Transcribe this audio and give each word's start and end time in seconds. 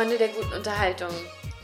Freunde 0.00 0.16
der 0.16 0.28
guten 0.28 0.54
Unterhaltung, 0.54 1.10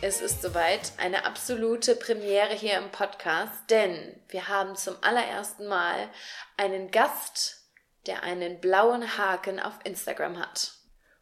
es 0.02 0.20
ist 0.20 0.42
soweit 0.42 0.92
eine 0.98 1.24
absolute 1.24 1.96
Premiere 1.96 2.52
hier 2.52 2.76
im 2.76 2.90
Podcast, 2.90 3.70
denn 3.70 4.14
wir 4.28 4.48
haben 4.48 4.76
zum 4.76 4.94
allerersten 5.00 5.66
Mal 5.66 6.10
einen 6.58 6.90
Gast, 6.90 7.62
der 8.06 8.24
einen 8.24 8.60
blauen 8.60 9.16
Haken 9.16 9.58
auf 9.58 9.72
Instagram 9.84 10.38
hat. 10.38 10.72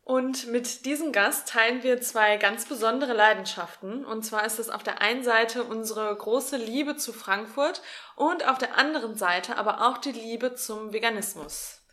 Und 0.02 0.48
mit 0.48 0.86
diesem 0.86 1.12
Gast 1.12 1.46
teilen 1.50 1.84
wir 1.84 2.00
zwei 2.00 2.36
ganz 2.36 2.66
besondere 2.66 3.12
Leidenschaften. 3.12 4.04
Und 4.04 4.24
zwar 4.24 4.44
ist 4.44 4.58
es 4.58 4.68
auf 4.68 4.82
der 4.82 5.00
einen 5.00 5.22
Seite 5.22 5.62
unsere 5.62 6.12
große 6.16 6.56
Liebe 6.56 6.96
zu 6.96 7.12
Frankfurt 7.12 7.80
und 8.16 8.48
auf 8.48 8.58
der 8.58 8.76
anderen 8.76 9.14
Seite 9.14 9.56
aber 9.56 9.86
auch 9.86 9.98
die 9.98 10.10
Liebe 10.10 10.56
zum 10.56 10.92
Veganismus. 10.92 11.83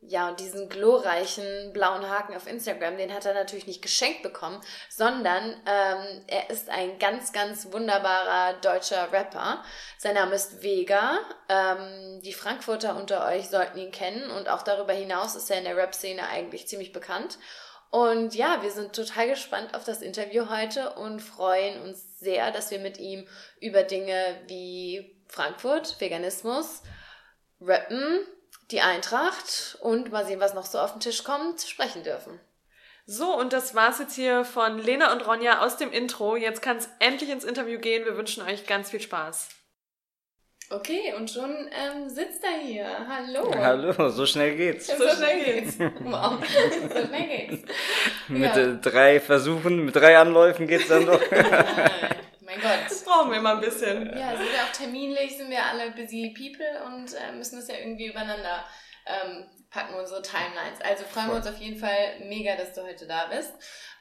Ja, 0.00 0.28
und 0.28 0.38
diesen 0.38 0.68
glorreichen 0.68 1.72
blauen 1.72 2.08
Haken 2.08 2.36
auf 2.36 2.46
Instagram, 2.46 2.96
den 2.96 3.12
hat 3.12 3.26
er 3.26 3.34
natürlich 3.34 3.66
nicht 3.66 3.82
geschenkt 3.82 4.22
bekommen, 4.22 4.60
sondern 4.88 5.60
ähm, 5.66 6.22
er 6.28 6.50
ist 6.50 6.70
ein 6.70 7.00
ganz, 7.00 7.32
ganz 7.32 7.72
wunderbarer 7.72 8.60
deutscher 8.60 9.12
Rapper. 9.12 9.62
Sein 9.98 10.14
Name 10.14 10.36
ist 10.36 10.62
Vega. 10.62 11.18
Ähm, 11.48 12.20
die 12.22 12.32
Frankfurter 12.32 12.96
unter 12.96 13.26
euch 13.26 13.48
sollten 13.48 13.78
ihn 13.78 13.90
kennen 13.90 14.30
und 14.30 14.48
auch 14.48 14.62
darüber 14.62 14.92
hinaus 14.92 15.34
ist 15.34 15.50
er 15.50 15.58
in 15.58 15.64
der 15.64 15.76
Rap-Szene 15.76 16.28
eigentlich 16.28 16.68
ziemlich 16.68 16.92
bekannt. 16.92 17.38
Und 17.90 18.34
ja, 18.34 18.62
wir 18.62 18.70
sind 18.70 18.94
total 18.94 19.28
gespannt 19.28 19.74
auf 19.74 19.82
das 19.82 20.00
Interview 20.00 20.48
heute 20.48 20.92
und 20.94 21.20
freuen 21.20 21.82
uns 21.82 22.20
sehr, 22.20 22.52
dass 22.52 22.70
wir 22.70 22.78
mit 22.78 22.98
ihm 22.98 23.26
über 23.60 23.82
Dinge 23.82 24.40
wie 24.46 25.18
Frankfurt, 25.26 26.00
Veganismus, 26.00 26.82
Rappen, 27.60 28.26
die 28.70 28.80
Eintracht 28.80 29.78
und 29.80 30.12
mal 30.12 30.26
sehen, 30.26 30.40
was 30.40 30.54
noch 30.54 30.66
so 30.66 30.78
auf 30.78 30.92
den 30.92 31.00
Tisch 31.00 31.24
kommt, 31.24 31.62
sprechen 31.62 32.02
dürfen. 32.02 32.38
So, 33.06 33.34
und 33.34 33.54
das 33.54 33.74
war's 33.74 33.98
jetzt 33.98 34.14
hier 34.14 34.44
von 34.44 34.78
Lena 34.78 35.12
und 35.12 35.26
Ronja 35.26 35.64
aus 35.64 35.78
dem 35.78 35.90
Intro. 35.92 36.36
Jetzt 36.36 36.60
kann 36.60 36.76
es 36.76 36.90
endlich 36.98 37.30
ins 37.30 37.44
Interview 37.44 37.78
gehen. 37.78 38.04
Wir 38.04 38.18
wünschen 38.18 38.42
euch 38.42 38.66
ganz 38.66 38.90
viel 38.90 39.00
Spaß. 39.00 39.48
Okay, 40.70 41.14
und 41.16 41.30
schon 41.30 41.50
ähm, 41.50 42.10
sitzt 42.10 42.44
er 42.44 42.60
hier. 42.60 42.86
Hallo. 43.08 43.50
Hallo, 43.56 44.10
so 44.10 44.26
schnell 44.26 44.54
geht's. 44.54 44.88
So, 44.88 44.96
so 44.98 45.08
schnell 45.08 45.42
geht's. 45.42 45.78
Wow, 45.78 46.38
so 46.92 47.06
schnell 47.06 47.46
geht's. 47.48 47.72
Mit 48.28 48.54
ja. 48.54 48.58
äh, 48.58 48.76
drei 48.76 49.20
Versuchen, 49.20 49.86
mit 49.86 49.96
drei 49.96 50.18
Anläufen 50.18 50.66
geht's 50.66 50.88
dann 50.88 51.06
doch. 51.06 51.22
Mein 52.48 52.60
Gott. 52.60 52.90
Das 52.90 53.04
brauchen 53.04 53.30
wir 53.30 53.40
mal 53.40 53.56
ein 53.56 53.60
bisschen. 53.60 54.06
Ja, 54.16 54.36
sind 54.36 54.50
wir 54.50 54.62
auch 54.64 54.72
terminlich, 54.72 55.36
sind 55.36 55.50
wir 55.50 55.64
alle 55.64 55.90
busy 55.90 56.34
people 56.36 56.82
und 56.86 57.14
äh, 57.14 57.32
müssen 57.32 57.56
das 57.56 57.68
ja 57.68 57.76
irgendwie 57.76 58.06
übereinander 58.06 58.64
ähm, 59.06 59.44
packen, 59.70 59.94
unsere 59.94 60.22
Timelines. 60.22 60.80
Also 60.82 61.04
freuen 61.04 61.26
Voll. 61.26 61.34
wir 61.34 61.38
uns 61.38 61.46
auf 61.46 61.58
jeden 61.58 61.78
Fall 61.78 62.20
mega, 62.24 62.56
dass 62.56 62.72
du 62.72 62.82
heute 62.82 63.06
da 63.06 63.26
bist. 63.26 63.52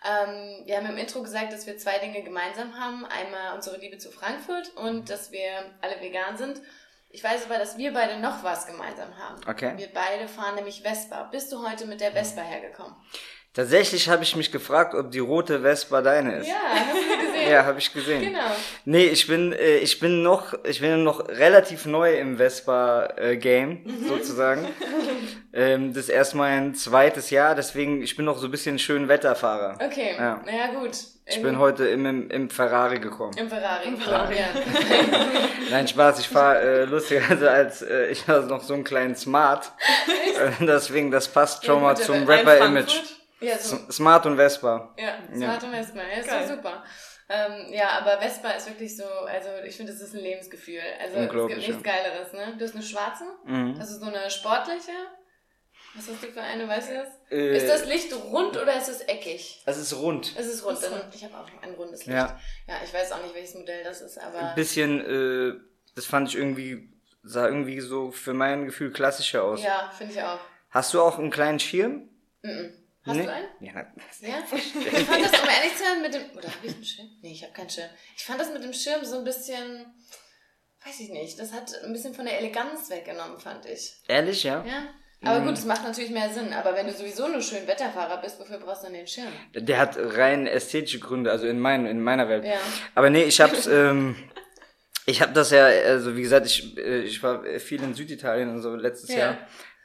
Ähm, 0.05 0.63
wir 0.65 0.77
haben 0.77 0.85
im 0.85 0.97
Intro 0.97 1.21
gesagt, 1.21 1.51
dass 1.51 1.67
wir 1.67 1.77
zwei 1.77 1.99
Dinge 1.99 2.23
gemeinsam 2.23 2.79
haben. 2.79 3.05
Einmal 3.05 3.53
unsere 3.55 3.77
Liebe 3.77 3.97
zu 3.97 4.11
Frankfurt 4.11 4.75
und 4.77 5.09
dass 5.09 5.31
wir 5.31 5.75
alle 5.81 5.99
vegan 6.01 6.37
sind. 6.37 6.61
Ich 7.09 7.23
weiß 7.23 7.45
aber, 7.45 7.57
dass 7.57 7.77
wir 7.77 7.93
beide 7.93 8.19
noch 8.19 8.43
was 8.43 8.65
gemeinsam 8.65 9.17
haben. 9.17 9.41
Okay. 9.47 9.73
Wir 9.77 9.87
beide 9.93 10.27
fahren 10.27 10.55
nämlich 10.55 10.83
Vespa. 10.83 11.23
Bist 11.23 11.51
du 11.51 11.67
heute 11.67 11.85
mit 11.85 11.99
der 11.99 12.11
Vespa 12.11 12.41
hergekommen? 12.41 12.95
Tatsächlich 13.57 14.07
habe 14.07 14.21
ich 14.21 14.35
mich 14.35 14.51
gefragt, 14.51 14.93
ob 14.93 15.09
die 15.09 15.17
rote 15.17 15.61
Vespa 15.61 16.03
deine 16.03 16.35
ist. 16.35 16.47
Ja, 16.47 16.53
hast 16.75 16.93
du 16.93 17.25
gesehen? 17.25 17.49
ja, 17.51 17.65
habe 17.65 17.79
ich 17.79 17.91
gesehen. 17.91 18.21
Genau. 18.21 18.51
Nee, 18.85 19.05
ich 19.05 19.25
bin, 19.25 19.51
äh, 19.51 19.77
ich 19.77 19.99
bin 19.99 20.21
noch, 20.21 20.53
ich 20.63 20.79
bin 20.79 21.03
noch 21.03 21.27
relativ 21.27 21.87
neu 21.87 22.19
im 22.19 22.37
Vespa-Game, 22.37 23.71
äh, 23.71 23.89
mhm. 23.89 24.07
sozusagen. 24.07 24.67
ähm, 25.53 25.91
das 25.91 26.03
ist 26.03 26.09
erst 26.09 26.35
mein 26.35 26.75
zweites 26.75 27.31
Jahr, 27.31 27.55
deswegen, 27.55 28.03
ich 28.03 28.15
bin 28.15 28.25
noch 28.25 28.37
so 28.37 28.45
ein 28.45 28.51
bisschen 28.51 28.77
schön 28.77 29.07
Wetterfahrer. 29.07 29.79
Okay, 29.83 30.13
ja, 30.15 30.39
ja 30.45 30.79
gut. 30.79 30.95
Ich 31.25 31.41
bin 31.41 31.57
heute 31.57 31.87
im, 31.87 32.05
im, 32.05 32.29
im 32.29 32.49
Ferrari 32.51 32.99
gekommen. 32.99 33.35
Im 33.39 33.49
Ferrari, 33.49 33.87
Im 33.87 33.97
Ferrari. 33.97 34.35
ja. 34.35 34.45
Nein, 35.71 35.87
Spaß, 35.87 36.19
ich 36.19 36.29
fahre 36.29 36.61
äh, 36.61 36.85
lustigerweise 36.85 37.49
als, 37.49 37.81
äh, 37.81 38.05
ich 38.11 38.27
habe 38.27 38.45
noch 38.45 38.61
so 38.61 38.75
einen 38.75 38.83
kleinen 38.83 39.15
Smart. 39.15 39.71
Äh, 40.07 40.63
deswegen, 40.63 41.09
das 41.09 41.27
passt 41.27 41.65
schon 41.65 41.77
ja, 41.77 41.81
mal 41.81 41.97
zum 41.97 42.23
Rapper-Image. 42.23 43.17
Ja, 43.39 43.57
so. 43.57 43.77
Smart 43.91 44.25
und 44.25 44.37
Vespa. 44.37 44.95
Ja, 44.97 45.19
Smart 45.33 45.61
ja. 45.61 45.69
und 45.69 45.75
Vespa. 45.75 45.99
Ja, 45.99 46.19
ist 46.19 46.29
Geil. 46.29 46.47
super. 46.47 46.83
Ähm, 47.29 47.73
ja, 47.73 47.89
aber 47.89 48.19
Vespa 48.19 48.51
ist 48.51 48.67
wirklich 48.67 48.95
so, 48.95 49.03
also 49.03 49.49
ich 49.65 49.75
finde, 49.75 49.91
das 49.91 50.01
ist 50.01 50.13
ein 50.15 50.21
Lebensgefühl. 50.21 50.79
Also 51.01 51.17
es 51.17 51.29
gibt 51.29 51.57
nichts 51.57 51.83
Geileres, 51.83 52.33
ne? 52.33 52.55
Du 52.57 52.63
hast 52.63 52.73
eine 52.73 52.83
schwarze, 52.83 53.25
mhm. 53.45 53.75
also 53.77 53.99
so 53.99 54.05
eine 54.05 54.29
sportliche. 54.29 54.93
Was 55.93 56.07
hast 56.09 56.23
du 56.23 56.27
für 56.27 56.41
eine, 56.41 56.67
weißt 56.67 56.91
du 56.91 56.93
das? 56.93 57.07
Äh, 57.31 57.57
ist 57.57 57.67
das 57.67 57.85
Licht 57.85 58.13
rund 58.13 58.55
oder 58.55 58.77
ist 58.77 58.87
es 58.87 59.01
eckig? 59.01 59.61
Es 59.65 59.77
ist 59.77 59.93
rund. 59.95 60.33
Es 60.37 60.45
ist 60.45 60.63
rund. 60.63 60.77
Ist 60.77 60.91
rund. 60.91 61.05
Ich 61.13 61.23
habe 61.23 61.37
auch 61.37 61.49
ein 61.61 61.73
rundes 61.73 62.05
Licht. 62.05 62.17
Ja. 62.17 62.39
ja, 62.67 62.75
ich 62.83 62.93
weiß 62.93 63.11
auch 63.11 63.23
nicht, 63.23 63.33
welches 63.33 63.55
Modell 63.55 63.83
das 63.83 64.01
ist, 64.01 64.17
aber. 64.19 64.49
Ein 64.49 64.55
bisschen, 64.55 65.01
äh, 65.01 65.59
das 65.95 66.05
fand 66.05 66.29
ich 66.29 66.35
irgendwie, 66.35 66.93
sah 67.23 67.47
irgendwie 67.47 67.79
so 67.81 68.11
für 68.11 68.33
mein 68.33 68.65
Gefühl 68.65 68.91
klassischer 68.91 69.43
aus. 69.43 69.63
Ja, 69.63 69.91
finde 69.97 70.13
ich 70.13 70.21
auch. 70.21 70.39
Hast 70.69 70.93
du 70.93 71.01
auch 71.01 71.17
einen 71.17 71.31
kleinen 71.31 71.59
Schirm? 71.59 72.09
Mhm. 72.43 72.73
Hast 73.07 73.15
nee. 73.15 73.23
du 73.23 73.31
einen? 73.31 73.47
Ja. 73.61 73.73
ja? 74.21 74.43
Ich 74.51 75.05
fand 75.05 75.25
das, 75.25 75.41
um 75.41 75.47
ehrlich 75.47 75.75
zu 75.75 75.83
sein, 75.83 76.01
mit 76.01 76.13
dem. 76.13 76.37
Oder 76.37 76.47
habe 76.49 76.67
ich 76.67 76.75
einen 76.75 76.83
Schirm? 76.83 77.07
Nee, 77.21 77.31
ich 77.31 77.43
habe 77.43 77.53
keinen 77.53 77.69
Schirm. 77.69 77.89
Ich 78.15 78.25
fand 78.25 78.39
das 78.39 78.51
mit 78.51 78.63
dem 78.63 78.73
Schirm 78.73 79.05
so 79.05 79.17
ein 79.19 79.23
bisschen. 79.23 79.85
Weiß 80.85 80.99
ich 80.99 81.09
nicht. 81.09 81.39
Das 81.39 81.53
hat 81.53 81.73
ein 81.83 81.93
bisschen 81.93 82.13
von 82.13 82.25
der 82.25 82.37
Eleganz 82.39 82.89
weggenommen, 82.89 83.39
fand 83.39 83.65
ich. 83.65 83.93
Ehrlich, 84.07 84.43
ja? 84.43 84.63
Ja. 84.65 84.87
Aber 85.23 85.39
mhm. 85.39 85.47
gut, 85.47 85.57
es 85.57 85.65
macht 85.65 85.83
natürlich 85.83 86.11
mehr 86.11 86.29
Sinn. 86.29 86.53
Aber 86.53 86.75
wenn 86.75 86.85
du 86.85 86.93
sowieso 86.93 87.27
nur 87.27 87.41
schön 87.41 87.65
Wetterfahrer 87.67 88.21
bist, 88.21 88.39
wofür 88.39 88.59
brauchst 88.59 88.83
du 88.83 88.87
dann 88.87 88.93
den 88.93 89.07
Schirm? 89.07 89.31
Der 89.55 89.79
hat 89.79 89.97
rein 89.97 90.45
ästhetische 90.45 90.99
Gründe, 90.99 91.31
also 91.31 91.47
in, 91.47 91.59
mein, 91.59 91.85
in 91.85 92.01
meiner 92.01 92.29
Welt. 92.29 92.45
Ja. 92.45 92.59
Aber 92.93 93.09
nee, 93.09 93.23
ich 93.23 93.41
hab's, 93.41 93.65
ähm, 93.65 94.15
ich 95.05 95.21
hab 95.21 95.33
das 95.33 95.51
ja, 95.51 95.65
also 95.65 96.15
wie 96.15 96.21
gesagt, 96.21 96.45
ich, 96.45 96.77
äh, 96.77 97.01
ich 97.01 97.23
war 97.23 97.43
viel 97.59 97.81
in 97.81 97.95
Süditalien 97.95 98.49
und 98.49 98.61
so 98.61 98.75
letztes 98.75 99.09
ja. 99.09 99.17
Jahr 99.17 99.37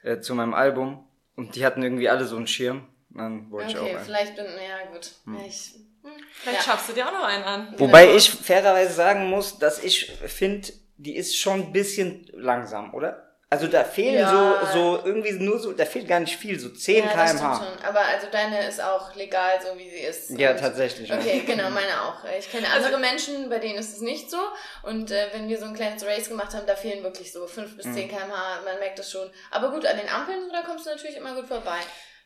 äh, 0.02 0.20
zu 0.20 0.34
meinem 0.34 0.52
Album. 0.52 1.08
Und 1.34 1.56
die 1.56 1.64
hatten 1.64 1.82
irgendwie 1.82 2.10
alle 2.10 2.26
so 2.26 2.36
einen 2.36 2.46
Schirm. 2.46 2.86
Dann 3.14 3.50
wollte 3.50 3.66
okay, 3.66 3.72
ich 3.72 3.78
auch 3.78 3.94
Okay, 3.94 4.04
vielleicht 4.04 4.36
bin, 4.36 4.46
ja 4.46 4.90
gut. 4.92 5.10
Hm. 5.24 5.40
Ich, 5.46 5.74
hm. 6.02 6.10
Vielleicht 6.32 6.58
ja. 6.58 6.64
schaffst 6.64 6.88
du 6.88 6.92
dir 6.92 7.06
auch 7.08 7.12
noch 7.12 7.24
einen 7.24 7.44
an. 7.44 7.74
Wobei 7.78 8.06
genau. 8.06 8.16
ich 8.16 8.30
fairerweise 8.30 8.92
sagen 8.92 9.28
muss, 9.28 9.58
dass 9.58 9.82
ich 9.82 10.10
finde, 10.26 10.68
die 10.96 11.16
ist 11.16 11.36
schon 11.36 11.60
ein 11.60 11.72
bisschen 11.72 12.28
langsam, 12.32 12.94
oder? 12.94 13.32
Also 13.52 13.66
da 13.66 13.84
fehlen 13.84 14.14
ja. 14.14 14.66
so, 14.72 14.96
so 14.96 15.04
irgendwie 15.04 15.32
nur 15.32 15.58
so, 15.58 15.72
da 15.72 15.84
fehlt 15.84 16.08
gar 16.08 16.20
nicht 16.20 16.38
viel, 16.38 16.58
so 16.58 16.70
10 16.70 17.04
ja, 17.04 17.10
km/h. 17.10 17.56
Schon. 17.56 17.84
Aber 17.86 18.00
also 18.00 18.26
deine 18.32 18.66
ist 18.66 18.82
auch 18.82 19.14
legal, 19.14 19.60
so 19.60 19.78
wie 19.78 19.90
sie 19.90 19.98
ist. 19.98 20.30
Ja, 20.30 20.54
tatsächlich. 20.54 21.12
Okay, 21.12 21.42
genau, 21.46 21.68
meine 21.68 22.00
auch. 22.00 22.24
Ich 22.38 22.50
kenne 22.50 22.66
also 22.72 22.86
andere 22.86 22.98
Menschen, 22.98 23.50
bei 23.50 23.58
denen 23.58 23.78
ist 23.78 23.94
es 23.94 24.00
nicht 24.00 24.30
so. 24.30 24.38
Und 24.84 25.10
äh, 25.10 25.26
wenn 25.34 25.50
wir 25.50 25.58
so 25.58 25.66
ein 25.66 25.74
kleines 25.74 26.02
Race 26.02 26.30
gemacht 26.30 26.54
haben, 26.54 26.66
da 26.66 26.76
fehlen 26.76 27.04
wirklich 27.04 27.30
so 27.30 27.46
5 27.46 27.76
bis 27.76 27.84
10 27.92 28.06
mhm. 28.06 28.08
km/h, 28.08 28.62
man 28.64 28.78
merkt 28.78 28.98
das 28.98 29.10
schon. 29.10 29.28
Aber 29.50 29.70
gut, 29.70 29.84
an 29.84 29.98
den 29.98 30.08
Ampeln, 30.08 30.48
da 30.50 30.62
kommst 30.62 30.86
du 30.86 30.90
natürlich 30.90 31.18
immer 31.18 31.34
gut 31.34 31.46
vorbei. 31.46 31.80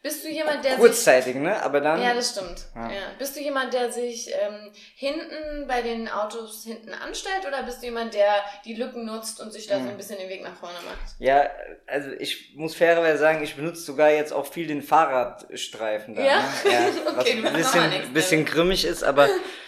Bist 0.06 0.24
du 0.24 0.28
jemand, 0.28 0.64
der 0.64 0.76
Kurzzeitig, 0.76 1.32
sich, 1.32 1.42
ne? 1.42 1.60
Aber 1.64 1.80
dann. 1.80 2.00
Ja, 2.00 2.14
das 2.14 2.30
stimmt. 2.30 2.66
Ja. 2.76 2.82
ja. 2.82 3.00
Bist 3.18 3.34
du 3.34 3.40
jemand, 3.40 3.74
der 3.74 3.90
sich 3.90 4.28
ähm, 4.28 4.70
hinten 4.94 5.66
bei 5.66 5.82
den 5.82 6.08
Autos 6.08 6.62
hinten 6.62 6.94
anstellt 6.94 7.44
oder 7.44 7.64
bist 7.64 7.82
du 7.82 7.86
jemand, 7.86 8.14
der 8.14 8.36
die 8.64 8.74
Lücken 8.74 9.04
nutzt 9.04 9.40
und 9.40 9.52
sich 9.52 9.66
da 9.66 9.80
mhm. 9.80 9.82
so 9.82 9.90
ein 9.90 9.96
bisschen 9.96 10.18
den 10.18 10.28
Weg 10.28 10.44
nach 10.44 10.54
vorne 10.54 10.76
macht? 10.84 11.16
Ja, 11.18 11.50
also 11.88 12.12
ich 12.20 12.54
muss 12.54 12.76
fairerweise 12.76 13.18
sagen, 13.18 13.42
ich 13.42 13.56
benutze 13.56 13.82
sogar 13.82 14.10
jetzt 14.10 14.32
auch 14.32 14.46
viel 14.46 14.68
den 14.68 14.80
Fahrradstreifen 14.80 16.14
da. 16.14 16.22
Ja, 16.22 16.38
ne? 16.38 16.44
ja 16.70 16.78
okay, 17.18 17.42
was 17.42 17.48
ein 17.48 17.52
bisschen, 17.56 18.14
bisschen 18.14 18.44
grimmig 18.44 18.84
ist, 18.84 19.02
aber 19.02 19.28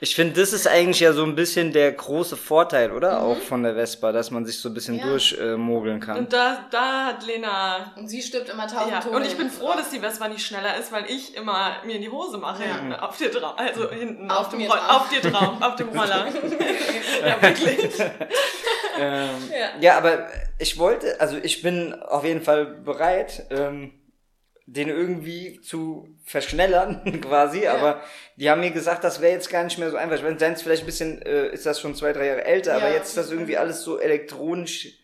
Ich 0.00 0.14
finde, 0.14 0.40
das 0.40 0.52
ist 0.52 0.68
eigentlich 0.68 1.00
ja 1.00 1.12
so 1.12 1.24
ein 1.24 1.34
bisschen 1.34 1.72
der 1.72 1.90
große 1.90 2.36
Vorteil, 2.36 2.92
oder? 2.92 3.18
Mhm. 3.18 3.24
Auch 3.24 3.38
von 3.38 3.62
der 3.64 3.74
Vespa, 3.74 4.12
dass 4.12 4.30
man 4.30 4.46
sich 4.46 4.60
so 4.60 4.68
ein 4.68 4.74
bisschen 4.74 4.96
ja. 4.96 5.06
durchmogeln 5.06 5.96
äh, 5.96 6.04
kann. 6.04 6.18
Und 6.18 6.32
da, 6.32 6.66
da 6.70 7.06
hat 7.06 7.26
Lena. 7.26 7.92
Und 7.96 8.08
sie 8.08 8.22
stirbt 8.22 8.48
immer 8.48 8.68
tausend 8.68 8.92
ja. 8.92 9.00
Tode. 9.00 9.16
Und 9.16 9.26
ich 9.26 9.36
bin 9.36 9.50
froh, 9.50 9.72
dass 9.76 9.90
die 9.90 9.98
Vespa 9.98 10.28
nicht 10.28 10.46
schneller 10.46 10.76
ist, 10.76 10.92
weil 10.92 11.06
ich 11.08 11.34
immer 11.36 11.76
mir 11.84 11.96
in 11.96 12.02
die 12.02 12.10
Hose 12.10 12.38
mache. 12.38 12.62
Ja. 12.64 13.00
Auf 13.00 13.16
dir 13.16 13.30
drauf. 13.30 13.54
Also 13.56 13.90
hinten. 13.90 14.30
Auf, 14.30 14.46
auf 14.46 14.48
dem 14.50 14.62
Roller. 14.62 14.96
Auf 14.96 15.08
dir 15.08 15.20
drauf. 15.20 15.60
auf 15.60 15.76
dem 15.76 15.88
Roller. 15.88 16.26
ja, 17.26 17.42
wirklich. 17.42 17.98
ähm, 19.00 19.30
ja. 19.50 19.80
ja, 19.80 19.98
aber 19.98 20.28
ich 20.58 20.78
wollte, 20.78 21.20
also 21.20 21.36
ich 21.42 21.62
bin 21.62 21.94
auf 21.94 22.24
jeden 22.24 22.42
Fall 22.42 22.66
bereit, 22.66 23.46
ähm, 23.50 23.92
den 24.70 24.90
irgendwie 24.90 25.60
zu 25.62 26.08
verschnellern 26.24 27.20
quasi, 27.22 27.62
ja. 27.62 27.74
aber 27.74 28.02
die 28.36 28.50
haben 28.50 28.60
mir 28.60 28.70
gesagt, 28.70 29.02
das 29.02 29.20
wäre 29.22 29.32
jetzt 29.32 29.48
gar 29.48 29.64
nicht 29.64 29.78
mehr 29.78 29.90
so 29.90 29.96
einfach. 29.96 30.16
Ich 30.16 30.22
meine, 30.22 30.36
ist 30.36 30.62
vielleicht 30.62 30.82
ein 30.82 30.86
bisschen, 30.86 31.22
äh, 31.22 31.48
ist 31.48 31.64
das 31.64 31.80
schon 31.80 31.94
zwei, 31.94 32.12
drei 32.12 32.26
Jahre 32.26 32.44
älter, 32.44 32.72
ja. 32.72 32.76
aber 32.76 32.92
jetzt 32.92 33.08
ist 33.08 33.16
das 33.16 33.30
irgendwie 33.30 33.56
alles 33.56 33.82
so 33.82 33.98
elektronisch. 33.98 34.98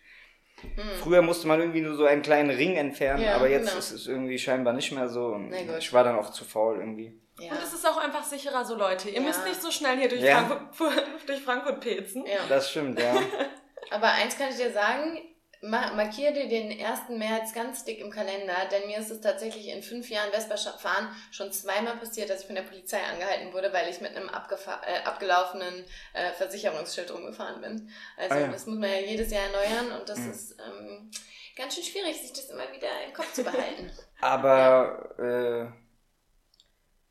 Hm. 0.61 0.70
Früher 1.02 1.22
musste 1.22 1.46
man 1.46 1.61
irgendwie 1.61 1.81
nur 1.81 1.96
so 1.96 2.05
einen 2.05 2.20
kleinen 2.20 2.50
Ring 2.50 2.76
entfernen, 2.76 3.22
ja, 3.22 3.37
aber 3.37 3.49
jetzt 3.49 3.69
genau. 3.69 3.78
ist 3.78 3.90
es 3.90 4.06
irgendwie 4.06 4.38
scheinbar 4.38 4.75
nicht 4.75 4.93
mehr 4.93 5.08
so 5.08 5.28
und 5.28 5.52
ich 5.78 5.93
war 5.93 6.05
dann 6.05 6.19
auch 6.19 6.31
zu 6.31 6.44
faul 6.44 6.78
irgendwie. 6.78 7.19
Ja. 7.38 7.52
Und 7.52 7.62
es 7.62 7.72
ist 7.72 7.87
auch 7.87 7.96
einfach 7.96 8.22
sicherer 8.22 8.64
so, 8.64 8.76
Leute. 8.76 9.08
Ihr 9.08 9.20
müsst 9.20 9.44
nicht 9.44 9.61
so 9.61 9.70
schnell 9.70 9.99
hier 9.99 10.08
durch, 10.08 10.22
Frankfurt, 10.22 11.05
durch 11.26 11.40
Frankfurt 11.40 11.81
pezen. 11.81 12.25
Das 12.49 12.70
stimmt, 12.70 13.00
ja. 13.00 13.14
aber 13.90 14.12
eins 14.12 14.37
kann 14.38 14.50
ich 14.50 14.56
dir 14.56 14.72
sagen, 14.72 15.20
markiere 15.69 16.32
dir 16.32 16.49
den 16.49 16.70
1. 16.70 17.08
März 17.11 17.52
ganz 17.55 17.84
dick 17.84 18.00
im 18.00 18.11
Kalender, 18.11 18.55
denn 18.70 18.87
mir 18.87 18.99
ist 18.99 19.11
es 19.11 19.20
tatsächlich 19.20 19.69
in 19.69 19.82
fünf 19.82 20.11
Jahren 20.11 20.31
Vespa 20.31 20.56
fahren 20.56 21.08
schon 21.31 21.52
zweimal 21.52 21.96
passiert, 21.96 22.31
dass 22.31 22.40
ich 22.40 22.46
von 22.46 22.55
der 22.55 22.62
Polizei 22.62 23.00
angehalten 23.02 23.52
wurde, 23.52 23.72
weil 23.72 23.88
ich 23.88 24.00
mit 24.00 24.16
einem 24.16 24.28
äh, 24.28 24.99
abgelaufenen 25.05 25.84
äh, 26.12 26.32
Versicherungsschild 26.32 27.12
rumgefahren 27.12 27.61
bin. 27.61 27.90
Also 28.16 28.34
ah, 28.34 28.40
ja. 28.40 28.49
das 28.49 28.66
muss 28.66 28.78
man 28.78 28.90
ja 28.90 28.99
jedes 28.99 29.31
Jahr 29.31 29.44
erneuern 29.44 29.99
und 29.99 30.08
das 30.08 30.19
mhm. 30.19 30.31
ist 30.31 30.56
ähm, 30.61 31.11
ganz 31.56 31.75
schön 31.75 31.84
schwierig, 31.84 32.20
sich 32.20 32.32
das 32.32 32.50
immer 32.50 32.70
wieder 32.72 32.88
im 33.06 33.12
Kopf 33.12 33.32
zu 33.32 33.44
behalten. 33.44 33.90
Aber 34.20 35.14
ja. 35.19 35.62
äh, 35.64 35.69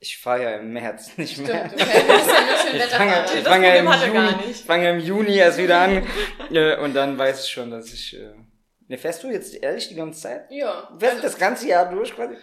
ich 0.03 0.17
fahre 0.17 0.44
ja 0.44 0.50
im 0.57 0.73
März 0.73 1.11
nicht 1.17 1.33
Stimmt, 1.33 1.47
mehr. 1.47 1.69
Du 1.69 1.75
bist 1.75 1.88
ja 1.88 2.45
nur 2.45 2.57
schön 2.57 2.75
ich 2.75 2.83
fange, 2.83 3.25
ich 3.33 3.44
fange 3.44 3.67
ja 3.67 3.75
im 3.75 3.88
Juni, 3.88 4.53
fange 4.53 4.89
im 4.89 5.00
Juni 5.00 5.35
erst 5.38 5.57
wieder 5.57 5.79
an 5.79 6.07
und 6.83 6.94
dann 6.94 7.17
weiß 7.17 7.45
ich 7.45 7.51
schon, 7.51 7.71
dass 7.71 7.91
ich. 7.94 8.17
Äh, 8.17 8.33
ne, 8.89 8.97
fährst 8.97 9.23
du 9.23 9.29
jetzt 9.29 9.55
ehrlich 9.55 9.88
die 9.88 9.95
ganze 9.95 10.21
Zeit? 10.21 10.51
Ja. 10.51 10.89
Während 10.97 11.23
also, 11.23 11.27
das 11.29 11.38
ganze 11.38 11.67
Jahr 11.67 11.89
durch 11.89 12.13
quasi? 12.13 12.35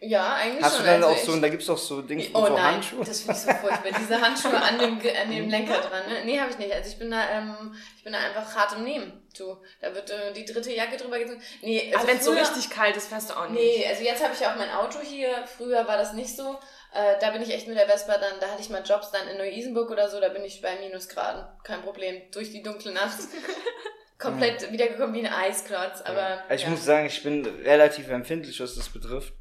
Ja, 0.00 0.34
eigentlich 0.34 0.64
Hast 0.64 0.76
schon. 0.76 0.84
du 0.84 0.92
dann 0.92 1.02
also 1.02 1.16
auch 1.16 1.24
so, 1.24 1.32
und 1.32 1.42
da 1.42 1.48
gibt's 1.48 1.68
auch 1.68 1.78
so 1.78 2.02
Dinge, 2.02 2.24
oh, 2.32 2.46
so 2.46 2.52
nein, 2.52 2.74
Handschuhe? 2.74 3.04
das 3.04 3.22
finde 3.22 3.32
ich 3.32 3.38
so 3.38 3.50
furchtbar. 3.50 3.90
Diese 4.00 4.20
Handschuhe 4.20 4.56
an 4.56 4.78
dem, 4.78 4.92
an 5.00 5.30
dem 5.30 5.48
Lenker 5.50 5.80
dran, 5.80 6.08
ne? 6.08 6.24
Nee, 6.24 6.38
habe 6.38 6.52
ich 6.52 6.58
nicht. 6.58 6.72
Also 6.72 6.88
ich 6.88 6.98
bin 7.00 7.10
da, 7.10 7.28
ähm, 7.30 7.74
ich 7.96 8.04
bin 8.04 8.12
da 8.12 8.20
einfach 8.20 8.54
hart 8.54 8.76
im 8.76 8.84
Nehmen. 8.84 9.28
Du, 9.36 9.56
da 9.80 9.92
wird 9.92 10.08
äh, 10.10 10.32
die 10.32 10.44
dritte 10.44 10.72
Jacke 10.72 10.96
drüber 10.96 11.18
gezogen. 11.18 11.42
Nee, 11.62 11.92
also 11.92 12.06
wenn 12.06 12.18
es 12.18 12.24
so 12.24 12.30
richtig 12.30 12.70
kalt 12.70 12.96
ist, 12.96 13.08
fährst 13.08 13.30
du 13.30 13.34
auch 13.34 13.48
nicht. 13.48 13.60
Nee, 13.60 13.86
also 13.88 14.04
jetzt 14.04 14.22
habe 14.22 14.34
ich 14.38 14.46
auch 14.46 14.54
mein 14.54 14.70
Auto 14.70 15.00
hier. 15.00 15.30
Früher 15.56 15.88
war 15.88 15.96
das 15.96 16.12
nicht 16.12 16.36
so. 16.36 16.56
Äh, 16.94 17.18
da 17.20 17.30
bin 17.30 17.42
ich 17.42 17.52
echt 17.52 17.68
mit 17.68 17.76
der 17.76 17.86
Vespa 17.86 18.16
dann, 18.18 18.40
da 18.40 18.48
hatte 18.48 18.62
ich 18.62 18.70
mal 18.70 18.82
Jobs 18.82 19.10
dann 19.10 19.28
in 19.28 19.36
Neu-Isenburg 19.36 19.90
oder 19.90 20.08
so, 20.08 20.20
da 20.20 20.30
bin 20.30 20.44
ich 20.44 20.62
bei 20.62 20.78
Minusgraden. 20.80 21.44
Kein 21.62 21.82
Problem. 21.82 22.22
Durch 22.32 22.50
die 22.50 22.62
dunkle 22.62 22.92
Nacht. 22.92 23.18
Komplett 24.18 24.62
ja. 24.62 24.72
wiedergekommen 24.72 25.14
wie 25.14 25.26
ein 25.26 25.32
Eisklotz, 25.32 26.00
aber. 26.02 26.42
Ich 26.50 26.62
ja. 26.62 26.70
muss 26.70 26.84
sagen, 26.84 27.06
ich 27.06 27.22
bin 27.22 27.46
relativ 27.46 28.08
empfindlich, 28.08 28.60
was 28.60 28.74
das 28.74 28.88
betrifft. 28.88 29.32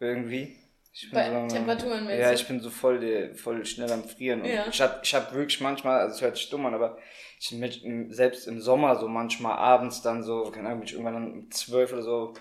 Irgendwie. 0.00 0.56
Ich 0.92 1.10
bin 1.10 1.18
Bei 1.18 1.48
so, 1.48 1.54
Temperaturen 1.54 2.08
Ja, 2.08 2.32
ich 2.32 2.46
bin 2.46 2.60
so 2.60 2.70
voll, 2.70 3.34
voll 3.34 3.66
schnell 3.66 3.90
am 3.90 4.04
Frieren. 4.04 4.42
Und 4.42 4.48
ja. 4.48 4.66
Ich 4.70 4.80
hab, 4.80 5.02
ich 5.02 5.14
hab 5.14 5.34
wirklich 5.34 5.60
manchmal, 5.60 6.00
also 6.00 6.14
es 6.14 6.22
hört 6.22 6.36
sich 6.36 6.48
dumm 6.48 6.66
an, 6.66 6.74
aber 6.74 6.98
ich 7.40 7.50
mit, 7.52 7.82
selbst 8.14 8.46
im 8.46 8.60
Sommer 8.60 8.96
so 8.96 9.08
manchmal 9.08 9.56
abends 9.56 10.02
dann 10.02 10.22
so, 10.22 10.44
keine 10.44 10.68
Ahnung, 10.68 10.80
bin 10.80 10.88
ich 10.88 10.94
irgendwann 10.94 11.16
um 11.16 11.50
zwölf 11.50 11.92
oder 11.92 12.02
so 12.02 12.34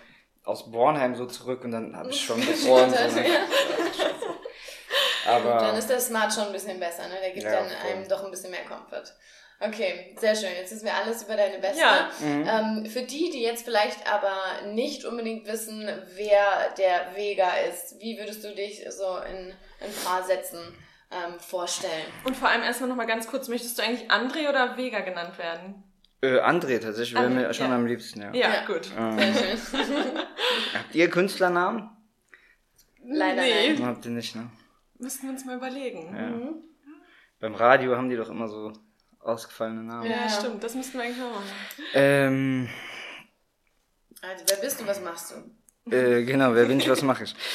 aus 0.43 0.71
Bornheim 0.71 1.15
so 1.15 1.25
zurück 1.25 1.63
und 1.63 1.71
dann 1.71 1.95
habe 1.95 2.09
ich 2.09 2.21
schon 2.21 2.39
gefroren. 2.45 2.89
so, 2.89 3.19
ne? 3.19 3.25
Aber 5.25 5.57
dann 5.57 5.77
ist 5.77 5.89
der 5.89 5.99
Smart 5.99 6.33
schon 6.33 6.47
ein 6.47 6.51
bisschen 6.51 6.79
besser, 6.79 7.07
ne? 7.07 7.15
Der 7.21 7.31
gibt 7.31 7.45
ja, 7.45 7.51
dann 7.51 7.69
voll. 7.69 7.91
einem 7.91 8.07
doch 8.07 8.25
ein 8.25 8.31
bisschen 8.31 8.51
mehr 8.51 8.65
Comfort. 8.65 9.13
Okay, 9.59 10.13
sehr 10.19 10.35
schön. 10.35 10.49
Jetzt 10.57 10.73
wissen 10.73 10.85
wir 10.85 10.93
alles 10.93 11.23
über 11.23 11.37
deine 11.37 11.59
Beste. 11.59 11.79
Ja. 11.79 12.09
Mhm. 12.19 12.47
Ähm, 12.47 12.85
für 12.85 13.03
die, 13.03 13.29
die 13.29 13.41
jetzt 13.41 13.63
vielleicht 13.63 14.11
aber 14.11 14.67
nicht 14.73 15.05
unbedingt 15.05 15.47
wissen, 15.47 15.87
wer 16.15 16.71
der 16.77 17.15
Vega 17.15 17.49
ist, 17.69 17.99
wie 17.99 18.17
würdest 18.17 18.43
du 18.43 18.53
dich 18.53 18.83
so 18.89 19.17
in 19.17 19.53
ein 19.79 19.93
paar 20.03 20.23
Sätzen 20.23 20.59
ähm, 21.11 21.39
vorstellen? 21.39 22.05
Und 22.25 22.35
vor 22.35 22.49
allem 22.49 22.63
erstmal 22.63 22.89
nochmal 22.89 23.07
ganz 23.07 23.27
kurz, 23.27 23.47
möchtest 23.47 23.77
du 23.77 23.83
eigentlich 23.83 24.11
André 24.11 24.49
oder 24.49 24.75
Vega 24.75 24.99
genannt 24.99 25.37
werden? 25.37 25.83
Äh, 26.23 26.39
André 26.39 26.79
tatsächlich, 26.79 27.15
wäre 27.15 27.29
mir 27.29 27.53
schon 27.53 27.67
ja. 27.67 27.75
am 27.75 27.85
liebsten, 27.85 28.21
ja. 28.21 28.33
Ja, 28.33 28.53
ja. 28.53 28.65
gut. 28.65 28.89
Ähm, 28.97 29.17
sehr 29.17 29.57
schön. 29.57 30.15
Habt 30.73 30.95
ihr 30.95 31.09
Künstlernamen? 31.09 31.89
Leider 33.05 33.41
nee. 33.41 33.73
nein. 33.73 33.85
Habt 33.85 34.05
ihr 34.05 34.11
nicht, 34.11 34.33
ne? 34.33 34.49
Müssten 34.99 35.23
wir 35.23 35.31
uns 35.31 35.43
mal 35.43 35.57
überlegen. 35.57 36.15
Ja. 36.15 36.29
Mhm. 36.29 36.63
Beim 37.41 37.55
Radio 37.55 37.97
haben 37.97 38.09
die 38.09 38.15
doch 38.15 38.29
immer 38.29 38.47
so 38.47 38.71
ausgefallene 39.19 39.83
Namen. 39.83 40.09
Ja, 40.09 40.29
stimmt, 40.29 40.63
das 40.63 40.75
müssten 40.75 40.93
wir 40.93 41.03
eigentlich 41.03 41.21
auch 41.21 41.33
machen. 41.33 41.45
Ähm, 41.93 42.69
also, 44.21 44.45
wer 44.47 44.57
bist 44.57 44.79
du, 44.79 44.87
was 44.87 45.01
machst 45.01 45.33
du? 45.33 45.93
Äh, 45.93 46.23
genau, 46.23 46.55
wer 46.55 46.65
bin 46.65 46.79
ich, 46.79 46.89
was 46.89 47.01
mache 47.01 47.25
ich? 47.25 47.35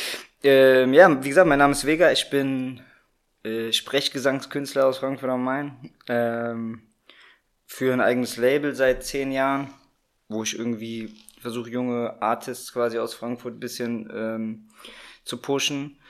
Ähm, 0.41 0.95
ja, 0.95 1.25
wie 1.25 1.31
gesagt, 1.31 1.49
mein 1.49 1.59
Name 1.59 1.73
ist 1.73 1.85
Vega, 1.85 2.13
ich 2.13 2.31
bin 2.31 2.81
äh, 3.43 3.73
Sprechgesangskünstler 3.73 4.87
aus 4.87 4.99
Frankfurt 4.99 5.31
am 5.31 5.43
Main. 5.43 5.93
Ähm, 6.07 6.88
für 7.69 7.93
ein 7.93 8.01
eigenes 8.01 8.39
Label 8.39 8.75
seit 8.75 9.05
zehn 9.05 9.31
Jahren, 9.31 9.69
wo 10.29 10.43
ich 10.43 10.59
irgendwie 10.59 11.15
versuche, 11.39 11.71
junge 11.71 12.21
Artists 12.21 12.73
quasi 12.73 12.99
aus 12.99 13.15
Frankfurt 13.15 13.57
ein 13.57 13.61
bisschen 13.61 14.11
ähm, 14.13 14.69
zu 15.23 15.37
pushen. 15.37 16.01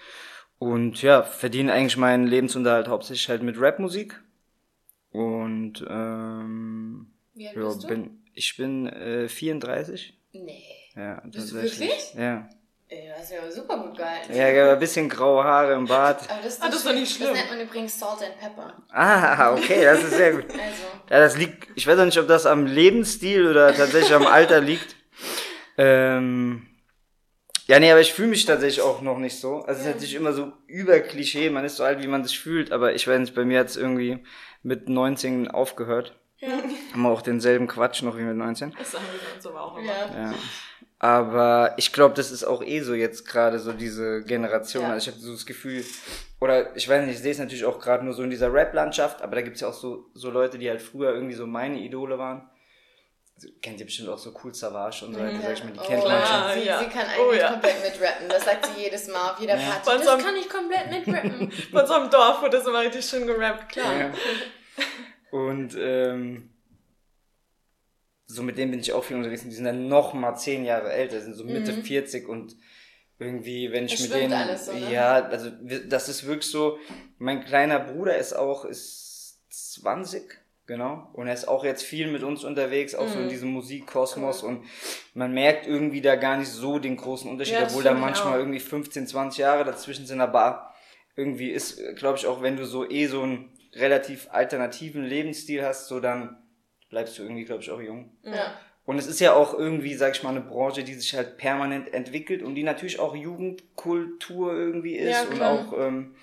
Und 0.60 1.02
ja, 1.02 1.22
verdiene 1.24 1.72
eigentlich 1.72 1.96
meinen 1.96 2.26
Lebensunterhalt 2.26 2.86
hauptsächlich 2.86 3.28
halt 3.28 3.42
mit 3.42 3.60
Rapmusik. 3.60 4.22
Und 5.10 5.84
ähm, 5.88 7.10
ja, 7.34 7.50
bin 7.88 8.22
ich 8.34 8.56
bin 8.56 8.86
äh, 8.86 9.28
34. 9.28 10.16
Nee. 10.32 10.62
Ja, 10.94 11.20
bist 11.26 11.50
du 11.50 11.56
wirklich? 11.56 12.14
Ja. 12.14 12.48
Ey, 12.90 13.06
du 13.06 13.20
hast 13.20 13.30
ja 13.30 13.50
super 13.50 13.76
gut 13.76 13.98
gehalten. 13.98 14.34
Ja, 14.34 14.72
ein 14.72 14.78
bisschen 14.78 15.10
graue 15.10 15.44
Haare 15.44 15.74
im 15.74 15.86
Bart. 15.86 16.22
Aber 16.30 16.40
das 16.42 16.54
ist, 16.54 16.62
ah, 16.62 16.66
das 16.68 16.76
ist 16.76 16.86
doch 16.86 16.94
nicht 16.94 17.14
schlimm. 17.14 17.28
Das 17.28 17.38
nennt 17.38 17.50
man 17.50 17.60
übrigens 17.60 17.98
Salt 17.98 18.22
and 18.22 18.38
Pepper. 18.38 18.72
Ah, 18.90 19.52
okay, 19.52 19.84
das 19.84 20.02
ist 20.04 20.14
sehr 20.14 20.32
gut. 20.32 20.44
also. 20.50 20.60
Ja, 21.10 21.18
das 21.20 21.36
liegt, 21.36 21.68
ich 21.74 21.86
weiß 21.86 21.98
auch 21.98 22.06
nicht, 22.06 22.18
ob 22.18 22.28
das 22.28 22.46
am 22.46 22.64
Lebensstil 22.64 23.46
oder 23.46 23.74
tatsächlich 23.74 24.14
am 24.14 24.26
Alter 24.26 24.60
liegt. 24.60 24.96
Ähm, 25.76 26.66
ja, 27.66 27.78
nee, 27.78 27.90
aber 27.90 28.00
ich 28.00 28.14
fühle 28.14 28.28
mich 28.28 28.46
tatsächlich 28.46 28.80
auch 28.80 29.02
noch 29.02 29.18
nicht 29.18 29.38
so. 29.38 29.56
Also 29.56 29.80
es 29.82 29.86
ist 29.86 29.94
natürlich 29.94 30.14
immer 30.14 30.32
so 30.32 30.52
über 30.66 30.98
Klischee, 31.00 31.50
man 31.50 31.66
ist 31.66 31.76
so 31.76 31.84
alt, 31.84 32.02
wie 32.02 32.08
man 32.08 32.24
sich 32.24 32.40
fühlt, 32.40 32.72
aber 32.72 32.94
ich 32.94 33.06
weiß 33.06 33.20
nicht, 33.20 33.34
bei 33.34 33.44
mir 33.44 33.60
hat 33.60 33.68
es 33.68 33.76
irgendwie 33.76 34.24
mit 34.62 34.88
19 34.88 35.48
aufgehört. 35.48 36.18
Ja. 36.38 36.48
Haben 36.92 37.02
wir 37.02 37.10
auch 37.10 37.20
denselben 37.20 37.66
Quatsch 37.66 38.02
noch 38.02 38.16
wie 38.16 38.22
mit 38.22 38.36
19. 38.36 38.74
Das 38.78 38.92
sagen 38.92 39.04
wir 39.12 39.36
uns 39.36 39.46
aber 39.46 39.60
auch 39.60 39.76
immer. 39.76 39.86
Ja. 39.86 40.30
ja. 40.30 40.34
Aber 41.00 41.74
ich 41.76 41.92
glaube, 41.92 42.14
das 42.14 42.32
ist 42.32 42.44
auch 42.44 42.62
eh 42.62 42.80
so 42.80 42.94
jetzt 42.94 43.26
gerade 43.26 43.60
so 43.60 43.72
diese 43.72 44.22
Generation. 44.22 44.82
Ja. 44.82 44.92
Also 44.92 45.08
ich 45.08 45.14
habe 45.14 45.24
so 45.24 45.32
das 45.32 45.46
Gefühl, 45.46 45.84
oder 46.40 46.74
ich 46.76 46.88
weiß 46.88 47.04
nicht, 47.06 47.14
ich 47.14 47.22
sehe 47.22 47.30
es 47.30 47.38
natürlich 47.38 47.64
auch 47.64 47.78
gerade 47.78 48.04
nur 48.04 48.14
so 48.14 48.22
in 48.22 48.30
dieser 48.30 48.52
Rap-Landschaft, 48.52 49.22
aber 49.22 49.36
da 49.36 49.42
gibt's 49.42 49.60
ja 49.60 49.68
auch 49.68 49.74
so, 49.74 50.06
so 50.14 50.30
Leute, 50.30 50.58
die 50.58 50.68
halt 50.68 50.82
früher 50.82 51.14
irgendwie 51.14 51.34
so 51.34 51.46
meine 51.46 51.78
Idole 51.78 52.18
waren. 52.18 52.50
Also, 53.36 53.48
kennt 53.62 53.78
ihr 53.78 53.86
bestimmt 53.86 54.08
auch 54.08 54.18
so 54.18 54.34
Cool 54.42 54.52
Savage 54.52 55.04
und 55.06 55.14
so 55.14 55.20
weiter, 55.20 55.34
ja. 55.34 55.40
sag 55.40 55.52
ich 55.52 55.64
mal, 55.64 55.72
die 55.72 55.78
oh, 55.78 55.84
kennt 55.84 56.04
man 56.04 56.26
schon. 56.26 56.60
Sie, 56.60 56.66
ja. 56.66 56.78
sie 56.80 56.86
kann 56.86 57.06
eigentlich 57.06 57.28
oh, 57.28 57.32
ja. 57.32 57.50
komplett 57.52 57.82
mitrappen, 57.84 58.28
das 58.28 58.44
sagt 58.44 58.66
sie 58.66 58.82
jedes 58.82 59.06
Mal 59.06 59.30
auf 59.30 59.38
jeder 59.38 59.54
Party. 59.54 59.90
Von 59.90 59.98
das 59.98 60.06
so 60.06 60.18
kann 60.18 60.36
ich 60.36 60.48
komplett 60.48 60.90
mitrappen. 60.90 61.52
Von 61.70 61.86
so 61.86 61.94
einem 61.94 62.10
Dorf 62.10 62.42
wurde 62.42 62.56
das 62.56 62.66
immer 62.66 62.80
richtig 62.80 63.04
schön 63.04 63.28
gerappt, 63.28 63.68
klar. 63.68 64.10
Und 65.30 65.76
ähm, 65.78 66.50
so 68.30 68.42
mit 68.42 68.58
denen 68.58 68.70
bin 68.70 68.80
ich 68.80 68.92
auch 68.92 69.02
viel 69.02 69.16
unterwegs 69.16 69.42
und 69.42 69.50
die 69.50 69.56
sind 69.56 69.64
dann 69.64 69.88
noch 69.88 70.12
mal 70.12 70.36
zehn 70.36 70.64
Jahre 70.64 70.92
älter, 70.92 71.20
sind 71.20 71.34
so 71.34 71.44
Mitte 71.44 71.72
mhm. 71.72 71.82
40 71.82 72.28
und 72.28 72.56
irgendwie, 73.18 73.72
wenn 73.72 73.86
ich 73.86 73.92
das 73.92 74.02
mit 74.02 74.14
denen, 74.14 74.32
alles 74.34 74.66
so, 74.66 74.72
ne? 74.72 74.92
ja, 74.92 75.14
also 75.24 75.50
das 75.88 76.08
ist 76.08 76.26
wirklich 76.26 76.50
so, 76.50 76.78
mein 77.18 77.42
kleiner 77.44 77.80
Bruder 77.80 78.16
ist 78.16 78.34
auch, 78.34 78.66
ist 78.66 79.40
20, 79.50 80.22
genau, 80.66 81.10
und 81.14 81.26
er 81.26 81.34
ist 81.34 81.48
auch 81.48 81.64
jetzt 81.64 81.82
viel 81.82 82.12
mit 82.12 82.22
uns 82.22 82.44
unterwegs, 82.44 82.94
auch 82.94 83.06
mhm. 83.06 83.12
so 83.12 83.18
in 83.18 83.24
mhm. 83.24 83.30
diesem 83.30 83.48
Musikkosmos 83.48 84.42
cool. 84.42 84.50
und 84.50 84.64
man 85.14 85.32
merkt 85.32 85.66
irgendwie 85.66 86.02
da 86.02 86.16
gar 86.16 86.36
nicht 86.36 86.50
so 86.50 86.78
den 86.78 86.98
großen 86.98 87.30
Unterschied, 87.30 87.54
ja, 87.54 87.64
obwohl 87.64 87.82
da 87.82 87.94
manchmal 87.94 88.34
auch. 88.34 88.38
irgendwie 88.38 88.60
15, 88.60 89.06
20 89.06 89.38
Jahre 89.38 89.64
dazwischen 89.64 90.06
sind, 90.06 90.20
aber 90.20 90.74
irgendwie 91.16 91.50
ist, 91.50 91.80
glaube 91.96 92.18
ich, 92.18 92.26
auch 92.26 92.42
wenn 92.42 92.58
du 92.58 92.66
so 92.66 92.88
eh 92.88 93.06
so 93.06 93.22
einen 93.22 93.52
relativ 93.72 94.28
alternativen 94.30 95.02
Lebensstil 95.02 95.64
hast, 95.64 95.88
so 95.88 95.98
dann 95.98 96.36
bleibst 96.88 97.18
du 97.18 97.22
irgendwie, 97.22 97.44
glaube 97.44 97.62
ich, 97.62 97.70
auch 97.70 97.80
jung. 97.80 98.16
Ja. 98.22 98.54
Und 98.84 98.98
es 98.98 99.06
ist 99.06 99.20
ja 99.20 99.34
auch 99.34 99.52
irgendwie, 99.52 99.94
sag 99.94 100.16
ich 100.16 100.22
mal, 100.22 100.30
eine 100.30 100.40
Branche, 100.40 100.82
die 100.82 100.94
sich 100.94 101.14
halt 101.14 101.36
permanent 101.36 101.92
entwickelt 101.92 102.42
und 102.42 102.54
die 102.54 102.62
natürlich 102.62 102.98
auch 102.98 103.14
Jugendkultur 103.14 104.54
irgendwie 104.54 104.96
ist 104.96 105.10
ja, 105.10 105.22
und 105.24 105.42
auch 105.42 105.78
ähm, 105.78 106.16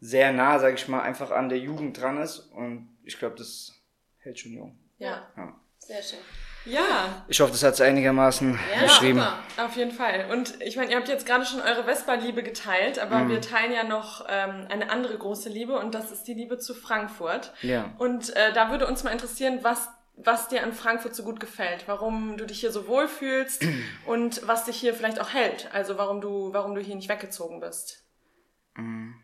sehr 0.00 0.32
nah, 0.32 0.58
sag 0.58 0.74
ich 0.74 0.88
mal, 0.88 1.00
einfach 1.00 1.30
an 1.30 1.48
der 1.48 1.58
Jugend 1.58 2.00
dran 2.00 2.20
ist. 2.20 2.38
Und 2.38 2.88
ich 3.04 3.18
glaube, 3.18 3.36
das 3.36 3.72
hält 4.18 4.38
schon 4.40 4.52
jung. 4.52 4.78
Ja. 4.98 5.28
ja. 5.36 5.60
Sehr 5.78 6.02
schön. 6.02 6.18
Ja. 6.64 7.24
Ich 7.28 7.40
hoffe, 7.40 7.52
das 7.52 7.62
hat 7.62 7.74
es 7.74 7.80
einigermaßen 7.80 8.58
ja, 8.74 8.82
beschrieben. 8.82 9.18
Ja, 9.18 9.38
auf 9.64 9.76
jeden 9.76 9.92
Fall. 9.92 10.26
Und 10.32 10.60
ich 10.60 10.76
meine, 10.76 10.90
ihr 10.90 10.96
habt 10.96 11.08
jetzt 11.08 11.24
gerade 11.24 11.44
schon 11.44 11.60
eure 11.60 11.84
Vespa-Liebe 11.84 12.42
geteilt, 12.42 12.98
aber 12.98 13.20
mhm. 13.20 13.30
wir 13.30 13.40
teilen 13.40 13.72
ja 13.72 13.84
noch 13.84 14.26
ähm, 14.28 14.66
eine 14.68 14.90
andere 14.90 15.16
große 15.16 15.48
Liebe 15.48 15.78
und 15.78 15.94
das 15.94 16.10
ist 16.10 16.24
die 16.24 16.34
Liebe 16.34 16.58
zu 16.58 16.74
Frankfurt. 16.74 17.52
Ja. 17.62 17.94
Und 17.98 18.34
äh, 18.36 18.52
da 18.52 18.70
würde 18.70 18.86
uns 18.86 19.04
mal 19.04 19.10
interessieren, 19.10 19.60
was 19.62 19.88
was 20.24 20.48
dir 20.48 20.62
an 20.62 20.72
Frankfurt 20.72 21.14
so 21.14 21.22
gut 21.22 21.40
gefällt, 21.40 21.86
warum 21.86 22.36
du 22.36 22.46
dich 22.46 22.60
hier 22.60 22.72
so 22.72 22.88
wohl 22.88 23.08
fühlst 23.08 23.64
und 24.06 24.46
was 24.46 24.64
dich 24.64 24.76
hier 24.76 24.94
vielleicht 24.94 25.20
auch 25.20 25.32
hält, 25.32 25.68
also 25.72 25.98
warum 25.98 26.20
du, 26.20 26.52
warum 26.52 26.74
du 26.74 26.80
hier 26.80 26.96
nicht 26.96 27.08
weggezogen 27.08 27.60
bist. 27.60 28.04
Mhm. 28.76 29.14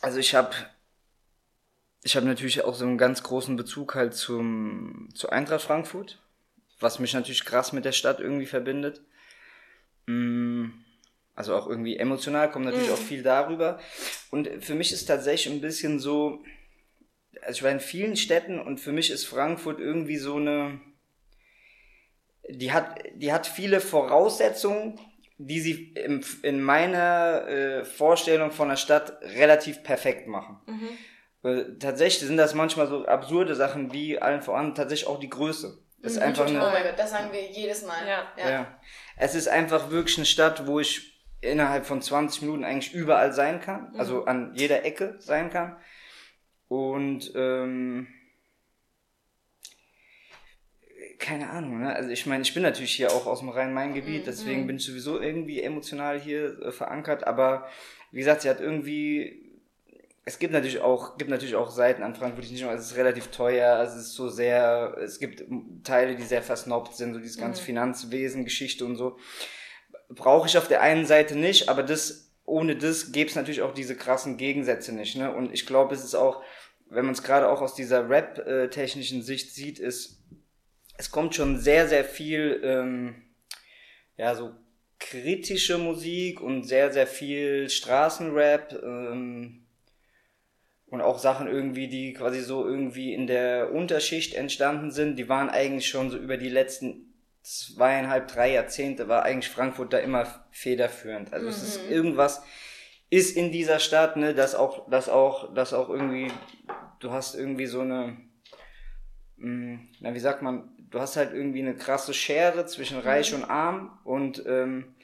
Also 0.00 0.18
ich 0.18 0.34
habe 0.34 0.54
ich 2.02 2.16
habe 2.16 2.26
natürlich 2.26 2.64
auch 2.64 2.74
so 2.74 2.84
einen 2.84 2.98
ganz 2.98 3.22
großen 3.22 3.56
Bezug 3.56 3.94
halt 3.94 4.14
zum 4.14 5.08
zu 5.14 5.30
Eintracht 5.30 5.62
Frankfurt, 5.62 6.20
was 6.80 6.98
mich 6.98 7.12
natürlich 7.12 7.44
krass 7.44 7.72
mit 7.72 7.84
der 7.84 7.92
Stadt 7.92 8.20
irgendwie 8.20 8.46
verbindet. 8.46 9.02
Mhm. 10.06 10.84
Also 11.34 11.54
auch 11.54 11.68
irgendwie 11.68 11.96
emotional 11.96 12.50
kommt 12.50 12.64
natürlich 12.64 12.88
mhm. 12.88 12.94
auch 12.94 12.98
viel 12.98 13.22
darüber. 13.22 13.78
Und 14.30 14.48
für 14.60 14.74
mich 14.74 14.92
ist 14.92 15.06
tatsächlich 15.06 15.52
ein 15.52 15.60
bisschen 15.60 16.00
so, 16.00 16.42
also 17.42 17.58
ich 17.58 17.62
war 17.62 17.70
in 17.70 17.80
vielen 17.80 18.16
Städten 18.16 18.60
und 18.60 18.78
für 18.78 18.92
mich 18.92 19.10
ist 19.10 19.26
Frankfurt 19.26 19.80
irgendwie 19.80 20.16
so 20.16 20.36
eine, 20.36 20.80
die 22.48 22.72
hat, 22.72 23.02
die 23.14 23.32
hat 23.32 23.46
viele 23.46 23.80
Voraussetzungen, 23.80 24.98
die 25.38 25.60
sie 25.60 25.92
im, 25.92 26.22
in 26.42 26.60
meiner 26.62 27.46
äh, 27.46 27.84
Vorstellung 27.84 28.50
von 28.50 28.68
der 28.68 28.76
Stadt 28.76 29.20
relativ 29.22 29.82
perfekt 29.84 30.26
machen. 30.26 30.58
Mhm. 30.66 31.78
tatsächlich 31.78 32.26
sind 32.26 32.36
das 32.36 32.54
manchmal 32.54 32.88
so 32.88 33.06
absurde 33.06 33.54
Sachen 33.54 33.92
wie 33.92 34.18
allen 34.18 34.42
voran 34.42 34.74
tatsächlich 34.74 35.08
auch 35.08 35.20
die 35.20 35.30
Größe. 35.30 35.78
Das 36.00 36.12
ist 36.12 36.18
mhm, 36.18 36.24
einfach 36.24 36.46
eine, 36.46 36.58
oh 36.60 36.70
mein 36.70 36.84
Gott, 36.84 36.98
das 36.98 37.10
sagen 37.10 37.32
wir 37.32 37.40
jedes 37.50 37.84
Mal. 37.84 38.06
Ja. 38.06 38.32
ja. 38.36 38.50
ja. 38.50 38.80
Es 39.16 39.34
ist 39.34 39.48
einfach 39.48 39.90
wirklich 39.90 40.16
eine 40.16 40.26
Stadt, 40.26 40.66
wo 40.66 40.80
ich 40.80 41.18
innerhalb 41.40 41.86
von 41.86 42.02
20 42.02 42.42
Minuten 42.42 42.64
eigentlich 42.64 42.92
überall 42.92 43.32
sein 43.32 43.60
kann, 43.60 43.92
mhm. 43.92 44.00
also 44.00 44.24
an 44.24 44.52
jeder 44.54 44.84
Ecke 44.84 45.16
sein 45.18 45.50
kann. 45.50 45.76
Und 46.68 47.32
ähm, 47.34 48.06
keine 51.18 51.50
Ahnung, 51.50 51.80
ne? 51.80 51.94
Also 51.94 52.10
ich 52.10 52.26
meine, 52.26 52.42
ich 52.42 52.54
bin 52.54 52.62
natürlich 52.62 52.94
hier 52.94 53.10
auch 53.10 53.26
aus 53.26 53.40
dem 53.40 53.48
Rhein-Main-Gebiet, 53.48 54.22
mhm. 54.22 54.26
deswegen 54.26 54.66
bin 54.66 54.76
ich 54.76 54.84
sowieso 54.84 55.20
irgendwie 55.20 55.62
emotional 55.62 56.20
hier 56.20 56.60
äh, 56.62 56.72
verankert, 56.72 57.26
aber 57.26 57.68
wie 58.12 58.18
gesagt, 58.18 58.42
sie 58.42 58.50
hat 58.50 58.60
irgendwie 58.60 59.48
es 60.28 60.38
gibt 60.38 60.52
natürlich 60.52 60.80
auch, 60.80 61.16
gibt 61.16 61.30
natürlich 61.30 61.54
auch 61.54 61.70
Seiten 61.70 62.02
an 62.02 62.14
Frankfurt, 62.14 62.44
die 62.44 62.52
nicht 62.52 62.62
nur, 62.62 62.72
es 62.72 62.90
ist 62.90 62.96
relativ 62.96 63.28
teuer, 63.28 63.82
es 63.82 63.96
ist 63.96 64.12
so 64.12 64.28
sehr, 64.28 64.94
es 65.02 65.18
gibt 65.18 65.42
Teile, 65.84 66.16
die 66.16 66.22
sehr 66.22 66.42
versnobbt 66.42 66.94
sind, 66.94 67.14
so 67.14 67.20
dieses 67.20 67.38
ganze 67.38 67.62
mhm. 67.62 67.66
Finanzwesen, 67.66 68.44
Geschichte 68.44 68.84
und 68.84 68.96
so. 68.96 69.16
Brauche 70.10 70.46
ich 70.46 70.58
auf 70.58 70.68
der 70.68 70.82
einen 70.82 71.06
Seite 71.06 71.34
nicht, 71.34 71.70
aber 71.70 71.82
das, 71.82 72.30
ohne 72.44 72.76
das 72.76 73.10
gäbe 73.10 73.30
es 73.30 73.36
natürlich 73.36 73.62
auch 73.62 73.72
diese 73.72 73.96
krassen 73.96 74.36
Gegensätze 74.36 74.94
nicht, 74.94 75.16
ne? 75.16 75.34
Und 75.34 75.50
ich 75.50 75.64
glaube, 75.64 75.94
es 75.94 76.04
ist 76.04 76.14
auch, 76.14 76.42
wenn 76.90 77.04
man 77.04 77.14
es 77.14 77.22
gerade 77.22 77.48
auch 77.48 77.60
aus 77.60 77.74
dieser 77.74 78.08
Rap-technischen 78.08 79.22
Sicht 79.22 79.54
sieht, 79.54 79.78
ist, 79.78 80.22
es 80.96 81.10
kommt 81.10 81.34
schon 81.34 81.58
sehr, 81.58 81.88
sehr 81.88 82.04
viel, 82.04 82.60
ähm, 82.64 83.22
ja, 84.16 84.34
so 84.34 84.52
kritische 84.98 85.78
Musik 85.78 86.40
und 86.40 86.64
sehr, 86.64 86.92
sehr 86.92 87.06
viel 87.06 87.68
Straßenrap, 87.68 88.72
ähm, 88.82 89.64
und 90.90 91.02
auch 91.02 91.18
Sachen 91.18 91.46
irgendwie, 91.46 91.88
die 91.88 92.14
quasi 92.14 92.40
so 92.40 92.66
irgendwie 92.66 93.12
in 93.12 93.26
der 93.26 93.72
Unterschicht 93.72 94.34
entstanden 94.34 94.90
sind, 94.90 95.16
die 95.16 95.28
waren 95.28 95.50
eigentlich 95.50 95.88
schon 95.88 96.10
so 96.10 96.16
über 96.16 96.36
die 96.36 96.48
letzten 96.48 97.12
zweieinhalb, 97.42 98.28
drei 98.28 98.52
Jahrzehnte 98.52 99.08
war 99.08 99.22
eigentlich 99.22 99.50
Frankfurt 99.50 99.92
da 99.92 99.98
immer 99.98 100.46
federführend. 100.50 101.32
Also 101.32 101.46
mhm. 101.46 101.52
es 101.52 101.62
ist 101.62 101.84
mhm. 101.84 101.92
irgendwas 101.92 102.42
ist 103.10 103.36
in 103.36 103.52
dieser 103.52 103.78
Stadt, 103.78 104.16
ne, 104.16 104.34
dass 104.34 104.54
auch, 104.54 104.88
dass 104.90 105.08
auch, 105.08 105.54
dass 105.54 105.72
auch 105.72 105.88
irgendwie, 105.88 106.30
du 107.00 107.10
hast 107.10 107.34
irgendwie 107.34 107.66
so 107.66 107.80
eine, 107.80 108.16
mh, 109.36 109.48
mm, 109.48 109.88
na 110.00 110.14
wie 110.14 110.20
sagt 110.20 110.42
man, 110.42 110.70
du 110.90 111.00
hast 111.00 111.16
halt 111.16 111.32
irgendwie 111.32 111.60
eine 111.60 111.76
krasse 111.76 112.14
Schere 112.14 112.66
zwischen 112.66 112.98
Reich 112.98 113.32
mhm. 113.32 113.42
und 113.42 113.50
Arm 113.50 113.98
und 114.04 114.44
ähm, 114.46 114.94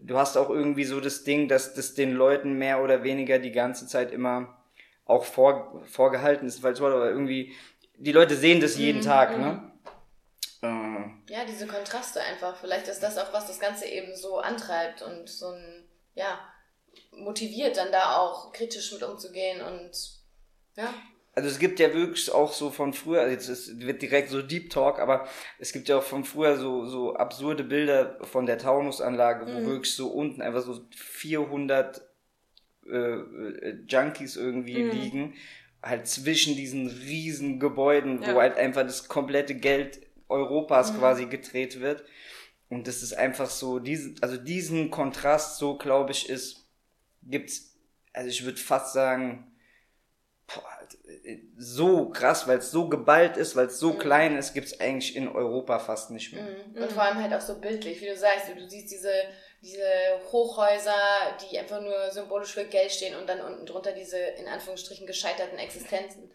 du 0.00 0.18
hast 0.18 0.36
auch 0.36 0.50
irgendwie 0.50 0.84
so 0.84 1.00
das 1.00 1.24
Ding, 1.24 1.48
dass 1.48 1.74
das 1.74 1.94
den 1.94 2.12
Leuten 2.12 2.54
mehr 2.54 2.82
oder 2.82 3.02
weniger 3.02 3.38
die 3.38 3.52
ganze 3.52 3.86
Zeit 3.86 4.12
immer 4.12 4.56
auch 5.04 5.24
vor, 5.24 5.82
vorgehalten 5.86 6.46
ist, 6.46 6.62
weil 6.62 6.76
aber 6.76 7.10
irgendwie, 7.10 7.54
die 7.96 8.12
Leute 8.12 8.36
sehen 8.36 8.60
das 8.60 8.76
jeden 8.76 8.98
mhm. 8.98 9.04
Tag, 9.04 9.38
ne? 9.38 9.72
Mhm. 10.62 11.22
Äh. 11.28 11.32
Ja, 11.32 11.44
diese 11.44 11.66
Kontraste 11.66 12.20
einfach. 12.20 12.56
Vielleicht 12.56 12.88
ist 12.88 13.02
das 13.02 13.18
auch, 13.18 13.32
was 13.32 13.46
das 13.46 13.58
Ganze 13.58 13.86
eben 13.86 14.14
so 14.14 14.38
antreibt 14.38 15.02
und 15.02 15.28
so 15.28 15.48
ein, 15.48 15.84
ja, 16.14 16.38
motiviert, 17.12 17.76
dann 17.76 17.92
da 17.92 18.16
auch 18.16 18.52
kritisch 18.52 18.92
mit 18.92 19.02
umzugehen 19.02 19.60
und, 19.60 19.90
ja. 20.76 20.94
Also 21.34 21.48
es 21.48 21.58
gibt 21.58 21.80
ja 21.80 21.94
wirklich 21.94 22.30
auch 22.30 22.52
so 22.52 22.70
von 22.70 22.92
früher, 22.92 23.22
also 23.22 23.32
jetzt 23.32 23.48
ist, 23.48 23.80
wird 23.80 24.02
direkt 24.02 24.28
so 24.28 24.42
Deep 24.42 24.68
Talk, 24.68 24.98
aber 24.98 25.26
es 25.58 25.72
gibt 25.72 25.88
ja 25.88 25.96
auch 25.98 26.02
von 26.02 26.24
früher 26.24 26.58
so, 26.58 26.84
so 26.84 27.14
absurde 27.14 27.64
Bilder 27.64 28.18
von 28.22 28.44
der 28.44 28.58
Taunusanlage, 28.58 29.46
wo 29.46 29.60
mhm. 29.60 29.66
wirklich 29.66 29.94
so 29.94 30.08
unten 30.08 30.42
einfach 30.42 30.60
so 30.60 30.78
400 30.94 32.02
äh, 32.86 32.96
äh, 32.96 33.78
Junkies 33.88 34.36
irgendwie 34.36 34.82
mhm. 34.82 34.90
liegen, 34.90 35.34
halt 35.82 36.06
zwischen 36.06 36.54
diesen 36.54 36.88
riesen 36.88 37.58
Gebäuden, 37.58 38.22
ja. 38.22 38.34
wo 38.34 38.40
halt 38.40 38.58
einfach 38.58 38.82
das 38.82 39.08
komplette 39.08 39.54
Geld 39.54 40.00
Europas 40.28 40.92
mhm. 40.92 40.98
quasi 40.98 41.26
gedreht 41.26 41.80
wird. 41.80 42.04
Und 42.68 42.88
das 42.88 43.02
ist 43.02 43.12
einfach 43.12 43.48
so, 43.48 43.78
diesen, 43.78 44.16
also 44.22 44.36
diesen 44.36 44.90
Kontrast, 44.90 45.58
so 45.58 45.76
glaube 45.76 46.12
ich, 46.12 46.28
ist, 46.28 46.61
gibt's, 47.22 47.76
also 48.12 48.28
ich 48.28 48.44
würde 48.44 48.58
fast 48.58 48.92
sagen, 48.92 49.52
boah, 50.46 50.62
so 51.56 52.10
krass, 52.10 52.46
weil 52.46 52.58
es 52.58 52.70
so 52.70 52.88
geballt 52.88 53.36
ist, 53.36 53.56
weil 53.56 53.66
es 53.66 53.78
so 53.78 53.94
mhm. 53.94 53.98
klein 53.98 54.36
ist, 54.36 54.54
gibt's 54.54 54.80
eigentlich 54.80 55.16
in 55.16 55.28
Europa 55.28 55.78
fast 55.78 56.10
nicht 56.10 56.32
mehr. 56.32 56.44
Mhm. 56.44 56.82
Und 56.82 56.92
vor 56.92 57.02
allem 57.02 57.22
halt 57.22 57.32
auch 57.32 57.40
so 57.40 57.60
bildlich, 57.60 58.00
wie 58.00 58.06
du 58.06 58.16
sagst, 58.16 58.48
du 58.48 58.68
siehst 58.68 58.90
diese 58.90 59.12
diese 59.62 59.86
Hochhäuser, 60.30 60.92
die 61.40 61.58
einfach 61.58 61.80
nur 61.80 62.10
symbolisch 62.10 62.52
für 62.52 62.64
Geld 62.64 62.90
stehen 62.90 63.16
und 63.16 63.28
dann 63.28 63.40
unten 63.40 63.64
drunter 63.64 63.92
diese 63.92 64.18
in 64.18 64.48
Anführungsstrichen 64.48 65.06
gescheiterten 65.06 65.58
Existenzen. 65.58 66.30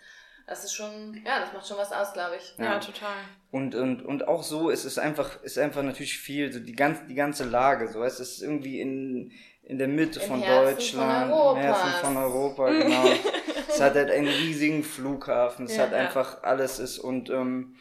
Das 0.48 0.64
ist 0.64 0.74
schon, 0.74 1.22
ja, 1.26 1.42
das 1.42 1.52
macht 1.52 1.68
schon 1.68 1.78
was 1.78 1.92
aus, 1.92 2.14
glaube 2.14 2.38
ich. 2.38 2.56
Ja, 2.58 2.76
ja, 2.76 2.80
total. 2.80 3.18
Und, 3.52 3.76
und, 3.76 4.02
und 4.02 4.30
auch 4.30 4.44
so 4.44 4.70
ist 4.70 4.86
es 4.86 4.98
einfach, 4.98 5.44
ist 5.44 5.58
einfach 5.58 5.84
natürlich 5.84 6.18
viel, 6.18 6.54
so 6.54 6.60
die 6.62 6.76
ganze, 6.76 7.06
die 7.06 7.16
ganze 7.16 7.44
Lage, 7.44 7.92
so. 7.92 8.02
Es 8.02 8.22
ist 8.22 8.42
irgendwie 8.42 8.80
in, 8.80 9.34
in 9.68 9.78
der 9.78 9.88
Mitte 9.88 10.20
Im 10.20 10.28
von 10.28 10.42
Herzen 10.42 10.76
Deutschland, 10.76 11.32
von 11.32 11.58
im 11.58 11.62
Herzen 11.62 11.90
von 12.02 12.18
Europa, 12.18 12.70
genau. 12.70 13.04
es 13.70 13.82
hat 13.82 13.96
halt 13.96 14.10
einen 14.10 14.28
riesigen 14.28 14.84
Flughafen, 14.84 15.66
es 15.66 15.76
ja, 15.76 15.84
hat 15.84 15.94
einfach 15.94 16.44
alles 16.44 16.80
ist 16.80 17.00
und, 17.00 17.30
ähm, 17.30 17.76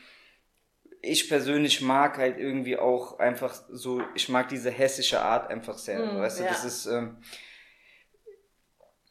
ich 1.02 1.28
persönlich 1.28 1.81
mag 1.83 2.19
halt 2.19 2.38
irgendwie 2.38 2.76
auch 2.76 3.21
einfach 3.21 3.55
so, 3.71 4.02
ich 4.14 4.28
mag 4.28 4.49
diese 4.49 4.71
hessische 4.71 5.21
Art 5.21 5.50
einfach 5.50 5.78
sehr. 5.78 6.00
Mm, 6.00 6.19
weißt 6.19 6.40
du, 6.40 6.45
ja. 6.45 6.49
das 6.49 6.64
ist, 6.64 6.87
ähm, 6.87 7.19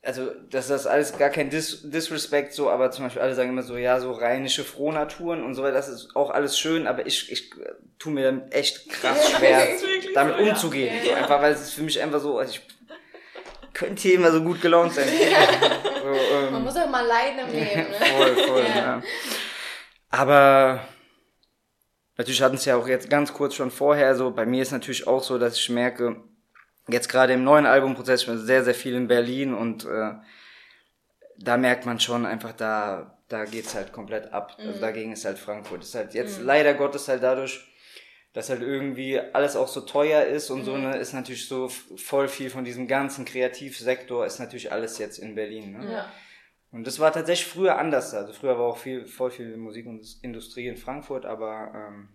also, 0.05 0.31
das 0.51 0.69
ist 0.69 0.85
alles 0.85 1.17
gar 1.17 1.29
kein 1.29 1.49
Dis 1.49 1.81
Disrespect 1.83 2.53
so, 2.53 2.69
aber 2.69 2.91
zum 2.91 3.05
Beispiel 3.05 3.21
alle 3.21 3.33
sagen 3.33 3.49
immer 3.49 3.63
so, 3.63 3.75
ja, 3.75 3.99
so 3.99 4.11
rheinische 4.11 4.63
Frohnaturen 4.63 5.43
und 5.43 5.55
so 5.55 5.63
weiter, 5.63 5.73
das 5.73 5.89
ist 5.89 6.15
auch 6.15 6.29
alles 6.29 6.59
schön, 6.59 6.85
aber 6.85 7.05
ich, 7.07 7.31
ich 7.31 7.51
äh, 7.53 7.71
tu 7.97 8.11
mir 8.11 8.23
dann 8.23 8.51
echt 8.51 8.87
krass 8.89 9.31
schwer, 9.37 9.67
damit 10.13 10.37
so, 10.37 10.43
umzugehen. 10.43 10.95
Ja. 10.97 11.03
So, 11.03 11.13
einfach, 11.13 11.41
weil 11.41 11.53
es 11.53 11.61
ist 11.61 11.73
für 11.73 11.81
mich 11.81 11.99
einfach 11.99 12.19
so, 12.19 12.37
also 12.37 12.51
ich 12.51 12.61
könnte 13.73 14.01
hier 14.01 14.15
immer 14.15 14.31
so 14.31 14.41
gut 14.41 14.61
gelaunt 14.61 14.93
sein. 14.93 15.07
so, 15.09 16.35
ähm, 16.35 16.51
Man 16.53 16.63
muss 16.63 16.77
auch 16.77 16.89
mal 16.89 17.05
leiden 17.05 17.39
im 17.39 17.51
Leben, 17.51 17.89
ne? 17.89 17.97
Voll, 18.17 18.35
voll, 18.47 18.63
ja. 18.63 18.75
ja. 18.75 19.03
Aber, 20.09 20.87
Natürlich 22.17 22.41
hatten 22.41 22.55
es 22.55 22.63
ja 22.63 22.77
auch 22.77 22.87
jetzt 22.87 23.09
ganz 23.09 23.33
kurz 23.33 23.55
schon 23.55 23.71
vorher 23.71 24.15
so. 24.15 24.31
Bei 24.31 24.45
mir 24.45 24.61
ist 24.61 24.71
natürlich 24.71 25.05
auch 25.05 25.21
so, 25.21 25.37
dass 25.37 25.57
ich 25.57 25.69
merke, 25.69 26.23
jetzt 26.87 27.09
gerade 27.09 27.33
im 27.33 27.43
neuen 27.43 27.65
Albumprozess, 27.65 28.21
ich 28.21 28.27
bin 28.27 28.37
sehr, 28.37 28.63
sehr 28.63 28.75
viel 28.75 28.95
in 28.95 29.07
Berlin 29.07 29.53
und 29.53 29.85
äh, 29.85 30.13
da 31.37 31.57
merkt 31.57 31.85
man 31.85 31.99
schon 31.99 32.25
einfach, 32.25 32.53
da, 32.53 33.17
da 33.27 33.45
geht's 33.45 33.75
halt 33.75 33.91
komplett 33.91 34.31
ab. 34.33 34.53
Also 34.57 34.63
mhm. 34.63 34.67
Also 34.69 34.81
dagegen 34.81 35.11
ist 35.11 35.25
halt 35.25 35.39
Frankfurt. 35.39 35.81
Das 35.81 35.89
ist 35.89 35.95
halt 35.95 36.13
jetzt 36.13 36.39
mhm. 36.39 36.45
leider 36.45 36.73
Gottes 36.73 37.07
halt 37.07 37.23
dadurch, 37.23 37.65
dass 38.33 38.49
halt 38.49 38.61
irgendwie 38.61 39.19
alles 39.19 39.55
auch 39.55 39.67
so 39.67 39.81
teuer 39.81 40.23
ist 40.23 40.49
und 40.49 40.59
mhm. 40.59 40.65
so, 40.65 40.77
ne, 40.77 40.97
ist 40.97 41.13
natürlich 41.13 41.47
so 41.47 41.69
voll 41.69 42.27
viel 42.27 42.49
von 42.49 42.65
diesem 42.65 42.87
ganzen 42.87 43.25
Kreativsektor 43.25 44.25
ist 44.25 44.39
natürlich 44.39 44.71
alles 44.71 44.97
jetzt 44.97 45.19
in 45.19 45.35
Berlin. 45.35 45.77
Ne? 45.77 45.91
Ja. 45.91 46.11
Und 46.71 46.85
das 46.85 46.99
war 46.99 47.13
tatsächlich 47.13 47.47
früher 47.47 47.77
anders. 47.77 48.13
Also 48.13 48.33
früher 48.33 48.57
war 48.59 48.65
auch 48.65 48.77
viel, 48.77 49.05
voll 49.05 49.31
viel 49.31 49.55
Musikindustrie 49.55 50.67
in 50.67 50.75
Frankfurt, 50.75 51.25
aber 51.25 51.71
ähm, 51.73 52.09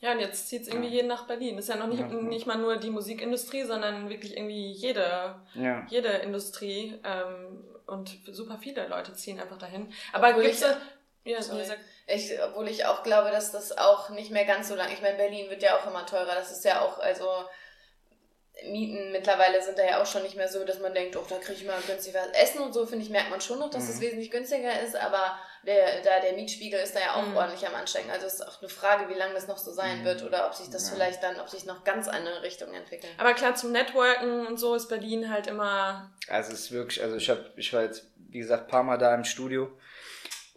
ja, 0.00 0.12
und 0.12 0.20
jetzt 0.20 0.48
zieht 0.48 0.62
es 0.62 0.68
irgendwie 0.68 0.88
ja. 0.88 0.94
jeden 0.94 1.08
nach 1.08 1.26
Berlin. 1.26 1.56
Das 1.56 1.64
ist 1.64 1.74
ja 1.74 1.76
noch 1.76 1.88
nicht, 1.88 2.00
ja. 2.00 2.06
nicht 2.06 2.46
mal 2.46 2.56
nur 2.56 2.76
die 2.76 2.90
Musikindustrie, 2.90 3.64
sondern 3.64 4.08
wirklich 4.08 4.36
irgendwie 4.36 4.70
jede, 4.70 5.34
ja. 5.54 5.86
jede 5.88 6.08
Industrie. 6.08 7.00
Ähm, 7.04 7.64
und 7.86 8.18
super 8.26 8.58
viele 8.60 8.86
Leute 8.86 9.14
ziehen 9.14 9.40
einfach 9.40 9.58
dahin. 9.58 9.92
Aber 10.12 10.28
obwohl 10.28 10.44
gibt's 10.44 10.60
da. 10.60 10.76
Ja, 11.24 11.42
sorry. 11.42 11.64
Ich, 12.06 12.32
obwohl 12.42 12.68
ich 12.68 12.86
auch 12.86 13.02
glaube, 13.02 13.30
dass 13.30 13.50
das 13.50 13.76
auch 13.76 14.10
nicht 14.10 14.30
mehr 14.30 14.44
ganz 14.44 14.68
so 14.68 14.74
lang. 14.74 14.90
Ich 14.92 15.02
meine, 15.02 15.16
Berlin 15.16 15.50
wird 15.50 15.62
ja 15.62 15.76
auch 15.76 15.86
immer 15.86 16.06
teurer. 16.06 16.34
Das 16.34 16.50
ist 16.50 16.64
ja 16.64 16.80
auch, 16.80 16.98
also 17.00 17.26
Mieten 18.66 19.12
mittlerweile 19.12 19.62
sind 19.62 19.78
da 19.78 19.84
ja 19.84 20.02
auch 20.02 20.06
schon 20.06 20.22
nicht 20.22 20.36
mehr 20.36 20.48
so, 20.48 20.64
dass 20.64 20.80
man 20.80 20.92
denkt, 20.92 21.16
oh, 21.16 21.24
da 21.28 21.36
kriege 21.36 21.60
ich 21.60 21.64
mal 21.64 21.80
günstig 21.86 22.14
was 22.14 22.28
essen 22.30 22.60
und 22.60 22.72
so, 22.72 22.86
finde 22.86 23.04
ich, 23.04 23.10
merkt 23.10 23.30
man 23.30 23.40
schon 23.40 23.58
noch, 23.58 23.70
dass 23.70 23.88
es 23.88 23.96
mhm. 23.96 24.02
wesentlich 24.02 24.30
günstiger 24.30 24.80
ist, 24.82 24.96
aber 24.96 25.38
der, 25.64 26.02
da, 26.02 26.20
der 26.20 26.32
Mietspiegel 26.32 26.80
ist 26.80 26.94
da 26.94 27.00
ja 27.00 27.14
auch 27.14 27.26
mhm. 27.26 27.36
ordentlich 27.36 27.66
am 27.66 27.74
Ansteigen. 27.74 28.10
Also 28.10 28.26
es 28.26 28.34
ist 28.34 28.42
auch 28.42 28.60
eine 28.60 28.68
Frage, 28.68 29.08
wie 29.08 29.18
lange 29.18 29.34
das 29.34 29.46
noch 29.46 29.58
so 29.58 29.72
sein 29.72 30.00
mhm. 30.00 30.04
wird 30.04 30.24
oder 30.24 30.46
ob 30.46 30.54
sich 30.54 30.70
das 30.70 30.88
ja. 30.88 30.94
vielleicht 30.94 31.22
dann, 31.22 31.38
ob 31.40 31.48
sich 31.48 31.66
noch 31.66 31.84
ganz 31.84 32.08
andere 32.08 32.42
Richtungen 32.42 32.74
entwickeln. 32.74 33.12
Aber 33.18 33.34
klar, 33.34 33.54
zum 33.54 33.72
Networken 33.72 34.46
und 34.46 34.58
so 34.58 34.74
ist 34.74 34.88
Berlin 34.88 35.30
halt 35.30 35.46
immer. 35.46 36.10
Also 36.28 36.52
es 36.52 36.60
ist 36.60 36.72
wirklich, 36.72 37.02
also 37.02 37.16
ich 37.16 37.30
habe, 37.30 37.52
ich 37.56 37.72
war 37.72 37.82
jetzt, 37.82 38.06
wie 38.16 38.38
gesagt, 38.38 38.64
ein 38.64 38.70
paar 38.70 38.82
Mal 38.82 38.98
da 38.98 39.14
im 39.14 39.24
Studio 39.24 39.70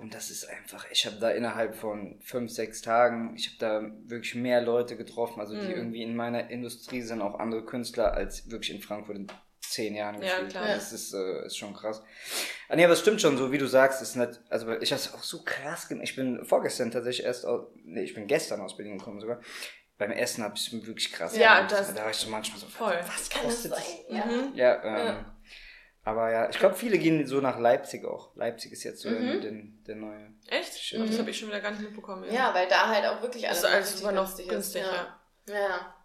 und 0.02 0.16
das 0.16 0.32
ist 0.32 0.50
einfach, 0.50 0.86
ich 0.92 1.06
habe 1.06 1.18
da 1.18 1.30
innerhalb 1.30 1.76
von 1.76 2.20
fünf, 2.24 2.52
sechs 2.52 2.82
Tagen, 2.82 3.36
ich 3.36 3.48
habe 3.48 3.58
da 3.60 3.92
wirklich 4.10 4.34
mehr 4.34 4.60
Leute 4.60 4.98
getroffen, 4.98 5.40
also 5.40 5.54
die 5.54 5.68
mhm. 5.68 5.72
irgendwie 5.72 6.02
in 6.02 6.16
meiner 6.16 6.50
Industrie 6.50 7.04
sind, 7.04 7.22
auch 7.22 7.40
andere 7.40 7.64
Künstler, 7.64 8.14
als 8.14 8.50
wirklich 8.50 8.76
in 8.76 8.82
Frankfurt 8.82 9.16
in 9.16 9.28
zehn 9.60 9.94
Jahren 9.94 10.20
gespielt. 10.20 10.54
Ja, 10.54 10.62
klar. 10.62 10.74
Das 10.74 10.92
ist, 10.92 11.14
äh, 11.14 11.46
ist 11.46 11.56
schon 11.56 11.76
krass. 11.76 12.02
Ah, 12.68 12.76
nee, 12.76 12.84
aber 12.84 12.94
es 12.94 13.00
stimmt 13.00 13.22
schon, 13.22 13.38
so 13.38 13.52
wie 13.52 13.60
du 13.60 13.68
sagst, 13.68 14.02
ist 14.02 14.16
nicht, 14.16 14.42
also 14.50 14.72
ich 14.72 14.92
habe 14.92 15.00
es 15.00 15.14
auch 15.14 15.24
so 15.24 15.44
krass 15.44 15.88
gemacht. 15.88 16.04
Ich 16.04 16.16
bin 16.16 16.44
vorgestern 16.46 16.90
tatsächlich 16.90 17.26
erst, 17.26 17.46
aus, 17.46 17.68
nee, 17.84 18.02
ich 18.02 18.16
bin 18.16 18.26
gestern 18.26 18.60
aus 18.62 18.76
Berlin 18.76 18.98
gekommen 18.98 19.22
sogar. 19.22 19.40
Beim 20.00 20.12
Essen 20.12 20.44
habe 20.44 20.56
ich 20.56 20.74
es 20.74 20.88
wirklich 20.88 21.12
krass 21.14 21.38
Ja, 21.38 21.58
gemacht. 21.58 21.74
das. 21.74 21.94
Da 21.94 22.04
war 22.04 22.10
ich 22.10 22.18
so 22.18 22.30
manchmal 22.32 22.60
so, 22.60 22.66
voll. 22.66 23.00
was 23.06 23.30
kann 23.30 23.44
das 23.44 23.62
sein? 23.62 23.84
Ja, 24.10 24.26
mhm. 24.26 24.52
ja, 24.56 24.84
ähm, 24.84 24.96
ja. 24.96 25.36
Aber 26.04 26.32
ja, 26.32 26.50
ich 26.50 26.58
glaube, 26.58 26.76
viele 26.76 26.98
gehen 26.98 27.26
so 27.28 27.42
nach 27.42 27.60
Leipzig 27.60 28.06
auch. 28.06 28.36
Leipzig 28.36 28.72
ist 28.72 28.84
jetzt 28.84 29.02
so 29.02 29.10
mhm. 29.10 29.42
der, 29.42 29.52
der 29.88 29.96
neue. 29.96 30.34
Echt? 30.48 30.94
Mhm. 30.94 31.08
Das 31.08 31.20
habe 31.20 31.30
ich 31.30 31.38
schon 31.38 31.50
wieder 31.50 31.60
gar 31.60 31.72
nicht 31.72 31.84
mitbekommen. 31.84 32.24
Ja, 32.26 32.34
ja 32.34 32.54
weil 32.54 32.68
da 32.68 32.88
halt 32.88 33.06
auch 33.06 33.22
wirklich 33.22 33.48
alles, 33.48 33.64
alles 33.64 34.00
super 34.00 34.12
noch 34.12 34.26
günstig, 34.26 34.50
günstig 34.50 34.82
ist. 34.82 34.90
Ja. 35.48 35.54
ja. 35.54 35.96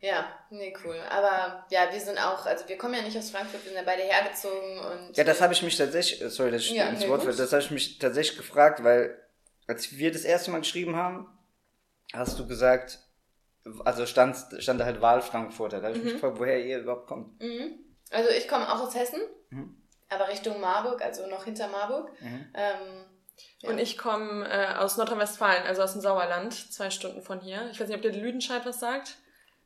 Ja, 0.00 0.26
nee, 0.50 0.74
cool. 0.84 1.00
Aber 1.08 1.64
ja, 1.70 1.90
wir 1.90 1.98
sind 1.98 2.18
auch, 2.18 2.44
also 2.44 2.68
wir 2.68 2.76
kommen 2.76 2.92
ja 2.92 3.00
nicht 3.00 3.16
aus 3.16 3.30
Frankfurt, 3.30 3.64
wir 3.64 3.72
sind 3.72 3.78
ja 3.78 3.84
beide 3.86 4.02
hergezogen 4.02 4.78
und. 4.78 5.16
Ja, 5.16 5.24
das 5.24 5.40
habe 5.40 5.54
ich 5.54 5.62
mich 5.62 5.78
tatsächlich, 5.78 6.20
äh, 6.20 6.28
sorry, 6.28 6.50
dass 6.50 6.60
ich 6.60 6.72
ja, 6.72 6.88
ins 6.88 7.00
nee, 7.00 7.08
Wort 7.08 7.22
fällt, 7.22 7.38
das 7.38 7.52
habe 7.52 7.62
ich 7.62 7.70
mich 7.70 7.98
tatsächlich 7.98 8.36
gefragt, 8.36 8.84
weil 8.84 9.18
als 9.66 9.96
wir 9.96 10.12
das 10.12 10.24
erste 10.24 10.50
Mal 10.50 10.58
geschrieben 10.58 10.94
haben, 10.94 11.26
hast 12.12 12.38
du 12.38 12.46
gesagt, 12.46 12.98
also 13.84 14.04
stand, 14.04 14.36
stand 14.58 14.78
da 14.78 14.84
halt 14.84 15.00
Wahl 15.00 15.22
Frankfurter. 15.22 15.80
Da 15.80 15.88
habe 15.88 15.96
ich 15.96 16.02
mhm. 16.02 16.04
mich 16.04 16.14
gefragt, 16.14 16.38
woher 16.38 16.62
ihr 16.62 16.80
überhaupt 16.80 17.06
kommt. 17.06 17.40
Mhm. 17.40 17.83
Also 18.14 18.30
ich 18.30 18.48
komme 18.48 18.72
auch 18.72 18.80
aus 18.80 18.94
Hessen, 18.94 19.20
mhm. 19.50 19.76
aber 20.08 20.28
Richtung 20.28 20.60
Marburg, 20.60 21.02
also 21.02 21.26
noch 21.26 21.44
hinter 21.44 21.68
Marburg. 21.68 22.10
Mhm. 22.20 22.46
Ähm, 22.54 23.04
ja. 23.60 23.70
Und 23.70 23.78
ich 23.78 23.98
komme 23.98 24.48
äh, 24.48 24.74
aus 24.76 24.96
Nordrhein-Westfalen, 24.96 25.64
also 25.66 25.82
aus 25.82 25.92
dem 25.92 26.00
Sauerland, 26.00 26.54
zwei 26.72 26.90
Stunden 26.90 27.22
von 27.22 27.40
hier. 27.40 27.68
Ich 27.72 27.80
weiß 27.80 27.88
nicht, 27.88 27.96
ob 27.96 28.02
dir 28.02 28.12
Lüdenscheid 28.12 28.64
was 28.64 28.80
sagt. 28.80 29.16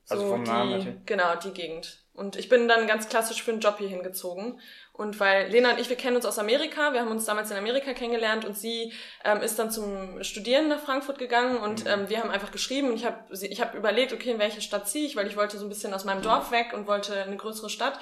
Also 0.09 0.27
so 0.27 0.33
also 0.33 0.37
vom 0.37 0.45
die, 0.45 0.51
Namen 0.51 0.71
natürlich. 0.71 1.07
Genau, 1.07 1.35
die 1.37 1.53
Gegend. 1.53 1.99
Und 2.15 2.35
ich 2.35 2.49
bin 2.49 2.67
dann 2.67 2.89
ganz 2.89 3.09
klassisch 3.09 3.43
für 3.43 3.53
einen 3.53 3.61
Job 3.61 3.77
hier 3.79 3.89
hingezogen. 3.89 4.61
Und 4.93 5.21
weil 5.21 5.49
Lena 5.51 5.71
und 5.71 5.79
ich, 5.79 5.89
wir 5.89 5.97
kennen 5.97 6.17
uns 6.17 6.27
aus 6.27 6.41
Amerika, 6.41 6.93
wir 6.93 7.01
haben 7.01 7.13
uns 7.13 7.25
damals 7.25 7.53
in 7.53 7.57
Amerika 7.57 7.93
kennengelernt 7.93 8.45
und 8.45 8.59
sie 8.59 8.93
ähm, 9.25 9.41
ist 9.41 9.57
dann 9.61 9.71
zum 9.71 10.25
Studieren 10.25 10.67
nach 10.67 10.81
Frankfurt 10.81 11.19
gegangen 11.19 11.59
und 11.59 11.85
mhm. 11.85 11.91
ähm, 11.91 12.09
wir 12.09 12.19
haben 12.19 12.31
einfach 12.31 12.51
geschrieben 12.51 12.89
und 12.89 12.97
ich 12.97 13.05
habe 13.05 13.19
ich 13.31 13.61
hab 13.61 13.77
überlegt, 13.77 14.13
okay, 14.13 14.33
in 14.33 14.41
welche 14.41 14.61
Stadt 14.61 14.89
ziehe 14.89 15.07
ich, 15.07 15.15
weil 15.15 15.29
ich 15.29 15.37
wollte 15.37 15.57
so 15.59 15.65
ein 15.65 15.69
bisschen 15.69 15.95
aus 15.95 16.05
meinem 16.05 16.23
Dorf 16.23 16.51
weg 16.51 16.73
und 16.75 16.89
wollte 16.89 17.23
eine 17.23 17.37
größere 17.37 17.71
Stadt. 17.71 18.01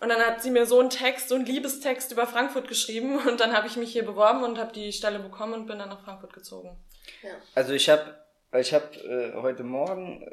Und 0.00 0.08
dann 0.08 0.20
hat 0.20 0.42
sie 0.42 0.50
mir 0.50 0.66
so 0.66 0.80
einen 0.80 0.90
Text, 0.90 1.28
so 1.28 1.36
einen 1.36 1.46
Liebestext 1.46 2.10
über 2.12 2.26
Frankfurt 2.26 2.68
geschrieben 2.68 3.18
und 3.28 3.40
dann 3.40 3.56
habe 3.56 3.68
ich 3.68 3.76
mich 3.76 3.92
hier 3.92 4.04
beworben 4.04 4.42
und 4.42 4.58
habe 4.58 4.72
die 4.72 4.92
Stelle 4.92 5.18
bekommen 5.18 5.54
und 5.54 5.66
bin 5.66 5.78
dann 5.78 5.88
nach 5.88 6.02
Frankfurt 6.02 6.32
gezogen. 6.32 6.76
Ja. 7.22 7.30
Also 7.54 7.72
ich 7.72 7.88
habe 7.88 8.18
ich 8.58 8.74
hab, 8.74 8.96
äh, 8.96 9.32
heute 9.34 9.62
Morgen 9.62 10.24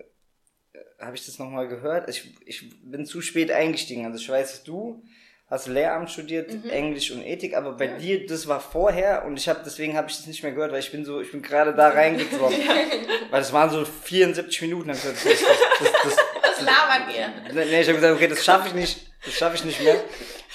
habe 1.01 1.15
ich 1.15 1.25
das 1.25 1.39
nochmal 1.39 1.67
gehört. 1.67 2.09
Ich, 2.09 2.35
ich 2.45 2.81
bin 2.83 3.05
zu 3.05 3.21
spät 3.21 3.51
eingestiegen. 3.51 4.05
Also 4.05 4.17
ich 4.17 4.29
weiß, 4.29 4.63
du 4.63 5.03
hast 5.47 5.67
Lehramt 5.67 6.09
studiert, 6.09 6.53
mhm. 6.53 6.69
Englisch 6.69 7.11
und 7.11 7.25
Ethik, 7.25 7.55
aber 7.55 7.73
bei 7.73 7.85
ja. 7.85 7.97
dir, 7.97 8.25
das 8.25 8.47
war 8.47 8.61
vorher 8.61 9.25
und 9.25 9.37
ich 9.37 9.49
habe 9.49 9.61
deswegen 9.65 9.97
habe 9.97 10.09
ich 10.09 10.15
das 10.15 10.27
nicht 10.27 10.43
mehr 10.43 10.53
gehört, 10.53 10.71
weil 10.71 10.79
ich 10.79 10.91
bin 10.91 11.03
so, 11.03 11.19
ich 11.19 11.31
bin 11.31 11.41
gerade 11.41 11.73
da 11.73 11.89
reingekommen. 11.89 12.59
ja. 12.61 12.73
Weil 13.31 13.41
es 13.41 13.53
waren 13.53 13.69
so 13.69 13.85
74 13.85 14.61
Minuten. 14.63 14.89
Das, 14.89 15.03
das, 15.03 15.23
das, 15.23 15.39
das, 16.03 16.17
Was 16.65 16.75
labern 16.75 17.07
wir? 17.07 17.65
Nee, 17.65 17.81
ich 17.81 17.87
habe 17.87 17.97
gesagt, 17.97 18.15
okay, 18.15 18.27
das 18.27 18.43
schaffe 18.43 18.67
ich 18.69 18.73
nicht. 18.73 19.11
Das 19.23 19.33
schaffe 19.35 19.55
ich 19.55 19.65
nicht 19.65 19.81
mehr. 19.81 20.03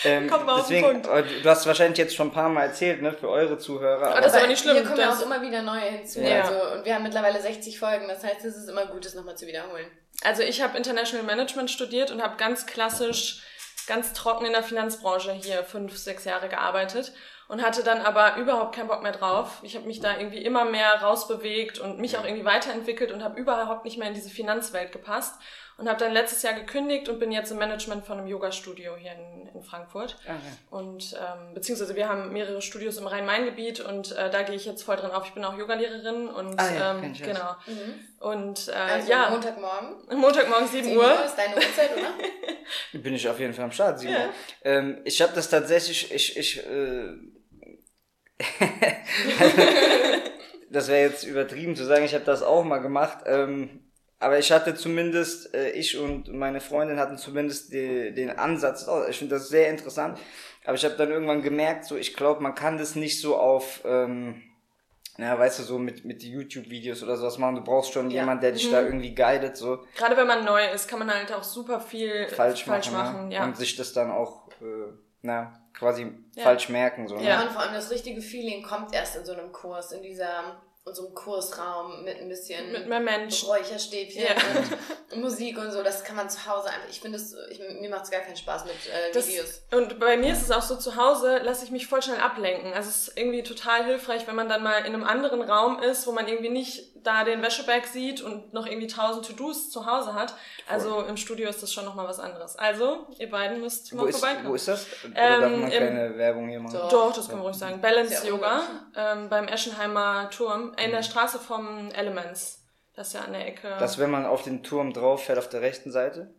Ähm, 0.05 0.29
Kommt 0.29 0.45
mal 0.45 0.61
deswegen, 0.61 0.85
auf 0.85 0.93
den 0.93 1.03
Punkt. 1.03 1.45
Du 1.45 1.49
hast 1.49 1.67
wahrscheinlich 1.67 1.99
jetzt 1.99 2.15
schon 2.15 2.29
ein 2.29 2.33
paar 2.33 2.49
Mal 2.49 2.65
erzählt, 2.65 3.01
ne, 3.01 3.13
für 3.13 3.29
eure 3.29 3.59
Zuhörer. 3.59 4.09
Aber 4.09 4.21
das 4.21 4.33
ist 4.33 4.39
aber 4.39 4.49
nicht 4.49 4.61
schlimm. 4.61 4.77
Hier 4.77 4.85
kommen 4.85 5.01
ja 5.01 5.13
auch 5.13 5.23
immer 5.23 5.41
wieder 5.41 5.63
neue 5.63 5.83
hinzu. 5.83 6.21
Ja. 6.21 6.43
Also, 6.43 6.77
und 6.77 6.85
wir 6.85 6.95
haben 6.95 7.03
mittlerweile 7.03 7.41
60 7.41 7.79
Folgen. 7.79 8.09
Das 8.09 8.23
heißt, 8.23 8.45
es 8.45 8.57
ist 8.57 8.69
immer 8.69 8.87
gut, 8.87 9.05
das 9.05 9.15
nochmal 9.15 9.37
zu 9.37 9.47
wiederholen. 9.47 9.87
Also 10.23 10.43
ich 10.43 10.63
habe 10.63 10.77
International 10.77 11.25
Management 11.25 11.71
studiert 11.71 12.11
und 12.11 12.23
habe 12.23 12.37
ganz 12.37 12.67
klassisch, 12.67 13.43
ganz 13.87 14.13
trocken 14.13 14.47
in 14.47 14.53
der 14.53 14.63
Finanzbranche 14.63 15.33
hier 15.33 15.63
fünf, 15.63 15.97
sechs 15.97 16.25
Jahre 16.25 16.49
gearbeitet 16.49 17.13
und 17.49 17.63
hatte 17.63 17.85
dann 17.85 18.01
aber 18.01 18.37
überhaupt 18.37 18.75
keinen 18.75 18.89
Bock 18.89 19.03
mehr 19.03 19.13
drauf. 19.13 19.61
Ich 19.63 19.77
habe 19.77 19.87
mich 19.87 20.01
da 20.01 20.19
irgendwie 20.19 20.43
immer 20.43 20.65
mehr 20.65 21.01
rausbewegt 21.01 21.79
und 21.79 21.99
mich 21.99 22.19
auch 22.19 22.25
irgendwie 22.25 22.45
weiterentwickelt 22.45 23.13
und 23.13 23.23
habe 23.23 23.39
überhaupt 23.39 23.85
nicht 23.85 23.99
mehr 23.99 24.09
in 24.09 24.15
diese 24.15 24.31
Finanzwelt 24.31 24.91
gepasst 24.93 25.35
und 25.79 25.89
habe 25.89 25.99
dann 25.99 26.13
letztes 26.13 26.43
Jahr 26.43 26.55
gekündigt 26.55 27.09
und 27.09 27.19
bin 27.19 27.31
jetzt 27.31 27.51
im 27.51 27.59
Management 27.59 28.07
von 28.07 28.19
einem 28.19 28.27
Yoga-Studio 28.27 28.97
hier 28.97 29.13
in, 29.13 29.49
in 29.55 29.63
Frankfurt. 29.63 30.17
Okay. 30.25 30.37
Und 30.71 31.15
ähm, 31.15 31.55
beziehungsweise 31.55 31.95
wir 31.97 32.09
haben 32.09 32.33
mehrere 32.33 32.63
Studios 32.63 32.97
im 32.97 33.07
Rhein-Main-Gebiet 33.07 33.81
und 33.81 34.13
äh, 34.13 34.31
da 34.31 34.43
gehe 34.43 34.55
ich 34.55 34.65
jetzt 34.65 34.83
voll 34.83 34.97
drin 34.97 35.11
auf. 35.11 35.27
Ich 35.27 35.35
bin 35.35 35.45
auch 35.45 35.57
Yogalehrerin 35.57 36.29
und 36.29 36.59
ah, 36.59 36.75
ja, 36.75 36.99
ähm, 36.99 37.13
genau. 37.13 37.57
Mhm. 37.67 37.95
Und 38.21 38.69
äh, 38.69 38.73
also 38.73 39.11
ja. 39.11 39.31
Montagmorgen. 39.31 40.19
Montagmorgen 40.19 40.69
7, 40.69 40.85
7 40.85 40.97
Uhr. 40.97 41.05
Uhr 41.05 41.25
ist 41.25 41.37
deine 41.37 41.57
Uhrzeit, 41.57 41.91
oder? 41.97 42.15
bin 42.99 43.15
ich 43.15 43.29
auf 43.29 43.39
jeden 43.39 43.53
Fall 43.53 43.67
am 43.67 43.73
Start, 43.73 44.01
7 44.01 44.13
ja. 44.13 44.21
Uhr. 44.21 44.29
Ähm, 44.65 45.01
ich 45.05 45.21
habe 45.21 45.35
das 45.35 45.51
tatsächlich, 45.51 46.11
ich, 46.11 46.39
ich 46.39 46.67
äh, 46.67 47.13
das 50.71 50.89
wäre 50.89 51.09
jetzt 51.09 51.25
übertrieben 51.25 51.77
zu 51.77 51.85
sagen, 51.85 52.07
ich 52.07 52.15
habe 52.15 52.25
das 52.25 52.43
auch 52.43 52.65
mal 52.65 52.79
gemacht. 52.79 53.19
Ähm, 53.27 53.86
aber 54.19 54.39
ich 54.39 54.51
hatte 54.51 54.75
zumindest, 54.75 55.55
äh, 55.55 55.71
ich 55.71 55.99
und 55.99 56.33
meine 56.33 56.61
Freundin 56.61 56.99
hatten 56.99 57.19
zumindest 57.19 57.73
die, 57.73 58.15
den 58.15 58.31
Ansatz, 58.31 58.87
oh, 58.89 59.05
ich 59.09 59.19
finde 59.19 59.35
das 59.35 59.49
sehr 59.49 59.69
interessant, 59.69 60.19
aber 60.65 60.75
ich 60.75 60.85
habe 60.85 60.97
dann 60.97 61.11
irgendwann 61.11 61.43
gemerkt, 61.43 61.85
so 61.85 61.97
ich 61.97 62.15
glaube, 62.15 62.43
man 62.43 62.55
kann 62.55 62.79
das 62.79 62.95
nicht 62.95 63.21
so 63.21 63.37
auf, 63.37 63.83
ähm, 63.85 64.43
na, 65.19 65.39
weißt 65.39 65.61
du, 65.61 65.63
so 65.63 65.79
mit, 65.79 66.05
mit 66.05 66.23
YouTube-Videos 66.23 67.03
oder 67.03 67.17
sowas 67.17 67.39
machen. 67.39 67.57
Du 67.57 67.63
brauchst 67.63 67.93
schon 67.93 68.11
ja. 68.11 68.21
jemand, 68.21 68.43
der 68.43 68.53
dich 68.53 68.69
mhm. 68.69 68.73
da 68.73 68.83
irgendwie 68.83 69.15
guidet. 69.15 69.57
So. 69.57 69.85
Gerade 69.97 70.15
wenn 70.17 70.27
man 70.27 70.45
neu 70.45 70.63
ist, 70.71 70.89
kann 70.89 70.99
man 70.99 71.11
halt 71.11 71.33
auch 71.33 71.43
super 71.43 71.81
viel 71.81 72.29
falsch, 72.29 72.65
falsch 72.65 72.91
machen. 72.91 73.15
machen 73.15 73.31
ja. 73.31 73.45
Und 73.45 73.57
sich 73.57 73.77
das 73.77 73.95
dann 73.95 74.11
auch, 74.11 74.49
äh, 74.61 74.93
na, 75.23 75.59
quasi 75.73 76.13
ja. 76.35 76.43
falsch 76.43 76.69
merken. 76.69 77.09
So, 77.09 77.17
ne? 77.17 77.27
Ja, 77.27 77.43
und 77.43 77.51
vor 77.51 77.63
allem 77.63 77.73
das 77.73 77.91
richtige 77.91 78.21
Feeling 78.21 78.63
kommt 78.63 78.95
erst 78.95 79.17
in 79.17 79.25
so 79.25 79.33
einem 79.33 79.53
Kurs, 79.53 79.93
in 79.93 80.03
dieser 80.03 80.61
unserem 80.87 81.13
Kursraum 81.15 82.05
mit 82.05 82.17
ein 82.21 82.29
bisschen 82.29 82.71
mit 82.71 82.87
mehr 82.87 83.01
Mensch. 83.01 83.45
Räucherstäbchen 83.45 84.23
ja. 84.23 84.35
und 85.13 85.21
Musik 85.21 85.59
und 85.59 85.73
so. 85.73 85.83
Das 85.83 86.05
kann 86.05 86.15
man 86.15 86.31
zu 86.31 86.47
Hause 86.47 86.69
einfach. 86.69 86.89
Ich 86.89 87.01
finde 87.01 87.19
es, 87.19 87.35
mir 87.81 87.91
macht 87.91 88.05
es 88.05 88.11
gar 88.11 88.21
keinen 88.21 88.37
Spaß 88.37 88.65
mit 88.65 88.75
äh, 88.75 89.13
das, 89.13 89.27
Videos. 89.27 89.63
Und 89.73 89.99
bei 89.99 90.17
mir 90.17 90.33
ist 90.33 90.43
es 90.43 90.53
auch 90.53 90.63
so, 90.63 90.77
zu 90.77 90.95
Hause 90.95 91.39
lasse 91.39 91.65
ich 91.65 91.73
mich 91.73 91.89
voll 91.89 92.03
schnell 92.03 92.21
ablenken. 92.21 92.73
Also 92.73 92.89
es 92.89 93.09
ist 93.09 93.19
irgendwie 93.19 93.43
total 93.43 93.85
hilfreich, 93.85 94.29
wenn 94.29 94.37
man 94.37 94.49
dann 94.49 94.63
mal 94.63 94.79
in 94.79 94.95
einem 94.95 95.03
anderen 95.03 95.43
Raum 95.43 95.83
ist, 95.83 96.07
wo 96.07 96.13
man 96.13 96.29
irgendwie 96.29 96.51
nicht 96.51 96.96
da 97.07 97.25
den 97.25 97.43
Wäscheberg 97.43 97.87
sieht 97.87 98.21
und 98.21 98.53
noch 98.53 98.67
irgendwie 98.67 98.89
tausend 98.89 99.27
To-Dos 99.27 99.71
zu 99.71 99.87
Hause 99.87 100.15
hat. 100.15 100.35
Also 100.69 101.03
im 101.03 101.17
Studio 101.17 101.49
ist 101.49 101.63
das 101.63 101.73
schon 101.73 101.85
nochmal 101.85 102.09
was 102.09 102.19
anderes. 102.19 102.57
Also, 102.57 103.07
ihr 103.19 103.31
beiden 103.31 103.61
müsst 103.61 103.93
mal 103.95 104.07
wo 104.07 104.11
vorbeikommen. 104.11 104.55
Ist, 104.55 104.69
wo 104.69 104.73
ist 104.73 104.87
das? 104.87 104.87
Oder 105.05 105.15
ähm, 105.15 105.41
darf 105.41 105.51
man 105.51 105.71
keine 105.71 106.19
Werbung 106.19 106.49
hier 106.49 106.61
machen? 106.61 106.75
Doch, 106.75 106.89
doch 106.89 107.15
das 107.15 107.29
kann 107.29 107.39
man 107.39 107.47
ruhig 107.47 107.57
sagen. 107.57 107.81
Balance 107.81 108.27
Yoga 108.27 108.63
ähm, 108.97 109.29
beim 109.29 109.47
Eschenheimer 109.47 110.31
Turm 110.31 110.75
in 110.83 110.91
der 110.91 111.01
mhm. 111.01 111.05
Straße 111.05 111.39
vom 111.39 111.91
Elements. 111.93 112.65
Das 112.95 113.09
ist 113.09 113.13
ja 113.13 113.21
an 113.21 113.33
der 113.33 113.47
Ecke. 113.47 113.77
Das, 113.79 113.99
wenn 113.99 114.11
man 114.11 114.27
auf 114.27 114.43
den 114.43 114.63
Turm 114.63 114.93
drauf 114.93 115.25
fährt, 115.25 115.39
auf 115.39 115.49
der 115.49 115.61
rechten 115.61 115.93
Seite? 115.93 116.35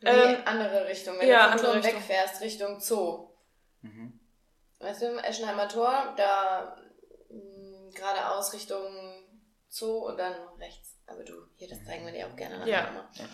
Nee, 0.00 0.10
ähm, 0.10 0.36
andere 0.44 0.86
Richtung. 0.86 1.18
Wenn 1.18 1.28
ja, 1.28 1.46
du 1.46 1.58
vom 1.58 1.60
Turm 1.60 1.76
Richtung. 1.78 1.94
wegfährst, 1.94 2.40
Richtung 2.42 2.80
Zoo. 2.80 3.30
Mhm. 3.80 4.20
Weißt 4.78 5.02
du, 5.02 5.06
im 5.06 5.18
Eschenheimer 5.18 5.68
Tor, 5.68 6.12
da 6.16 6.76
mh, 7.30 7.90
geradeaus 7.94 8.52
Richtung 8.52 8.82
Zoo 9.72 10.06
und 10.06 10.18
dann 10.18 10.34
rechts. 10.58 10.98
Aber 11.06 11.24
du, 11.24 11.32
hier, 11.56 11.68
das 11.68 11.82
zeigen 11.84 12.04
wir 12.04 12.12
dir 12.12 12.26
auch 12.26 12.36
gerne 12.36 12.68
ja. 12.68 12.90
Okay. 13.14 13.26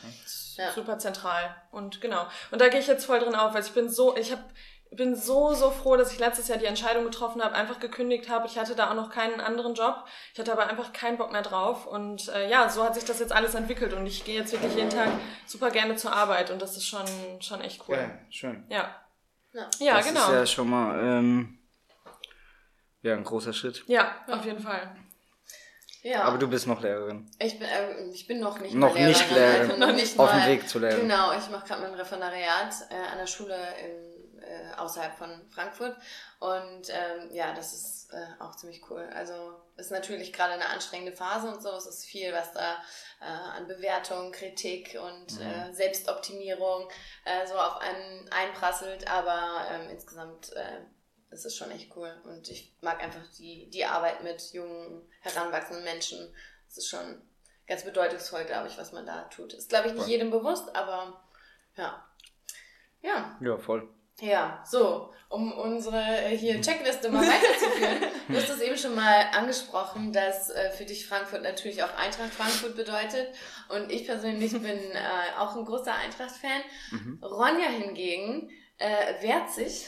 ja. 0.56 0.72
Super 0.72 0.98
zentral. 0.98 1.54
Und 1.72 2.00
genau. 2.00 2.26
Und 2.52 2.60
da 2.60 2.68
gehe 2.68 2.78
ich 2.78 2.86
jetzt 2.86 3.06
voll 3.06 3.18
drin 3.18 3.34
auf, 3.34 3.54
weil 3.54 3.62
ich 3.62 3.72
bin 3.72 3.88
so, 3.88 4.16
ich 4.16 4.30
habe 4.30 4.44
bin 4.92 5.16
so, 5.16 5.52
so 5.52 5.70
froh, 5.70 5.96
dass 5.96 6.12
ich 6.12 6.18
letztes 6.18 6.48
Jahr 6.48 6.58
die 6.58 6.64
Entscheidung 6.64 7.04
getroffen 7.04 7.42
habe, 7.42 7.54
einfach 7.54 7.78
gekündigt 7.80 8.30
habe. 8.30 8.46
Ich 8.46 8.56
hatte 8.56 8.74
da 8.74 8.90
auch 8.90 8.94
noch 8.94 9.10
keinen 9.10 9.40
anderen 9.40 9.74
Job. 9.74 10.04
Ich 10.32 10.38
hatte 10.38 10.52
aber 10.52 10.68
einfach 10.68 10.92
keinen 10.92 11.18
Bock 11.18 11.32
mehr 11.32 11.42
drauf. 11.42 11.86
Und 11.86 12.28
äh, 12.28 12.48
ja, 12.48 12.68
so 12.70 12.84
hat 12.84 12.94
sich 12.94 13.04
das 13.04 13.18
jetzt 13.18 13.32
alles 13.32 13.54
entwickelt. 13.54 13.92
Und 13.92 14.06
ich 14.06 14.24
gehe 14.24 14.38
jetzt 14.38 14.52
wirklich 14.52 14.74
jeden 14.76 14.90
Tag 14.90 15.10
super 15.44 15.70
gerne 15.70 15.96
zur 15.96 16.14
Arbeit. 16.14 16.50
Und 16.50 16.62
das 16.62 16.76
ist 16.76 16.86
schon, 16.86 17.06
schon 17.40 17.60
echt 17.60 17.82
cool. 17.88 17.96
Ja, 17.96 18.10
schön. 18.30 18.64
Ja. 18.70 18.94
Ja, 19.52 19.68
ja 19.80 19.96
das 19.96 20.06
genau. 20.06 20.20
Das 20.20 20.28
ist 20.28 20.34
ja 20.34 20.46
schon 20.46 20.70
mal 20.70 20.98
ähm, 21.04 21.58
ja, 23.02 23.14
ein 23.14 23.24
großer 23.24 23.52
Schritt. 23.52 23.84
Ja, 23.88 24.24
auf 24.28 24.44
jeden 24.44 24.60
Fall. 24.60 24.96
Ja. 26.02 26.22
Aber 26.24 26.38
du 26.38 26.48
bist 26.48 26.66
noch 26.66 26.80
Lehrerin. 26.80 27.28
Ich 27.38 27.58
bin, 27.58 27.68
äh, 27.68 28.04
ich 28.12 28.26
bin 28.26 28.40
noch 28.40 28.60
nicht 28.60 28.74
noch 28.74 28.94
Lehrerin. 28.94 29.08
Nicht 29.08 29.30
Lehrerin. 29.30 29.70
Also 29.70 29.76
noch 29.86 29.92
nicht 29.92 30.18
Auf 30.18 30.30
dem 30.30 30.46
Weg 30.46 30.68
zu 30.68 30.78
lernen. 30.78 31.00
Genau, 31.00 31.32
ich 31.32 31.48
mache 31.50 31.66
gerade 31.66 31.82
mein 31.82 31.94
Referendariat 31.94 32.74
äh, 32.90 33.12
an 33.12 33.18
der 33.18 33.26
Schule 33.26 33.56
in, 33.82 34.42
äh, 34.42 34.74
außerhalb 34.76 35.16
von 35.16 35.30
Frankfurt. 35.50 35.96
Und 36.38 36.88
ähm, 36.90 37.30
ja, 37.32 37.52
das 37.52 37.72
ist 37.72 38.10
äh, 38.12 38.42
auch 38.42 38.54
ziemlich 38.56 38.88
cool. 38.90 39.08
Also 39.14 39.34
ist 39.76 39.90
natürlich 39.90 40.32
gerade 40.32 40.54
eine 40.54 40.68
anstrengende 40.68 41.16
Phase 41.16 41.48
und 41.48 41.62
so. 41.62 41.70
Es 41.70 41.86
ist 41.86 42.04
viel, 42.04 42.32
was 42.32 42.52
da 42.52 42.76
äh, 43.20 43.24
an 43.56 43.66
Bewertung, 43.66 44.30
Kritik 44.32 44.98
und 45.02 45.38
mhm. 45.38 45.46
äh, 45.46 45.72
Selbstoptimierung 45.74 46.88
äh, 47.24 47.46
so 47.46 47.54
auf 47.54 47.80
einen 47.80 48.28
einprasselt. 48.30 49.10
Aber 49.10 49.66
ähm, 49.72 49.90
insgesamt 49.90 50.52
äh, 50.54 50.80
ist 51.30 51.56
schon 51.56 51.70
echt 51.70 51.94
cool. 51.96 52.14
Und 52.24 52.48
ich 52.48 52.74
mag 52.80 53.02
einfach 53.02 53.26
die, 53.38 53.68
die 53.70 53.84
Arbeit 53.84 54.22
mit 54.22 54.52
jungen, 54.52 55.02
heranwachsenden 55.34 55.84
Menschen. 55.84 56.34
Das 56.66 56.78
ist 56.78 56.88
schon 56.88 57.22
ganz 57.66 57.84
bedeutungsvoll, 57.84 58.44
glaube 58.44 58.68
ich, 58.68 58.78
was 58.78 58.92
man 58.92 59.06
da 59.06 59.24
tut. 59.24 59.52
Ist, 59.52 59.68
glaube 59.68 59.88
ich, 59.88 59.94
nicht 59.94 60.08
jedem 60.08 60.30
bewusst, 60.30 60.74
aber 60.74 61.22
ja. 61.76 62.04
Ja. 63.02 63.38
Ja, 63.40 63.58
voll. 63.58 63.88
Ja, 64.20 64.64
so, 64.68 65.12
um 65.28 65.52
unsere 65.52 66.00
äh, 66.00 66.36
hier 66.36 66.60
Checkliste 66.60 67.08
mal 67.08 67.24
weiterzuführen. 67.24 68.10
du 68.28 68.36
hast 68.36 68.48
es 68.48 68.60
eben 68.60 68.76
schon 68.76 68.96
mal 68.96 69.26
angesprochen, 69.32 70.12
dass 70.12 70.50
äh, 70.50 70.70
für 70.70 70.84
dich 70.84 71.06
Frankfurt 71.06 71.42
natürlich 71.42 71.84
auch 71.84 71.94
Eintracht 71.94 72.32
Frankfurt 72.32 72.74
bedeutet. 72.74 73.28
Und 73.68 73.92
ich 73.92 74.06
persönlich 74.06 74.52
bin 74.60 74.64
äh, 74.64 75.38
auch 75.38 75.54
ein 75.54 75.64
großer 75.64 75.94
Eintracht-Fan. 75.94 76.62
Mhm. 76.90 77.20
Ronja 77.22 77.68
hingegen 77.68 78.50
äh, 78.78 79.22
wehrt 79.22 79.50
sich 79.50 79.86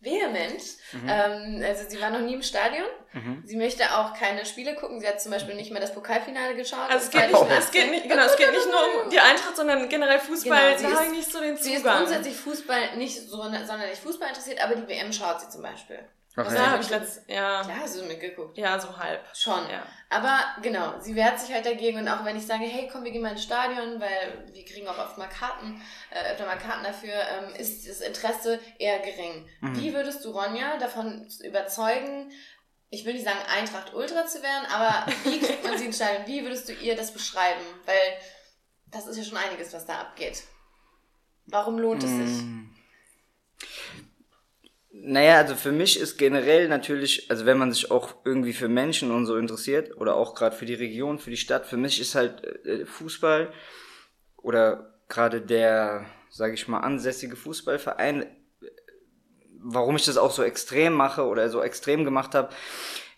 vehement. 0.00 0.62
Mhm. 0.92 1.08
Ähm, 1.08 1.64
also 1.66 1.88
sie 1.88 2.00
war 2.00 2.10
noch 2.10 2.20
nie 2.20 2.34
im 2.34 2.42
Stadion. 2.42 2.86
Mhm. 3.12 3.42
Sie 3.44 3.56
möchte 3.56 3.84
auch 3.96 4.14
keine 4.14 4.46
Spiele 4.46 4.74
gucken. 4.74 5.00
Sie 5.00 5.06
hat 5.06 5.20
zum 5.20 5.32
Beispiel 5.32 5.54
nicht 5.54 5.70
mehr 5.70 5.80
das 5.80 5.94
Pokalfinale 5.94 6.54
geschaut. 6.56 6.90
Also 6.90 7.06
es 7.06 7.10
geht, 7.10 7.30
nicht, 7.30 7.50
es 7.58 7.70
geht 7.70 7.90
nicht, 7.90 8.08
genau, 8.08 8.22
es 8.24 8.36
geht 8.36 8.50
nicht 8.50 8.66
nur 8.66 9.04
um 9.04 9.10
die 9.10 9.20
Eintracht, 9.20 9.56
sondern 9.56 9.88
generell 9.88 10.18
Fußball. 10.18 10.76
Genau, 10.76 10.90
da 10.90 10.96
habe 10.96 11.06
ich 11.06 11.12
nicht 11.12 11.30
so 11.30 11.40
den 11.40 11.56
Zugang. 11.56 11.64
Sie 11.64 11.74
ist 11.74 11.84
grundsätzlich 11.84 12.36
Fußball 12.36 12.96
nicht 12.96 13.28
so 13.28 13.36
sonderlich 13.36 14.00
Fußball 14.00 14.28
interessiert, 14.28 14.62
aber 14.62 14.74
die 14.74 14.88
WM 14.88 15.12
schaut 15.12 15.40
sie 15.40 15.48
zum 15.48 15.62
Beispiel. 15.62 15.98
Okay. 16.36 16.54
Ja, 16.54 16.70
habe 16.70 16.82
ich 16.82 16.90
letzt, 16.90 17.28
ja. 17.28 17.62
Klar, 17.62 17.76
hast 17.82 17.98
du 17.98 18.04
mitgeguckt. 18.04 18.56
Ja, 18.56 18.78
so 18.78 18.96
halb. 18.96 19.24
Schon. 19.34 19.68
Ja. 19.68 19.82
Aber 20.12 20.40
genau, 20.60 20.98
sie 20.98 21.14
wehrt 21.14 21.38
sich 21.38 21.54
halt 21.54 21.64
dagegen 21.64 21.98
und 21.98 22.08
auch 22.08 22.24
wenn 22.24 22.36
ich 22.36 22.44
sage, 22.44 22.64
hey, 22.64 22.88
komm, 22.92 23.04
wir 23.04 23.12
gehen 23.12 23.22
mal 23.22 23.30
ins 23.30 23.44
Stadion, 23.44 24.00
weil 24.00 24.44
wir 24.52 24.64
kriegen 24.64 24.88
auch 24.88 24.98
oft 24.98 25.16
mal 25.16 25.28
Karten, 25.28 25.80
äh, 26.10 26.32
öfter 26.32 26.46
mal 26.46 26.58
Karten 26.58 26.82
dafür, 26.82 27.12
ähm, 27.12 27.54
ist 27.54 27.88
das 27.88 28.00
Interesse 28.00 28.58
eher 28.78 28.98
gering. 28.98 29.48
Mhm. 29.60 29.80
Wie 29.80 29.94
würdest 29.94 30.24
du 30.24 30.30
Ronja 30.30 30.78
davon 30.78 31.28
überzeugen, 31.44 32.32
ich 32.90 33.04
will 33.04 33.12
nicht 33.12 33.24
sagen 33.24 33.38
Eintracht 33.48 33.94
Ultra 33.94 34.26
zu 34.26 34.42
werden, 34.42 34.66
aber 34.72 35.06
wie 35.24 35.38
kriegt 35.38 35.62
man 35.62 35.78
sie 35.78 35.86
ins 35.86 35.96
Stadion? 35.96 36.26
Wie 36.26 36.42
würdest 36.42 36.68
du 36.68 36.72
ihr 36.72 36.96
das 36.96 37.12
beschreiben? 37.12 37.62
Weil 37.86 38.18
das 38.86 39.06
ist 39.06 39.16
ja 39.16 39.22
schon 39.22 39.38
einiges, 39.38 39.72
was 39.72 39.86
da 39.86 40.00
abgeht. 40.00 40.42
Warum 41.46 41.78
lohnt 41.78 42.02
es 42.02 42.10
sich? 42.10 42.42
Mhm. 42.42 42.69
Naja, 45.02 45.38
also 45.38 45.54
für 45.54 45.72
mich 45.72 45.98
ist 45.98 46.18
generell 46.18 46.68
natürlich, 46.68 47.30
also 47.30 47.46
wenn 47.46 47.56
man 47.56 47.72
sich 47.72 47.90
auch 47.90 48.16
irgendwie 48.24 48.52
für 48.52 48.68
Menschen 48.68 49.10
und 49.10 49.24
so 49.24 49.36
interessiert 49.36 49.96
oder 49.96 50.14
auch 50.14 50.34
gerade 50.34 50.54
für 50.54 50.66
die 50.66 50.74
Region, 50.74 51.18
für 51.18 51.30
die 51.30 51.38
Stadt, 51.38 51.66
für 51.66 51.78
mich 51.78 52.00
ist 52.00 52.14
halt 52.14 52.44
äh, 52.66 52.84
Fußball 52.84 53.50
oder 54.36 55.00
gerade 55.08 55.40
der, 55.40 56.04
sage 56.28 56.52
ich 56.52 56.68
mal, 56.68 56.80
ansässige 56.80 57.34
Fußballverein, 57.34 58.26
warum 59.58 59.96
ich 59.96 60.04
das 60.04 60.18
auch 60.18 60.32
so 60.32 60.42
extrem 60.42 60.92
mache 60.92 61.24
oder 61.24 61.48
so 61.48 61.62
extrem 61.62 62.04
gemacht 62.04 62.34
habe, 62.34 62.50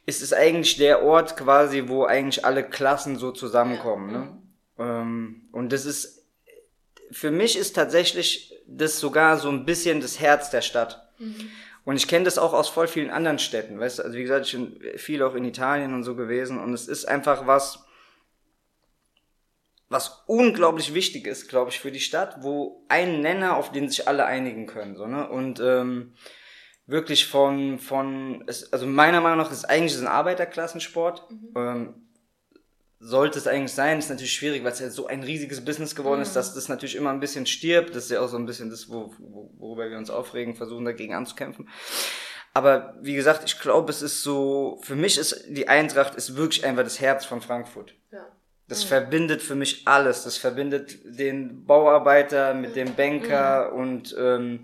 ist 0.06 0.22
es 0.22 0.32
eigentlich 0.32 0.76
der 0.76 1.02
Ort 1.02 1.36
quasi, 1.36 1.88
wo 1.88 2.04
eigentlich 2.04 2.44
alle 2.44 2.68
Klassen 2.68 3.16
so 3.16 3.32
zusammenkommen. 3.32 4.12
Ne? 4.12 4.38
Ähm, 4.78 5.48
und 5.50 5.72
das 5.72 5.84
ist, 5.84 6.26
für 7.10 7.32
mich 7.32 7.58
ist 7.58 7.74
tatsächlich 7.74 8.54
das 8.68 9.00
sogar 9.00 9.38
so 9.38 9.48
ein 9.48 9.64
bisschen 9.64 10.00
das 10.00 10.20
Herz 10.20 10.50
der 10.50 10.62
Stadt. 10.62 11.12
Mhm. 11.18 11.50
Und 11.84 11.96
ich 11.96 12.06
kenne 12.06 12.24
das 12.24 12.38
auch 12.38 12.52
aus 12.52 12.68
voll 12.68 12.86
vielen 12.86 13.10
anderen 13.10 13.38
Städten, 13.38 13.80
weißt 13.80 13.98
du, 13.98 14.02
also 14.04 14.16
wie 14.16 14.22
gesagt, 14.22 14.46
ich 14.46 14.52
bin 14.52 14.80
viel 14.96 15.22
auch 15.22 15.34
in 15.34 15.44
Italien 15.44 15.94
und 15.94 16.04
so 16.04 16.14
gewesen 16.14 16.58
und 16.60 16.72
es 16.74 16.86
ist 16.86 17.06
einfach 17.06 17.46
was, 17.46 17.84
was 19.88 20.22
unglaublich 20.26 20.94
wichtig 20.94 21.26
ist, 21.26 21.48
glaube 21.48 21.70
ich, 21.70 21.80
für 21.80 21.90
die 21.90 22.00
Stadt, 22.00 22.36
wo 22.42 22.84
ein 22.88 23.20
Nenner, 23.20 23.56
auf 23.56 23.72
den 23.72 23.88
sich 23.88 24.06
alle 24.06 24.24
einigen 24.26 24.66
können, 24.66 24.96
so, 24.96 25.06
ne, 25.06 25.28
und, 25.28 25.58
ähm, 25.60 26.14
wirklich 26.86 27.26
von, 27.26 27.78
von, 27.78 28.44
also 28.46 28.86
meiner 28.86 29.20
Meinung 29.20 29.38
nach 29.38 29.52
ist 29.52 29.64
eigentlich 29.64 29.98
ein 29.98 30.06
Arbeiterklassensport, 30.06 31.30
mhm. 31.30 31.48
ähm, 31.56 31.94
sollte 33.04 33.38
es 33.38 33.48
eigentlich 33.48 33.72
sein. 33.72 33.98
ist 33.98 34.10
natürlich 34.10 34.32
schwierig, 34.32 34.62
weil 34.62 34.72
es 34.72 34.78
ja 34.78 34.88
so 34.88 35.08
ein 35.08 35.24
riesiges 35.24 35.64
Business 35.64 35.96
geworden 35.96 36.20
mhm. 36.20 36.22
ist, 36.22 36.36
dass 36.36 36.54
das 36.54 36.68
natürlich 36.68 36.94
immer 36.94 37.10
ein 37.10 37.18
bisschen 37.18 37.46
stirbt. 37.46 37.96
Das 37.96 38.04
ist 38.04 38.10
ja 38.12 38.20
auch 38.20 38.28
so 38.28 38.36
ein 38.36 38.46
bisschen 38.46 38.70
das, 38.70 38.88
wo, 38.88 39.12
worüber 39.58 39.90
wir 39.90 39.98
uns 39.98 40.08
aufregen, 40.08 40.54
versuchen 40.54 40.84
dagegen 40.84 41.12
anzukämpfen. 41.12 41.68
Aber 42.54 42.94
wie 43.00 43.14
gesagt, 43.14 43.42
ich 43.44 43.58
glaube, 43.58 43.90
es 43.90 44.02
ist 44.02 44.22
so, 44.22 44.78
für 44.82 44.94
mich 44.94 45.18
ist 45.18 45.46
die 45.48 45.68
Eintracht 45.68 46.14
ist 46.14 46.36
wirklich 46.36 46.64
einfach 46.64 46.84
das 46.84 47.00
Herz 47.00 47.24
von 47.24 47.40
Frankfurt. 47.40 47.94
Ja. 48.12 48.24
Das 48.68 48.84
mhm. 48.84 48.88
verbindet 48.88 49.42
für 49.42 49.56
mich 49.56 49.88
alles. 49.88 50.22
Das 50.22 50.36
verbindet 50.36 51.00
den 51.04 51.64
Bauarbeiter 51.64 52.54
mit 52.54 52.76
dem 52.76 52.94
Banker 52.94 53.72
mhm. 53.72 53.80
und 53.80 54.16
ähm, 54.16 54.60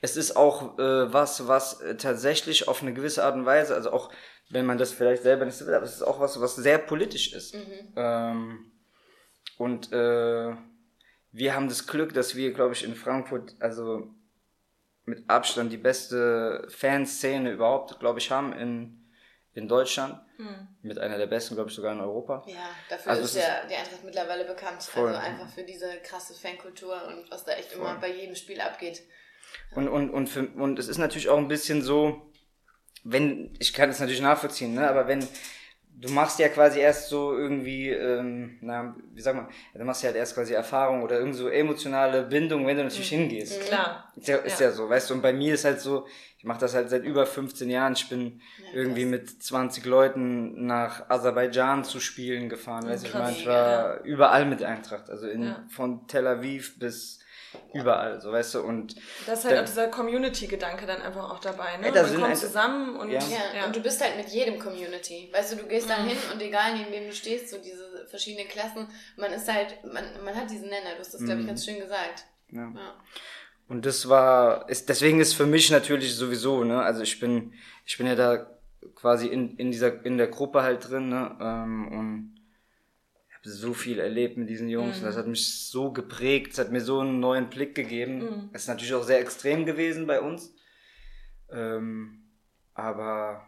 es 0.00 0.16
ist 0.16 0.34
auch 0.34 0.78
äh, 0.78 1.12
was, 1.12 1.46
was 1.46 1.82
tatsächlich 1.98 2.68
auf 2.68 2.80
eine 2.80 2.94
gewisse 2.94 3.22
Art 3.22 3.34
und 3.34 3.44
Weise, 3.44 3.74
also 3.74 3.92
auch 3.92 4.10
wenn 4.52 4.66
man 4.66 4.76
das 4.76 4.92
vielleicht 4.92 5.22
selber 5.22 5.46
nicht 5.46 5.56
so 5.56 5.66
will, 5.66 5.74
aber 5.74 5.86
es 5.86 5.94
ist 5.94 6.02
auch 6.02 6.20
was, 6.20 6.38
was 6.40 6.56
sehr 6.56 6.78
politisch 6.78 7.32
ist. 7.32 7.54
Mhm. 7.54 7.92
Ähm, 7.96 8.72
und 9.56 9.92
äh, 9.92 10.54
wir 11.32 11.54
haben 11.54 11.68
das 11.68 11.86
Glück, 11.86 12.12
dass 12.12 12.36
wir, 12.36 12.52
glaube 12.52 12.74
ich, 12.74 12.84
in 12.84 12.94
Frankfurt, 12.94 13.54
also 13.60 14.10
mit 15.06 15.28
Abstand 15.28 15.72
die 15.72 15.78
beste 15.78 16.66
Fanszene 16.68 17.52
überhaupt, 17.52 17.98
glaube 17.98 18.18
ich, 18.18 18.30
haben 18.30 18.52
in, 18.52 19.08
in 19.54 19.68
Deutschland. 19.68 20.20
Mhm. 20.36 20.68
Mit 20.82 20.98
einer 20.98 21.16
der 21.16 21.28
besten, 21.28 21.54
glaube 21.54 21.70
ich, 21.70 21.76
sogar 21.76 21.92
in 21.92 22.00
Europa. 22.00 22.44
Ja, 22.46 22.68
dafür 22.90 23.12
also 23.12 23.24
ist 23.24 23.36
ja 23.36 23.66
die 23.70 23.74
Eintracht 23.74 24.04
mittlerweile 24.04 24.44
bekannt. 24.44 24.82
Voll. 24.82 25.08
Also 25.08 25.20
einfach 25.20 25.48
für 25.48 25.62
diese 25.62 25.96
krasse 26.02 26.34
Fankultur 26.34 27.00
und 27.06 27.30
was 27.30 27.44
da 27.44 27.52
echt 27.52 27.72
voll. 27.72 27.80
immer 27.80 27.98
bei 27.98 28.12
jedem 28.12 28.34
Spiel 28.34 28.60
abgeht. 28.60 29.02
Und, 29.74 29.88
und, 29.88 30.10
und, 30.10 30.28
für, 30.28 30.46
und 30.48 30.78
es 30.78 30.88
ist 30.88 30.98
natürlich 30.98 31.30
auch 31.30 31.38
ein 31.38 31.48
bisschen 31.48 31.80
so, 31.80 32.31
wenn, 33.04 33.50
ich 33.58 33.72
kann 33.72 33.88
das 33.88 34.00
natürlich 34.00 34.20
nachvollziehen, 34.20 34.74
ne, 34.74 34.88
aber 34.88 35.08
wenn, 35.08 35.26
du 36.02 36.10
machst 36.12 36.38
ja 36.38 36.48
quasi 36.48 36.80
erst 36.80 37.08
so 37.08 37.36
irgendwie, 37.36 37.88
ähm, 37.88 38.58
na, 38.60 38.94
wie 39.14 39.20
sag 39.20 39.36
man, 39.36 39.46
du 39.74 39.84
machst 39.84 40.02
ja 40.02 40.08
halt 40.08 40.16
erst 40.16 40.34
quasi 40.34 40.52
Erfahrung 40.52 41.02
oder 41.02 41.18
irgend 41.18 41.36
so 41.36 41.48
emotionale 41.48 42.22
Bindung, 42.22 42.66
wenn 42.66 42.76
du 42.76 42.84
natürlich 42.84 43.12
mhm. 43.12 43.18
hingehst. 43.18 43.60
Klar. 43.62 44.12
Ist 44.16 44.28
ja, 44.28 44.36
ist 44.38 44.60
ja. 44.60 44.66
ja 44.66 44.72
so, 44.72 44.88
weißt 44.88 45.10
du, 45.10 45.14
und 45.14 45.22
bei 45.22 45.32
mir 45.32 45.54
ist 45.54 45.64
halt 45.64 45.80
so, 45.80 46.06
ich 46.38 46.44
mache 46.44 46.58
das 46.58 46.74
halt 46.74 46.90
seit 46.90 47.04
über 47.04 47.24
15 47.24 47.70
Jahren. 47.70 47.92
Ich 47.92 48.08
bin 48.08 48.40
ja, 48.58 48.74
irgendwie 48.74 49.04
mit 49.04 49.42
20 49.42 49.84
Leuten 49.84 50.66
nach 50.66 51.08
Aserbaidschan 51.08 51.84
zu 51.84 52.00
spielen 52.00 52.48
gefahren. 52.48 52.88
Weißt 52.88 53.04
du, 53.04 53.08
ich 53.08 53.14
meine, 53.14 53.36
ich 53.36 53.46
war 53.46 54.02
überall 54.02 54.44
mit 54.44 54.64
Eintracht. 54.64 55.08
Also 55.08 55.28
in, 55.28 55.54
von 55.68 56.08
Tel 56.08 56.26
Aviv 56.26 56.80
bis 56.80 57.20
überall, 57.74 58.20
so 58.20 58.32
weißt 58.32 58.54
du. 58.54 58.62
Und 58.62 58.96
das 59.26 59.40
ist 59.40 59.44
halt 59.44 59.56
dann, 59.56 59.64
auch 59.64 59.68
dieser 59.68 59.88
Community-Gedanke 59.88 60.86
dann 60.86 61.02
einfach 61.02 61.30
auch 61.30 61.38
dabei, 61.38 61.76
ne? 61.78 61.94
Ja, 61.94 62.02
Man 62.02 62.20
kommt 62.20 62.36
zusammen 62.36 62.96
und 62.96 63.10
ja. 63.10 63.20
ja. 63.54 63.66
und 63.66 63.74
du 63.74 63.80
bist 63.80 64.00
halt 64.02 64.16
mit 64.16 64.28
jedem 64.28 64.58
Community. 64.58 65.30
Weißt 65.32 65.52
du, 65.52 65.56
du 65.56 65.66
gehst 65.66 65.86
mhm. 65.86 65.90
da 65.90 65.96
hin 66.04 66.18
und 66.32 66.42
egal 66.42 66.76
neben 66.76 66.92
wem 66.92 67.06
du 67.06 67.12
stehst, 67.12 67.50
so 67.50 67.58
diese 67.58 68.06
verschiedenen 68.08 68.48
Klassen, 68.48 68.88
man 69.16 69.32
ist 69.32 69.52
halt, 69.52 69.84
man, 69.84 70.04
man 70.24 70.34
hat 70.34 70.50
diesen 70.50 70.68
Nenner, 70.68 70.94
du 70.94 71.00
hast 71.00 71.14
das, 71.14 71.20
mhm. 71.20 71.26
glaube 71.26 71.40
ich, 71.42 71.46
ganz 71.46 71.64
schön 71.64 71.78
gesagt. 71.78 72.24
Ja. 72.50 72.72
ja. 72.74 72.94
Und 73.68 73.86
das 73.86 74.08
war, 74.08 74.68
ist, 74.68 74.88
deswegen 74.88 75.20
ist 75.20 75.34
für 75.34 75.46
mich 75.46 75.70
natürlich 75.70 76.14
sowieso, 76.14 76.64
ne, 76.64 76.82
also 76.82 77.02
ich 77.02 77.18
bin, 77.20 77.54
ich 77.86 77.96
bin 77.96 78.06
ja 78.06 78.14
da 78.14 78.46
quasi 78.94 79.28
in, 79.28 79.56
in 79.56 79.70
dieser, 79.70 80.04
in 80.04 80.18
der 80.18 80.26
Gruppe 80.28 80.62
halt 80.62 80.90
drin, 80.90 81.08
ne, 81.08 81.36
ähm, 81.40 81.88
und 81.88 82.31
so 83.42 83.74
viel 83.74 83.98
erlebt 83.98 84.36
mit 84.36 84.48
diesen 84.48 84.68
Jungs. 84.68 85.00
Mhm. 85.00 85.04
Das 85.04 85.16
hat 85.16 85.26
mich 85.26 85.66
so 85.68 85.92
geprägt, 85.92 86.52
es 86.52 86.58
hat 86.58 86.70
mir 86.70 86.80
so 86.80 87.00
einen 87.00 87.20
neuen 87.20 87.48
Blick 87.50 87.74
gegeben. 87.74 88.18
Mhm. 88.18 88.50
Es 88.52 88.62
ist 88.62 88.68
natürlich 88.68 88.94
auch 88.94 89.02
sehr 89.02 89.20
extrem 89.20 89.66
gewesen 89.66 90.06
bei 90.06 90.20
uns. 90.20 90.54
Ähm, 91.50 92.22
aber 92.74 93.46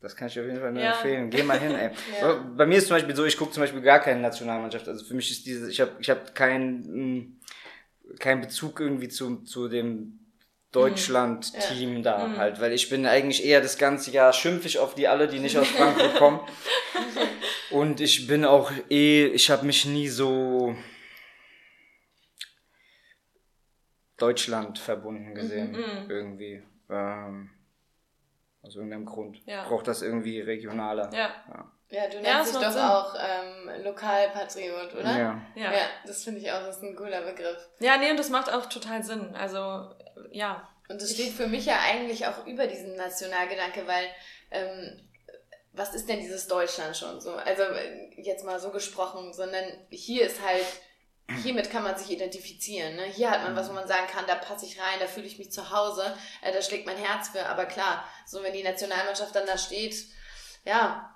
das 0.00 0.14
kann 0.16 0.28
ich 0.28 0.38
auf 0.38 0.46
jeden 0.46 0.60
Fall 0.60 0.72
nur 0.72 0.82
ja. 0.82 0.92
empfehlen. 0.92 1.30
Geh 1.30 1.42
mal 1.42 1.58
hin, 1.58 1.74
ey. 1.74 1.90
ja. 2.20 2.34
Bei 2.56 2.66
mir 2.66 2.78
ist 2.78 2.88
zum 2.88 2.96
Beispiel 2.96 3.16
so, 3.16 3.24
ich 3.24 3.36
gucke 3.36 3.52
zum 3.52 3.62
Beispiel 3.62 3.80
gar 3.80 4.00
keine 4.00 4.20
Nationalmannschaft. 4.20 4.88
Also 4.88 5.04
für 5.04 5.14
mich 5.14 5.30
ist 5.30 5.46
diese, 5.46 5.70
ich 5.70 5.80
habe 5.80 5.92
ich 5.98 6.10
hab 6.10 6.34
keinen 6.34 7.40
kein 8.18 8.40
Bezug 8.40 8.80
irgendwie 8.80 9.08
zu, 9.08 9.42
zu 9.44 9.68
dem 9.68 10.20
Deutschland-Team 10.74 11.96
ja. 11.96 12.02
da 12.02 12.26
mhm. 12.26 12.36
halt, 12.38 12.60
weil 12.60 12.72
ich 12.72 12.88
bin 12.88 13.06
eigentlich 13.06 13.44
eher 13.44 13.60
das 13.60 13.78
ganze 13.78 14.10
Jahr 14.10 14.32
schimpfig 14.32 14.78
auf 14.78 14.94
die 14.94 15.08
alle, 15.08 15.28
die 15.28 15.38
nicht 15.38 15.56
aus 15.56 15.68
Frankfurt 15.68 16.14
kommen. 16.18 16.40
Und 17.70 18.00
ich 18.00 18.26
bin 18.26 18.44
auch 18.44 18.70
eh, 18.90 19.26
ich 19.26 19.50
habe 19.50 19.66
mich 19.66 19.84
nie 19.84 20.08
so 20.08 20.76
Deutschland 24.16 24.78
verbunden 24.78 25.34
gesehen, 25.34 25.72
mhm. 25.72 26.04
mhm. 26.04 26.10
irgendwie. 26.10 26.62
Ähm, 26.90 27.50
aus 28.62 28.76
irgendeinem 28.76 29.04
Grund. 29.04 29.42
Ja. 29.46 29.64
Braucht 29.64 29.88
das 29.88 30.02
irgendwie 30.02 30.40
regionaler. 30.40 31.10
Ja. 31.12 31.30
ja. 31.48 31.70
Ja, 31.90 32.08
du 32.08 32.20
nennst 32.20 32.26
ja, 32.26 32.42
dich 32.42 32.52
doch 32.54 32.72
Sinn. 32.72 32.82
auch 32.82 33.14
ähm, 33.14 33.84
Lokalpatriot, 33.84 34.94
oder? 34.94 35.18
Ja. 35.18 35.42
Ja, 35.54 35.72
ja 35.72 35.86
das 36.06 36.24
finde 36.24 36.40
ich 36.40 36.50
auch, 36.50 36.60
das 36.60 36.78
ist 36.78 36.82
ein 36.82 36.96
cooler 36.96 37.22
Begriff. 37.22 37.68
Ja, 37.78 37.98
nee, 37.98 38.10
und 38.10 38.18
das 38.18 38.30
macht 38.30 38.52
auch 38.52 38.66
total 38.66 39.04
Sinn. 39.04 39.34
Also, 39.36 39.94
ja. 40.30 40.68
Und 40.88 41.00
das 41.00 41.12
steht 41.12 41.32
für 41.32 41.46
mich 41.46 41.66
ja 41.66 41.78
eigentlich 41.80 42.26
auch 42.26 42.46
über 42.46 42.66
diesen 42.66 42.96
Nationalgedanke, 42.96 43.86
weil 43.86 44.06
ähm, 44.50 45.00
was 45.72 45.94
ist 45.94 46.08
denn 46.08 46.20
dieses 46.20 46.46
Deutschland 46.46 46.96
schon 46.96 47.20
so? 47.20 47.32
Also 47.32 47.62
jetzt 48.16 48.44
mal 48.44 48.60
so 48.60 48.70
gesprochen, 48.70 49.32
sondern 49.32 49.64
hier 49.90 50.26
ist 50.26 50.40
halt, 50.42 50.66
hiermit 51.42 51.70
kann 51.70 51.82
man 51.82 51.96
sich 51.96 52.10
identifizieren. 52.10 52.96
Ne? 52.96 53.04
Hier 53.04 53.30
hat 53.30 53.42
man 53.42 53.56
was, 53.56 53.68
wo 53.68 53.72
man 53.72 53.88
sagen 53.88 54.06
kann, 54.12 54.24
da 54.26 54.36
passe 54.36 54.66
ich 54.66 54.78
rein, 54.78 55.00
da 55.00 55.06
fühle 55.06 55.26
ich 55.26 55.38
mich 55.38 55.50
zu 55.50 55.70
Hause, 55.70 56.14
äh, 56.42 56.52
da 56.52 56.62
schlägt 56.62 56.86
mein 56.86 56.96
Herz 56.96 57.30
für. 57.30 57.46
Aber 57.46 57.64
klar, 57.64 58.04
so 58.26 58.42
wenn 58.42 58.52
die 58.52 58.62
Nationalmannschaft 58.62 59.34
dann 59.34 59.46
da 59.46 59.58
steht, 59.58 59.96
ja. 60.64 61.10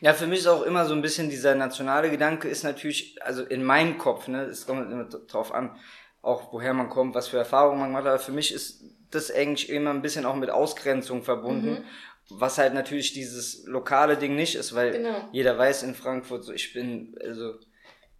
Ja, 0.00 0.14
für 0.14 0.26
mich 0.26 0.40
ist 0.40 0.46
auch 0.48 0.62
immer 0.62 0.86
so 0.86 0.94
ein 0.94 1.02
bisschen 1.02 1.30
dieser 1.30 1.54
nationale 1.54 2.10
Gedanke 2.10 2.48
ist 2.48 2.64
natürlich, 2.64 3.22
also 3.22 3.44
in 3.44 3.62
meinem 3.62 3.98
Kopf, 3.98 4.26
ne, 4.26 4.42
es 4.44 4.66
kommt 4.66 4.90
immer 4.90 5.04
drauf 5.04 5.52
an, 5.52 5.78
auch 6.22 6.52
woher 6.52 6.72
man 6.72 6.88
kommt, 6.88 7.14
was 7.14 7.28
für 7.28 7.38
Erfahrungen 7.38 7.80
man 7.80 7.92
macht. 7.92 8.06
Aber 8.06 8.18
für 8.18 8.32
mich 8.32 8.52
ist 8.52 8.84
das 9.10 9.30
eigentlich 9.30 9.68
immer 9.68 9.90
ein 9.90 10.02
bisschen 10.02 10.24
auch 10.24 10.36
mit 10.36 10.50
Ausgrenzung 10.50 11.22
verbunden. 11.22 11.80
Mhm. 11.80 11.84
Was 12.30 12.56
halt 12.56 12.72
natürlich 12.72 13.12
dieses 13.12 13.66
lokale 13.66 14.16
Ding 14.16 14.36
nicht 14.36 14.54
ist, 14.54 14.74
weil 14.74 14.92
genau. 14.92 15.28
jeder 15.32 15.58
weiß 15.58 15.82
in 15.82 15.94
Frankfurt, 15.94 16.44
so 16.44 16.52
ich 16.52 16.72
bin, 16.72 17.14
also 17.22 17.54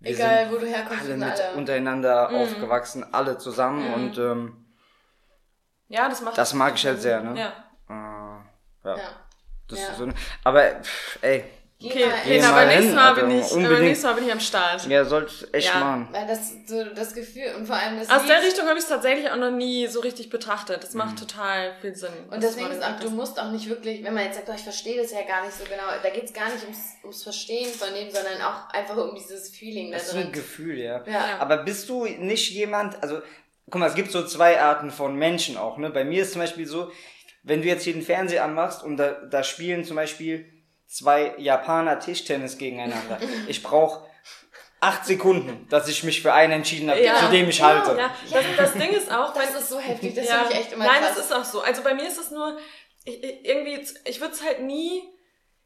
Egal, 0.02 0.50
wo 0.50 0.58
du 0.58 0.66
herkommst, 0.66 1.04
alle 1.04 1.16
mit 1.16 1.40
alle. 1.40 1.56
untereinander 1.56 2.30
mhm. 2.30 2.36
aufgewachsen, 2.36 3.04
alle 3.12 3.38
zusammen 3.38 3.86
mhm. 3.86 3.94
und 3.94 4.18
ähm, 4.18 4.64
ja, 5.88 6.08
das 6.08 6.22
macht 6.22 6.38
das 6.38 6.54
mag 6.54 6.74
ich 6.74 6.84
halt 6.86 7.00
sehr, 7.00 7.20
ne? 7.20 7.38
Ja. 7.38 7.48
Äh, 7.88 8.88
ja. 8.88 8.96
ja. 8.96 9.10
Das 9.68 9.80
ja. 9.80 9.88
Ist 9.88 9.98
so, 9.98 10.08
aber 10.42 10.82
pff, 10.82 11.18
ey, 11.22 11.44
Okay, 11.84 12.04
okay 12.06 12.42
aber 12.42 12.66
nächstes 12.66 12.94
Mal, 12.94 13.14
bin 13.14 13.30
ich, 13.38 13.52
aber 13.52 13.80
nächstes 13.80 14.04
Mal 14.04 14.14
bin 14.14 14.26
ich 14.26 14.32
am 14.32 14.40
Start. 14.40 14.86
Ja, 14.86 15.04
sollst 15.04 15.52
echt 15.52 15.68
ja. 15.68 15.80
machen. 15.80 16.08
Weil 16.12 16.26
das 16.26 16.52
so 16.66 16.84
das 16.84 17.14
Gefühl 17.14 17.54
und 17.56 17.66
vor 17.66 17.76
allem 17.76 17.98
das 17.98 18.08
Aus 18.10 18.22
Lied, 18.22 18.30
der 18.30 18.42
Richtung 18.42 18.66
habe 18.66 18.78
ich 18.78 18.84
es 18.84 18.88
tatsächlich 18.88 19.30
auch 19.30 19.36
noch 19.36 19.50
nie 19.50 19.86
so 19.86 20.00
richtig 20.00 20.30
betrachtet. 20.30 20.82
Das 20.82 20.94
macht 20.94 21.12
mhm. 21.12 21.26
total 21.26 21.72
viel 21.80 21.94
Sinn. 21.94 22.12
Und 22.30 22.42
deswegen 22.42 22.70
ist 22.70 22.82
auch, 22.82 23.00
du 23.00 23.10
musst 23.10 23.40
auch 23.40 23.50
nicht 23.50 23.68
wirklich, 23.68 24.04
wenn 24.04 24.14
man 24.14 24.24
jetzt 24.24 24.36
sagt, 24.36 24.48
oh, 24.48 24.54
ich 24.54 24.62
verstehe 24.62 25.00
das 25.00 25.12
ja 25.12 25.22
gar 25.22 25.44
nicht 25.44 25.56
so 25.56 25.64
genau, 25.64 25.82
da 26.02 26.10
geht 26.10 26.24
es 26.24 26.32
gar 26.32 26.46
nicht 26.52 26.62
ums, 26.62 26.78
ums 27.02 27.22
Verstehen 27.22 27.72
von 27.72 27.88
dem, 27.94 28.10
sondern 28.10 28.40
auch 28.42 28.72
einfach 28.72 28.96
um 28.96 29.14
dieses 29.14 29.50
Feeling 29.50 29.90
da 29.90 29.98
drin. 29.98 30.06
Das 30.06 30.14
ist 30.14 30.26
ein 30.26 30.32
Gefühl, 30.32 30.78
ja. 30.78 31.02
ja. 31.06 31.38
Aber 31.38 31.58
bist 31.58 31.88
du 31.88 32.06
nicht 32.06 32.50
jemand, 32.50 33.02
also 33.02 33.20
guck 33.70 33.80
mal, 33.80 33.88
es 33.88 33.94
gibt 33.94 34.12
so 34.12 34.24
zwei 34.24 34.60
Arten 34.60 34.90
von 34.90 35.16
Menschen 35.16 35.56
auch, 35.56 35.78
ne? 35.78 35.90
Bei 35.90 36.04
mir 36.04 36.22
ist 36.22 36.32
zum 36.32 36.42
Beispiel 36.42 36.66
so, 36.66 36.92
wenn 37.42 37.62
du 37.62 37.68
jetzt 37.68 37.84
hier 37.84 37.94
den 37.94 38.02
Fernseher 38.02 38.44
anmachst 38.44 38.84
und 38.84 38.96
da, 38.96 39.12
da 39.12 39.42
spielen 39.42 39.84
zum 39.84 39.96
Beispiel 39.96 40.51
zwei 40.92 41.34
Japaner 41.38 41.98
Tischtennis 41.98 42.58
gegeneinander. 42.58 43.18
Ich 43.48 43.62
brauche 43.62 44.06
acht 44.80 45.06
Sekunden, 45.06 45.66
dass 45.68 45.88
ich 45.88 46.02
mich 46.02 46.22
für 46.22 46.32
einen 46.32 46.52
entschieden 46.52 46.90
habe, 46.90 47.02
ja. 47.02 47.16
zu 47.16 47.30
dem 47.30 47.48
ich 47.48 47.62
halte. 47.62 47.96
Ja, 47.96 48.14
das, 48.30 48.44
das 48.56 48.72
Ding 48.74 48.90
ist 48.90 49.12
auch, 49.12 49.32
das 49.32 49.54
ist 49.54 49.68
so 49.68 49.78
heftig, 49.78 50.14
das 50.14 50.28
ja. 50.28 50.38
finde 50.40 50.52
ich 50.52 50.60
echt 50.60 50.72
immer 50.72 50.84
Nein, 50.84 51.02
krass. 51.02 51.14
das 51.16 51.24
ist 51.26 51.32
auch 51.32 51.44
so. 51.44 51.60
Also 51.60 51.82
bei 51.82 51.94
mir 51.94 52.06
ist 52.06 52.18
es 52.18 52.30
nur, 52.30 52.58
ich, 53.04 53.22
irgendwie, 53.22 53.86
ich 54.04 54.20
würde 54.20 54.34
es 54.34 54.42
halt 54.42 54.60
nie 54.62 55.02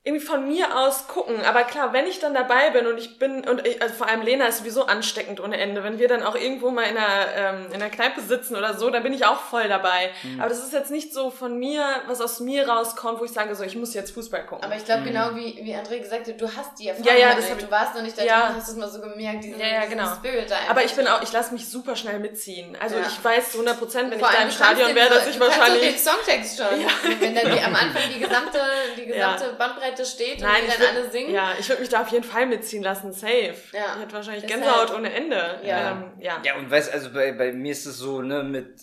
irgendwie 0.07 0.25
von 0.25 0.47
mir 0.47 0.79
aus 0.79 1.09
gucken. 1.09 1.45
Aber 1.45 1.65
klar, 1.65 1.93
wenn 1.93 2.07
ich 2.07 2.21
dann 2.21 2.33
dabei 2.33 2.71
bin 2.71 2.87
und 2.87 2.97
ich 2.97 3.19
bin, 3.19 3.45
und 3.49 3.67
ich, 3.67 3.83
also 3.83 3.93
vor 3.93 4.09
allem 4.09 4.23
Lena 4.23 4.47
ist 4.47 4.59
sowieso 4.59 4.87
ansteckend 4.87 5.41
ohne 5.41 5.59
Ende. 5.59 5.83
Wenn 5.83 5.99
wir 5.99 6.07
dann 6.07 6.23
auch 6.23 6.37
irgendwo 6.37 6.71
mal 6.71 6.85
in 6.85 6.97
einer, 6.97 7.27
ähm, 7.35 7.67
in 7.71 7.83
einer 7.83 7.91
Kneipe 7.91 8.21
sitzen 8.21 8.55
oder 8.55 8.79
so, 8.79 8.89
dann 8.89 9.03
bin 9.03 9.13
ich 9.13 9.27
auch 9.27 9.41
voll 9.41 9.67
dabei. 9.69 10.11
Mhm. 10.23 10.39
Aber 10.39 10.49
das 10.49 10.61
ist 10.61 10.73
jetzt 10.73 10.93
nicht 10.93 11.13
so 11.13 11.31
von 11.31 11.59
mir, 11.59 11.85
was 12.07 12.21
aus 12.21 12.39
mir 12.39 12.69
rauskommt, 12.69 13.19
wo 13.19 13.25
ich 13.25 13.33
sage, 13.33 13.53
so, 13.57 13.65
ich 13.65 13.75
muss 13.75 13.95
jetzt 13.95 14.13
Fußball 14.13 14.47
gucken. 14.47 14.65
Aber 14.65 14.77
ich 14.77 14.85
glaube, 14.85 15.01
mhm. 15.01 15.07
genau 15.07 15.35
wie, 15.35 15.59
wie 15.65 15.75
André 15.75 15.99
gesagt 15.99 16.29
hat, 16.29 16.41
du 16.41 16.47
hast 16.57 16.79
die 16.79 16.87
Erfahrung. 16.87 17.09
Ja, 17.09 17.19
ja, 17.19 17.35
das 17.35 17.51
hab, 17.51 17.59
du 17.59 17.69
warst 17.69 17.97
noch 17.97 18.03
nicht 18.03 18.17
da 18.17 18.23
ja. 18.23 18.55
hast 18.55 18.69
es 18.69 18.77
mal 18.77 18.89
so 18.89 19.01
gemerkt, 19.01 19.43
diesen, 19.43 19.59
ja, 19.59 19.67
ja, 19.67 19.85
genau. 19.87 20.07
Spirit 20.15 20.49
da 20.49 20.55
Aber 20.71 20.85
ich 20.85 20.95
bin 20.95 21.09
auch, 21.09 21.21
ich 21.21 21.33
lasse 21.33 21.53
mich 21.53 21.69
super 21.69 21.97
schnell 21.97 22.21
mitziehen. 22.21 22.77
Also 22.81 22.95
ja. 22.95 23.03
ich 23.09 23.25
weiß 23.25 23.51
zu 23.51 23.59
100 23.59 23.77
Prozent, 23.77 24.13
wenn 24.13 24.21
Vor 24.21 24.29
ich 24.31 24.37
da 24.37 24.43
im 24.45 24.53
Stadion 24.53 24.95
wäre, 24.95 25.09
dass 25.09 25.27
ich 25.27 25.41
wahrscheinlich... 25.41 25.83
Du 25.83 25.89
den 25.89 25.99
Songtext 25.99 26.59
schon. 26.59 26.81
Ja. 26.81 26.91
Wenn 27.19 27.35
dann 27.35 27.51
die, 27.51 27.61
am 27.61 27.75
Anfang 27.75 28.03
die 28.15 28.21
gesamte, 28.25 28.61
die 28.97 29.07
gesamte 29.07 29.53
Bandbreite 29.59 29.96
steht 30.05 30.41
Nein, 30.41 30.65
und 30.65 30.81
dann 30.81 30.97
alle 30.97 31.11
singen. 31.11 31.33
Ja, 31.33 31.53
ich 31.59 31.69
würde 31.69 31.81
mich 31.81 31.91
da 31.91 32.03
auf 32.03 32.09
jeden 32.09 32.25
Fall 32.25 32.47
mitziehen 32.47 32.83
lassen, 32.83 33.13
safe. 33.13 33.55
Ja. 33.73 33.95
Ich 33.95 34.03
hätte 34.03 34.13
wahrscheinlich 34.13 34.45
Deshalb. 34.45 34.65
Gänsehaut 34.65 34.95
ohne 34.95 35.13
Ende. 35.13 35.61
Ja. 35.65 35.93
Ähm, 35.93 36.13
ja. 36.21 36.43
ja, 36.45 36.57
und 36.57 36.71
weißt 36.71 36.93
also 36.93 37.13
bei, 37.13 37.33
bei 37.33 37.53
mir 37.53 37.73
ist 37.73 37.87
es 37.87 37.99
so, 37.99 38.23
ne, 38.23 38.43
mit 38.43 38.81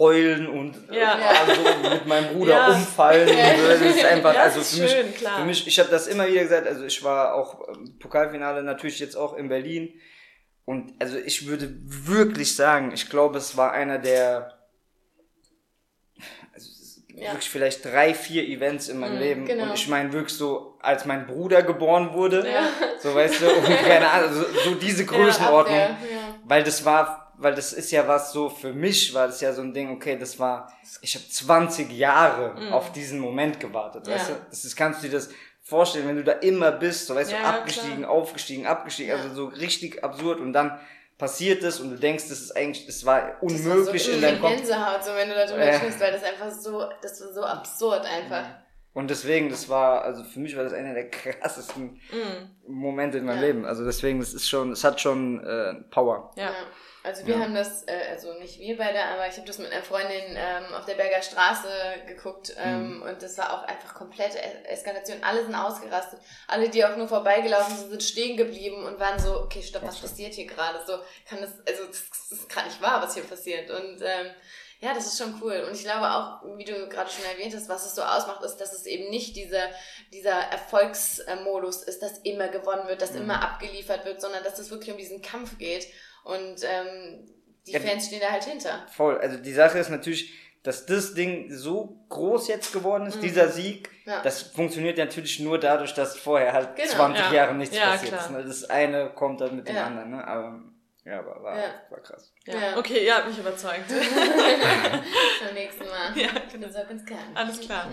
heulen 0.00 0.48
und 0.48 0.76
ja. 0.90 1.12
also 1.12 1.90
mit 1.90 2.06
meinem 2.06 2.34
Bruder 2.34 2.54
ja. 2.54 2.68
umfallen. 2.68 3.28
Ja. 3.28 3.52
Das 3.68 3.80
ist 3.82 4.04
einfach, 4.04 4.34
ja, 4.34 4.42
also 4.42 4.60
für, 4.60 4.88
schön, 4.88 5.06
mich, 5.06 5.16
klar. 5.16 5.38
für 5.38 5.44
mich, 5.44 5.66
ich 5.66 5.78
habe 5.78 5.90
das 5.90 6.06
immer 6.06 6.26
wieder 6.26 6.42
gesagt, 6.42 6.66
also 6.66 6.84
ich 6.84 7.04
war 7.04 7.34
auch 7.34 7.68
im 7.68 7.98
Pokalfinale 7.98 8.62
natürlich 8.62 8.98
jetzt 8.98 9.14
auch 9.14 9.36
in 9.36 9.48
Berlin 9.48 9.92
und 10.64 10.94
also 11.00 11.18
ich 11.18 11.46
würde 11.46 11.70
wirklich 11.84 12.56
sagen, 12.56 12.92
ich 12.94 13.10
glaube, 13.10 13.38
es 13.38 13.56
war 13.56 13.72
einer 13.72 13.98
der 13.98 14.59
ja. 17.20 17.32
wirklich 17.32 17.50
vielleicht 17.50 17.84
drei, 17.84 18.14
vier 18.14 18.46
Events 18.48 18.88
in 18.88 18.98
meinem 18.98 19.14
mhm, 19.14 19.20
Leben. 19.20 19.44
Genau. 19.44 19.64
Und 19.64 19.74
ich 19.74 19.88
meine 19.88 20.12
wirklich 20.12 20.36
so, 20.36 20.76
als 20.80 21.04
mein 21.04 21.26
Bruder 21.26 21.62
geboren 21.62 22.12
wurde, 22.12 22.48
ja. 22.48 22.68
so 23.00 23.14
weißt 23.14 23.42
du, 23.42 23.50
und 23.50 23.66
keine 23.86 24.08
Ahnung, 24.08 24.32
so, 24.32 24.44
so 24.70 24.74
diese 24.74 25.04
Größenordnung. 25.04 25.76
Ja, 25.76 25.96
weil 26.44 26.64
das 26.64 26.84
war, 26.84 27.32
weil 27.36 27.54
das 27.54 27.72
ist 27.72 27.90
ja 27.90 28.06
was 28.08 28.32
so, 28.32 28.48
für 28.48 28.72
mich 28.72 29.14
war 29.14 29.26
das 29.26 29.40
ja 29.40 29.52
so 29.52 29.62
ein 29.62 29.72
Ding, 29.72 29.90
okay, 29.90 30.18
das 30.18 30.38
war, 30.38 30.72
ich 31.00 31.14
habe 31.14 31.28
20 31.28 31.92
Jahre 31.92 32.60
mhm. 32.60 32.72
auf 32.72 32.92
diesen 32.92 33.20
Moment 33.20 33.60
gewartet, 33.60 34.08
weißt 34.08 34.30
du? 34.30 34.32
Das 34.50 34.64
ist, 34.64 34.76
kannst 34.76 35.02
du 35.02 35.08
dir 35.08 35.14
das 35.14 35.30
vorstellen, 35.62 36.08
wenn 36.08 36.16
du 36.16 36.24
da 36.24 36.32
immer 36.32 36.72
bist, 36.72 37.06
so 37.06 37.14
weißt 37.14 37.32
du, 37.32 37.36
abgestiegen, 37.36 37.98
klar. 37.98 38.10
aufgestiegen, 38.10 38.66
abgestiegen, 38.66 39.12
also 39.12 39.34
so 39.34 39.44
richtig 39.46 40.02
absurd 40.02 40.40
und 40.40 40.52
dann 40.52 40.78
passiert 41.20 41.62
ist 41.62 41.78
und 41.80 41.90
du 41.90 41.96
denkst, 41.96 42.24
das 42.28 42.40
ist 42.40 42.56
eigentlich, 42.56 42.86
das 42.86 43.04
war 43.04 43.36
unmöglich 43.42 44.02
das 44.02 44.12
war 44.12 44.12
so 44.12 44.12
in 44.12 44.22
deinem 44.22 44.40
Kopf. 44.40 44.56
Gänsehaut, 44.56 45.04
so 45.04 45.14
wenn 45.14 45.28
du 45.28 45.34
da 45.34 45.46
drüber 45.46 45.62
äh. 45.62 45.76
sprichst, 45.76 46.00
weil 46.00 46.12
das 46.12 46.24
einfach 46.24 46.50
so, 46.50 46.84
das 47.02 47.20
war 47.20 47.32
so 47.32 47.42
absurd 47.42 48.04
einfach. 48.06 48.46
Und 48.92 49.08
deswegen, 49.08 49.50
das 49.50 49.68
war, 49.68 50.02
also 50.02 50.24
für 50.24 50.40
mich 50.40 50.56
war 50.56 50.64
das 50.64 50.72
einer 50.72 50.94
der 50.94 51.10
krassesten 51.10 52.00
mm. 52.10 52.72
Momente 52.72 53.18
in 53.18 53.26
meinem 53.26 53.40
ja. 53.40 53.46
Leben. 53.46 53.64
Also 53.64 53.84
deswegen, 53.84 54.18
das 54.18 54.34
ist 54.34 54.48
schon, 54.48 54.72
es 54.72 54.82
hat 54.82 55.00
schon 55.00 55.44
äh, 55.44 55.74
Power. 55.90 56.32
Ja. 56.36 56.50
Also 57.02 57.26
wir 57.26 57.36
ja. 57.36 57.40
haben 57.40 57.54
das, 57.54 57.84
äh, 57.84 58.08
also 58.10 58.34
nicht 58.34 58.58
wir 58.58 58.76
beide, 58.76 59.02
aber 59.02 59.26
ich 59.26 59.36
habe 59.36 59.46
das 59.46 59.58
mit 59.58 59.72
einer 59.72 59.82
Freundin 59.82 60.36
ähm, 60.36 60.74
auf 60.74 60.84
der 60.84 60.94
Berger 60.94 61.22
Straße 61.22 61.68
geguckt 62.06 62.54
ähm, 62.58 62.96
mhm. 62.96 63.02
und 63.02 63.22
das 63.22 63.38
war 63.38 63.54
auch 63.54 63.62
einfach 63.62 63.94
komplette 63.94 64.38
Eskalation. 64.66 65.22
Alle 65.22 65.42
sind 65.42 65.54
ausgerastet. 65.54 66.20
Alle, 66.46 66.68
die 66.68 66.84
auch 66.84 66.96
nur 66.96 67.08
vorbeigelaufen 67.08 67.74
sind, 67.74 67.90
sind 67.90 68.02
stehen 68.02 68.36
geblieben 68.36 68.84
und 68.84 69.00
waren 69.00 69.18
so, 69.18 69.40
okay, 69.40 69.62
stopp, 69.62 69.82
was 69.82 69.98
passiert 69.98 70.34
hier 70.34 70.46
gerade? 70.46 70.78
So 70.86 70.98
kann 71.26 71.40
das, 71.40 71.52
also 71.66 71.86
das, 71.86 72.02
ist 72.30 72.48
gerade 72.50 72.68
nicht 72.68 72.82
wahr, 72.82 73.00
was 73.02 73.14
hier 73.14 73.24
passiert. 73.24 73.70
Und 73.70 74.02
ähm, 74.02 74.26
ja, 74.80 74.92
das 74.92 75.06
ist 75.06 75.18
schon 75.18 75.40
cool. 75.42 75.64
Und 75.66 75.74
ich 75.74 75.84
glaube 75.84 76.10
auch, 76.10 76.42
wie 76.58 76.64
du 76.64 76.88
gerade 76.88 77.10
schon 77.10 77.24
erwähnt 77.24 77.54
hast, 77.54 77.68
was 77.70 77.86
es 77.86 77.94
so 77.94 78.02
ausmacht, 78.02 78.42
ist, 78.42 78.56
dass 78.56 78.74
es 78.74 78.84
eben 78.84 79.08
nicht 79.08 79.36
dieser, 79.36 79.68
dieser 80.12 80.32
Erfolgsmodus 80.32 81.82
ist, 81.82 82.02
dass 82.02 82.18
immer 82.18 82.48
gewonnen 82.48 82.88
wird, 82.88 83.00
dass 83.00 83.12
mhm. 83.12 83.22
immer 83.22 83.42
abgeliefert 83.42 84.04
wird, 84.04 84.20
sondern 84.20 84.44
dass 84.44 84.58
es 84.58 84.70
wirklich 84.70 84.90
um 84.90 84.98
diesen 84.98 85.22
Kampf 85.22 85.56
geht. 85.58 85.86
Und 86.24 86.62
ähm, 86.64 87.30
die 87.66 87.72
ja, 87.72 87.80
Fans 87.80 88.06
stehen 88.06 88.20
da 88.20 88.30
halt 88.30 88.44
hinter. 88.44 88.86
Voll. 88.90 89.18
Also 89.18 89.38
die 89.38 89.52
Sache 89.52 89.78
ist 89.78 89.90
natürlich, 89.90 90.32
dass 90.62 90.86
das 90.86 91.14
Ding 91.14 91.52
so 91.52 92.04
groß 92.08 92.48
jetzt 92.48 92.72
geworden 92.72 93.06
ist, 93.06 93.16
mhm. 93.16 93.22
dieser 93.22 93.48
Sieg, 93.48 93.88
ja. 94.04 94.22
das 94.22 94.42
funktioniert 94.42 94.98
natürlich 94.98 95.40
nur 95.40 95.58
dadurch, 95.58 95.94
dass 95.94 96.18
vorher 96.18 96.52
halt 96.52 96.76
genau. 96.76 96.90
20 96.90 97.24
ja. 97.24 97.32
Jahre 97.32 97.54
nichts 97.54 97.76
ja, 97.76 97.92
passiert 97.92 98.12
klar. 98.12 98.24
ist. 98.24 98.30
Ne? 98.30 98.44
Das 98.44 98.64
eine 98.64 99.10
kommt 99.10 99.40
dann 99.40 99.56
mit 99.56 99.68
dem 99.68 99.76
anderen. 99.76 100.10
Ne? 100.10 100.26
Aber 100.26 100.62
ja, 101.04 101.20
aber 101.20 101.42
war, 101.42 101.56
war 101.88 102.00
krass. 102.02 102.32
Ja. 102.44 102.76
Okay, 102.76 103.06
ihr 103.06 103.16
habt 103.16 103.28
mich 103.28 103.38
überzeugt. 103.38 103.88
Beim 103.88 105.54
nächsten 105.54 105.84
Mal. 105.84 106.16
Ja, 106.16 106.28
genau. 106.52 106.68
Alles 107.34 107.60
klar. 107.60 107.88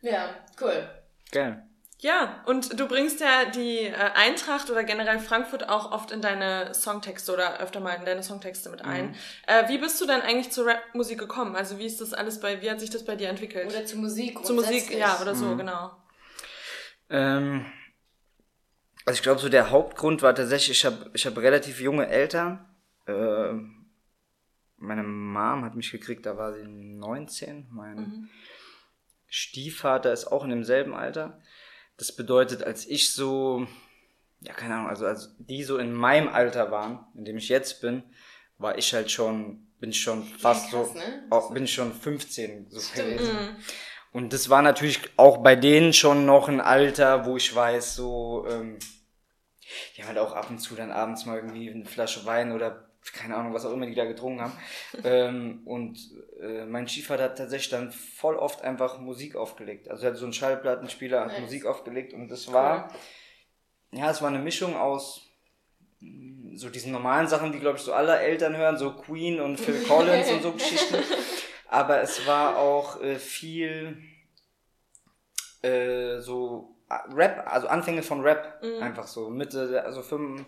Ja, 0.00 0.34
cool. 0.60 0.88
Geil. 1.30 1.67
Ja, 2.00 2.42
und 2.46 2.78
du 2.78 2.86
bringst 2.86 3.18
ja 3.18 3.46
die 3.46 3.78
äh, 3.78 3.94
Eintracht 4.14 4.70
oder 4.70 4.84
generell 4.84 5.18
Frankfurt 5.18 5.68
auch 5.68 5.90
oft 5.90 6.12
in 6.12 6.22
deine 6.22 6.72
Songtexte 6.72 7.32
oder 7.32 7.58
öfter 7.58 7.80
mal 7.80 7.94
in 7.94 8.04
deine 8.04 8.22
Songtexte 8.22 8.70
mit 8.70 8.84
ein. 8.84 9.08
Mhm. 9.08 9.14
Äh, 9.48 9.68
wie 9.68 9.78
bist 9.78 10.00
du 10.00 10.06
denn 10.06 10.20
eigentlich 10.20 10.52
zur 10.52 10.68
Rapmusik 10.68 11.18
gekommen? 11.18 11.56
Also 11.56 11.78
wie 11.80 11.86
ist 11.86 12.00
das 12.00 12.14
alles 12.14 12.38
bei, 12.38 12.62
wie 12.62 12.70
hat 12.70 12.78
sich 12.78 12.90
das 12.90 13.04
bei 13.04 13.16
dir 13.16 13.28
entwickelt? 13.28 13.66
Oder 13.66 13.84
zur 13.84 13.98
Musik 13.98 14.44
Zur 14.44 14.54
Musik, 14.54 14.94
ja, 14.96 15.20
oder 15.20 15.34
so, 15.34 15.46
mhm. 15.46 15.58
genau. 15.58 15.90
Ähm, 17.10 17.66
also 19.04 19.16
ich 19.16 19.22
glaube, 19.22 19.40
so 19.40 19.48
der 19.48 19.70
Hauptgrund 19.70 20.22
war 20.22 20.36
tatsächlich, 20.36 20.78
ich 20.78 20.84
habe 20.84 21.10
ich 21.14 21.26
hab 21.26 21.36
relativ 21.36 21.80
junge 21.80 22.06
Eltern. 22.06 22.64
Äh, 23.06 23.54
meine 24.76 25.02
Mom 25.02 25.64
hat 25.64 25.74
mich 25.74 25.90
gekriegt, 25.90 26.26
da 26.26 26.36
war 26.36 26.52
sie 26.52 26.62
19. 26.62 27.66
Mein 27.72 27.96
mhm. 27.96 28.28
Stiefvater 29.26 30.12
ist 30.12 30.26
auch 30.26 30.44
in 30.44 30.50
demselben 30.50 30.94
Alter. 30.94 31.40
Das 31.98 32.12
bedeutet, 32.12 32.62
als 32.62 32.86
ich 32.86 33.12
so, 33.12 33.66
ja, 34.40 34.54
keine 34.54 34.76
Ahnung, 34.76 34.88
also 34.88 35.04
als 35.04 35.34
die 35.38 35.64
so 35.64 35.76
in 35.76 35.92
meinem 35.92 36.28
Alter 36.28 36.70
waren, 36.70 37.04
in 37.14 37.24
dem 37.24 37.36
ich 37.36 37.50
jetzt 37.50 37.80
bin, 37.82 38.02
war 38.56 38.78
ich 38.78 38.94
halt 38.94 39.10
schon, 39.10 39.66
bin 39.80 39.90
ich 39.90 40.00
schon 40.00 40.24
fast 40.24 40.72
ja, 40.72 40.78
krass, 40.78 40.92
so, 40.92 40.98
ne? 40.98 41.26
auch, 41.30 41.52
bin 41.52 41.64
ich 41.64 41.74
schon 41.74 41.92
15 41.92 42.70
so 42.70 42.80
gewesen. 42.94 43.34
Mhm. 43.34 43.56
Und 44.12 44.32
das 44.32 44.48
war 44.48 44.62
natürlich 44.62 45.00
auch 45.16 45.38
bei 45.38 45.54
denen 45.54 45.92
schon 45.92 46.24
noch 46.24 46.48
ein 46.48 46.60
Alter, 46.60 47.26
wo 47.26 47.36
ich 47.36 47.54
weiß, 47.54 47.94
so, 47.94 48.46
ähm, 48.48 48.78
die 49.96 50.02
haben 50.02 50.08
halt 50.08 50.18
auch 50.18 50.32
ab 50.32 50.48
und 50.48 50.60
zu 50.60 50.74
dann 50.74 50.90
abends 50.90 51.26
mal 51.26 51.36
irgendwie 51.36 51.70
eine 51.70 51.84
Flasche 51.84 52.24
Wein 52.24 52.52
oder 52.52 52.87
keine 53.12 53.36
Ahnung, 53.36 53.54
was 53.54 53.64
auch 53.64 53.72
immer 53.72 53.86
die 53.86 53.94
da 53.94 54.04
getrunken 54.04 54.40
haben. 54.40 54.52
ähm, 55.04 55.62
und 55.64 55.98
äh, 56.40 56.64
mein 56.64 56.88
Stiefvater 56.88 57.24
hat 57.24 57.38
tatsächlich 57.38 57.70
dann 57.70 57.92
voll 57.92 58.36
oft 58.36 58.62
einfach 58.62 58.98
Musik 58.98 59.36
aufgelegt. 59.36 59.90
Also 59.90 60.04
er 60.04 60.12
hat 60.12 60.18
so 60.18 60.24
einen 60.24 60.32
Schallplattenspieler, 60.32 61.26
nice. 61.26 61.40
Musik 61.40 61.66
aufgelegt 61.66 62.12
und 62.12 62.28
das 62.28 62.52
war, 62.52 62.90
cool. 63.92 63.98
ja, 64.00 64.10
es 64.10 64.22
war 64.22 64.28
eine 64.28 64.38
Mischung 64.38 64.76
aus 64.76 65.28
mm, 66.00 66.56
so 66.56 66.68
diesen 66.68 66.92
normalen 66.92 67.28
Sachen, 67.28 67.52
die 67.52 67.60
glaube 67.60 67.78
ich 67.78 67.84
so 67.84 67.92
alle 67.92 68.18
Eltern 68.18 68.56
hören, 68.56 68.78
so 68.78 68.92
Queen 68.92 69.40
und 69.40 69.58
Phil 69.58 69.82
Collins 69.88 70.30
und 70.30 70.42
so 70.42 70.52
Geschichten. 70.52 70.96
Aber 71.68 72.00
es 72.00 72.26
war 72.26 72.56
auch 72.56 73.00
äh, 73.02 73.16
viel 73.16 74.02
äh, 75.62 76.20
so 76.20 76.74
Rap, 76.90 77.44
also 77.46 77.68
Anfänge 77.68 78.02
von 78.02 78.22
Rap, 78.22 78.62
mhm. 78.62 78.82
einfach 78.82 79.06
so 79.06 79.28
Mitte, 79.28 79.82
also 79.84 80.02
5, 80.02 80.44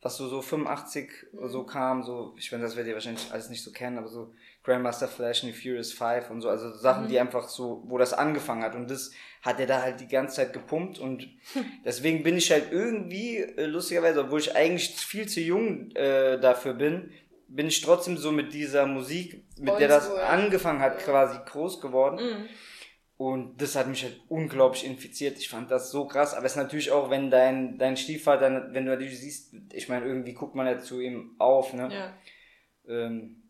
was 0.00 0.16
so, 0.16 0.28
so 0.28 0.42
85 0.42 1.10
mhm. 1.32 1.48
so 1.48 1.64
kam, 1.64 2.02
so, 2.02 2.34
ich 2.36 2.50
meine, 2.52 2.64
das 2.64 2.76
werdet 2.76 2.90
ihr 2.90 2.94
wahrscheinlich 2.94 3.32
alles 3.32 3.50
nicht 3.50 3.62
so 3.62 3.72
kennen, 3.72 3.98
aber 3.98 4.08
so 4.08 4.32
Grandmaster 4.62 5.08
Flash 5.08 5.40
the 5.40 5.52
Furious 5.52 5.92
5 5.92 6.30
und 6.30 6.40
so, 6.40 6.48
also 6.48 6.72
Sachen, 6.72 7.04
mhm. 7.04 7.08
die 7.08 7.18
einfach 7.18 7.48
so, 7.48 7.82
wo 7.86 7.98
das 7.98 8.12
angefangen 8.12 8.62
hat 8.62 8.74
und 8.74 8.90
das 8.90 9.10
hat 9.42 9.60
er 9.60 9.66
da 9.66 9.82
halt 9.82 10.00
die 10.00 10.08
ganze 10.08 10.36
Zeit 10.36 10.52
gepumpt 10.52 10.98
und 10.98 11.28
deswegen 11.84 12.22
bin 12.22 12.36
ich 12.36 12.50
halt 12.50 12.70
irgendwie, 12.70 13.38
äh, 13.38 13.66
lustigerweise, 13.66 14.20
obwohl 14.20 14.40
ich 14.40 14.54
eigentlich 14.54 14.94
viel 14.96 15.26
zu 15.26 15.40
jung 15.40 15.90
äh, 15.92 16.38
dafür 16.38 16.74
bin, 16.74 17.10
bin 17.48 17.66
ich 17.66 17.80
trotzdem 17.80 18.18
so 18.18 18.30
mit 18.30 18.52
dieser 18.52 18.86
Musik, 18.86 19.42
mit 19.58 19.70
Old 19.70 19.80
der 19.80 19.88
das 19.88 20.10
angefangen 20.10 20.80
hat, 20.80 20.98
quasi 20.98 21.38
groß 21.46 21.80
geworden. 21.80 22.16
Mhm. 22.16 22.48
Und 23.18 23.60
das 23.60 23.74
hat 23.74 23.88
mich 23.88 24.04
halt 24.04 24.20
unglaublich 24.28 24.86
infiziert. 24.86 25.38
Ich 25.38 25.48
fand 25.48 25.72
das 25.72 25.90
so 25.90 26.06
krass. 26.06 26.34
Aber 26.34 26.46
es 26.46 26.52
ist 26.52 26.56
natürlich 26.56 26.92
auch, 26.92 27.10
wenn 27.10 27.32
dein, 27.32 27.76
dein 27.76 27.96
Stiefvater, 27.96 28.68
wenn 28.72 28.86
du 28.86 28.92
natürlich 28.92 29.18
siehst, 29.18 29.54
ich 29.72 29.88
meine, 29.88 30.06
irgendwie 30.06 30.34
guckt 30.34 30.54
man 30.54 30.68
ja 30.68 30.78
zu 30.78 31.00
ihm 31.00 31.34
auf, 31.38 31.74
ne? 31.74 31.88
Ja. 31.92 32.14
Ähm, 32.88 33.42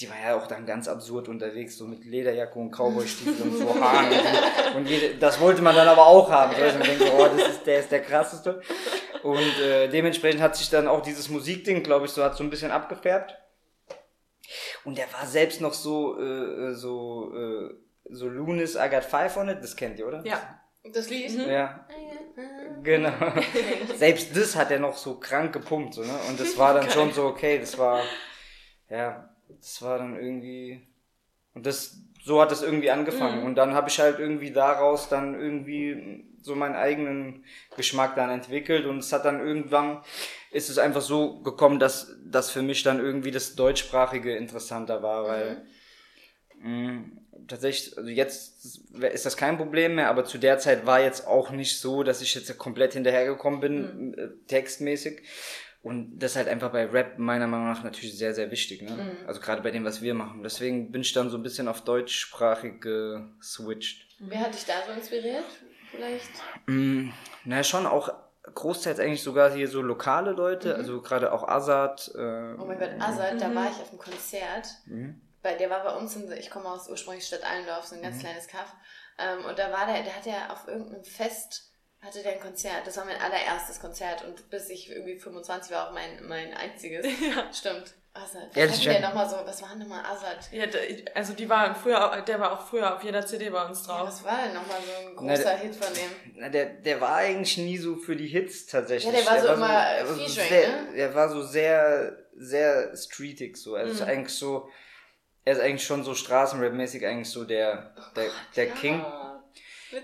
die 0.00 0.10
war 0.10 0.16
ja 0.20 0.36
auch 0.36 0.48
dann 0.48 0.66
ganz 0.66 0.88
absurd 0.88 1.28
unterwegs, 1.28 1.78
so 1.78 1.86
mit 1.86 2.04
Lederjacke 2.04 2.58
und 2.58 2.70
Cowboystiefeln 2.76 3.52
und 3.52 3.58
so 3.58 3.80
Haaren. 3.80 4.10
Und, 4.10 4.76
und 4.78 4.88
jede, 4.88 5.14
das 5.14 5.40
wollte 5.40 5.62
man 5.62 5.76
dann 5.76 5.86
aber 5.86 6.04
auch 6.04 6.28
haben. 6.28 6.56
So, 6.56 6.62
also 6.62 6.78
man 6.78 6.88
denkt, 6.88 7.04
oh, 7.16 7.28
das 7.36 7.48
ist, 7.48 7.64
der 7.64 7.78
ist 7.78 7.92
der 7.92 8.02
krasseste. 8.02 8.60
Und 9.22 9.60
äh, 9.60 9.88
dementsprechend 9.88 10.42
hat 10.42 10.56
sich 10.56 10.68
dann 10.68 10.88
auch 10.88 11.00
dieses 11.00 11.28
Musikding, 11.28 11.84
glaube 11.84 12.06
ich, 12.06 12.10
so 12.10 12.24
hat 12.24 12.36
so 12.36 12.42
ein 12.42 12.50
bisschen 12.50 12.72
abgefärbt. 12.72 13.36
Und 14.84 14.98
er 14.98 15.12
war 15.12 15.26
selbst 15.26 15.60
noch 15.60 15.74
so, 15.74 16.20
äh, 16.20 16.74
so, 16.74 17.32
äh, 17.34 17.85
so 18.10 18.28
Lunis 18.28 18.74
I 18.74 18.88
Got 18.90 19.04
Five 19.04 19.36
on 19.36 19.48
It, 19.48 19.58
das 19.62 19.76
kennt 19.76 19.98
ihr, 19.98 20.06
oder? 20.06 20.24
Ja. 20.24 20.60
Das 20.92 21.10
Lied? 21.10 21.36
Mhm. 21.36 21.50
Ja. 21.50 21.86
Genau. 22.82 23.12
Selbst 23.96 24.36
das 24.36 24.56
hat 24.56 24.70
er 24.70 24.78
noch 24.78 24.96
so 24.96 25.18
krank 25.18 25.52
gepumpt, 25.52 25.94
so, 25.94 26.02
ne? 26.02 26.14
Und 26.28 26.38
das 26.38 26.56
war 26.58 26.74
dann 26.74 26.90
schon 26.90 27.12
so, 27.12 27.24
okay, 27.26 27.58
das 27.58 27.78
war, 27.78 28.02
ja, 28.90 29.28
das 29.48 29.82
war 29.82 29.98
dann 29.98 30.16
irgendwie, 30.16 30.86
und 31.54 31.66
das, 31.66 31.98
so 32.24 32.40
hat 32.40 32.50
das 32.50 32.62
irgendwie 32.62 32.90
angefangen. 32.90 33.40
Mhm. 33.40 33.46
Und 33.46 33.54
dann 33.56 33.74
habe 33.74 33.88
ich 33.88 33.98
halt 34.00 34.18
irgendwie 34.18 34.52
daraus 34.52 35.08
dann 35.08 35.34
irgendwie 35.34 36.24
so 36.42 36.54
meinen 36.54 36.76
eigenen 36.76 37.44
Geschmack 37.76 38.14
dann 38.14 38.30
entwickelt 38.30 38.86
und 38.86 38.98
es 38.98 39.12
hat 39.12 39.24
dann 39.24 39.40
irgendwann 39.40 40.02
ist 40.52 40.70
es 40.70 40.78
einfach 40.78 41.00
so 41.02 41.40
gekommen, 41.42 41.80
dass 41.80 42.16
das 42.24 42.50
für 42.50 42.62
mich 42.62 42.82
dann 42.84 43.00
irgendwie 43.00 43.32
das 43.32 43.56
deutschsprachige 43.56 44.36
interessanter 44.36 45.02
war, 45.02 45.24
weil 45.26 45.56
mhm 45.56 45.66
mh, 46.62 47.04
tatsächlich, 47.48 47.96
also 47.96 48.10
jetzt 48.10 48.80
ist 49.00 49.26
das 49.26 49.36
kein 49.36 49.56
Problem 49.56 49.96
mehr, 49.96 50.08
aber 50.08 50.24
zu 50.24 50.38
der 50.38 50.58
Zeit 50.58 50.86
war 50.86 51.00
jetzt 51.00 51.26
auch 51.26 51.50
nicht 51.50 51.80
so, 51.80 52.02
dass 52.02 52.20
ich 52.22 52.34
jetzt 52.34 52.56
komplett 52.58 52.94
hinterhergekommen 52.94 53.60
bin, 53.60 54.10
mhm. 54.10 54.46
textmäßig. 54.46 55.22
Und 55.82 56.18
das 56.18 56.32
ist 56.32 56.36
halt 56.36 56.48
einfach 56.48 56.72
bei 56.72 56.86
Rap 56.86 57.18
meiner 57.18 57.46
Meinung 57.46 57.68
nach 57.68 57.84
natürlich 57.84 58.18
sehr, 58.18 58.34
sehr 58.34 58.50
wichtig. 58.50 58.82
Ne? 58.82 58.90
Mhm. 58.90 59.28
Also 59.28 59.40
gerade 59.40 59.62
bei 59.62 59.70
dem, 59.70 59.84
was 59.84 60.02
wir 60.02 60.14
machen. 60.14 60.42
Deswegen 60.42 60.90
bin 60.90 61.02
ich 61.02 61.12
dann 61.12 61.30
so 61.30 61.36
ein 61.36 61.44
bisschen 61.44 61.68
auf 61.68 61.82
deutschsprachig 61.82 62.80
geswitcht. 62.80 64.08
Wer 64.18 64.40
hat 64.40 64.54
dich 64.54 64.64
da 64.64 64.74
so 64.84 64.92
inspiriert? 64.92 65.44
Vielleicht? 65.92 66.30
Mm, 66.66 67.10
na 67.44 67.62
schon 67.62 67.86
auch 67.86 68.12
großteils 68.42 68.98
eigentlich 68.98 69.22
sogar 69.22 69.52
hier 69.52 69.68
so 69.68 69.80
lokale 69.80 70.32
Leute, 70.32 70.70
mhm. 70.70 70.74
also 70.74 71.02
gerade 71.02 71.32
auch 71.32 71.46
Azad. 71.46 72.10
Äh, 72.16 72.54
oh 72.58 72.64
mein 72.66 72.78
Gott, 72.78 72.90
Azad, 72.98 73.40
da 73.40 73.54
war 73.54 73.70
ich 73.70 73.80
auf 73.80 73.90
dem 73.90 73.98
Konzert. 73.98 74.66
Mhm 74.86 75.20
bei, 75.46 75.54
der 75.54 75.70
war 75.70 75.84
bei 75.84 75.96
uns, 75.96 76.16
in, 76.16 76.30
ich 76.32 76.50
komme 76.50 76.68
aus 76.68 76.88
ursprünglich 76.88 77.24
Stadt 77.24 77.44
Allendorf, 77.44 77.86
so 77.86 77.94
ein 77.94 78.02
ganz 78.02 78.16
mhm. 78.16 78.20
kleines 78.20 78.48
Kaff. 78.48 78.74
Ähm, 79.18 79.44
und 79.44 79.58
da 79.58 79.70
war 79.70 79.86
der, 79.86 80.02
der 80.02 80.16
hat 80.16 80.26
ja 80.26 80.50
auf 80.50 80.66
irgendeinem 80.66 81.04
Fest, 81.04 81.70
hatte 82.02 82.22
der 82.22 82.32
ein 82.32 82.40
Konzert. 82.40 82.84
Das 82.86 82.96
war 82.96 83.04
mein 83.04 83.20
allererstes 83.20 83.80
Konzert 83.80 84.24
und 84.24 84.50
bis 84.50 84.68
ich 84.70 84.90
irgendwie 84.90 85.18
25 85.18 85.72
war 85.72 85.88
auch 85.88 85.92
mein, 85.92 86.26
mein 86.26 86.52
einziges. 86.54 87.06
Ja. 87.20 87.52
Stimmt. 87.52 87.94
Azad. 88.12 88.48
Was 88.54 88.82
ja, 88.82 88.92
der 88.92 89.02
nochmal 89.02 89.28
so, 89.28 89.36
was 89.44 89.60
war 89.60 89.74
nochmal 89.74 90.02
Azad? 90.04 90.50
Ja, 90.50 90.64
also 91.14 91.34
die 91.34 91.48
waren 91.50 91.74
früher, 91.76 92.22
der 92.26 92.40
war 92.40 92.52
auch 92.52 92.66
früher 92.66 92.96
auf 92.96 93.04
jeder 93.04 93.26
CD 93.26 93.50
bei 93.50 93.62
uns 93.66 93.82
drauf. 93.82 93.98
Ja, 93.98 94.06
was 94.06 94.24
war 94.24 94.38
denn 94.42 94.54
nochmal 94.54 94.78
so 94.80 95.06
ein 95.06 95.16
großer 95.16 95.52
na, 95.52 95.58
Hit 95.58 95.76
von 95.76 95.92
dem? 95.92 96.34
Na, 96.36 96.48
der, 96.48 96.64
der 96.66 97.00
war 97.00 97.16
eigentlich 97.16 97.58
nie 97.58 97.76
so 97.76 97.96
für 97.96 98.16
die 98.16 98.26
Hits 98.26 98.66
tatsächlich. 98.66 99.12
Ja, 99.12 99.20
der 99.20 99.26
war 99.26 99.34
der 99.34 99.42
so 99.42 99.60
war 99.60 99.98
immer 99.98 100.06
so, 100.06 100.14
featuring, 100.14 100.48
sehr, 100.48 100.68
ne? 100.68 100.92
Der 100.94 101.14
war 101.14 101.28
so 101.28 101.42
sehr, 101.42 102.16
sehr 102.36 102.96
streetig 102.96 103.58
so. 103.58 103.74
Also 103.74 104.02
mhm. 104.02 104.10
eigentlich 104.10 104.34
so, 104.34 104.70
er 105.46 105.52
ist 105.52 105.60
eigentlich 105.60 105.86
schon 105.86 106.02
so 106.02 106.12
Straßenrap-mäßig 106.12 107.06
eigentlich 107.06 107.30
so 107.30 107.44
der, 107.44 107.94
der, 108.16 108.30
der 108.56 108.66
King. 108.70 109.02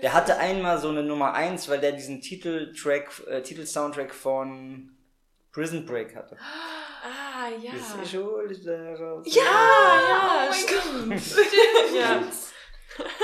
Der 0.01 0.13
hatte 0.13 0.37
einmal 0.37 0.79
so 0.79 0.87
eine 0.87 1.03
Nummer 1.03 1.33
eins, 1.33 1.67
weil 1.67 1.79
der 1.81 1.91
diesen 1.91 2.21
Titeltrack, 2.21 3.11
äh, 3.27 3.41
Titelsoundtrack 3.41 4.15
von 4.15 4.95
Prison 5.51 5.85
Break 5.85 6.15
hatte. 6.15 6.37
Ah, 6.39 7.49
ja. 7.61 7.73
Ja, 9.25 9.33
ja, 9.33 10.47
oh 10.49 10.53
stimmt. 10.53 11.21
stimmt. 11.21 11.99
ja. 11.99 12.23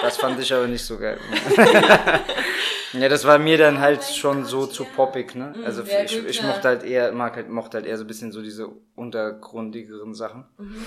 Das 0.01 0.17
fand 0.17 0.39
ich 0.39 0.53
aber 0.53 0.67
nicht 0.67 0.83
so 0.83 0.97
geil. 0.97 1.19
ja, 2.93 3.09
das 3.09 3.25
war 3.25 3.37
mir 3.37 3.57
dann 3.57 3.79
halt 3.79 3.99
oh 4.01 4.13
schon 4.13 4.41
Gott, 4.41 4.49
so 4.49 4.65
ja. 4.65 4.69
zu 4.71 4.85
poppig, 4.85 5.35
ne? 5.35 5.53
Mhm, 5.55 5.63
also 5.65 5.83
ich, 5.83 6.15
gut, 6.15 6.29
ich 6.29 6.41
mochte 6.43 6.67
halt 6.67 6.83
eher, 6.83 7.11
mag 7.11 7.35
halt, 7.35 7.49
mochte 7.49 7.77
halt 7.77 7.85
eher 7.85 7.97
so 7.97 8.03
ein 8.03 8.07
bisschen 8.07 8.31
so 8.31 8.41
diese 8.41 8.69
untergrundigeren 8.95 10.13
Sachen. 10.13 10.45
Mhm. 10.57 10.85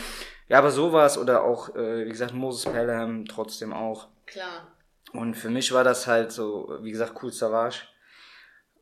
Ja, 0.49 0.59
aber 0.59 0.71
sowas 0.71 1.19
oder 1.19 1.45
auch, 1.45 1.75
äh, 1.75 2.07
wie 2.07 2.11
gesagt, 2.11 2.35
Moses 2.35 2.71
Pelham 2.71 3.27
trotzdem 3.27 3.73
auch. 3.73 4.09
Klar. 4.27 4.73
Und 5.13 5.35
für 5.35 5.51
mich 5.51 5.73
war 5.73 5.85
das 5.85 6.07
halt 6.07 6.33
so, 6.33 6.79
wie 6.83 6.91
gesagt, 6.91 7.23
cool 7.23 7.33
Savage. 7.33 7.83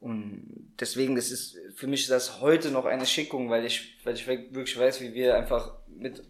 Und 0.00 0.74
deswegen, 0.80 1.14
das 1.14 1.30
ist, 1.30 1.58
für 1.74 1.86
mich 1.86 2.02
ist 2.02 2.10
das 2.10 2.40
heute 2.40 2.70
noch 2.70 2.86
eine 2.86 3.04
Schickung, 3.04 3.50
weil 3.50 3.66
ich, 3.66 3.98
weil 4.04 4.14
ich 4.14 4.26
wirklich 4.26 4.78
weiß, 4.78 5.02
wie 5.02 5.12
wir 5.12 5.36
einfach 5.36 5.74
mit, 5.88 6.22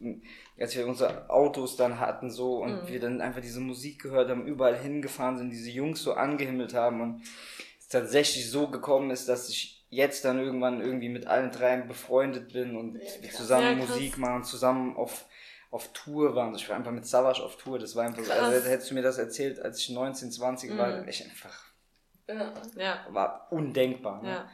als 0.61 0.77
wir 0.77 0.87
unsere 0.87 1.29
Autos 1.31 1.77
dann 1.77 1.99
hatten 1.99 2.31
so 2.31 2.59
und 2.59 2.83
mhm. 2.83 2.89
wir 2.89 3.01
dann 3.01 3.21
einfach 3.21 3.41
diese 3.41 3.61
Musik 3.61 4.03
gehört 4.03 4.29
haben, 4.29 4.47
überall 4.47 4.79
hingefahren 4.79 5.39
sind, 5.39 5.51
diese 5.51 5.71
Jungs 5.71 6.03
so 6.03 6.13
angehimmelt 6.13 6.75
haben 6.75 7.01
und 7.01 7.23
es 7.79 7.89
tatsächlich 7.89 8.51
so 8.51 8.69
gekommen 8.69 9.11
ist, 9.11 9.29
dass 9.29 9.49
ich 9.49 9.83
jetzt 9.89 10.25
dann 10.25 10.39
irgendwann 10.39 10.83
irgendwie 10.83 11.09
mit 11.09 11.27
allen 11.27 11.51
dreien 11.51 11.89
befreundet 11.89 12.53
bin 12.53 12.77
und 12.77 13.01
ja, 13.01 13.31
zusammen 13.31 13.79
ja, 13.81 13.87
Musik 13.87 14.19
machen, 14.19 14.45
zusammen 14.45 14.97
auf, 14.97 15.25
auf 15.71 15.93
Tour 15.93 16.37
waren. 16.37 16.55
Ich 16.55 16.69
war 16.69 16.77
einfach 16.77 16.93
mit 16.93 17.07
Savage 17.07 17.43
auf 17.43 17.57
Tour. 17.57 17.79
Das 17.79 17.97
war 17.97 18.05
einfach, 18.05 18.23
krass. 18.23 18.39
also 18.39 18.69
hättest 18.69 18.91
du 18.91 18.95
mir 18.95 19.03
das 19.03 19.19
erzählt, 19.19 19.61
als 19.61 19.81
ich 19.81 19.89
19, 19.89 20.31
20 20.31 20.71
mhm. 20.71 20.79
war, 20.79 21.09
ich 21.09 21.25
einfach, 21.25 21.65
ja. 22.77 23.07
war 23.11 23.49
undenkbar. 23.51 24.23
Ne? 24.23 24.29
Ja. 24.31 24.51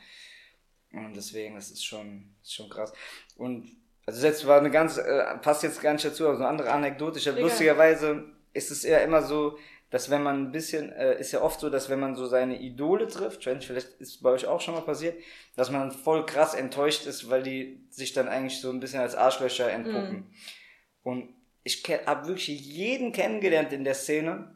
Und 0.93 1.15
deswegen, 1.15 1.57
das 1.57 1.71
ist 1.71 1.85
schon, 1.85 2.35
ist 2.43 2.55
schon 2.55 2.71
krass. 2.71 2.93
Und, 3.37 3.77
also 4.07 4.25
jetzt 4.25 4.47
war 4.47 4.61
eine 4.61 4.71
ganz, 4.71 4.99
äh, 4.99 5.37
passt 5.43 5.65
jetzt 5.65 5.83
gar 5.83 5.93
nicht 5.93 6.05
dazu, 6.05 6.27
aber 6.27 6.37
so 6.37 6.43
eine 6.43 6.51
andere 6.51 6.71
Anekdote. 6.71 7.19
Ich 7.19 7.27
habe 7.27 7.41
lustigerweise, 7.41 8.25
ist 8.55 8.71
es 8.71 8.85
eher 8.85 9.03
immer 9.03 9.23
so, 9.23 9.59
dass 9.91 10.11
wenn 10.11 10.23
man 10.23 10.47
ein 10.47 10.53
bisschen, 10.53 10.93
äh, 10.93 11.19
ist 11.19 11.33
ja 11.33 11.43
oft 11.43 11.59
so, 11.61 11.71
dass 11.71 11.91
wenn 11.91 12.01
man 12.01 12.15
so 12.15 12.27
seine 12.27 12.61
Idole 12.61 13.09
trifft, 13.09 13.45
vielleicht 13.45 14.01
ist 14.01 14.23
bei 14.23 14.31
euch 14.31 14.47
auch 14.47 14.61
schon 14.61 14.75
mal 14.75 14.81
passiert, 14.81 15.17
dass 15.57 15.71
man 15.71 15.91
voll 15.91 16.25
krass 16.25 16.55
enttäuscht 16.55 17.07
ist, 17.07 17.31
weil 17.31 17.43
die 17.43 17.85
sich 17.91 18.13
dann 18.13 18.29
eigentlich 18.29 18.61
so 18.61 18.71
ein 18.71 18.81
bisschen 18.81 19.01
als 19.01 19.15
Arschlöcher 19.15 19.71
entpuppen. 19.71 20.19
Mm. 20.19 21.09
Und 21.09 21.35
ich 21.63 21.83
habe 22.07 22.29
wirklich 22.29 22.49
jeden 22.49 23.13
kennengelernt 23.13 23.73
in 23.73 23.85
der 23.85 23.95
Szene 23.95 24.55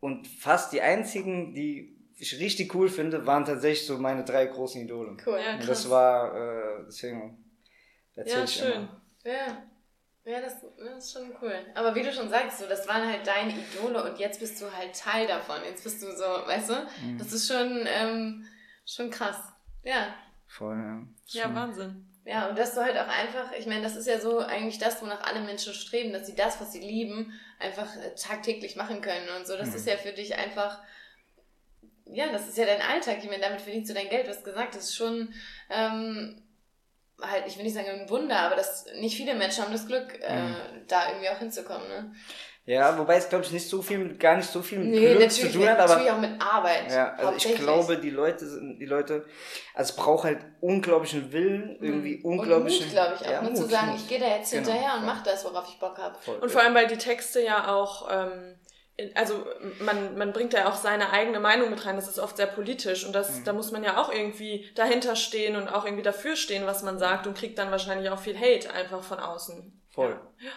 und 0.00 0.26
fast 0.26 0.72
die 0.72 0.82
einzigen, 0.82 1.54
die 1.54 1.96
ich 2.16 2.38
richtig 2.38 2.74
cool 2.74 2.88
finde, 2.88 3.26
waren 3.26 3.44
tatsächlich 3.44 3.86
so 3.86 3.98
meine 3.98 4.24
drei 4.24 4.46
großen 4.46 4.82
Idole. 4.82 5.16
Cool, 5.26 5.38
ja, 5.38 5.56
krass. 5.56 5.60
Und 5.60 5.68
das 5.68 5.90
war, 5.90 6.34
äh, 6.34 6.84
deswegen 6.86 7.43
erzähl 8.14 8.38
ja, 8.40 8.46
schön. 8.46 8.72
Immer. 8.72 9.02
Ja. 9.24 9.62
Ja, 10.26 10.40
das, 10.40 10.54
das, 10.78 11.04
ist 11.04 11.12
schon 11.12 11.34
cool. 11.42 11.54
Aber 11.74 11.94
wie 11.94 12.02
du 12.02 12.10
schon 12.10 12.30
sagst, 12.30 12.58
so, 12.58 12.66
das 12.66 12.88
waren 12.88 13.06
halt 13.06 13.26
deine 13.26 13.52
Idole 13.52 14.02
und 14.10 14.18
jetzt 14.18 14.40
bist 14.40 14.60
du 14.60 14.72
halt 14.72 14.98
Teil 14.98 15.26
davon. 15.26 15.56
Jetzt 15.66 15.84
bist 15.84 16.02
du 16.02 16.06
so, 16.16 16.24
weißt 16.24 16.70
du? 16.70 16.74
Mhm. 17.02 17.18
Das 17.18 17.30
ist 17.30 17.46
schon, 17.46 17.86
ähm, 17.86 18.46
schon 18.86 19.10
krass. 19.10 19.36
Ja. 19.82 20.14
Voll, 20.46 20.76
ja. 20.76 21.42
Ja, 21.42 21.54
Wahnsinn. 21.54 22.06
Ja, 22.24 22.48
und 22.48 22.58
dass 22.58 22.74
du 22.74 22.80
halt 22.80 22.96
auch 22.96 23.08
einfach, 23.08 23.52
ich 23.58 23.66
meine, 23.66 23.82
das 23.82 23.96
ist 23.96 24.06
ja 24.06 24.18
so 24.18 24.38
eigentlich 24.38 24.78
das, 24.78 25.02
wonach 25.02 25.22
alle 25.24 25.40
Menschen 25.40 25.74
streben, 25.74 26.14
dass 26.14 26.26
sie 26.26 26.34
das, 26.34 26.58
was 26.58 26.72
sie 26.72 26.80
lieben, 26.80 27.38
einfach 27.58 27.94
äh, 27.96 28.14
tagtäglich 28.14 28.76
machen 28.76 29.02
können 29.02 29.28
und 29.36 29.46
so. 29.46 29.58
Das 29.58 29.70
mhm. 29.70 29.76
ist 29.76 29.86
ja 29.86 29.98
für 29.98 30.12
dich 30.12 30.36
einfach, 30.36 30.82
ja, 32.06 32.32
das 32.32 32.48
ist 32.48 32.56
ja 32.56 32.64
dein 32.64 32.80
Alltag. 32.80 33.18
Ich 33.18 33.28
meine, 33.28 33.42
damit 33.42 33.60
verdienst 33.60 33.90
du 33.90 33.94
dein 33.94 34.08
Geld. 34.08 34.26
Du 34.26 34.30
hast 34.30 34.44
gesagt, 34.44 34.74
das 34.74 34.84
ist 34.84 34.96
schon, 34.96 35.34
ähm, 35.68 36.43
halt, 37.30 37.44
ich 37.46 37.56
will 37.56 37.64
nicht 37.64 37.74
sagen 37.74 37.88
ein 37.88 38.10
Wunder, 38.10 38.38
aber 38.38 38.56
das, 38.56 38.86
nicht 39.00 39.16
viele 39.16 39.34
Menschen 39.34 39.64
haben 39.64 39.72
das 39.72 39.86
Glück, 39.86 40.20
äh, 40.20 40.42
mhm. 40.42 40.56
da 40.88 41.08
irgendwie 41.08 41.28
auch 41.28 41.38
hinzukommen, 41.38 41.88
ne? 41.88 42.12
Ja, 42.66 42.96
wobei 42.96 43.16
es, 43.16 43.28
glaube 43.28 43.44
ich, 43.44 43.50
nicht 43.50 43.68
so 43.68 43.82
viel, 43.82 44.16
gar 44.16 44.36
nicht 44.36 44.48
so 44.48 44.62
viel 44.62 44.78
mit 44.78 44.88
nee, 44.88 45.14
Glück 45.14 45.30
zu 45.30 45.52
tun 45.52 45.68
hat, 45.68 45.78
aber. 45.78 45.96
Natürlich 45.96 46.12
auch 46.12 46.20
mit 46.20 46.42
Arbeit. 46.42 46.90
Ja, 46.90 47.12
also 47.14 47.34
ich 47.36 47.56
glaube, 47.56 47.98
die 47.98 48.08
Leute 48.08 48.46
sind, 48.46 48.78
die 48.78 48.86
Leute, 48.86 49.26
also 49.74 49.90
es 49.90 49.96
braucht 49.96 50.24
halt 50.24 50.38
unglaublichen 50.62 51.30
Willen, 51.30 51.76
mhm. 51.78 51.86
irgendwie 51.86 52.16
mhm. 52.16 52.24
unglaublichen. 52.24 52.86
Und 52.86 52.94
Mut, 52.94 52.94
glaube 52.94 53.18
ich, 53.20 53.26
auch. 53.26 53.30
Ja, 53.30 53.42
Mut, 53.42 53.56
zu 53.56 53.66
sagen, 53.66 53.92
ich 53.94 54.08
gehe 54.08 54.18
da 54.18 54.28
jetzt 54.28 54.50
genau, 54.50 54.64
hinterher 54.64 54.94
und 54.94 55.04
mache 55.04 55.22
das, 55.24 55.44
worauf 55.44 55.68
ich 55.68 55.78
Bock 55.78 55.98
habe. 55.98 56.16
Und 56.40 56.50
vor 56.50 56.62
allem, 56.62 56.74
weil 56.74 56.86
die 56.86 56.96
Texte 56.96 57.44
ja 57.44 57.68
auch, 57.70 58.08
ähm, 58.10 58.54
also 59.14 59.44
man, 59.80 60.16
man 60.16 60.32
bringt 60.32 60.52
ja 60.52 60.68
auch 60.68 60.76
seine 60.76 61.10
eigene 61.10 61.40
Meinung 61.40 61.70
mit 61.70 61.84
rein, 61.84 61.96
das 61.96 62.08
ist 62.08 62.18
oft 62.18 62.36
sehr 62.36 62.46
politisch 62.46 63.04
und 63.04 63.12
das, 63.12 63.40
mhm. 63.40 63.44
da 63.44 63.52
muss 63.52 63.72
man 63.72 63.82
ja 63.82 64.00
auch 64.00 64.12
irgendwie 64.12 64.70
dahinter 64.74 65.16
stehen 65.16 65.56
und 65.56 65.68
auch 65.68 65.84
irgendwie 65.84 66.02
dafür 66.02 66.36
stehen, 66.36 66.66
was 66.66 66.82
man 66.82 66.98
sagt 66.98 67.26
und 67.26 67.36
kriegt 67.36 67.58
dann 67.58 67.70
wahrscheinlich 67.70 68.10
auch 68.10 68.20
viel 68.20 68.38
Hate 68.38 68.72
einfach 68.72 69.02
von 69.02 69.18
außen. 69.18 69.82
Voll. 69.90 70.18
Ja. 70.38 70.50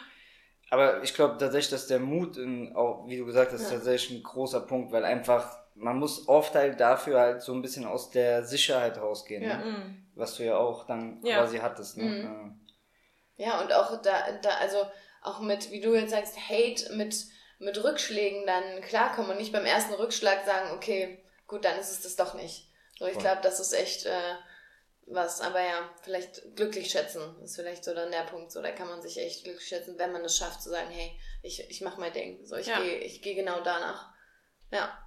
Aber 0.70 1.02
ich 1.02 1.14
glaube 1.14 1.38
tatsächlich, 1.38 1.72
dass 1.72 1.88
der 1.88 2.00
Mut, 2.00 2.38
in, 2.38 2.76
auch 2.76 3.08
wie 3.08 3.18
du 3.18 3.26
gesagt 3.26 3.54
hast, 3.54 3.72
ja. 3.72 3.78
tatsächlich 3.78 4.20
ein 4.20 4.24
großer 4.24 4.62
Punkt, 4.62 4.92
weil 4.92 5.06
einfach, 5.06 5.58
man 5.74 5.98
muss 5.98 6.28
oft 6.28 6.54
halt 6.56 6.80
dafür 6.80 7.20
halt 7.20 7.42
so 7.42 7.54
ein 7.54 7.62
bisschen 7.62 7.86
aus 7.86 8.12
der 8.12 8.44
Sicherheit 8.44 8.98
rausgehen, 9.00 9.44
ja. 9.44 9.58
ne? 9.58 9.66
Mhm. 9.66 10.08
was 10.16 10.36
du 10.36 10.44
ja 10.44 10.58
auch 10.58 10.86
dann 10.86 11.22
quasi 11.22 11.58
hattest. 11.58 11.98
Ne? 11.98 12.04
Mhm. 12.04 12.60
Ja, 13.38 13.62
und 13.62 13.72
auch 13.74 14.02
da, 14.02 14.14
da, 14.42 14.50
also 14.60 14.86
auch 15.22 15.40
mit, 15.40 15.72
wie 15.72 15.82
du 15.82 15.96
jetzt 15.96 16.12
sagst, 16.12 16.38
Hate 16.50 16.94
mit 16.96 17.16
mit 17.60 17.84
Rückschlägen 17.84 18.46
dann 18.46 18.82
klarkommen 18.82 19.32
und 19.32 19.38
nicht 19.38 19.52
beim 19.52 19.66
ersten 19.66 19.94
Rückschlag 19.94 20.46
sagen, 20.46 20.72
okay, 20.76 21.24
gut, 21.48 21.66
dann 21.66 21.80
ist 21.80 21.92
es 21.92 22.02
das 22.02 22.16
doch 22.16 22.34
nicht. 22.34 22.68
So, 23.00 23.06
ich 23.06 23.18
glaube, 23.18 23.42
das 23.44 23.60
ist 23.60 23.74
echt 23.74 24.06
äh, 24.06 24.36
was. 25.06 25.42
Aber 25.42 25.62
ja, 25.62 25.90
vielleicht 26.02 26.56
glücklich 26.56 26.90
schätzen 26.90 27.22
ist 27.44 27.56
vielleicht 27.56 27.84
so 27.84 27.94
dann 27.94 28.12
der 28.12 28.24
Punkt. 28.24 28.52
So, 28.52 28.62
da 28.62 28.72
kann 28.72 28.88
man 28.88 29.02
sich 29.02 29.18
echt 29.18 29.44
glücklich 29.44 29.68
schätzen, 29.68 29.98
wenn 29.98 30.12
man 30.12 30.24
es 30.26 30.38
schafft 30.38 30.62
zu 30.62 30.70
sagen, 30.70 30.90
hey, 30.90 31.12
ich, 31.44 31.70
ich 31.70 31.82
mache 31.82 32.00
mein 32.00 32.14
Ding. 32.14 32.46
So, 32.46 32.56
ich 32.56 32.68
ja. 32.68 32.80
gehe 32.80 32.98
ich 33.00 33.22
geh 33.22 33.36
genau 33.36 33.62
danach. 33.62 34.12
Ja. 34.72 34.98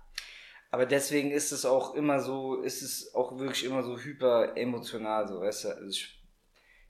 Aber 0.70 0.86
deswegen 0.86 1.32
ist 1.32 1.50
es 1.50 1.64
auch 1.64 1.94
immer 1.94 2.20
so, 2.20 2.62
ist 2.62 2.82
es 2.82 3.14
auch 3.14 3.38
wirklich 3.38 3.64
immer 3.64 3.82
so 3.82 3.98
hyper 3.98 4.56
emotional, 4.56 5.26
so, 5.26 5.40
weißt 5.40 5.64
du, 5.64 5.68
also 5.70 5.88
ich, 5.88 6.22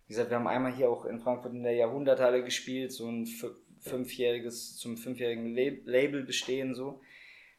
wie 0.07 0.13
gesagt, 0.13 0.29
wir 0.29 0.37
haben 0.37 0.47
einmal 0.47 0.75
hier 0.75 0.91
auch 0.91 1.07
in 1.07 1.19
Frankfurt 1.19 1.55
in 1.55 1.63
der 1.63 1.73
Jahrhunderthalle 1.75 2.45
gespielt, 2.45 2.93
so 2.93 3.09
ein 3.09 3.25
fünfjähriges, 3.81 4.77
zum 4.77 4.97
fünfjährigen 4.97 5.55
Label 5.55 6.23
bestehen, 6.23 6.75
so. 6.75 7.01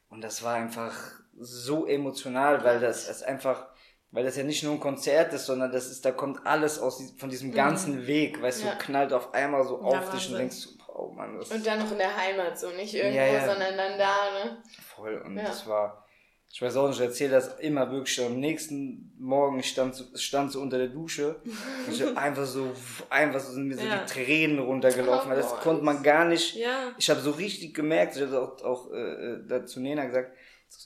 Und 0.09 0.21
das 0.21 0.43
war 0.43 0.55
einfach 0.55 0.93
so 1.39 1.87
emotional, 1.87 2.63
weil 2.63 2.79
das 2.79 3.09
ist 3.09 3.23
einfach, 3.23 3.67
weil 4.11 4.25
das 4.25 4.35
ja 4.35 4.43
nicht 4.43 4.63
nur 4.63 4.73
ein 4.73 4.79
Konzert 4.79 5.33
ist, 5.33 5.45
sondern 5.45 5.71
das 5.71 5.89
ist, 5.89 6.03
da 6.03 6.11
kommt 6.11 6.45
alles 6.45 6.79
aus 6.79 7.13
von 7.17 7.29
diesem 7.29 7.51
mhm. 7.51 7.55
ganzen 7.55 8.01
mhm. 8.01 8.07
Weg, 8.07 8.41
weißt 8.41 8.65
ja. 8.65 8.71
du, 8.71 8.77
knallt 8.77 9.13
auf 9.13 9.33
einmal 9.33 9.63
so 9.63 9.79
ja, 9.81 9.99
auf 9.99 10.09
dich 10.11 10.29
und 10.29 10.37
denkst, 10.37 10.67
oh 10.93 11.11
Mann, 11.11 11.37
das 11.37 11.51
Und 11.51 11.65
dann 11.65 11.79
noch 11.79 11.91
in 11.91 11.97
der 11.97 12.15
Heimat, 12.15 12.59
so 12.59 12.69
nicht 12.71 12.93
irgendwo, 12.93 13.17
ja, 13.17 13.45
sondern 13.45 13.77
dann 13.77 13.97
da, 13.97 14.31
ne? 14.43 14.63
Voll, 14.81 15.17
und 15.25 15.35
das 15.37 15.65
war, 15.65 16.05
ich 16.53 16.61
weiß 16.61 16.75
auch 16.75 16.87
nicht, 16.89 16.99
ich 16.99 17.05
erzähle 17.05 17.31
das 17.31 17.59
immer 17.59 17.89
wirklich 17.91 18.13
schon. 18.13 18.25
Am 18.25 18.39
nächsten 18.39 19.13
Morgen 19.17 19.63
stand 19.63 19.95
so, 19.95 20.03
stand 20.15 20.51
so 20.51 20.59
unter 20.59 20.77
der 20.77 20.89
Dusche 20.89 21.37
und 21.87 21.93
ich 21.93 22.17
einfach 22.17 22.45
so, 22.45 22.73
einfach 23.09 23.39
so 23.39 23.53
sind 23.53 23.67
mir 23.67 23.77
so 23.77 23.85
ja. 23.85 23.99
die 23.99 24.11
Tränen 24.11 24.59
runtergelaufen, 24.59 25.29
weil 25.29 25.37
das 25.37 25.53
oh, 25.53 25.61
konnte 25.61 25.83
man 25.83 26.03
gar 26.03 26.25
nicht. 26.25 26.55
Ja. 26.55 26.91
Ich 26.97 27.09
habe 27.09 27.21
so 27.21 27.31
richtig 27.31 27.73
gemerkt, 27.73 28.17
ich 28.17 28.23
habe 28.23 28.41
auch, 28.41 28.63
auch 28.63 28.91
äh, 28.91 29.37
dazu 29.47 29.79
Nena 29.79 30.05
gesagt, 30.05 30.35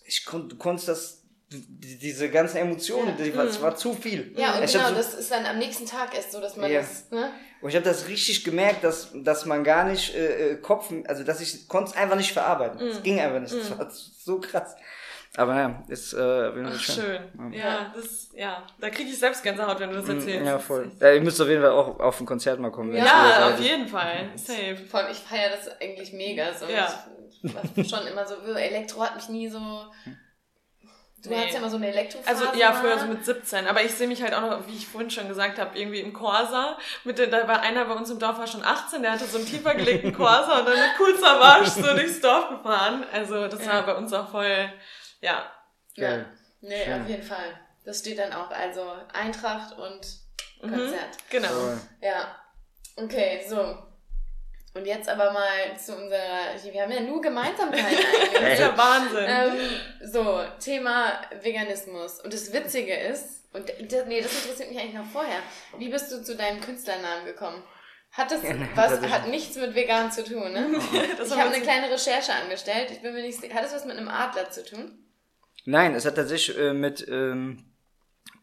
ich 0.05 0.23
konnte, 0.25 0.49
du 0.49 0.55
konntest 0.57 0.87
das, 0.87 1.23
diese 1.49 2.29
ganzen 2.29 2.57
Emotionen, 2.57 3.15
ja. 3.17 3.43
das 3.43 3.57
war, 3.57 3.71
war 3.71 3.75
zu 3.75 3.93
viel. 3.93 4.33
Ja, 4.37 4.57
und 4.57 4.63
ich 4.63 4.71
genau, 4.71 4.89
so, 4.89 4.95
das 4.95 5.15
ist 5.15 5.31
dann 5.31 5.45
am 5.45 5.57
nächsten 5.57 5.87
Tag 5.87 6.15
erst 6.15 6.31
so, 6.31 6.41
dass 6.41 6.57
man 6.57 6.71
ja. 6.71 6.81
das, 6.81 7.09
ne? 7.09 7.31
Und 7.61 7.69
ich 7.69 7.75
habe 7.75 7.85
das 7.85 8.07
richtig 8.07 8.43
gemerkt, 8.43 8.83
dass, 8.83 9.09
dass 9.15 9.45
man 9.45 9.63
gar 9.63 9.85
nicht 9.85 10.13
äh, 10.13 10.51
äh 10.51 10.55
Kopf, 10.57 10.91
also 11.07 11.23
dass 11.23 11.41
ich 11.41 11.67
konnte 11.67 11.91
es 11.91 11.97
einfach 11.97 12.15
nicht 12.15 12.31
verarbeiten. 12.31 12.79
Es 12.79 12.99
mm. 12.99 13.03
ging 13.03 13.19
einfach 13.19 13.39
nicht. 13.39 13.53
Es 13.53 13.71
mm. 13.71 13.79
war 13.79 13.89
so 13.89 14.39
krass. 14.39 14.75
Aber 15.37 15.55
ja, 15.55 15.83
ist 15.87 16.13
äh, 16.13 16.17
Ach, 16.17 16.79
schön. 16.79 16.95
schön. 16.95 17.53
Ja. 17.53 17.59
ja, 17.59 17.93
das, 17.93 18.29
ja, 18.33 18.63
da 18.79 18.89
kriege 18.89 19.09
ich 19.09 19.19
selbst 19.19 19.43
Gänsehaut, 19.43 19.79
wenn 19.79 19.89
du 19.89 19.97
das 19.97 20.07
mm, 20.07 20.11
erzählst. 20.11 20.45
Ja, 20.45 20.59
voll. 20.59 20.91
Ja, 20.99 21.11
ihr 21.11 21.21
müsst 21.21 21.41
auf 21.41 21.47
jeden 21.47 21.61
Fall 21.61 21.71
auch 21.71 21.99
auf 21.99 22.19
ein 22.19 22.25
Konzert 22.25 22.59
mal 22.59 22.71
kommen. 22.71 22.95
Ja, 22.95 23.49
auf 23.49 23.59
jeden 23.59 23.87
Fall. 23.87 24.29
Safe. 24.35 24.77
Vor 24.89 25.01
allem, 25.01 25.11
ich 25.11 25.17
feiere 25.17 25.51
das 25.51 25.81
eigentlich 25.81 26.13
mega. 26.13 26.53
So. 26.53 26.65
Ja. 26.67 26.87
Ich 27.41 27.53
war 27.53 27.63
schon 28.01 28.07
immer 28.07 28.25
so, 28.25 28.35
Elektro 28.53 29.03
hat 29.03 29.15
mich 29.15 29.29
nie 29.29 29.49
so... 29.49 29.59
Du 31.25 31.31
nee. 31.31 31.37
hattest 31.37 31.53
ja 31.53 31.59
immer 31.59 31.69
so 31.69 31.77
eine 31.77 31.87
Elektrophase. 31.87 32.29
Also 32.29 32.59
ja, 32.59 32.71
früher 32.71 32.99
so 32.99 33.07
mit 33.07 33.25
17. 33.25 33.67
Aber 33.67 33.83
ich 33.83 33.91
sehe 33.91 34.07
mich 34.07 34.21
halt 34.21 34.33
auch 34.35 34.41
noch, 34.41 34.67
wie 34.67 34.75
ich 34.75 34.87
vorhin 34.87 35.09
schon 35.09 35.27
gesagt 35.27 35.57
habe, 35.57 35.77
irgendwie 35.77 35.99
im 35.99 36.13
Corsa. 36.13 36.77
Mit 37.03 37.17
der, 37.17 37.27
da 37.27 37.47
war 37.47 37.61
einer 37.61 37.85
bei 37.85 37.93
uns 37.93 38.11
im 38.11 38.19
Dorf 38.19 38.37
war 38.37 38.45
schon 38.45 38.63
18, 38.63 39.01
der 39.01 39.13
hatte 39.13 39.25
so 39.25 39.37
einen 39.37 39.47
tiefer 39.47 39.73
gelegten 39.73 40.13
Corsa 40.13 40.59
und 40.59 40.67
dann 40.67 40.75
mit 40.75 40.91
cool 40.99 41.17
Savage 41.17 41.69
so 41.69 41.81
durchs 41.81 42.21
Dorf 42.21 42.49
gefahren. 42.49 43.03
Also 43.11 43.47
das 43.47 43.65
ja. 43.65 43.73
war 43.73 43.85
bei 43.87 43.95
uns 43.95 44.13
auch 44.13 44.29
voll 44.29 44.69
ja. 45.25 45.51
Ja. 45.95 46.25
Nee, 46.61 46.83
Schön. 46.83 47.01
auf 47.01 47.09
jeden 47.09 47.23
Fall. 47.23 47.59
Das 47.83 47.99
steht 47.99 48.19
dann 48.19 48.33
auch. 48.33 48.49
Also 48.51 48.93
Eintracht 49.13 49.77
und 49.77 50.01
mhm. 50.61 50.69
Konzert. 50.69 51.15
Mhm, 51.15 51.29
genau. 51.29 51.73
Ja. 52.01 52.35
Okay, 52.95 53.45
so. 53.47 53.77
Und 54.73 54.85
jetzt 54.85 55.07
aber 55.07 55.31
mal 55.31 55.77
zu 55.77 55.95
unserer. 55.95 56.53
Wir 56.61 56.81
haben 56.81 56.91
ja 56.91 56.99
nur 56.99 57.21
Gemeinsamkeiten 57.21 57.85
eigentlich. 57.85 58.33
das 58.33 58.53
ist 58.53 58.59
ja 58.59 58.77
Wahnsinn. 58.77 59.25
Ähm, 59.27 60.11
so, 60.11 60.43
Thema 60.59 61.21
Veganismus. 61.41 62.19
Und 62.21 62.33
das 62.33 62.51
Witzige 62.51 62.93
ist, 62.93 63.45
und 63.53 63.69
das, 63.69 64.05
nee, 64.05 64.21
das 64.21 64.33
interessiert 64.33 64.69
mich 64.69 64.79
eigentlich 64.79 64.95
noch 64.95 65.05
vorher. 65.05 65.39
Wie 65.77 65.89
bist 65.89 66.11
du 66.11 66.21
zu 66.21 66.35
deinem 66.35 66.59
Künstlernamen 66.59 67.25
gekommen? 67.25 67.63
Hat 68.11 68.31
das 68.31 68.41
was, 68.75 69.01
hat 69.01 69.27
nichts 69.27 69.55
mit 69.57 69.75
vegan 69.75 70.11
zu 70.11 70.23
tun, 70.23 70.51
ne? 70.51 70.69
ich 71.23 71.31
habe 71.31 71.53
eine 71.53 71.61
kleine 71.61 71.89
Recherche 71.89 72.33
angestellt. 72.33 72.91
Ich 72.91 73.01
bin 73.01 73.13
mir 73.13 73.21
nicht 73.21 73.41
Hat 73.53 73.63
das 73.63 73.73
was 73.73 73.85
mit 73.85 73.97
einem 73.97 74.07
Adler 74.07 74.49
zu 74.49 74.63
tun? 74.63 75.04
Nein, 75.65 75.95
es 75.95 76.05
hat 76.05 76.15
tatsächlich 76.15 76.57
äh, 76.57 76.73
mit 76.73 77.05
ähm, 77.07 77.65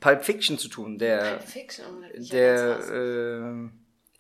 Pulp 0.01 0.25
Fiction 0.25 0.59
zu 0.59 0.69
tun. 0.69 0.99
Der, 0.99 1.37
Pulp 1.37 1.49
Fiction, 1.49 1.87
oh, 1.89 2.21
der, 2.33 3.71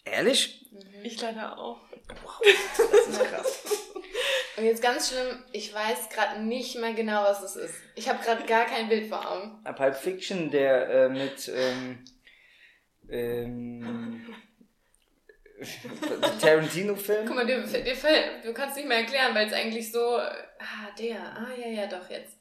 äh, 0.04 0.10
ehrlich? 0.10 0.70
Mhm. 0.70 1.04
Ich 1.04 1.20
leider 1.20 1.58
auch. 1.58 1.80
Wow, 2.22 2.40
das 2.76 3.08
ist 3.08 3.24
krass. 3.24 3.62
Und 4.56 4.64
jetzt 4.64 4.82
ganz 4.82 5.08
schlimm, 5.08 5.42
ich 5.52 5.74
weiß 5.74 6.10
gerade 6.10 6.42
nicht 6.42 6.76
mehr 6.76 6.92
genau, 6.92 7.24
was 7.24 7.42
es 7.42 7.56
ist. 7.56 7.74
Ich 7.96 8.08
habe 8.08 8.22
gerade 8.22 8.44
gar 8.44 8.66
kein 8.66 8.88
Bild 8.88 9.08
vor 9.08 9.28
Augen. 9.28 9.64
Pulp 9.74 9.96
Fiction, 9.96 10.50
der 10.50 10.88
äh, 10.88 11.08
mit 11.08 11.50
ähm, 11.52 12.04
ähm, 13.08 14.34
Tarantino-Film. 16.40 17.26
Guck 17.26 17.34
mal, 17.34 17.46
du, 17.46 17.62
du, 17.62 18.42
du 18.44 18.52
kannst 18.52 18.76
nicht 18.76 18.86
mehr 18.86 18.98
erklären, 18.98 19.34
weil 19.34 19.46
es 19.46 19.52
eigentlich 19.52 19.90
so. 19.90 20.18
Ah, 20.18 20.90
der. 20.98 21.18
Ah, 21.18 21.48
ja, 21.58 21.68
ja, 21.68 21.86
doch, 21.86 22.08
jetzt. 22.10 22.36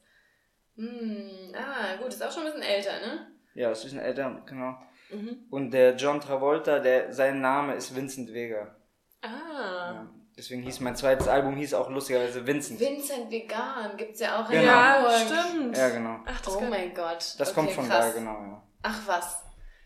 Hm, 0.76 1.54
ah, 1.54 1.96
gut, 1.96 2.08
ist 2.08 2.22
auch 2.22 2.32
schon 2.32 2.44
ein 2.46 2.52
bisschen 2.52 2.62
älter, 2.62 3.00
ne? 3.00 3.26
Ja, 3.54 3.70
ist 3.70 3.80
ein 3.80 3.84
bisschen 3.84 4.00
älter, 4.00 4.42
genau. 4.46 4.78
Mhm. 5.10 5.46
Und 5.50 5.70
der 5.72 5.96
John 5.96 6.20
Travolta, 6.20 6.78
der, 6.78 7.12
sein 7.12 7.40
Name 7.40 7.74
ist 7.74 7.94
Vincent 7.94 8.32
Vega. 8.32 8.74
Ah. 9.20 9.92
Ja, 9.92 10.10
deswegen 10.36 10.62
hieß 10.62 10.80
mein 10.80 10.96
zweites 10.96 11.28
Album 11.28 11.56
hieß 11.56 11.74
auch 11.74 11.90
lustigerweise 11.90 12.46
Vincent. 12.46 12.80
Vincent 12.80 13.30
Vegan 13.30 13.96
gibt's 13.96 14.20
ja 14.20 14.40
auch 14.42 14.48
in 14.50 14.60
genau. 14.60 14.72
Ja, 14.72 15.18
stimmt. 15.18 15.76
Ja, 15.76 15.90
genau. 15.90 16.20
Ach, 16.24 16.40
das 16.40 16.56
oh 16.56 16.60
mein 16.62 16.94
Gott. 16.94 17.34
Das 17.38 17.50
okay, 17.50 17.54
kommt 17.54 17.70
von 17.72 17.88
krass. 17.88 18.12
da, 18.12 18.18
genau, 18.18 18.32
ja. 18.32 18.62
Ach 18.82 19.00
was. 19.06 19.44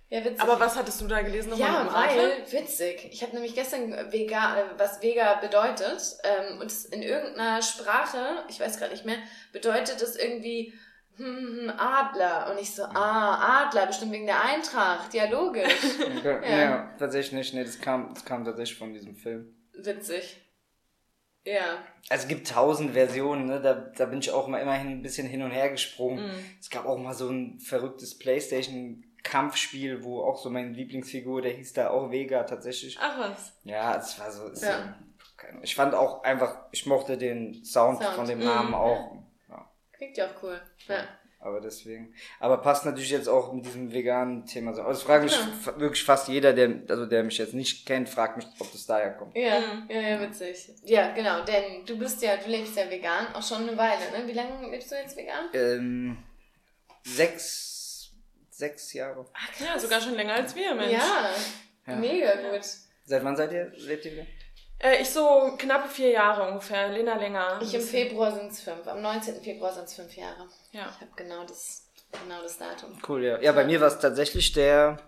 Ja, 0.09 0.25
witzig. 0.25 0.41
Aber 0.41 0.61
was 0.61 0.77
hattest 0.77 1.01
du 1.01 1.09
da 1.09 1.23
gelesen? 1.23 1.53
Ja, 1.57 1.89
weil, 1.93 2.45
witzig. 2.51 3.09
Ich 3.11 3.23
habe 3.23 3.35
nämlich 3.35 3.55
gestern 3.55 3.91
Vega, 4.13 4.71
was 4.77 5.03
Vega 5.03 5.35
bedeutet. 5.35 6.01
Ähm, 6.23 6.61
und 6.61 6.73
in 6.93 7.03
irgendeiner 7.03 7.61
Sprache, 7.61 8.45
ich 8.49 8.61
weiß 8.61 8.79
gerade 8.79 8.93
nicht 8.93 9.05
mehr, 9.05 9.19
bedeutet 9.53 10.01
es 10.01 10.15
irgendwie 10.15 10.73
hm, 11.17 11.25
hm, 11.25 11.73
Adler. 11.77 12.51
Und 12.51 12.61
ich 12.61 12.73
so, 12.73 12.85
ah, 12.85 13.65
Adler, 13.65 13.87
bestimmt 13.87 14.13
wegen 14.13 14.27
der 14.27 14.43
Eintracht. 14.43 15.13
Ja, 15.13 15.29
logisch. 15.29 15.75
ja. 16.25 16.41
ja, 16.43 16.95
tatsächlich 16.99 17.33
nicht. 17.33 17.55
Nee, 17.55 17.65
das 17.65 17.81
kam, 17.81 18.15
das 18.15 18.25
kam 18.25 18.45
tatsächlich 18.45 18.79
von 18.79 18.93
diesem 18.93 19.17
Film. 19.17 19.57
Witzig. 19.73 20.41
Ja. 21.45 21.85
Also 22.09 22.25
es 22.25 22.29
gibt 22.29 22.49
tausend 22.49 22.93
Versionen, 22.93 23.47
ne? 23.47 23.61
da, 23.61 23.75
da 23.75 24.07
bin 24.07 24.19
ich 24.19 24.31
auch 24.31 24.49
mal 24.49 24.59
immerhin 24.59 24.89
ein 24.89 25.03
bisschen 25.03 25.29
hin 25.29 25.43
und 25.43 25.53
her 25.53 25.71
gesprungen. 25.71 26.27
Mm. 26.27 26.45
Es 26.61 26.71
gab 26.71 26.87
auch 26.87 26.99
mal 26.99 27.15
so 27.15 27.29
ein 27.29 27.61
verrücktes 27.61 28.19
Playstation 28.19 29.05
Kampfspiel, 29.27 30.05
wo 30.05 30.22
auch 30.22 30.39
so 30.39 30.51
meine 30.51 30.70
Lieblingsfigur, 30.70 31.43
der 31.43 31.53
hieß 31.53 31.72
da 31.72 31.91
auch 31.91 32.11
Vega 32.11 32.45
tatsächlich. 32.45 32.97
Ach 33.01 33.18
was. 33.18 33.53
Ja, 33.64 33.97
es 33.97 34.18
war 34.20 34.31
so. 34.31 34.49
Ja. 34.64 34.97
ich 35.62 35.74
fand 35.74 35.95
auch 35.95 36.22
einfach, 36.22 36.57
ich 36.70 36.87
mochte 36.87 37.18
den 37.18 37.64
Sound, 37.64 38.03
Sound. 38.03 38.14
von 38.14 38.27
dem 38.27 38.39
Namen 38.39 38.68
mhm. 38.68 38.74
auch. 38.74 39.16
Ja. 39.49 39.70
Klingt 39.93 40.16
ja 40.16 40.27
auch 40.27 40.43
cool. 40.43 40.61
Ja. 40.87 41.09
Aber 41.41 41.61
deswegen. 41.61 42.14
Aber 42.41 42.59
passt 42.59 42.85
natürlich 42.85 43.11
jetzt 43.11 43.29
auch 43.29 43.53
mit 43.53 43.66
diesem 43.66 43.93
veganen 43.93 44.47
Thema 44.47 44.72
so. 44.72 44.83
Also 44.83 45.05
fragt 45.05 45.24
mich 45.24 45.33
ja. 45.33 45.79
wirklich 45.79 46.05
fast 46.05 46.29
jeder, 46.29 46.53
der, 46.53 46.83
also 46.89 47.05
der 47.05 47.24
mich 47.24 47.39
jetzt 47.39 47.55
nicht 47.55 47.85
kennt, 47.85 48.09
fragt 48.09 48.37
mich, 48.37 48.47
ob 48.59 48.70
das 48.70 48.87
daher 48.87 49.12
kommt. 49.12 49.37
Ja, 49.37 49.61
mhm. 49.61 49.91
ja, 49.91 50.01
ja, 50.01 50.20
witzig. 50.20 50.70
Ja, 50.85 51.12
genau, 51.12 51.45
denn 51.45 51.85
du 51.85 51.99
bist 51.99 52.22
ja, 52.22 52.37
du 52.37 52.49
lebst 52.49 52.77
ja 52.77 52.89
vegan, 52.89 53.35
auch 53.35 53.43
schon 53.43 53.68
eine 53.68 53.77
Weile, 53.77 54.11
ne? 54.12 54.27
Wie 54.27 54.33
lange 54.33 54.70
lebst 54.70 54.91
du 54.91 54.95
jetzt 54.97 55.16
vegan? 55.16 55.47
Ähm, 55.53 56.16
sechs 57.03 57.76
sechs 58.57 58.93
Jahre. 58.93 59.27
Ach, 59.33 59.61
ja, 59.61 59.79
sogar 59.79 60.01
schon 60.01 60.15
länger 60.15 60.35
als 60.35 60.55
wir, 60.55 60.75
Mensch. 60.75 60.93
Ja, 60.93 61.31
ja. 61.87 61.97
mega 61.97 62.51
gut. 62.51 62.65
Seit 63.05 63.25
wann 63.25 63.37
seid 63.37 63.53
ihr, 63.53 63.73
lebt 63.77 64.05
ihr 64.05 64.13
wieder? 64.13 64.27
Äh, 64.79 65.01
ich 65.01 65.11
so 65.11 65.55
knappe 65.59 65.89
vier 65.89 66.11
Jahre 66.11 66.49
ungefähr, 66.49 66.89
Lena 66.89 67.17
länger. 67.17 67.61
Ich 67.63 67.75
im 67.75 67.81
Februar 67.81 68.33
sind 68.33 68.51
es 68.51 68.61
fünf, 68.61 68.87
am 68.87 69.01
19. 69.01 69.43
Februar 69.43 69.73
sind 69.73 69.85
es 69.85 69.95
fünf 69.95 70.15
Jahre. 70.17 70.49
Ja. 70.73 70.89
Ich 70.91 71.01
habe 71.01 71.13
genau 71.17 71.45
das, 71.45 71.91
genau 72.11 72.43
das 72.43 72.59
Datum. 72.59 72.99
Cool, 73.07 73.25
ja. 73.25 73.41
Ja, 73.41 73.53
bei 73.53 73.65
mir 73.65 73.81
war 73.81 73.89
es 73.89 73.99
tatsächlich 73.99 74.53
der 74.53 74.99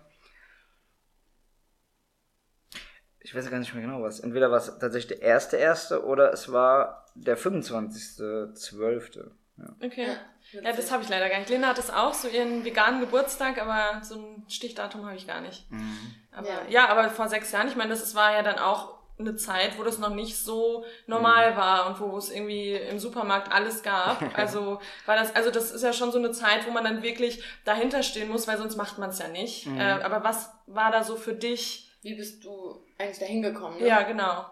ich 3.21 3.35
weiß 3.35 3.49
gar 3.51 3.59
nicht 3.59 3.73
mehr 3.75 3.83
genau 3.83 4.01
was. 4.01 4.21
Entweder 4.21 4.49
war 4.49 4.57
es 4.57 4.65
tatsächlich 4.79 5.19
der 5.19 5.21
erste 5.21 5.57
erste 5.57 6.03
oder 6.03 6.33
es 6.33 6.51
war 6.51 7.05
der 7.13 7.37
25.12. 7.37 9.29
Ja. 9.59 9.87
Okay. 9.87 10.07
Ja, 10.53 10.61
ja 10.61 10.73
das 10.73 10.91
habe 10.91 11.03
ich 11.03 11.09
leider 11.09 11.29
gar 11.29 11.39
nicht. 11.39 11.49
Lena 11.49 11.67
hat 11.67 11.79
es 11.79 11.89
auch, 11.89 12.13
so 12.13 12.27
ihren 12.27 12.63
veganen 12.65 12.99
Geburtstag, 12.99 13.61
aber 13.61 14.03
so 14.03 14.15
ein 14.15 14.45
Stichdatum 14.47 15.05
habe 15.05 15.15
ich 15.15 15.27
gar 15.27 15.41
nicht. 15.41 15.69
Mhm. 15.71 16.15
Aber, 16.31 16.47
ja. 16.47 16.61
ja. 16.69 16.89
aber 16.89 17.09
vor 17.09 17.27
sechs 17.27 17.51
Jahren, 17.51 17.67
ich 17.67 17.75
meine, 17.75 17.89
das 17.89 18.15
war 18.15 18.33
ja 18.33 18.43
dann 18.43 18.59
auch 18.59 18.99
eine 19.19 19.35
Zeit, 19.35 19.77
wo 19.77 19.83
das 19.83 19.97
noch 19.97 20.15
nicht 20.15 20.37
so 20.37 20.85
normal 21.05 21.51
mhm. 21.51 21.57
war 21.57 21.87
und 21.87 21.99
wo 21.99 22.17
es 22.17 22.31
irgendwie 22.31 22.73
im 22.73 22.99
Supermarkt 22.99 23.51
alles 23.51 23.83
gab. 23.83 24.21
Also 24.39 24.79
war 25.05 25.15
das, 25.17 25.35
also 25.35 25.51
das 25.51 25.71
ist 25.71 25.83
ja 25.83 25.91
schon 25.91 26.11
so 26.11 26.17
eine 26.17 26.31
Zeit, 26.31 26.65
wo 26.65 26.71
man 26.71 26.85
dann 26.85 27.03
wirklich 27.03 27.43
dahinter 27.65 28.03
stehen 28.03 28.29
muss, 28.29 28.47
weil 28.47 28.57
sonst 28.57 28.77
macht 28.77 28.97
man 28.97 29.09
es 29.09 29.19
ja 29.19 29.27
nicht. 29.27 29.67
Mhm. 29.67 29.79
Äh, 29.79 29.83
aber 29.83 30.23
was 30.23 30.49
war 30.67 30.91
da 30.91 31.03
so 31.03 31.17
für 31.17 31.33
dich? 31.33 31.91
Wie 32.01 32.15
bist 32.15 32.45
du 32.45 32.85
eigentlich 32.97 33.19
dahin 33.19 33.41
gekommen? 33.41 33.79
Ne? 33.79 33.87
Ja, 33.87 34.03
genau. 34.03 34.45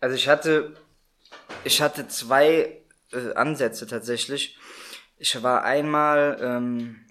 Also 0.00 0.14
ich 0.14 0.28
hatte, 0.28 0.76
ich 1.64 1.80
hatte 1.80 2.06
zwei 2.08 2.82
äh, 3.12 3.34
Ansätze 3.34 3.86
tatsächlich. 3.86 4.58
Ich 5.16 5.42
war 5.42 5.64
einmal, 5.64 6.38
ähm, 6.40 7.06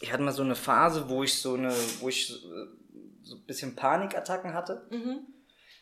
ich 0.00 0.12
hatte 0.12 0.22
mal 0.22 0.32
so 0.32 0.42
eine 0.42 0.54
Phase, 0.54 1.08
wo 1.08 1.22
ich 1.22 1.40
so 1.40 1.54
eine, 1.54 1.74
wo 2.00 2.08
ich 2.08 2.30
äh, 2.30 2.66
so 3.22 3.36
ein 3.36 3.46
bisschen 3.46 3.76
Panikattacken 3.76 4.54
hatte. 4.54 4.86
Mhm. 4.90 5.26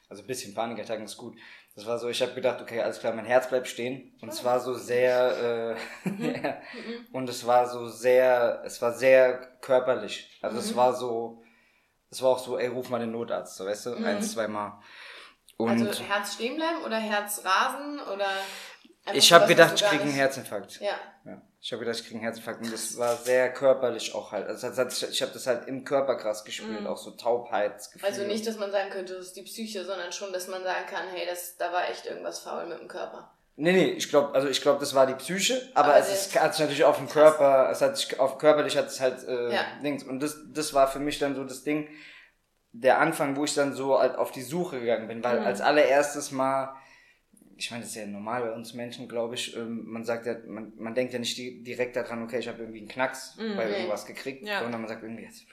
Also 0.09 0.23
ein 0.23 0.27
bisschen 0.27 0.55
Panikattacken 0.55 1.05
ist 1.05 1.17
gut. 1.17 1.37
Das 1.77 1.87
war 1.87 1.99
so, 1.99 2.09
ich 2.09 2.21
habe 2.21 2.35
gedacht, 2.35 2.61
okay, 2.61 2.81
alles 2.81 2.99
klar, 2.99 3.15
mein 3.15 3.25
Herz 3.25 3.49
bleibt 3.49 3.69
stehen. 3.69 4.13
Und 4.21 4.29
es 4.29 4.45
war 4.45 4.61
so 4.61 4.75
sehr, 4.75 5.77
äh, 6.05 6.09
mhm. 6.09 6.27
mhm. 6.27 7.07
und 7.13 7.29
es 7.29 7.47
war 7.47 7.69
so 7.69 7.89
sehr, 7.89 8.63
es 8.65 8.83
war 8.83 8.93
sehr 8.93 9.39
körperlich. 9.61 10.39
Also 10.43 10.57
mhm. 10.57 10.63
es 10.63 10.77
war 10.77 10.95
so, 10.95 11.43
es 12.11 12.21
war 12.23 12.31
auch 12.31 12.39
so, 12.39 12.59
ey, 12.59 12.67
ruf 12.67 12.91
mal 12.91 12.99
den 12.99 13.13
Notarzt, 13.13 13.57
so 13.57 13.65
weißt 13.65 13.87
du, 13.87 13.91
mhm. 13.91 14.05
eins, 14.05 14.33
zweimal. 14.33 14.81
Und 15.65 15.87
also 15.87 16.03
Herz 16.03 16.35
stehen 16.35 16.57
bleiben 16.57 16.83
oder 16.85 16.97
Herz 16.97 17.43
rasen 17.45 18.01
oder? 18.01 18.29
Ich 19.13 19.33
habe 19.33 19.47
gedacht, 19.47 19.75
ich 19.75 19.83
kriege 19.83 20.03
einen 20.03 20.13
Herzinfarkt. 20.13 20.81
Ja. 20.81 20.95
ja. 21.25 21.43
Ich 21.63 21.73
habe 21.73 21.81
gedacht, 21.81 22.01
ich 22.01 22.05
kriege 22.05 22.17
einen 22.17 22.25
Herzinfarkt. 22.25 22.63
Und 22.63 22.73
das 22.73 22.97
war 22.97 23.17
sehr 23.17 23.53
körperlich 23.53 24.15
auch 24.15 24.33
halt. 24.33 24.47
Also 24.47 24.69
ich 24.69 25.23
habe 25.23 25.33
das 25.33 25.47
halt 25.47 25.69
im 25.69 25.85
Körper 25.85 26.17
krass 26.17 26.45
gespürt, 26.45 26.83
mm. 26.83 26.87
auch 26.87 26.97
so 26.97 27.11
Taubheitsgefühl. 27.13 28.09
Also 28.09 28.25
nicht, 28.25 28.47
dass 28.47 28.57
man 28.57 28.71
sagen 28.71 28.91
könnte, 28.91 29.15
das 29.15 29.27
ist 29.27 29.37
die 29.37 29.43
Psyche, 29.43 29.85
sondern 29.85 30.13
schon, 30.13 30.33
dass 30.33 30.49
man 30.49 30.63
sagen 30.63 30.87
kann, 30.87 31.07
hey, 31.13 31.27
das, 31.29 31.57
da 31.57 31.73
war 31.73 31.89
echt 31.89 32.07
irgendwas 32.07 32.41
faul 32.41 32.67
mit 32.67 32.81
dem 32.81 32.89
Körper. 32.89 33.31
Nee, 33.57 33.73
nee, 33.73 33.91
ich 33.91 34.09
glaube, 34.09 34.35
also 34.35 34.49
ich 34.49 34.63
glaube, 34.63 34.81
das 34.81 34.95
war 34.95 35.07
die 35.07 35.15
Psyche, 35.15 35.61
aber, 35.75 35.89
aber 35.89 35.99
es 35.99 36.11
ist, 36.11 36.41
hat 36.41 36.55
sich 36.55 36.61
natürlich 36.61 36.85
auf 36.85 36.97
dem 36.97 37.11
Körper, 37.11 37.69
es 37.71 37.83
hat 37.83 37.95
sich 37.95 38.19
auf 38.19 38.39
körperlich 38.39 38.75
hat 38.79 38.87
es 38.87 39.01
halt 39.01 39.23
äh, 39.29 39.53
ja. 39.53 39.67
Dings. 39.83 40.03
Und 40.03 40.21
das, 40.21 40.39
das 40.55 40.73
war 40.73 40.89
für 40.89 40.99
mich 40.99 41.19
dann 41.19 41.35
so 41.35 41.45
das 41.45 41.63
Ding, 41.63 41.87
der 42.73 43.01
Anfang, 43.01 43.37
wo 43.37 43.45
ich 43.45 43.55
dann 43.55 43.73
so 43.73 43.99
halt 43.99 44.17
auf 44.17 44.31
die 44.31 44.43
Suche 44.43 44.81
gegangen 44.81 45.09
bin, 45.09 45.25
weil 45.25 45.41
mhm. 45.41 45.47
als 45.47 45.61
allererstes 45.61 46.31
mal 46.31 46.75
ich 47.61 47.71
meine, 47.71 47.83
das 47.83 47.91
ist 47.91 47.97
ja 47.97 48.07
normal 48.07 48.41
bei 48.41 48.53
uns 48.53 48.73
Menschen, 48.73 49.07
glaube 49.07 49.35
ich. 49.35 49.55
Ähm, 49.55 49.85
man 49.85 50.03
sagt 50.03 50.25
ja, 50.25 50.35
man, 50.47 50.73
man 50.79 50.95
denkt 50.95 51.13
ja 51.13 51.19
nicht 51.19 51.37
direkt 51.37 51.95
daran, 51.95 52.23
okay, 52.23 52.39
ich 52.39 52.49
habe 52.49 52.61
irgendwie 52.61 52.79
einen 52.79 52.89
Knacks 52.89 53.37
mhm. 53.37 53.55
bei 53.57 53.69
irgendwas 53.69 54.07
gekriegt, 54.07 54.47
ja. 54.47 54.61
sondern 54.63 54.81
man 54.81 54.89
sagt 54.89 55.03
irgendwie, 55.03 55.27
das 55.27 55.45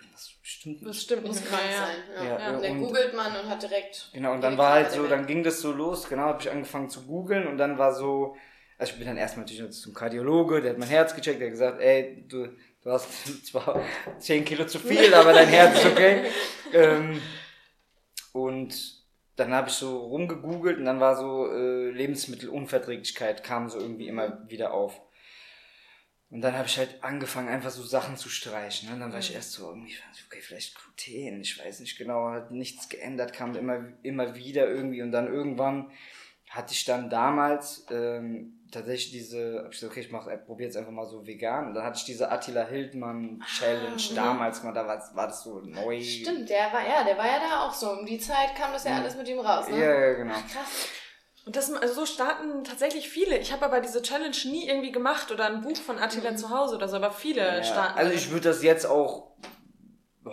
stimmt 0.41 0.81
nicht. 0.81 0.89
Das 0.89 1.01
stimmt 1.01 1.27
muss 1.27 1.43
krank 1.43 1.61
ja. 1.69 1.85
sein. 1.85 1.95
Ja. 2.15 2.23
Ja. 2.23 2.39
ja. 2.39 2.55
Und 2.55 2.63
dann 2.63 2.79
googelt 2.79 3.13
man 3.13 3.35
und 3.35 3.49
hat 3.49 3.61
direkt. 3.61 4.09
Genau, 4.13 4.33
und 4.33 4.41
dann 4.41 4.57
war 4.57 4.73
halt 4.73 4.91
so, 4.91 5.05
dann 5.05 5.27
ging 5.27 5.43
das 5.43 5.59
so 5.59 5.73
los, 5.73 6.07
genau, 6.07 6.23
habe 6.23 6.41
ich 6.41 6.49
angefangen 6.49 6.89
zu 6.89 7.05
googeln 7.05 7.45
und 7.45 7.57
dann 7.57 7.77
war 7.77 7.93
so, 7.93 8.37
also 8.77 8.93
ich 8.93 8.99
bin 8.99 9.07
dann 9.07 9.17
erstmal 9.17 9.45
natürlich 9.45 9.69
zum 9.71 9.93
Kardiologe, 9.93 10.61
der 10.61 10.71
hat 10.71 10.77
mein 10.77 10.87
Herz 10.87 11.13
gecheckt, 11.13 11.41
der 11.41 11.47
hat 11.47 11.51
gesagt, 11.51 11.81
ey, 11.81 12.25
du, 12.27 12.47
du 12.87 12.93
hast 12.93 13.45
zwar 13.45 13.81
10 14.17 14.45
Kilo 14.45 14.65
zu 14.65 14.79
viel, 14.79 15.13
aber 15.13 15.33
dein 15.33 15.49
Herz 15.49 15.79
ist 15.79 15.85
okay. 15.85 16.31
ähm, 16.73 17.21
und 18.31 19.03
dann 19.35 19.53
habe 19.53 19.67
ich 19.67 19.75
so 19.75 20.05
rumgegoogelt 20.05 20.77
und 20.79 20.85
dann 20.85 20.99
war 20.99 21.15
so 21.17 21.51
äh, 21.51 21.91
Lebensmittelunverträglichkeit 21.91 23.43
kam 23.43 23.69
so 23.69 23.77
irgendwie 23.79 24.07
immer 24.07 24.49
wieder 24.49 24.73
auf. 24.73 25.01
Und 26.29 26.41
dann 26.41 26.55
habe 26.57 26.67
ich 26.67 26.77
halt 26.77 27.03
angefangen, 27.03 27.49
einfach 27.49 27.69
so 27.69 27.83
Sachen 27.83 28.17
zu 28.17 28.29
streichen. 28.29 28.87
Ne? 28.87 28.95
Und 28.95 29.01
dann 29.01 29.11
war 29.11 29.19
ich 29.19 29.29
mhm. 29.29 29.35
erst 29.35 29.51
so 29.51 29.69
irgendwie, 29.69 29.95
okay, 30.25 30.41
vielleicht 30.41 30.75
Gluten, 30.75 31.41
ich 31.41 31.59
weiß 31.59 31.81
nicht 31.81 31.97
genau, 31.97 32.29
hat 32.29 32.51
nichts 32.51 32.89
geändert, 32.89 33.33
kam 33.33 33.55
immer, 33.55 33.93
immer 34.03 34.35
wieder 34.35 34.67
irgendwie. 34.67 35.01
Und 35.01 35.11
dann 35.11 35.27
irgendwann 35.27 35.91
hatte 36.49 36.73
ich 36.73 36.85
dann 36.85 37.09
damals 37.09 37.85
ähm, 37.91 38.56
tatsächlich 38.71 39.11
diese, 39.11 39.59
hab 39.63 39.73
ich 39.73 39.79
gesagt, 39.79 39.91
okay, 39.91 40.01
ich 40.01 40.11
mach, 40.11 40.27
probiere 40.45 40.67
jetzt 40.67 40.77
einfach 40.77 40.91
mal 40.91 41.05
so 41.05 41.25
vegan. 41.25 41.67
Und 41.67 41.73
dann 41.73 41.83
hatte 41.83 41.97
ich 41.97 42.05
diese 42.05 42.31
Attila 42.31 42.65
Hildmann 42.65 43.43
Challenge 43.45 43.95
ah, 44.11 44.15
damals 44.15 44.63
mal, 44.63 44.73
da 44.73 44.87
war, 44.87 45.01
war 45.13 45.27
das 45.27 45.43
so 45.43 45.59
neu. 45.59 46.01
Stimmt, 46.01 46.49
der 46.49 46.71
war, 46.73 46.87
ja, 46.87 47.03
der 47.03 47.17
war 47.17 47.25
ja 47.25 47.39
da 47.39 47.67
auch 47.67 47.73
so. 47.73 47.91
Um 47.91 48.05
die 48.05 48.19
Zeit 48.19 48.55
kam 48.55 48.73
das 48.73 48.83
ja, 48.83 48.91
ja. 48.91 48.97
alles 48.97 49.15
mit 49.15 49.27
ihm 49.27 49.39
raus, 49.39 49.67
ne? 49.69 49.79
Ja, 49.79 49.99
ja, 49.99 50.13
genau. 50.13 50.35
Ach, 50.35 50.51
krass. 50.51 50.89
Und 51.45 51.55
das, 51.55 51.71
also 51.71 51.93
so 51.93 52.05
starten 52.05 52.65
tatsächlich 52.65 53.07
viele. 53.07 53.37
Ich 53.37 53.53
habe 53.53 53.63
aber 53.63 53.79
diese 53.79 54.01
Challenge 54.01 54.35
nie 54.45 54.67
irgendwie 54.67 54.91
gemacht 54.91 55.31
oder 55.31 55.45
ein 55.45 55.61
Buch 55.61 55.77
von 55.77 55.97
Attila 55.97 56.31
mhm. 56.31 56.37
zu 56.37 56.49
Hause 56.49 56.75
oder 56.75 56.89
so, 56.89 56.97
aber 56.97 57.11
viele 57.11 57.41
ja, 57.41 57.63
starten. 57.63 57.97
Also 57.97 58.11
ich 58.11 58.31
würde 58.31 58.49
das 58.49 58.63
jetzt 58.63 58.85
auch 58.85 59.31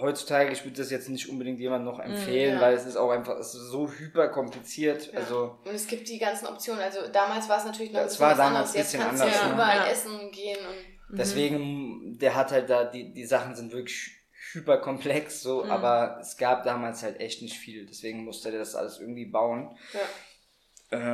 heutzutage, 0.00 0.52
ich 0.52 0.64
würde 0.64 0.76
das 0.76 0.90
jetzt 0.90 1.08
nicht 1.08 1.28
unbedingt 1.28 1.60
jemandem 1.60 1.92
noch 1.92 2.00
empfehlen, 2.00 2.54
mm, 2.54 2.58
ja. 2.58 2.62
weil 2.62 2.74
es 2.74 2.86
ist 2.86 2.96
auch 2.96 3.10
einfach 3.10 3.38
es 3.38 3.54
ist 3.54 3.70
so 3.70 3.90
hyper 3.90 4.28
kompliziert. 4.28 5.12
Ja. 5.12 5.20
Also 5.20 5.58
und 5.64 5.74
es 5.74 5.86
gibt 5.86 6.08
die 6.08 6.18
ganzen 6.18 6.46
Optionen. 6.46 6.82
Also 6.82 7.00
damals 7.12 7.48
war 7.48 7.58
es 7.58 7.64
natürlich 7.64 7.92
noch 7.92 8.02
das 8.02 8.20
war 8.20 8.34
damals 8.34 8.74
ein 8.74 8.82
bisschen 8.82 9.00
Jetzt 9.00 9.10
anders. 9.10 9.34
Ja 9.34 9.52
überall 9.52 9.76
ja. 9.78 9.86
essen 9.86 10.30
gehen 10.30 10.58
und 10.58 11.12
mhm. 11.14 11.16
deswegen 11.16 12.18
der 12.18 12.34
hat 12.34 12.52
halt 12.52 12.70
da 12.70 12.84
die 12.84 13.12
die 13.12 13.24
Sachen 13.24 13.54
sind 13.54 13.72
wirklich 13.72 14.10
hyper 14.52 14.78
komplex 14.78 15.42
so, 15.42 15.64
mhm. 15.64 15.70
aber 15.70 16.18
es 16.20 16.36
gab 16.36 16.64
damals 16.64 17.02
halt 17.02 17.20
echt 17.20 17.42
nicht 17.42 17.56
viel. 17.56 17.86
Deswegen 17.86 18.24
musste 18.24 18.50
der 18.50 18.60
das 18.60 18.74
alles 18.74 19.00
irgendwie 19.00 19.26
bauen. 19.26 19.76
Ja. 19.92 20.00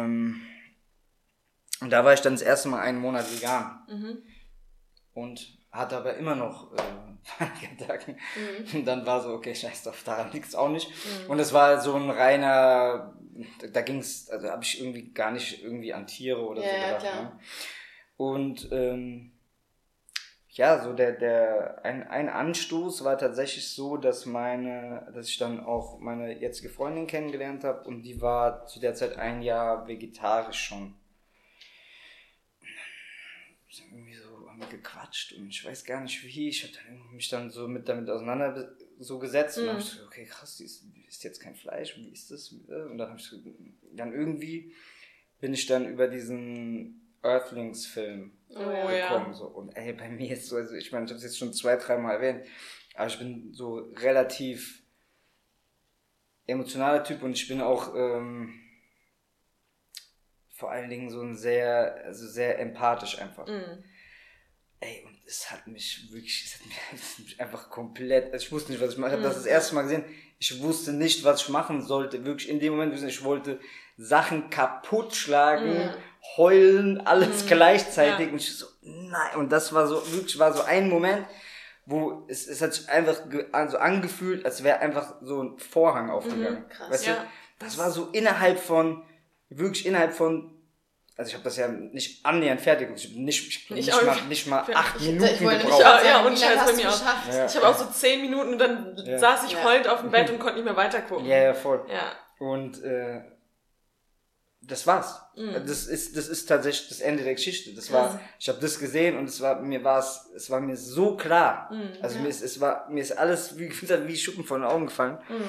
Ähm, 0.04 0.42
und 1.80 1.90
da 1.90 2.04
war 2.04 2.12
ich 2.12 2.20
dann 2.20 2.34
das 2.34 2.42
erste 2.42 2.68
Mal 2.68 2.80
einen 2.80 3.00
Monat 3.00 3.32
vegan. 3.32 3.80
Mhm. 3.88 4.22
Und 5.12 5.59
hatte 5.72 5.96
aber 5.96 6.14
immer 6.14 6.34
noch 6.34 6.72
äh, 6.72 6.76
Panikattacken. 7.38 8.16
Mhm. 8.36 8.78
Und 8.78 8.84
dann 8.86 9.06
war 9.06 9.20
so, 9.20 9.30
okay, 9.30 9.54
scheiß 9.54 9.84
drauf, 9.84 10.02
daran 10.04 10.32
liegt 10.32 10.48
es 10.48 10.54
auch 10.54 10.68
nicht. 10.68 10.88
Mhm. 10.88 11.30
Und 11.30 11.38
es 11.38 11.52
war 11.52 11.80
so 11.80 11.94
ein 11.94 12.10
reiner, 12.10 13.14
da 13.72 13.82
ging 13.82 13.98
es, 13.98 14.30
also 14.30 14.48
habe 14.48 14.64
ich 14.64 14.80
irgendwie 14.80 15.12
gar 15.12 15.30
nicht 15.30 15.62
irgendwie 15.62 15.92
an 15.92 16.06
Tiere 16.06 16.44
oder 16.44 16.62
ja, 16.62 16.68
so 16.68 16.86
gedacht. 16.86 17.02
Ja, 17.04 17.22
ne? 17.22 17.32
Und 18.16 18.68
ähm, 18.72 19.32
ja, 20.52 20.82
so 20.82 20.92
der, 20.92 21.12
der, 21.12 21.84
ein, 21.84 22.06
ein 22.08 22.28
Anstoß 22.28 23.04
war 23.04 23.16
tatsächlich 23.16 23.68
so, 23.68 23.96
dass 23.96 24.26
meine, 24.26 25.10
dass 25.14 25.28
ich 25.28 25.38
dann 25.38 25.64
auch 25.64 26.00
meine 26.00 26.38
jetzige 26.38 26.68
Freundin 26.68 27.06
kennengelernt 27.06 27.62
habe 27.62 27.86
und 27.88 28.02
die 28.02 28.20
war 28.20 28.66
zu 28.66 28.80
der 28.80 28.94
Zeit 28.94 29.16
ein 29.16 29.42
Jahr 29.42 29.86
vegetarisch 29.86 30.58
schon. 30.58 30.94
So 34.60 34.68
gequatscht 34.68 35.32
und 35.32 35.48
ich 35.48 35.64
weiß 35.64 35.84
gar 35.84 36.00
nicht 36.00 36.24
wie. 36.24 36.48
Ich 36.48 36.62
habe 36.62 37.12
mich 37.12 37.28
dann 37.28 37.50
so 37.50 37.68
mit 37.68 37.88
damit 37.88 38.08
auseinander 38.08 38.76
so 38.98 39.18
gesetzt 39.18 39.56
mhm. 39.56 39.62
und 39.62 39.68
habe 39.70 39.80
ich 39.80 39.86
so, 39.86 40.04
okay, 40.04 40.24
krass, 40.24 40.56
die 40.56 40.64
ist, 40.64 40.84
die 40.94 41.04
ist 41.06 41.24
jetzt 41.24 41.40
kein 41.40 41.54
Fleisch, 41.54 41.96
wie 41.96 42.08
ist 42.10 42.30
das? 42.30 42.52
Und 42.52 42.98
dann 42.98 43.08
habe 43.08 43.18
ich 43.18 43.26
so, 43.26 43.36
dann 43.92 44.12
irgendwie 44.12 44.74
bin 45.40 45.54
ich 45.54 45.66
dann 45.66 45.88
über 45.88 46.08
diesen 46.08 47.16
Earthlings-Film 47.22 48.32
oh, 48.50 48.54
gekommen. 48.54 48.92
Ja. 48.96 49.32
So. 49.32 49.46
Und 49.46 49.76
ey, 49.76 49.92
bei 49.92 50.08
mir 50.08 50.32
ist 50.32 50.46
so, 50.46 50.56
also 50.56 50.74
ich 50.74 50.92
meine, 50.92 51.06
ich 51.06 51.10
habe 51.10 51.18
es 51.18 51.24
jetzt 51.24 51.38
schon 51.38 51.52
zwei, 51.52 51.76
dreimal 51.76 52.16
erwähnt, 52.16 52.46
aber 52.94 53.06
ich 53.06 53.18
bin 53.18 53.52
so 53.52 53.78
relativ 53.96 54.82
emotionaler 56.46 57.04
Typ 57.04 57.22
und 57.22 57.32
ich 57.32 57.48
bin 57.48 57.60
auch 57.60 57.94
ähm, 57.94 58.60
vor 60.50 60.70
allen 60.70 60.90
Dingen 60.90 61.08
so 61.08 61.22
ein 61.22 61.36
sehr, 61.36 62.02
also 62.04 62.26
sehr 62.26 62.58
empathisch 62.58 63.18
einfach. 63.18 63.46
Mhm. 63.46 63.84
Ey, 64.80 65.04
und 65.06 65.18
es 65.26 65.50
hat 65.50 65.66
mich 65.66 66.10
wirklich, 66.10 66.44
es 66.44 66.54
hat 66.54 67.18
mich 67.18 67.40
einfach 67.40 67.68
komplett, 67.68 68.32
also 68.32 68.44
ich 68.44 68.52
wusste 68.52 68.72
nicht, 68.72 68.80
was 68.80 68.92
ich 68.92 68.98
mache. 68.98 69.10
Ich 69.10 69.16
habe 69.16 69.22
das 69.22 69.36
das 69.36 69.46
erste 69.46 69.74
Mal 69.74 69.82
gesehen. 69.82 70.04
Ich 70.38 70.62
wusste 70.62 70.94
nicht, 70.94 71.22
was 71.22 71.42
ich 71.42 71.48
machen 71.50 71.82
sollte. 71.82 72.24
Wirklich 72.24 72.48
in 72.48 72.60
dem 72.60 72.72
Moment, 72.72 72.94
ich 73.02 73.24
wollte 73.24 73.60
Sachen 73.98 74.48
kaputt 74.48 75.14
schlagen, 75.14 75.74
mhm. 75.74 75.90
heulen, 76.38 77.06
alles 77.06 77.44
mhm. 77.44 77.48
gleichzeitig. 77.48 78.26
Ja. 78.26 78.32
Und 78.32 78.40
ich 78.40 78.56
so, 78.56 78.66
nein. 78.80 79.36
Und 79.36 79.52
das 79.52 79.74
war 79.74 79.86
so, 79.86 79.96
wirklich 80.12 80.38
war 80.38 80.54
so 80.54 80.62
ein 80.62 80.88
Moment, 80.88 81.26
wo 81.84 82.24
es, 82.28 82.46
es 82.46 82.62
hat 82.62 82.72
sich 82.72 82.88
einfach 82.88 83.20
so 83.70 83.76
angefühlt, 83.76 84.46
als 84.46 84.64
wäre 84.64 84.78
einfach 84.78 85.16
so 85.20 85.42
ein 85.42 85.58
Vorhang 85.58 86.08
aufgegangen. 86.08 86.64
Mhm, 86.64 86.68
krass, 86.70 86.90
weißt 86.90 87.06
ja. 87.06 87.14
du? 87.14 87.20
Das 87.58 87.76
war 87.76 87.90
so 87.90 88.08
innerhalb 88.12 88.58
von, 88.58 89.02
wirklich 89.50 89.84
innerhalb 89.84 90.14
von 90.14 90.59
also 91.20 91.28
ich 91.28 91.34
habe 91.34 91.44
das 91.44 91.56
ja 91.58 91.68
nicht 91.68 92.24
annähernd 92.24 92.62
fertig 92.62 92.88
ich 92.96 93.14
nicht, 93.14 93.46
ich, 93.46 93.70
nicht, 93.70 94.06
mal, 94.06 94.22
nicht 94.22 94.46
mal 94.46 94.64
acht 94.72 94.96
ich, 94.98 95.08
Minuten 95.08 95.24
ich 95.26 95.38
gebraucht. 95.38 95.64
Nicht, 95.66 95.78
ja, 95.78 96.02
ja, 96.02 96.20
und 96.24 96.38
Scheiß 96.38 96.64
bei 96.64 96.72
mir 96.72 96.88
auch. 96.88 97.02
Ja, 97.30 97.44
ich 97.44 97.56
habe 97.56 97.68
auch 97.68 97.76
so 97.76 97.84
zehn 97.90 98.22
Minuten 98.22 98.54
und 98.54 98.58
dann 98.58 98.96
ja. 99.04 99.18
saß 99.18 99.44
ich 99.44 99.62
heulend 99.62 99.86
auf 99.86 100.00
dem 100.00 100.10
Bett 100.10 100.30
und 100.32 100.38
konnte 100.38 100.54
nicht 100.54 100.64
mehr 100.64 100.76
weitergucken. 100.76 101.26
Ja, 101.26 101.36
ja, 101.36 101.52
voll. 101.52 101.84
Ja. 101.90 102.12
Und 102.38 102.82
äh, 102.82 103.20
das 104.62 104.86
war's. 104.86 105.20
Mhm. 105.36 105.52
Das 105.66 105.86
ist, 105.86 106.16
das 106.16 106.26
ist 106.28 106.46
tatsächlich 106.46 106.88
das 106.88 107.00
Ende 107.00 107.22
der 107.22 107.34
Geschichte. 107.34 107.74
Das 107.74 107.92
war, 107.92 108.18
ich 108.38 108.48
habe 108.48 108.58
das 108.58 108.78
gesehen 108.78 109.18
und 109.18 109.28
es 109.28 109.42
war, 109.42 109.60
mir 109.60 109.84
war 109.84 109.98
es, 109.98 110.26
es 110.34 110.48
war 110.48 110.62
mir 110.62 110.78
so 110.78 111.18
klar. 111.18 111.70
Mhm, 111.70 111.98
also 112.00 112.16
ja. 112.16 112.22
mir 112.22 112.28
ist, 112.28 112.42
es 112.42 112.62
war, 112.62 112.88
mir 112.88 113.02
ist 113.02 113.12
alles 113.12 113.58
wie, 113.58 113.70
wie 114.06 114.16
Schuppen 114.16 114.44
von 114.44 114.62
den 114.62 114.70
Augen 114.70 114.86
gefallen. 114.86 115.18
Mhm. 115.28 115.44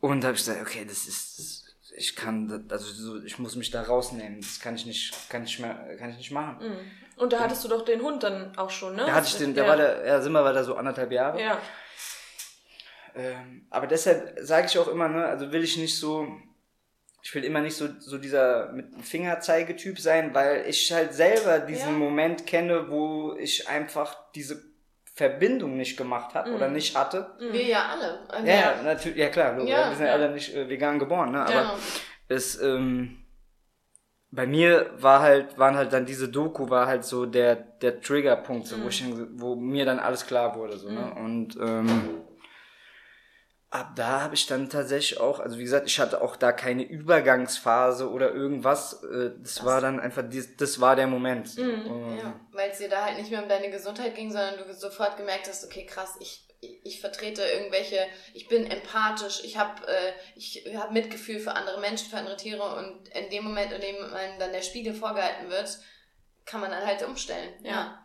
Und 0.00 0.20
da 0.20 0.28
habe 0.28 0.36
ich 0.36 0.44
gesagt, 0.44 0.60
okay, 0.60 0.84
das 0.86 1.06
ist, 1.06 1.38
das, 1.38 1.63
ich 1.96 2.16
kann, 2.16 2.66
also 2.70 2.86
so, 2.86 3.22
ich 3.24 3.38
muss 3.38 3.54
mich 3.56 3.70
da 3.70 3.82
rausnehmen. 3.82 4.40
Das 4.40 4.60
kann 4.60 4.74
ich 4.74 4.84
nicht, 4.84 5.14
kann 5.30 5.44
ich 5.44 5.58
mehr, 5.60 5.96
kann 5.96 6.10
ich 6.10 6.16
nicht 6.16 6.30
machen. 6.32 6.56
Mhm. 6.60 6.90
Und 7.16 7.32
da 7.32 7.40
hattest 7.40 7.64
du 7.64 7.68
doch 7.68 7.84
den 7.84 8.02
Hund 8.02 8.22
dann 8.24 8.56
auch 8.58 8.70
schon, 8.70 8.96
ne? 8.96 9.04
Da 9.06 9.14
hatte 9.14 9.28
ich 9.28 9.36
den, 9.36 9.54
der 9.54 9.64
ja. 9.64 9.70
war 9.70 9.76
da, 9.76 10.04
ja, 10.04 10.20
Simmer 10.20 10.42
war 10.42 10.52
da 10.52 10.64
so 10.64 10.74
anderthalb 10.74 11.12
Jahre. 11.12 11.40
Ja. 11.40 11.58
Ähm, 13.14 13.66
aber 13.70 13.86
deshalb 13.86 14.36
sage 14.40 14.66
ich 14.66 14.76
auch 14.78 14.88
immer, 14.88 15.08
ne, 15.08 15.24
also 15.24 15.52
will 15.52 15.62
ich 15.62 15.76
nicht 15.76 15.96
so, 15.96 16.26
ich 17.22 17.32
will 17.32 17.44
immer 17.44 17.60
nicht 17.60 17.76
so, 17.76 17.88
so 18.00 18.18
dieser 18.18 18.72
mit 18.72 18.86
Fingerzeigetyp 19.02 20.00
sein, 20.00 20.34
weil 20.34 20.66
ich 20.66 20.92
halt 20.92 21.14
selber 21.14 21.60
diesen 21.60 21.92
ja. 21.92 21.98
Moment 21.98 22.44
kenne, 22.44 22.90
wo 22.90 23.36
ich 23.38 23.68
einfach 23.68 24.16
diese 24.34 24.73
Verbindung 25.14 25.76
nicht 25.76 25.96
gemacht 25.96 26.34
habe 26.34 26.50
mhm. 26.50 26.56
oder 26.56 26.68
nicht 26.68 26.96
hatte. 26.96 27.30
Mhm. 27.38 27.52
Wir 27.52 27.62
ja 27.62 27.88
alle. 27.92 28.18
Also 28.28 28.46
ja, 28.46 28.54
ja, 28.54 28.82
natürlich, 28.82 29.18
ja 29.18 29.28
klar, 29.28 29.58
ja, 29.60 29.90
wir 29.90 29.96
sind 29.96 30.06
ja 30.06 30.12
alle 30.12 30.30
nicht 30.30 30.54
äh, 30.54 30.68
vegan 30.68 30.98
geboren, 30.98 31.30
ne? 31.30 31.42
Aber 31.42 31.52
genau. 31.52 31.74
es, 32.28 32.60
ähm, 32.60 33.24
bei 34.32 34.46
mir 34.48 34.90
war 34.98 35.20
halt, 35.20 35.56
waren 35.56 35.76
halt 35.76 35.92
dann 35.92 36.04
diese 36.04 36.28
Doku 36.28 36.68
war 36.68 36.88
halt 36.88 37.04
so 37.04 37.26
der, 37.26 37.54
der 37.54 38.00
Triggerpunkt, 38.00 38.66
so, 38.66 38.76
mhm. 38.76 38.84
wo, 38.84 38.88
ich, 38.88 39.04
wo 39.34 39.54
mir 39.54 39.84
dann 39.84 40.00
alles 40.00 40.26
klar 40.26 40.56
wurde, 40.56 40.76
so, 40.76 40.90
ne? 40.90 41.12
Mhm. 41.14 41.24
Und, 41.24 41.56
ähm, 41.60 42.20
ab 43.74 43.96
da 43.96 44.20
habe 44.20 44.36
ich 44.36 44.46
dann 44.46 44.70
tatsächlich 44.70 45.18
auch, 45.18 45.40
also 45.40 45.58
wie 45.58 45.64
gesagt, 45.64 45.88
ich 45.88 45.98
hatte 45.98 46.22
auch 46.22 46.36
da 46.36 46.52
keine 46.52 46.84
Übergangsphase 46.84 48.08
oder 48.08 48.32
irgendwas. 48.32 49.02
Äh, 49.02 49.32
das, 49.40 49.56
das 49.56 49.64
war 49.64 49.80
dann 49.80 49.98
einfach, 49.98 50.22
das 50.58 50.80
war 50.80 50.94
der 50.94 51.08
Moment. 51.08 51.58
Mhm, 51.58 52.18
ja, 52.18 52.40
weil 52.52 52.70
es 52.70 52.78
dir 52.78 52.88
da 52.88 53.04
halt 53.04 53.18
nicht 53.18 53.32
mehr 53.32 53.42
um 53.42 53.48
deine 53.48 53.70
Gesundheit 53.70 54.14
ging, 54.14 54.30
sondern 54.30 54.58
du 54.58 54.72
sofort 54.74 55.16
gemerkt 55.16 55.48
hast, 55.48 55.64
okay, 55.64 55.84
krass, 55.86 56.14
ich, 56.20 56.48
ich 56.60 57.00
vertrete 57.00 57.42
irgendwelche, 57.42 57.98
ich 58.32 58.46
bin 58.46 58.70
empathisch, 58.70 59.42
ich 59.42 59.58
habe 59.58 59.84
äh, 59.88 60.12
ich 60.36 60.64
hab 60.76 60.92
Mitgefühl 60.92 61.40
für 61.40 61.54
andere 61.54 61.80
Menschen, 61.80 62.08
für 62.08 62.18
andere 62.18 62.36
Tiere 62.36 62.62
und 62.76 63.08
in 63.08 63.28
dem 63.30 63.42
Moment, 63.42 63.72
in 63.72 63.80
dem 63.80 64.00
man 64.00 64.38
dann 64.38 64.52
der 64.52 64.62
Spiegel 64.62 64.94
vorgehalten 64.94 65.50
wird, 65.50 65.80
kann 66.44 66.60
man 66.60 66.70
dann 66.70 66.86
halt 66.86 67.02
umstellen. 67.02 67.52
Ja. 67.64 67.70
ja. 67.70 68.00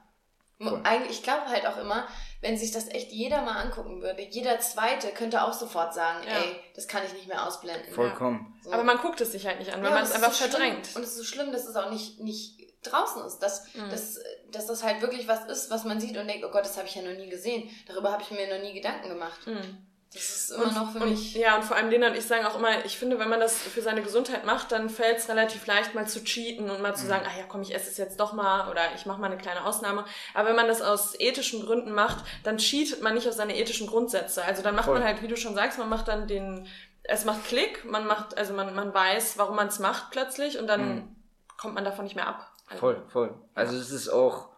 Cool. 0.61 0.81
Eigentlich, 0.83 1.19
ich 1.19 1.23
glaube 1.23 1.45
halt 1.45 1.65
auch 1.65 1.77
immer, 1.77 2.07
wenn 2.41 2.57
sich 2.57 2.71
das 2.71 2.87
echt 2.87 3.11
jeder 3.11 3.41
mal 3.41 3.57
angucken 3.57 4.01
würde, 4.01 4.21
jeder 4.21 4.59
Zweite 4.59 5.09
könnte 5.09 5.43
auch 5.43 5.53
sofort 5.53 5.93
sagen, 5.93 6.19
ja. 6.25 6.37
ey, 6.37 6.59
das 6.73 6.87
kann 6.87 7.03
ich 7.05 7.13
nicht 7.13 7.27
mehr 7.27 7.45
ausblenden. 7.45 7.93
Vollkommen. 7.93 8.53
Ja. 8.57 8.63
So. 8.63 8.73
Aber 8.73 8.83
man 8.83 8.97
guckt 8.97 9.19
es 9.21 9.33
sich 9.33 9.45
halt 9.45 9.59
nicht 9.59 9.73
an, 9.73 9.81
weil 9.81 9.89
ja, 9.89 9.95
man 9.95 10.03
es 10.03 10.13
einfach 10.13 10.31
so 10.31 10.47
verdrängt. 10.47 10.95
Und 10.95 11.03
es 11.03 11.09
ist 11.09 11.17
so 11.17 11.23
schlimm, 11.23 11.51
dass 11.51 11.65
es 11.65 11.75
auch 11.75 11.89
nicht, 11.89 12.19
nicht 12.21 12.59
draußen 12.83 13.25
ist, 13.25 13.39
dass, 13.39 13.73
mhm. 13.73 13.89
dass, 13.89 14.19
dass 14.51 14.67
das 14.67 14.83
halt 14.83 15.01
wirklich 15.01 15.27
was 15.27 15.45
ist, 15.45 15.69
was 15.69 15.83
man 15.83 15.99
sieht 15.99 16.17
und 16.17 16.27
denkt, 16.27 16.45
oh 16.45 16.51
Gott, 16.51 16.63
das 16.63 16.77
habe 16.77 16.87
ich 16.87 16.95
ja 16.95 17.01
noch 17.01 17.17
nie 17.17 17.29
gesehen. 17.29 17.69
Darüber 17.87 18.11
habe 18.11 18.23
ich 18.23 18.31
mir 18.31 18.47
noch 18.47 18.63
nie 18.63 18.73
Gedanken 18.73 19.09
gemacht. 19.09 19.45
Mhm. 19.45 19.85
Das 20.13 20.23
ist 20.23 20.51
immer 20.51 20.65
und, 20.65 20.75
noch 20.75 20.91
für 20.91 20.99
und, 20.99 21.09
mich. 21.11 21.35
Ja, 21.35 21.55
und 21.55 21.63
vor 21.63 21.77
allem 21.77 21.89
Lena 21.91 22.07
und 22.07 22.15
ich 22.15 22.25
sagen 22.25 22.43
auch 22.45 22.57
immer, 22.57 22.83
ich 22.83 22.97
finde, 22.97 23.19
wenn 23.19 23.29
man 23.29 23.39
das 23.39 23.55
für 23.59 23.81
seine 23.81 24.01
Gesundheit 24.01 24.43
macht, 24.43 24.71
dann 24.71 24.89
fällt 24.89 25.19
es 25.19 25.29
relativ 25.29 25.67
leicht, 25.67 25.93
mal 25.93 26.07
zu 26.07 26.23
cheaten 26.23 26.71
und 26.71 26.81
mal 26.81 26.95
zu 26.95 27.03
mhm. 27.03 27.09
sagen, 27.09 27.25
ah 27.27 27.37
ja, 27.37 27.45
komm, 27.47 27.61
ich 27.61 27.75
esse 27.75 27.91
es 27.91 27.97
jetzt 27.97 28.19
doch 28.19 28.33
mal 28.33 28.71
oder 28.71 28.81
ich 28.95 29.05
mache 29.05 29.21
mal 29.21 29.27
eine 29.27 29.37
kleine 29.37 29.63
Ausnahme. 29.65 30.05
Aber 30.33 30.49
wenn 30.49 30.55
man 30.55 30.67
das 30.67 30.81
aus 30.81 31.13
ethischen 31.19 31.63
Gründen 31.63 31.91
macht, 31.91 32.25
dann 32.43 32.57
cheatet 32.57 33.03
man 33.03 33.13
nicht 33.13 33.27
auf 33.27 33.35
seine 33.35 33.55
ethischen 33.55 33.85
Grundsätze. 33.85 34.43
Also 34.43 34.63
dann 34.63 34.73
macht 34.73 34.85
Voll. 34.85 34.95
man 34.95 35.03
halt, 35.03 35.21
wie 35.21 35.27
du 35.27 35.37
schon 35.37 35.53
sagst, 35.53 35.77
man 35.77 35.89
macht 35.89 36.07
dann 36.07 36.27
den, 36.27 36.67
es 37.03 37.25
macht 37.25 37.45
Klick, 37.45 37.85
man 37.85 38.07
macht, 38.07 38.35
also 38.35 38.53
man, 38.53 38.73
man 38.73 38.91
weiß, 38.91 39.37
warum 39.37 39.57
man 39.57 39.67
es 39.67 39.77
macht 39.77 40.09
plötzlich 40.09 40.57
und 40.57 40.65
dann 40.65 40.95
mhm. 40.95 41.15
kommt 41.55 41.75
man 41.75 41.85
davon 41.85 42.05
nicht 42.05 42.15
mehr 42.15 42.27
ab. 42.27 42.51
Also, 42.65 42.79
voll, 42.79 43.03
voll. 43.09 43.35
Also 43.53 43.77
es 43.77 43.91
ist 43.91 44.09
auch 44.09 44.49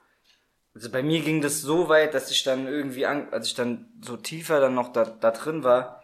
also 0.74 0.90
bei 0.90 1.04
mir 1.04 1.22
ging 1.22 1.42
das 1.42 1.62
so 1.62 1.90
weit, 1.90 2.14
dass 2.14 2.32
ich 2.32 2.44
dann 2.44 2.68
irgendwie, 2.68 3.06
an, 3.06 3.28
als 3.32 3.48
ich 3.48 3.56
dann 3.56 3.90
so 4.02 4.18
tiefer 4.18 4.60
dann 4.60 4.74
noch 4.74 4.94
da, 4.94 5.06
da 5.06 5.32
drin 5.32 5.64
war, 5.64 6.02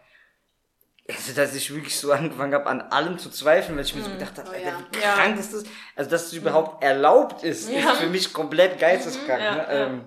also 1.08 1.32
dass 1.32 1.54
ich 1.54 1.72
wirklich 1.74 1.96
so 1.96 2.12
angefangen 2.12 2.52
habe, 2.52 2.66
an 2.66 2.82
allem 2.82 3.18
zu 3.18 3.30
zweifeln, 3.30 3.78
weil 3.78 3.84
ich 3.84 3.94
mir 3.94 4.02
so 4.02 4.10
mhm. 4.10 4.18
gedacht 4.18 4.36
habe, 4.36 4.50
oh, 4.50 4.54
Alter, 4.54 4.68
ja. 4.68 4.78
wie 4.78 4.98
krank 4.98 5.34
ja. 5.36 5.40
ist 5.40 5.54
das? 5.54 5.64
Also 5.96 6.10
dass 6.10 6.26
es 6.26 6.32
überhaupt 6.34 6.82
erlaubt 6.82 7.44
ist, 7.44 7.70
ja. 7.70 7.92
ist 7.92 8.00
für 8.00 8.08
mich 8.08 8.32
komplett 8.32 8.78
geisteskrank. 8.78 9.40
Mhm. 9.40 9.56
Ne? 9.56 9.66
Ähm, 9.70 10.00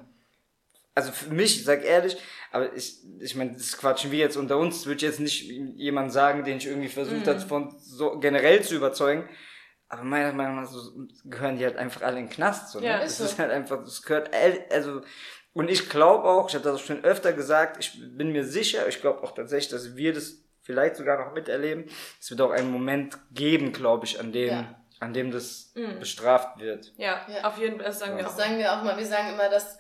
also 0.94 1.12
für 1.12 1.34
mich, 1.34 1.58
ich 1.58 1.66
sag 1.66 1.84
ehrlich, 1.84 2.18
aber 2.52 2.74
ich, 2.76 2.98
ich 3.20 3.36
meine, 3.36 3.54
das 3.54 3.78
quatschen 3.78 4.12
wir 4.12 4.20
jetzt 4.20 4.38
unter 4.38 4.58
uns, 4.58 4.86
würde 4.86 4.98
ich 4.98 5.02
jetzt 5.04 5.20
nicht 5.20 5.44
jemand 5.76 6.12
sagen, 6.12 6.44
den 6.44 6.58
ich 6.58 6.68
irgendwie 6.68 6.90
versucht 6.90 7.26
mhm. 7.26 7.30
habe, 7.30 7.40
von 7.40 7.76
so 7.80 8.20
generell 8.20 8.62
zu 8.62 8.76
überzeugen. 8.76 9.28
Aber 9.92 10.04
meiner 10.04 10.32
Meinung 10.32 10.56
nach 10.56 10.70
so, 10.70 11.06
gehören 11.26 11.58
die 11.58 11.66
halt 11.66 11.76
einfach 11.76 12.02
alle 12.02 12.20
in 12.20 12.28
den 12.28 12.34
Knast. 12.34 12.72
So, 12.72 12.80
ne? 12.80 12.86
ja, 12.86 12.98
ist 13.00 13.20
das 13.20 13.28
so. 13.28 13.34
ist 13.34 13.40
halt 13.40 13.52
einfach, 13.52 13.84
das 13.84 14.02
gehört, 14.02 14.32
also, 14.72 15.02
und 15.52 15.70
ich 15.70 15.90
glaube 15.90 16.30
auch, 16.30 16.48
ich 16.48 16.56
habe 16.56 16.64
das 16.64 16.80
schon 16.80 17.04
öfter 17.04 17.34
gesagt, 17.34 17.78
ich 17.78 18.00
bin 18.16 18.32
mir 18.32 18.46
sicher, 18.46 18.88
ich 18.88 19.02
glaube 19.02 19.22
auch 19.22 19.34
tatsächlich, 19.34 19.70
dass 19.70 19.98
wir 19.98 20.14
das 20.14 20.38
vielleicht 20.62 20.96
sogar 20.96 21.26
noch 21.26 21.34
miterleben. 21.34 21.90
Es 22.22 22.30
wird 22.30 22.40
auch 22.40 22.52
einen 22.52 22.72
Moment 22.72 23.18
geben, 23.32 23.74
glaube 23.74 24.06
ich, 24.06 24.18
an 24.18 24.32
dem, 24.32 24.50
ja. 24.50 24.76
an 25.02 25.14
dem 25.14 25.30
das 25.30 25.74
mhm. 25.76 26.00
bestraft 26.00 26.58
wird. 26.60 26.94
Ja, 26.96 27.26
ja, 27.28 27.44
auf 27.44 27.58
jeden 27.58 27.76
Fall, 27.76 27.88
das 27.88 28.00
sagen 28.00 28.16
wir 28.16 28.24
auch. 28.24 28.30
Das 28.30 28.38
sagen 28.38 28.58
wir 28.58 28.72
auch 28.72 28.84
mal. 28.84 28.98
Wir 28.98 29.06
sagen 29.06 29.34
immer, 29.34 29.50
dass 29.50 29.78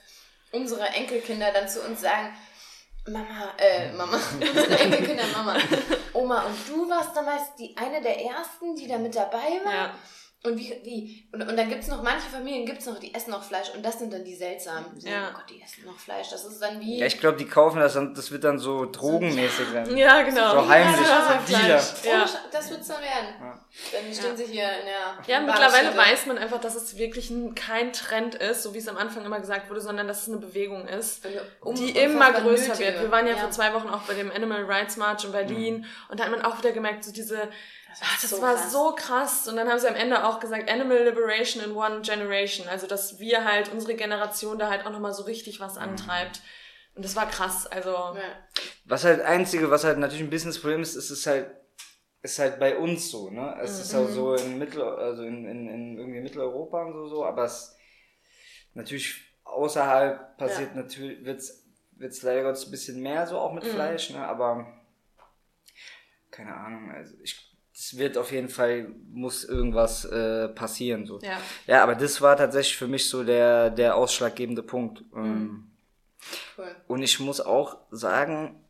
unsere 0.51 0.87
Enkelkinder 0.87 1.53
dann 1.53 1.69
zu 1.69 1.81
uns 1.83 2.01
sagen, 2.01 2.33
Mama, 3.07 3.53
äh, 3.57 3.91
Mama, 3.93 4.17
unsere 4.39 4.79
Enkelkinder, 4.79 5.23
Mama. 5.33 5.55
Oma, 6.13 6.43
und 6.43 6.69
du 6.69 6.89
warst 6.89 7.15
damals 7.15 7.55
die 7.57 7.75
eine 7.75 8.01
der 8.01 8.23
ersten, 8.23 8.75
die 8.75 8.87
da 8.87 8.97
mit 8.97 9.15
dabei 9.15 9.59
war? 9.63 9.73
Ja. 9.73 9.95
Und 10.43 10.57
wie, 10.57 10.73
wie, 10.83 11.23
und, 11.31 11.47
und 11.47 11.55
dann 11.55 11.69
gibt's 11.69 11.87
noch, 11.87 12.01
manche 12.01 12.27
Familien 12.27 12.65
gibt's 12.65 12.87
noch, 12.87 12.97
die 12.97 13.13
essen 13.13 13.29
noch 13.29 13.43
Fleisch 13.43 13.69
und 13.75 13.85
das 13.85 13.99
sind 13.99 14.11
dann 14.11 14.23
die 14.23 14.33
seltsamen. 14.33 14.85
Die 14.95 15.01
sagen, 15.01 15.13
ja. 15.13 15.29
oh 15.29 15.35
Gott, 15.35 15.43
die 15.47 15.61
essen 15.61 15.85
noch 15.85 15.99
Fleisch. 15.99 16.29
Das 16.31 16.43
ist 16.43 16.59
dann 16.59 16.79
wie. 16.79 16.97
Ja, 16.97 17.05
ich 17.05 17.19
glaube, 17.19 17.37
die 17.37 17.45
kaufen 17.45 17.79
das 17.79 17.93
dann, 17.93 18.15
das 18.15 18.31
wird 18.31 18.43
dann 18.43 18.57
so 18.57 18.89
drogenmäßig 18.89 19.67
so, 19.67 19.73
werden. 19.73 19.95
Ja, 19.95 20.23
genau. 20.23 20.63
So 20.63 20.67
heimlich, 20.67 21.07
ja, 21.07 21.41
so 21.45 21.53
Dealer. 21.53 21.81
Ja. 22.03 22.29
das 22.51 22.71
wird's 22.71 22.87
dann 22.87 23.01
werden. 23.01 23.27
Ja. 23.39 23.59
Dann 23.91 24.13
stehen 24.13 24.35
sie 24.35 24.45
hier 24.45 24.63
in 24.79 24.85
der. 24.85 25.23
Ja, 25.27 25.41
mittlerweile 25.41 25.95
weiß 25.95 26.25
man 26.25 26.39
einfach, 26.39 26.59
dass 26.59 26.73
es 26.73 26.97
wirklich 26.97 27.31
kein 27.53 27.93
Trend 27.93 28.33
ist, 28.33 28.63
so 28.63 28.73
wie 28.73 28.79
es 28.79 28.87
am 28.87 28.97
Anfang 28.97 29.23
immer 29.23 29.39
gesagt 29.39 29.69
wurde, 29.69 29.81
sondern 29.81 30.07
dass 30.07 30.23
es 30.23 30.29
eine 30.29 30.37
Bewegung 30.37 30.87
ist, 30.87 31.23
um, 31.59 31.75
die 31.75 31.91
immer 31.91 32.31
größer 32.31 32.69
nötige. 32.69 32.93
wird. 32.93 33.01
Wir 33.03 33.11
waren 33.11 33.27
ja, 33.27 33.35
vor 33.35 33.51
zwei 33.51 33.75
Wochen 33.75 33.89
auch 33.89 34.01
bei 34.01 34.15
dem 34.15 34.31
Animal 34.31 34.63
Rights 34.63 34.97
March 34.97 35.23
in 35.23 35.31
Berlin 35.31 35.77
mhm. 35.77 35.85
und 36.09 36.19
da 36.19 36.23
hat 36.23 36.31
man 36.31 36.41
auch 36.41 36.57
wieder 36.57 36.71
gemerkt, 36.71 37.03
so 37.03 37.11
diese 37.11 37.47
das, 37.91 37.99
Ach, 38.01 38.21
das 38.21 38.29
so 38.29 38.41
war 38.41 38.55
krass. 38.55 38.71
so 38.71 38.95
krass. 38.95 39.47
Und 39.47 39.57
dann 39.57 39.67
haben 39.67 39.79
sie 39.79 39.89
am 39.89 39.95
Ende 39.95 40.23
auch 40.23 40.39
gesagt, 40.39 40.69
Animal 40.71 41.03
Liberation 41.03 41.63
in 41.63 41.71
One 41.71 42.01
Generation. 42.01 42.67
Also, 42.67 42.87
dass 42.87 43.19
wir 43.19 43.43
halt, 43.43 43.71
unsere 43.71 43.95
Generation 43.95 44.57
da 44.57 44.69
halt 44.69 44.85
auch 44.85 44.91
nochmal 44.91 45.13
so 45.13 45.23
richtig 45.23 45.59
was 45.59 45.75
mhm. 45.75 45.81
antreibt. 45.81 46.41
Und 46.95 47.03
das 47.03 47.15
war 47.15 47.29
krass. 47.29 47.67
Also. 47.67 47.91
Ja. 47.91 48.21
Was 48.85 49.03
halt 49.03 49.21
einzige, 49.21 49.69
was 49.69 49.83
halt 49.83 49.97
natürlich 49.97 50.23
ein 50.23 50.29
Business-Problem 50.29 50.81
ist, 50.81 50.95
ist 50.95 51.09
es 51.09 51.27
halt, 51.27 51.51
ist 52.21 52.39
halt 52.39 52.59
bei 52.59 52.77
uns 52.77 53.11
so, 53.11 53.29
ne? 53.29 53.57
Es 53.61 53.75
mhm. 53.75 53.81
ist 53.81 53.93
halt 53.93 54.09
so 54.11 54.35
in 54.35 54.57
Mittel, 54.57 54.81
also 54.81 55.23
in, 55.23 55.45
in, 55.45 55.67
in 55.67 55.97
irgendwie 55.97 56.21
Mitteleuropa 56.21 56.83
und 56.83 56.93
so, 56.93 57.07
so, 57.07 57.25
aber 57.25 57.45
es 57.45 57.75
natürlich 58.73 59.21
außerhalb 59.43 60.37
passiert 60.37 60.75
ja. 60.75 60.81
natürlich, 60.81 61.25
wird's, 61.25 61.65
wird's 61.91 62.21
leider 62.21 62.43
Gottes 62.43 62.65
ein 62.65 62.71
bisschen 62.71 63.01
mehr 63.01 63.27
so 63.27 63.37
auch 63.37 63.53
mit 63.53 63.63
mhm. 63.63 63.69
Fleisch, 63.69 64.11
ne? 64.11 64.25
Aber, 64.25 64.65
keine 66.29 66.55
Ahnung, 66.55 66.91
also 66.91 67.15
ich 67.21 67.50
es 67.81 67.97
wird 67.97 68.15
auf 68.15 68.31
jeden 68.31 68.49
Fall, 68.49 68.93
muss 69.11 69.43
irgendwas 69.43 70.05
äh, 70.05 70.49
passieren. 70.49 71.07
So. 71.07 71.19
Ja. 71.21 71.41
ja, 71.65 71.81
aber 71.81 71.95
das 71.95 72.21
war 72.21 72.37
tatsächlich 72.37 72.77
für 72.77 72.87
mich 72.87 73.09
so 73.09 73.23
der, 73.23 73.71
der 73.71 73.95
ausschlaggebende 73.95 74.61
Punkt. 74.61 75.03
Ähm, 75.15 75.23
mhm. 75.23 75.71
Cool. 76.55 76.75
Und 76.87 77.01
ich 77.01 77.19
muss 77.19 77.41
auch 77.41 77.77
sagen, 77.89 78.63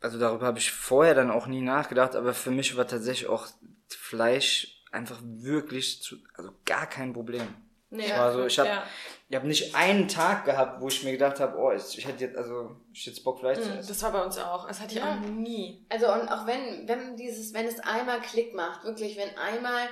also 0.00 0.18
darüber 0.18 0.46
habe 0.46 0.58
ich 0.58 0.72
vorher 0.72 1.14
dann 1.14 1.30
auch 1.30 1.46
nie 1.46 1.60
nachgedacht, 1.60 2.16
aber 2.16 2.32
für 2.32 2.50
mich 2.50 2.74
war 2.74 2.86
tatsächlich 2.86 3.28
auch 3.28 3.48
Fleisch 3.90 4.82
einfach 4.90 5.20
wirklich 5.22 6.02
zu, 6.02 6.16
also 6.32 6.52
gar 6.64 6.86
kein 6.86 7.12
Problem. 7.12 7.46
Nee, 7.90 8.06
ich 8.06 8.10
war 8.12 8.32
so, 8.32 8.44
ich 8.44 8.58
habe 8.58 8.68
ja. 8.68 8.84
ich 9.28 9.36
hab 9.36 9.44
nicht 9.44 9.74
einen 9.74 10.08
Tag 10.08 10.44
gehabt, 10.44 10.80
wo 10.80 10.88
ich 10.88 11.04
mir 11.04 11.12
gedacht 11.12 11.38
habe, 11.38 11.56
oh, 11.58 11.70
ich 11.70 12.04
hätte 12.04 12.24
jetzt, 12.24 12.36
also 12.36 12.76
ich 12.92 13.06
hätte 13.06 13.22
Bock 13.22 13.38
vielleicht 13.38 13.60
mm, 13.60 13.64
zu 13.64 13.70
essen. 13.70 13.88
Das 13.88 14.02
war 14.02 14.12
bei 14.12 14.22
uns 14.22 14.38
auch. 14.38 14.66
Das 14.66 14.80
hatte 14.80 14.94
ich 14.94 14.98
ja. 14.98 15.12
auch 15.12 15.20
nie. 15.20 15.86
Also 15.90 16.12
und 16.12 16.28
auch 16.28 16.46
wenn, 16.46 16.88
wenn 16.88 17.16
dieses, 17.16 17.54
wenn 17.54 17.66
es 17.66 17.78
einmal 17.80 18.20
Klick 18.20 18.54
macht, 18.54 18.84
wirklich, 18.84 19.16
wenn 19.16 19.36
einmal, 19.38 19.88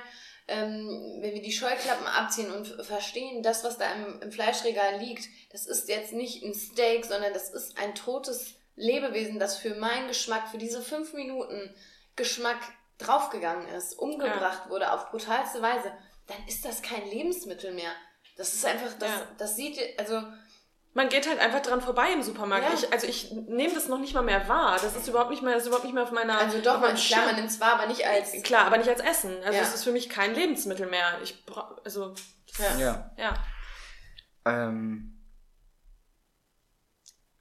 ähm, 0.47 1.19
wenn 1.21 1.33
wir 1.33 1.41
die 1.41 1.53
Scheuklappen 1.53 2.05
abziehen 2.05 2.51
und 2.51 2.67
verstehen, 2.83 3.41
das, 3.41 3.63
was 3.63 3.77
da 3.77 3.85
im, 3.93 4.21
im 4.21 4.31
Fleischregal 4.31 4.99
liegt, 4.99 5.29
das 5.51 5.65
ist 5.65 5.87
jetzt 5.87 6.11
nicht 6.11 6.43
ein 6.43 6.53
Steak, 6.53 7.05
sondern 7.05 7.33
das 7.33 7.49
ist 7.49 7.77
ein 7.77 7.95
totes 7.95 8.55
Lebewesen, 8.75 9.39
das 9.39 9.57
für 9.57 9.75
meinen 9.75 10.07
Geschmack, 10.07 10.49
für 10.49 10.57
diese 10.57 10.81
fünf 10.81 11.13
Minuten 11.13 11.73
Geschmack 12.15 12.57
draufgegangen 12.97 13.67
ist, 13.69 13.97
umgebracht 13.97 14.63
ja. 14.65 14.69
wurde 14.69 14.91
auf 14.91 15.09
brutalste 15.09 15.61
Weise 15.61 15.91
dann 16.27 16.37
ist 16.47 16.65
das 16.65 16.81
kein 16.81 17.07
Lebensmittel 17.09 17.73
mehr. 17.73 17.91
Das 18.37 18.53
ist 18.53 18.65
einfach, 18.65 18.93
das, 18.97 19.09
ja. 19.09 19.27
das 19.37 19.55
sieht, 19.55 19.79
also 19.99 20.21
man 20.93 21.09
geht 21.09 21.27
halt 21.27 21.39
einfach 21.39 21.61
dran 21.61 21.81
vorbei 21.81 22.13
im 22.13 22.21
Supermarkt. 22.21 22.65
Ja. 22.65 22.73
Ich, 22.73 22.93
also 22.93 23.07
ich 23.07 23.31
nehme 23.31 23.73
das 23.73 23.87
noch 23.87 23.99
nicht 23.99 24.13
mal 24.13 24.21
mehr 24.21 24.47
wahr. 24.47 24.79
Das 24.81 24.95
ist 24.95 25.07
überhaupt 25.07 25.31
nicht 25.31 25.41
mehr, 25.41 25.53
das 25.53 25.63
ist 25.63 25.67
überhaupt 25.67 25.85
nicht 25.85 25.93
mehr 25.93 26.03
auf 26.03 26.11
meiner. 26.11 26.37
Also 26.37 26.61
doch, 26.61 26.79
man, 26.79 26.95
klar, 26.95 27.25
man 27.25 27.35
nimmt 27.35 27.49
es 27.49 27.59
wahr, 27.59 27.73
aber 27.73 27.87
nicht 27.87 28.05
als. 28.05 28.31
Klar, 28.43 28.65
aber 28.65 28.77
nicht 28.77 28.89
als 28.89 29.01
Essen. 29.01 29.35
Also 29.43 29.59
es 29.59 29.73
ist 29.73 29.83
für 29.83 29.91
mich 29.91 30.09
kein 30.09 30.35
Lebensmittel 30.35 30.87
mehr. 30.87 31.19
Ich 31.23 31.45
brauche, 31.45 31.81
also. 31.83 32.13
Ja. 32.59 32.79
Ja. 32.79 33.11
ja. 33.17 33.33
Ähm, 34.45 35.19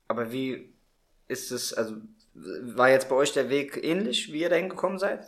aber 0.09 0.33
wie 0.33 0.75
ist 1.29 1.51
es, 1.51 1.75
also 1.75 1.97
war 2.35 2.89
jetzt 2.89 3.09
bei 3.09 3.17
euch 3.17 3.33
der 3.33 3.51
Weg 3.51 3.83
ähnlich, 3.83 4.33
wie 4.33 4.41
ihr 4.41 4.51
dahin 4.51 4.71
gekommen 4.71 4.99
seid? 4.99 5.27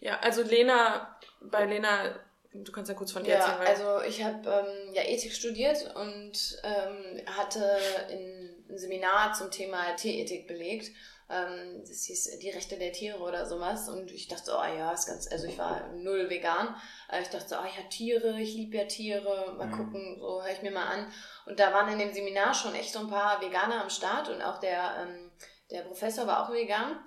Ja, 0.00 0.18
also 0.20 0.42
Lena, 0.42 1.18
bei 1.40 1.64
Lena 1.64 2.14
Du 2.54 2.70
kannst 2.70 2.88
ja 2.88 2.94
kurz 2.94 3.10
von 3.10 3.24
dir 3.24 3.34
ja, 3.34 3.38
erzählen. 3.38 3.66
Also 3.66 4.08
ich 4.08 4.22
habe 4.22 4.48
ähm, 4.48 4.94
ja 4.94 5.02
Ethik 5.02 5.32
studiert 5.32 5.94
und 5.96 6.62
ähm, 6.62 7.20
hatte 7.26 7.78
in, 8.10 8.64
ein 8.70 8.78
Seminar 8.78 9.32
zum 9.34 9.50
Thema 9.50 9.96
Tierethik 9.96 10.46
belegt. 10.46 10.92
Ähm, 11.28 11.80
das 11.80 12.04
hieß 12.04 12.38
die 12.38 12.50
Rechte 12.50 12.76
der 12.76 12.92
Tiere 12.92 13.18
oder 13.18 13.46
sowas. 13.46 13.88
Und 13.88 14.12
ich 14.12 14.28
dachte, 14.28 14.52
oh 14.56 14.76
ja, 14.76 14.92
ist 14.92 15.06
ganz, 15.06 15.30
also 15.32 15.48
ich 15.48 15.58
war 15.58 15.88
null 15.94 16.30
vegan. 16.30 16.76
Äh, 17.10 17.22
ich 17.22 17.28
dachte, 17.28 17.58
oh 17.60 17.64
ja, 17.64 17.88
Tiere, 17.88 18.40
ich 18.40 18.54
liebe 18.54 18.76
ja 18.76 18.84
Tiere, 18.84 19.54
mal 19.58 19.66
mhm. 19.66 19.72
gucken, 19.72 20.16
so 20.20 20.40
höre 20.40 20.52
ich 20.52 20.62
mir 20.62 20.70
mal 20.70 20.86
an. 20.86 21.12
Und 21.46 21.58
da 21.58 21.72
waren 21.72 21.92
in 21.92 21.98
dem 21.98 22.12
Seminar 22.12 22.54
schon 22.54 22.76
echt 22.76 22.92
so 22.92 23.00
ein 23.00 23.10
paar 23.10 23.40
Veganer 23.40 23.82
am 23.82 23.90
Start 23.90 24.28
und 24.28 24.42
auch 24.42 24.60
der, 24.60 24.94
ähm, 25.02 25.32
der 25.72 25.82
Professor 25.82 26.26
war 26.28 26.44
auch 26.44 26.52
vegan. 26.52 27.00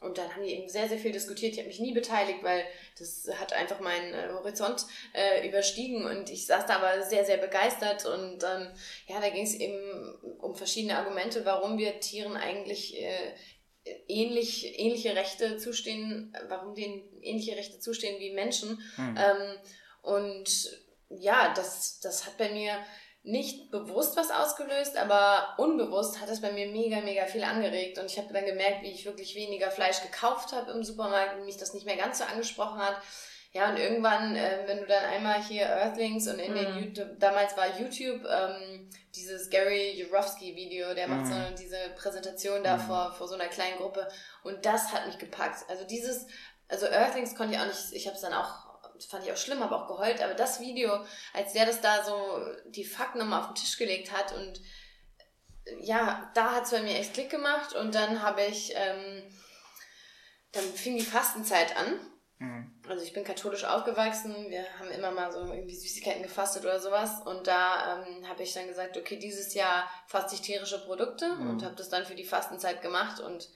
Und 0.00 0.18
dann 0.18 0.34
haben 0.34 0.42
die 0.42 0.52
eben 0.52 0.68
sehr, 0.68 0.88
sehr 0.88 0.98
viel 0.98 1.12
diskutiert. 1.12 1.52
Ich 1.52 1.58
habe 1.58 1.68
mich 1.68 1.80
nie 1.80 1.94
beteiligt, 1.94 2.42
weil 2.42 2.64
das 2.98 3.28
hat 3.40 3.54
einfach 3.54 3.80
meinen 3.80 4.12
äh, 4.12 4.28
Horizont 4.34 4.84
äh, 5.14 5.48
überstiegen 5.48 6.04
und 6.04 6.28
ich 6.28 6.46
saß 6.46 6.66
da 6.66 6.76
aber 6.76 7.02
sehr, 7.02 7.24
sehr 7.24 7.38
begeistert 7.38 8.04
und 8.04 8.44
ähm, 8.44 8.68
ja, 9.06 9.20
da 9.20 9.30
ging 9.30 9.44
es 9.44 9.54
eben 9.54 10.14
um 10.38 10.54
verschiedene 10.54 10.98
Argumente, 10.98 11.46
warum 11.46 11.78
wir 11.78 11.98
Tieren 12.00 12.36
eigentlich 12.36 13.02
äh, 13.02 13.34
ähnlich, 14.06 14.78
ähnliche 14.78 15.16
Rechte 15.16 15.56
zustehen, 15.56 16.36
warum 16.48 16.74
denen 16.74 17.02
ähnliche 17.22 17.56
Rechte 17.56 17.78
zustehen 17.78 18.20
wie 18.20 18.34
Menschen. 18.34 18.82
Hm. 18.96 19.16
Ähm, 19.16 19.58
und 20.02 20.78
ja, 21.08 21.54
das, 21.54 22.00
das 22.00 22.26
hat 22.26 22.36
bei 22.36 22.50
mir 22.50 22.78
nicht 23.26 23.72
bewusst 23.72 24.16
was 24.16 24.30
ausgelöst, 24.30 24.96
aber 24.96 25.54
unbewusst 25.58 26.20
hat 26.20 26.28
es 26.28 26.40
bei 26.40 26.52
mir 26.52 26.68
mega, 26.68 27.00
mega 27.00 27.26
viel 27.26 27.42
angeregt. 27.42 27.98
Und 27.98 28.06
ich 28.06 28.18
habe 28.18 28.32
dann 28.32 28.46
gemerkt, 28.46 28.82
wie 28.82 28.92
ich 28.92 29.04
wirklich 29.04 29.34
weniger 29.34 29.72
Fleisch 29.72 30.00
gekauft 30.00 30.52
habe 30.52 30.70
im 30.70 30.84
Supermarkt 30.84 31.36
und 31.36 31.44
mich 31.44 31.56
das 31.56 31.74
nicht 31.74 31.86
mehr 31.86 31.96
ganz 31.96 32.18
so 32.18 32.24
angesprochen 32.24 32.78
hat. 32.78 32.96
Ja, 33.52 33.70
und 33.70 33.78
irgendwann, 33.78 34.36
äh, 34.36 34.60
wenn 34.66 34.78
du 34.78 34.86
dann 34.86 35.04
einmal 35.06 35.42
hier 35.42 35.66
Earthlings 35.66 36.28
und 36.28 36.38
in 36.38 36.52
mhm. 36.52 36.56
den 36.56 36.78
YouTube, 36.78 37.18
damals 37.18 37.56
war 37.56 37.66
YouTube 37.80 38.24
ähm, 38.30 38.88
dieses 39.14 39.50
Gary 39.50 40.00
Jurowski-Video, 40.00 40.94
der 40.94 41.08
macht 41.08 41.26
mhm. 41.26 41.32
so 41.32 41.56
diese 41.58 41.78
Präsentation 41.96 42.62
da 42.62 42.76
mhm. 42.76 42.80
vor, 42.82 43.12
vor 43.14 43.26
so 43.26 43.34
einer 43.34 43.48
kleinen 43.48 43.78
Gruppe. 43.78 44.06
Und 44.44 44.64
das 44.64 44.92
hat 44.92 45.06
mich 45.06 45.18
gepackt. 45.18 45.68
Also 45.68 45.84
dieses, 45.84 46.26
also 46.68 46.86
Earthlings 46.86 47.34
konnte 47.34 47.54
ich 47.54 47.60
auch 47.60 47.66
nicht, 47.66 47.92
ich 47.92 48.06
habe 48.06 48.14
es 48.14 48.22
dann 48.22 48.34
auch 48.34 48.65
das 48.96 49.06
fand 49.06 49.24
ich 49.24 49.32
auch 49.32 49.36
schlimm, 49.36 49.60
habe 49.60 49.76
auch 49.76 49.86
geheult, 49.86 50.22
aber 50.22 50.34
das 50.34 50.60
Video, 50.60 51.04
als 51.32 51.52
der 51.52 51.66
das 51.66 51.80
da 51.80 52.04
so 52.04 52.40
die 52.66 52.84
Fakten 52.84 53.18
nochmal 53.18 53.40
auf 53.40 53.48
den 53.48 53.56
Tisch 53.56 53.76
gelegt 53.76 54.12
hat 54.12 54.32
und 54.32 54.60
ja, 55.80 56.30
da 56.34 56.52
hat 56.52 56.64
es 56.64 56.70
bei 56.70 56.82
mir 56.82 56.98
echt 56.98 57.14
Klick 57.14 57.30
gemacht 57.30 57.74
und 57.74 57.94
dann 57.94 58.22
habe 58.22 58.44
ich, 58.44 58.72
ähm, 58.74 59.22
dann 60.52 60.64
fing 60.64 60.96
die 60.96 61.04
Fastenzeit 61.04 61.76
an. 61.76 62.00
Mhm. 62.38 62.80
Also 62.88 63.02
ich 63.02 63.12
bin 63.12 63.24
katholisch 63.24 63.64
aufgewachsen, 63.64 64.50
wir 64.50 64.64
haben 64.78 64.90
immer 64.90 65.10
mal 65.10 65.32
so 65.32 65.40
irgendwie 65.40 65.74
Süßigkeiten 65.74 66.22
gefastet 66.22 66.64
oder 66.64 66.78
sowas 66.78 67.22
und 67.24 67.46
da 67.46 68.04
ähm, 68.06 68.28
habe 68.28 68.42
ich 68.42 68.52
dann 68.52 68.68
gesagt, 68.68 68.96
okay, 68.96 69.18
dieses 69.18 69.54
Jahr 69.54 69.90
faste 70.06 70.34
ich 70.34 70.42
tierische 70.42 70.84
Produkte 70.84 71.34
mhm. 71.34 71.50
und 71.50 71.64
habe 71.64 71.74
das 71.74 71.88
dann 71.88 72.04
für 72.04 72.14
die 72.14 72.24
Fastenzeit 72.24 72.82
gemacht 72.82 73.20
und 73.20 73.48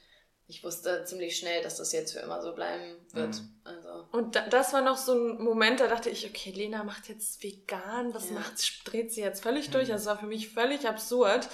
ich 0.51 0.64
wusste 0.64 1.05
ziemlich 1.05 1.36
schnell, 1.38 1.62
dass 1.62 1.76
das 1.76 1.92
jetzt 1.92 2.12
für 2.12 2.18
immer 2.18 2.42
so 2.42 2.53
bleiben 2.53 2.96
wird. 3.12 3.36
Mhm. 3.36 3.61
Also. 3.62 4.07
Und 4.11 4.34
da, 4.34 4.48
das 4.48 4.72
war 4.72 4.82
noch 4.82 4.96
so 4.96 5.14
ein 5.14 5.40
Moment, 5.42 5.78
da 5.78 5.86
dachte 5.86 6.11
ich, 6.11 6.26
okay, 6.26 6.51
Lena 6.51 6.82
macht 6.82 7.09
jetzt 7.09 7.42
vegan, 7.42 8.12
was 8.12 8.30
ja. 8.30 8.34
macht, 8.34 8.53
dreht 8.84 9.12
sie 9.12 9.20
jetzt 9.20 9.42
völlig 9.42 9.70
durch? 9.70 9.88
Mhm. 9.88 9.92
Das 9.92 10.07
war 10.07 10.18
für 10.18 10.26
mich 10.26 10.48
völlig 10.48 10.88
absurd. 10.88 11.48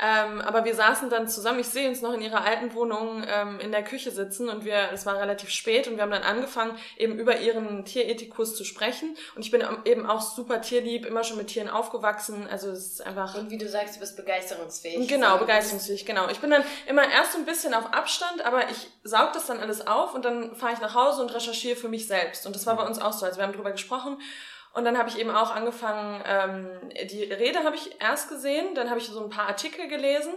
Ähm, 0.00 0.40
aber 0.40 0.64
wir 0.64 0.74
saßen 0.74 1.10
dann 1.10 1.28
zusammen, 1.28 1.60
ich 1.60 1.68
sehe 1.68 1.88
uns 1.88 2.00
noch 2.00 2.14
in 2.14 2.22
ihrer 2.22 2.42
alten 2.42 2.74
Wohnung 2.74 3.22
ähm, 3.26 3.60
in 3.60 3.70
der 3.70 3.84
Küche 3.84 4.10
sitzen 4.10 4.48
und 4.48 4.64
wir, 4.64 4.90
es 4.92 5.04
war 5.04 5.18
relativ 5.18 5.50
spät 5.50 5.86
und 5.88 5.96
wir 5.96 6.02
haben 6.02 6.10
dann 6.10 6.22
angefangen, 6.22 6.76
eben 6.96 7.18
über 7.18 7.38
ihren 7.38 7.84
Tierethikkurs 7.84 8.54
zu 8.54 8.64
sprechen. 8.64 9.14
Und 9.36 9.44
ich 9.44 9.50
bin 9.50 9.62
eben 9.84 10.06
auch 10.06 10.22
super 10.22 10.62
tierlieb, 10.62 11.04
immer 11.04 11.22
schon 11.22 11.36
mit 11.36 11.48
Tieren 11.48 11.68
aufgewachsen. 11.68 12.48
Also 12.50 12.70
es 12.70 12.92
ist 12.92 13.02
einfach. 13.02 13.34
Und 13.34 13.50
wie 13.50 13.58
du 13.58 13.68
sagst, 13.68 13.96
du 13.96 14.00
bist 14.00 14.16
begeisterungsfähig. 14.16 15.06
Genau, 15.06 15.36
begeisterungsfähig, 15.36 16.06
genau. 16.06 16.28
Ich 16.30 16.40
bin 16.40 16.50
dann 16.50 16.64
immer 16.86 17.02
erst 17.10 17.32
so 17.32 17.38
ein 17.38 17.44
bisschen 17.44 17.74
auf 17.74 17.92
Abstand, 17.92 18.42
aber 18.44 18.70
ich 18.70 18.88
saug 19.04 19.34
das 19.34 19.46
dann 19.46 19.60
alles 19.60 19.86
auf 19.86 20.14
und 20.14 20.24
dann 20.24 20.56
fahre 20.56 20.72
ich 20.72 20.80
nach 20.80 20.94
Hause 20.94 21.20
und 21.20 21.34
recherchiere 21.34 21.76
für 21.76 21.88
mich 21.88 22.06
selbst. 22.06 22.46
Und 22.46 22.56
das 22.56 22.64
war 22.64 22.76
bei 22.76 22.86
uns 22.86 22.98
auch 22.98 23.12
so. 23.12 23.26
Also 23.26 23.38
wir 23.38 23.44
haben 23.44 23.52
drüber 23.52 23.72
gesprochen 23.72 24.16
und 24.72 24.84
dann 24.84 24.96
habe 24.96 25.08
ich 25.08 25.18
eben 25.18 25.30
auch 25.30 25.54
angefangen, 25.54 26.22
ähm, 26.26 26.68
die 27.10 27.24
Rede 27.24 27.64
habe 27.64 27.74
ich 27.74 28.00
erst 28.00 28.28
gesehen, 28.28 28.74
dann 28.74 28.88
habe 28.88 29.00
ich 29.00 29.06
so 29.06 29.22
ein 29.22 29.30
paar 29.30 29.48
Artikel 29.48 29.88
gelesen 29.88 30.32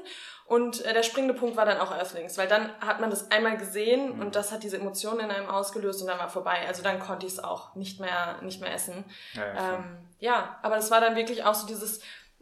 und 0.45 0.83
äh, 0.85 0.93
der 0.93 1.03
springende 1.03 1.35
Punkt 1.35 1.55
war 1.55 1.65
dann 1.65 1.79
auch 1.79 1.91
Earthlings, 1.91 2.37
weil 2.37 2.47
dann 2.47 2.69
hat 2.79 2.99
man 2.99 3.09
das 3.09 3.31
einmal 3.31 3.57
gesehen 3.57 4.15
mhm. 4.15 4.21
und 4.21 4.35
das 4.35 4.51
hat 4.51 4.63
diese 4.63 4.77
Emotionen 4.77 5.19
in 5.21 5.31
einem 5.31 5.49
ausgelöst 5.49 6.01
und 6.01 6.07
dann 6.07 6.19
war 6.19 6.29
vorbei. 6.29 6.65
Also 6.67 6.81
dann 6.81 6.99
konnte 6.99 7.25
ich 7.25 7.33
es 7.33 7.43
auch 7.43 7.75
nicht 7.75 7.99
mehr, 7.99 8.39
nicht 8.41 8.59
mehr 8.59 8.73
essen. 8.73 9.05
Ja, 9.33 9.47
ja, 9.47 9.73
ähm, 9.75 9.97
ja, 10.19 10.59
aber 10.63 10.75
das 10.75 10.89
war 10.89 10.99
dann 10.99 11.15
wirklich 11.15 11.43
auch 11.43 11.55
so 11.55 11.67
dieses 11.67 11.99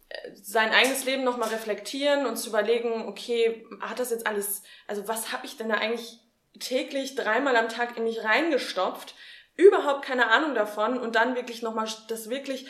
äh, 0.10 0.32
sein 0.34 0.72
eigenes 0.72 1.04
Leben 1.04 1.24
nochmal 1.24 1.50
reflektieren 1.50 2.26
und 2.26 2.38
zu 2.38 2.50
überlegen, 2.50 3.08
okay, 3.08 3.66
hat 3.82 4.00
das 4.00 4.12
jetzt 4.12 4.28
alles, 4.28 4.64
also 4.88 5.08
was 5.08 5.34
habe 5.34 5.46
ich 5.46 5.58
denn 5.58 5.70
da 5.70 5.76
eigentlich 5.76 6.20
täglich 6.60 7.16
dreimal 7.16 7.56
am 7.56 7.70
Tag 7.70 7.98
in 7.98 8.04
mich 8.04 8.24
reingestopft? 8.24 9.14
Überhaupt 9.56 10.04
keine 10.04 10.28
Ahnung 10.28 10.56
davon 10.56 11.00
und 11.00 11.16
dann 11.16 11.36
wirklich 11.36 11.62
nochmal 11.62 11.88
das 12.08 12.30
wirklich 12.30 12.68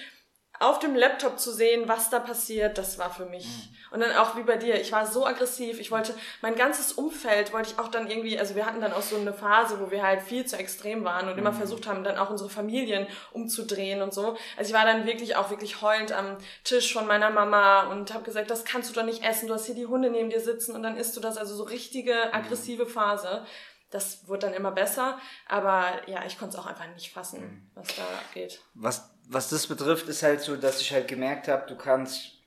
auf 0.62 0.78
dem 0.78 0.96
Laptop 0.96 1.40
zu 1.40 1.52
sehen, 1.52 1.88
was 1.88 2.12
da 2.12 2.20
passiert, 2.20 2.78
das 2.78 3.00
war 3.00 3.12
für 3.12 3.26
mich. 3.26 3.46
Mhm. 3.46 3.76
Und 3.94 4.00
dann 4.02 4.16
auch 4.16 4.38
wie 4.38 4.44
bei 4.44 4.58
dir, 4.58 4.80
ich 4.80 4.92
war 4.92 5.08
so 5.08 5.26
aggressiv, 5.26 5.80
ich 5.80 5.90
wollte, 5.90 6.14
mein 6.44 6.56
ganzes 6.56 6.94
Umfeld 6.94 7.52
wollte 7.52 7.72
ich 7.72 7.80
auch 7.80 7.88
dann 7.88 8.10
irgendwie, 8.10 8.38
also 8.38 8.56
wir 8.56 8.68
hatten 8.68 8.80
dann 8.80 8.94
auch 8.94 9.02
so 9.02 9.18
eine 9.18 9.34
Phase, 9.34 9.80
wo 9.80 9.90
wir 9.90 10.04
halt 10.04 10.22
viel 10.22 10.46
zu 10.46 10.58
extrem 10.58 11.04
waren 11.04 11.28
und 11.28 11.34
mhm. 11.34 11.40
immer 11.40 11.54
versucht 11.54 11.88
haben, 11.88 12.04
dann 12.04 12.20
auch 12.20 12.30
unsere 12.30 12.50
Familien 12.50 13.08
umzudrehen 13.32 14.04
und 14.04 14.14
so. 14.14 14.38
Also 14.56 14.70
ich 14.70 14.74
war 14.74 14.86
dann 14.86 15.08
wirklich 15.08 15.36
auch 15.36 15.50
wirklich 15.50 15.82
heulend 15.82 16.12
am 16.12 16.38
Tisch 16.64 16.94
von 16.94 17.08
meiner 17.08 17.32
Mama 17.32 17.88
und 17.88 18.14
habe 18.14 18.24
gesagt, 18.24 18.52
das 18.52 18.64
kannst 18.64 18.92
du 18.92 18.94
doch 18.94 19.06
nicht 19.06 19.26
essen, 19.26 19.48
du 19.48 19.56
hast 19.56 19.66
hier 19.66 19.76
die 19.76 19.88
Hunde 19.88 20.12
neben 20.12 20.30
dir 20.30 20.42
sitzen 20.42 20.76
und 20.76 20.84
dann 20.84 20.96
isst 20.96 21.18
du 21.18 21.22
das, 21.22 21.38
also 21.38 21.56
so 21.56 21.64
richtige 21.64 22.14
mhm. 22.14 22.36
aggressive 22.36 22.86
Phase 22.86 23.46
das 23.92 24.28
wurde 24.28 24.48
dann 24.48 24.54
immer 24.54 24.72
besser, 24.72 25.20
aber 25.48 26.10
ja, 26.10 26.26
ich 26.26 26.40
konnte 26.40 26.56
es 26.56 26.64
auch 26.64 26.66
einfach 26.66 26.88
nicht 26.94 27.14
fassen, 27.14 27.42
mhm. 27.42 27.72
was 27.76 27.96
da 27.96 28.04
geht. 28.34 28.62
Was, 28.74 29.12
was 29.28 29.50
das 29.50 29.68
betrifft, 29.68 30.08
ist 30.08 30.24
halt 30.24 30.42
so, 30.42 30.56
dass 30.56 30.82
ich 30.82 30.92
halt 30.92 31.08
gemerkt 31.08 31.48
habe, 31.48 31.68
du 31.68 31.76
kannst, 31.76 32.40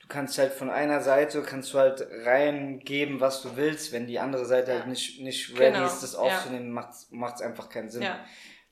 du 0.00 0.08
kannst 0.08 0.36
halt 0.36 0.52
von 0.52 0.68
einer 0.68 1.00
Seite, 1.00 1.42
kannst 1.42 1.72
du 1.72 1.78
halt 1.78 2.06
reingeben, 2.24 3.20
was 3.20 3.40
du 3.42 3.56
willst, 3.56 3.92
wenn 3.92 4.06
die 4.06 4.18
andere 4.18 4.44
Seite 4.44 4.72
halt 4.72 4.80
halt 4.80 4.90
nicht, 4.90 5.20
nicht 5.20 5.58
ready 5.58 5.74
genau. 5.74 5.86
ist, 5.86 6.02
das 6.02 6.16
aufzunehmen, 6.16 6.74
ja. 6.74 6.90
macht 7.10 7.36
es 7.36 7.40
einfach 7.40 7.68
keinen 7.68 7.88
Sinn. 7.88 8.02
Ja. 8.02 8.24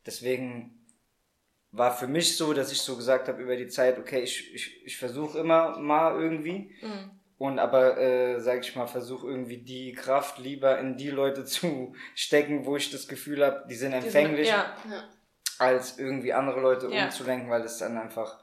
Deswegen 0.04 0.84
war 1.70 1.96
für 1.96 2.08
mich 2.08 2.36
so, 2.36 2.52
dass 2.52 2.72
ich 2.72 2.80
so 2.80 2.96
gesagt 2.96 3.28
habe 3.28 3.42
über 3.42 3.56
die 3.56 3.68
Zeit, 3.68 3.98
okay, 3.98 4.20
ich, 4.20 4.54
ich, 4.54 4.84
ich 4.84 4.96
versuche 4.96 5.38
immer 5.38 5.78
mal 5.78 6.20
irgendwie. 6.20 6.74
Mhm. 6.82 7.10
Und 7.38 7.58
aber, 7.58 7.98
äh, 7.98 8.40
sag 8.40 8.60
ich 8.60 8.74
mal, 8.76 8.86
versuche 8.86 9.26
irgendwie 9.26 9.58
die 9.58 9.92
Kraft 9.92 10.38
lieber 10.38 10.78
in 10.78 10.96
die 10.96 11.10
Leute 11.10 11.44
zu 11.46 11.94
stecken, 12.14 12.64
wo 12.64 12.76
ich 12.76 12.90
das 12.90 13.08
Gefühl 13.08 13.44
habe, 13.44 13.66
die 13.68 13.74
sind 13.74 13.92
empfänglich, 13.92 14.48
die 14.48 14.52
sind, 14.52 14.90
ja, 14.90 14.96
ja. 14.96 15.04
als 15.58 15.98
irgendwie 15.98 16.32
andere 16.32 16.60
Leute 16.60 16.88
ja. 16.90 17.04
umzulenken, 17.04 17.50
weil 17.50 17.62
es 17.62 17.78
dann 17.78 17.98
einfach, 17.98 18.42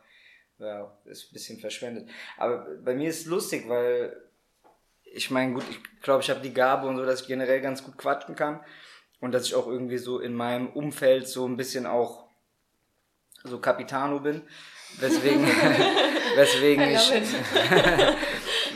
ja, 0.59 0.95
ist 1.05 1.29
ein 1.29 1.33
bisschen 1.33 1.59
verschwendet. 1.59 2.09
Aber 2.37 2.67
bei 2.83 2.93
mir 2.93 3.09
ist 3.09 3.21
es 3.21 3.25
lustig, 3.25 3.67
weil 3.67 4.15
ich 5.03 5.31
meine, 5.31 5.53
gut, 5.53 5.65
ich 5.69 6.01
glaube, 6.01 6.23
ich 6.23 6.29
habe 6.29 6.41
die 6.41 6.53
Gabe 6.53 6.87
und 6.87 6.97
so, 6.97 7.05
dass 7.05 7.21
ich 7.21 7.27
generell 7.27 7.61
ganz 7.61 7.83
gut 7.83 7.97
quatschen 7.97 8.35
kann 8.35 8.63
und 9.19 9.31
dass 9.31 9.45
ich 9.45 9.55
auch 9.55 9.67
irgendwie 9.67 9.97
so 9.97 10.19
in 10.19 10.33
meinem 10.33 10.67
Umfeld 10.67 11.27
so 11.27 11.47
ein 11.47 11.55
bisschen 11.55 11.85
auch 11.85 12.27
so 13.43 13.59
Capitano 13.59 14.19
bin. 14.19 14.41
Weswegen, 14.99 15.45
weswegen 16.35 16.89
ich, 16.89 17.11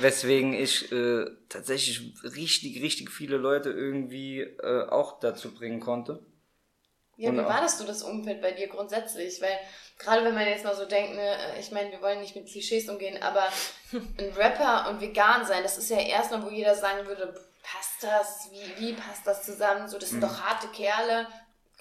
weswegen 0.01 0.53
ich 0.53 0.91
äh, 0.91 1.25
tatsächlich 1.49 2.13
richtig, 2.23 2.81
richtig 2.81 3.11
viele 3.11 3.37
Leute 3.37 3.69
irgendwie 3.69 4.41
äh, 4.41 4.87
auch 4.89 5.19
dazu 5.19 5.53
bringen 5.53 5.79
konnte. 5.79 6.25
Ja, 7.17 7.33
wie 7.33 7.37
war 7.37 7.61
das 7.61 7.79
so, 7.79 7.85
das 7.85 8.03
Umfeld 8.03 8.41
bei 8.41 8.51
dir 8.51 8.67
grundsätzlich? 8.67 9.41
Weil 9.41 9.57
gerade 9.97 10.23
wenn 10.23 10.35
man 10.35 10.47
jetzt 10.47 10.63
mal 10.63 10.75
so 10.75 10.85
denkt, 10.85 11.15
ne, 11.15 11.35
ich 11.59 11.71
meine, 11.71 11.91
wir 11.91 12.01
wollen 12.01 12.21
nicht 12.21 12.35
mit 12.35 12.47
Klischees 12.47 12.87
umgehen, 12.89 13.21
aber 13.23 13.47
ein 13.91 14.33
Rapper 14.35 14.89
und 14.89 15.01
vegan 15.01 15.45
sein, 15.45 15.63
das 15.63 15.79
ist 15.79 15.89
ja 15.89 15.99
erstmal, 15.99 16.43
wo 16.43 16.49
jeder 16.49 16.75
sagen 16.75 17.07
würde, 17.07 17.33
passt 17.63 18.03
das? 18.03 18.49
Wie, 18.51 18.81
wie 18.81 18.93
passt 18.93 19.25
das 19.25 19.43
zusammen? 19.43 19.87
So, 19.87 19.97
das 19.97 20.09
sind 20.09 20.19
mhm. 20.19 20.27
doch 20.27 20.41
harte 20.41 20.67
Kerle. 20.67 21.27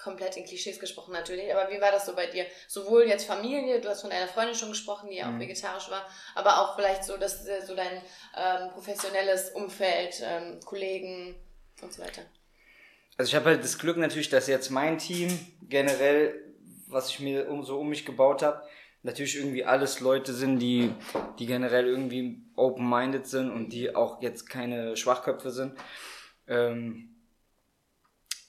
Komplett 0.07 0.37
in 0.37 0.45
Klischees 0.45 0.79
gesprochen 0.79 1.11
natürlich, 1.11 1.53
aber 1.53 1.69
wie 1.69 1.81
war 1.81 1.91
das 1.91 2.05
so 2.05 2.15
bei 2.15 2.27
dir? 2.27 2.45
Sowohl 2.67 3.03
jetzt 3.07 3.25
Familie, 3.25 3.81
du 3.81 3.89
hast 3.89 4.01
von 4.01 4.09
deiner 4.09 4.29
Freundin 4.29 4.55
schon 4.55 4.69
gesprochen, 4.69 5.09
die 5.09 5.17
ja 5.17 5.27
auch 5.27 5.33
mhm. 5.33 5.41
vegetarisch 5.41 5.89
war, 5.91 6.05
aber 6.33 6.61
auch 6.61 6.75
vielleicht 6.75 7.03
so, 7.03 7.17
dass 7.17 7.43
so 7.43 7.75
dein 7.75 8.01
ähm, 8.37 8.69
professionelles 8.71 9.49
Umfeld, 9.49 10.23
ähm, 10.23 10.61
Kollegen 10.63 11.35
und 11.81 11.91
so 11.93 12.01
weiter. 12.01 12.21
Also 13.17 13.29
ich 13.29 13.35
habe 13.35 13.49
halt 13.49 13.63
das 13.63 13.77
Glück 13.77 13.97
natürlich, 13.97 14.29
dass 14.29 14.47
jetzt 14.47 14.69
mein 14.69 14.97
Team 14.97 15.37
generell, 15.63 16.53
was 16.87 17.09
ich 17.09 17.19
mir 17.19 17.49
um, 17.49 17.63
so 17.63 17.79
um 17.79 17.89
mich 17.89 18.05
gebaut 18.05 18.43
habe, 18.43 18.63
natürlich 19.03 19.37
irgendwie 19.37 19.65
alles 19.65 19.99
Leute 19.99 20.33
sind, 20.33 20.59
die, 20.59 20.93
die 21.37 21.47
generell 21.47 21.85
irgendwie 21.85 22.41
open-minded 22.55 23.27
sind 23.27 23.51
und 23.51 23.73
die 23.73 23.93
auch 23.93 24.21
jetzt 24.21 24.49
keine 24.49 24.95
Schwachköpfe 24.95 25.51
sind. 25.51 25.73
Ähm, 26.47 27.16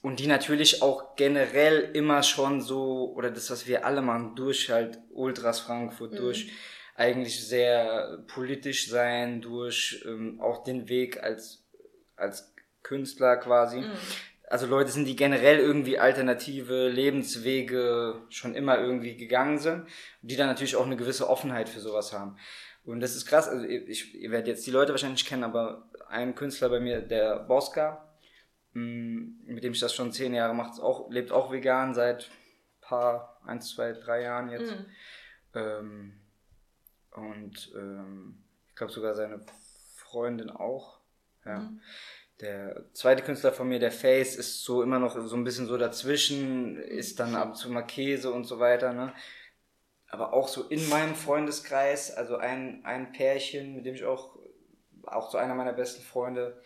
und 0.01 0.19
die 0.19 0.27
natürlich 0.27 0.81
auch 0.81 1.15
generell 1.15 1.91
immer 1.93 2.23
schon 2.23 2.61
so, 2.61 3.13
oder 3.15 3.31
das, 3.31 3.49
was 3.49 3.67
wir 3.67 3.85
alle 3.85 4.01
machen, 4.01 4.35
durch 4.35 4.69
halt 4.69 4.99
Ultras 5.11 5.59
Frankfurt, 5.59 6.13
mhm. 6.13 6.17
durch 6.17 6.51
eigentlich 6.95 7.45
sehr 7.47 8.23
politisch 8.27 8.89
sein, 8.89 9.41
durch 9.41 10.03
ähm, 10.05 10.39
auch 10.41 10.63
den 10.63 10.89
Weg 10.89 11.23
als, 11.23 11.65
als 12.15 12.53
Künstler 12.83 13.37
quasi. 13.37 13.81
Mhm 13.81 13.91
also 14.49 14.65
Leute 14.65 14.91
sind, 14.91 15.05
die 15.05 15.15
generell 15.15 15.59
irgendwie 15.59 15.99
alternative 15.99 16.89
Lebenswege 16.89 18.21
schon 18.29 18.55
immer 18.55 18.79
irgendwie 18.79 19.15
gegangen 19.15 19.59
sind, 19.59 19.85
die 20.21 20.35
dann 20.35 20.47
natürlich 20.47 20.75
auch 20.75 20.85
eine 20.85 20.97
gewisse 20.97 21.29
Offenheit 21.29 21.69
für 21.69 21.79
sowas 21.79 22.13
haben. 22.13 22.37
Und 22.83 22.99
das 23.01 23.15
ist 23.15 23.27
krass, 23.27 23.47
also 23.47 23.65
ich, 23.65 24.15
ihr 24.15 24.31
werdet 24.31 24.47
jetzt 24.47 24.65
die 24.65 24.71
Leute 24.71 24.91
wahrscheinlich 24.91 25.25
kennen, 25.25 25.43
aber 25.43 25.89
ein 26.07 26.33
Künstler 26.33 26.69
bei 26.69 26.79
mir, 26.79 27.01
der 27.01 27.39
Bosca, 27.39 28.08
mit 28.73 29.63
dem 29.63 29.73
ich 29.73 29.79
das 29.79 29.93
schon 29.93 30.11
zehn 30.11 30.33
Jahre 30.33 30.53
mache, 30.53 30.81
auch, 30.81 31.09
lebt 31.09 31.31
auch 31.31 31.51
vegan 31.51 31.93
seit 31.93 32.29
paar, 32.81 33.41
eins, 33.45 33.73
zwei, 33.73 33.93
drei 33.93 34.21
Jahren 34.21 34.49
jetzt. 34.49 34.71
Mhm. 34.71 34.85
Ähm, 35.55 36.21
und 37.11 37.71
ähm, 37.75 38.43
ich 38.67 38.75
glaube 38.75 38.93
sogar 38.93 39.15
seine 39.15 39.45
Freundin 39.95 40.49
auch. 40.49 40.99
Ja. 41.45 41.59
Mhm 41.59 41.81
der 42.41 42.85
zweite 42.93 43.23
Künstler 43.23 43.51
von 43.51 43.67
mir, 43.67 43.79
der 43.79 43.91
Face, 43.91 44.35
ist 44.35 44.63
so 44.63 44.81
immer 44.81 44.99
noch 44.99 45.19
so 45.19 45.35
ein 45.35 45.43
bisschen 45.43 45.67
so 45.67 45.77
dazwischen, 45.77 46.77
ist 46.77 47.19
dann 47.19 47.35
ab 47.35 47.49
und 47.49 47.55
zu 47.55 47.69
mal 47.69 47.81
Käse 47.81 48.31
und 48.31 48.45
so 48.45 48.59
weiter, 48.59 48.93
ne? 48.93 49.13
Aber 50.07 50.33
auch 50.33 50.47
so 50.47 50.63
in 50.63 50.87
meinem 50.89 51.15
Freundeskreis, 51.15 52.11
also 52.11 52.37
ein, 52.37 52.83
ein 52.83 53.11
Pärchen, 53.11 53.75
mit 53.75 53.85
dem 53.85 53.93
ich 53.93 54.05
auch, 54.05 54.39
auch 55.03 55.29
so 55.29 55.37
einer 55.37 55.53
meiner 55.53 55.73
besten 55.73 56.01
Freunde, 56.01 56.61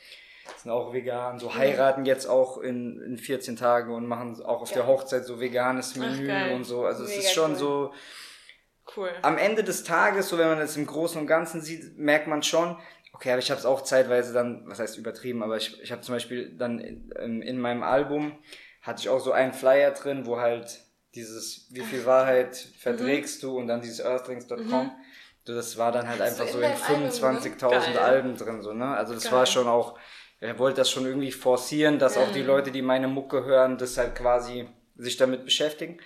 sind 0.57 0.71
auch 0.71 0.93
vegan, 0.93 1.39
so 1.39 1.55
heiraten 1.55 2.05
jetzt 2.05 2.25
auch 2.25 2.57
in, 2.57 3.01
in 3.01 3.17
14 3.17 3.55
Tagen 3.55 3.93
und 3.93 4.07
machen 4.07 4.41
auch 4.43 4.61
auf 4.61 4.69
ja. 4.69 4.77
der 4.77 4.87
Hochzeit 4.87 5.25
so 5.25 5.39
veganes 5.39 5.95
Menü 5.95 6.31
Ach, 6.31 6.51
und 6.51 6.63
so. 6.63 6.85
Also 6.85 7.03
Mega 7.03 7.15
es 7.15 7.25
ist 7.25 7.33
schon 7.33 7.51
cool. 7.51 7.57
so, 7.57 7.93
Cool. 8.97 9.09
Am 9.21 9.37
Ende 9.37 9.63
des 9.63 9.85
Tages, 9.85 10.27
so 10.27 10.37
wenn 10.37 10.49
man 10.49 10.59
es 10.59 10.75
im 10.75 10.85
Großen 10.85 11.19
und 11.19 11.25
Ganzen 11.25 11.61
sieht, 11.61 11.97
merkt 11.97 12.27
man 12.27 12.43
schon, 12.43 12.77
Okay, 13.13 13.31
aber 13.31 13.39
ich 13.39 13.51
habe 13.51 13.59
es 13.59 13.65
auch 13.65 13.83
zeitweise 13.83 14.33
dann, 14.33 14.63
was 14.67 14.79
heißt 14.79 14.97
übertrieben, 14.97 15.43
aber 15.43 15.55
ich, 15.55 15.81
ich 15.81 15.91
habe 15.91 16.01
zum 16.01 16.15
Beispiel 16.15 16.57
dann 16.57 16.79
in, 16.79 17.41
in 17.41 17.59
meinem 17.59 17.83
Album 17.83 18.37
hatte 18.81 19.01
ich 19.01 19.09
auch 19.09 19.19
so 19.19 19.31
einen 19.31 19.53
Flyer 19.53 19.91
drin, 19.91 20.25
wo 20.25 20.39
halt 20.39 20.81
dieses 21.13 21.67
wie 21.71 21.81
viel 21.81 22.05
Wahrheit 22.05 22.57
verträgst 22.79 23.43
mhm. 23.43 23.47
du 23.47 23.57
und 23.59 23.67
dann 23.67 23.81
dieses 23.81 23.99
earthlings.com. 23.99 24.85
Mhm. 24.85 24.91
Das 25.45 25.77
war 25.77 25.91
dann 25.91 26.07
halt 26.07 26.21
einfach 26.21 26.47
so 26.47 26.59
in 26.59 26.71
25.000 26.71 27.91
ne? 27.91 28.01
Alben 28.01 28.35
drin, 28.35 28.61
so, 28.61 28.73
ne? 28.73 28.95
Also 28.95 29.13
das 29.13 29.25
Geil. 29.25 29.33
war 29.33 29.45
schon 29.45 29.67
auch, 29.67 29.99
er 30.43 30.59
wollte 30.59 30.77
das 30.77 30.91
schon 30.91 31.05
irgendwie 31.05 31.31
forcieren, 31.31 31.99
dass 31.99 32.17
mhm. 32.17 32.23
auch 32.23 32.31
die 32.31 32.41
Leute, 32.41 32.71
die 32.71 32.81
meine 32.81 33.07
Mucke 33.07 33.45
hören, 33.45 33.77
das 33.77 33.97
halt 33.97 34.15
quasi 34.15 34.67
sich 34.97 35.17
damit 35.17 35.45
beschäftigen. 35.45 35.99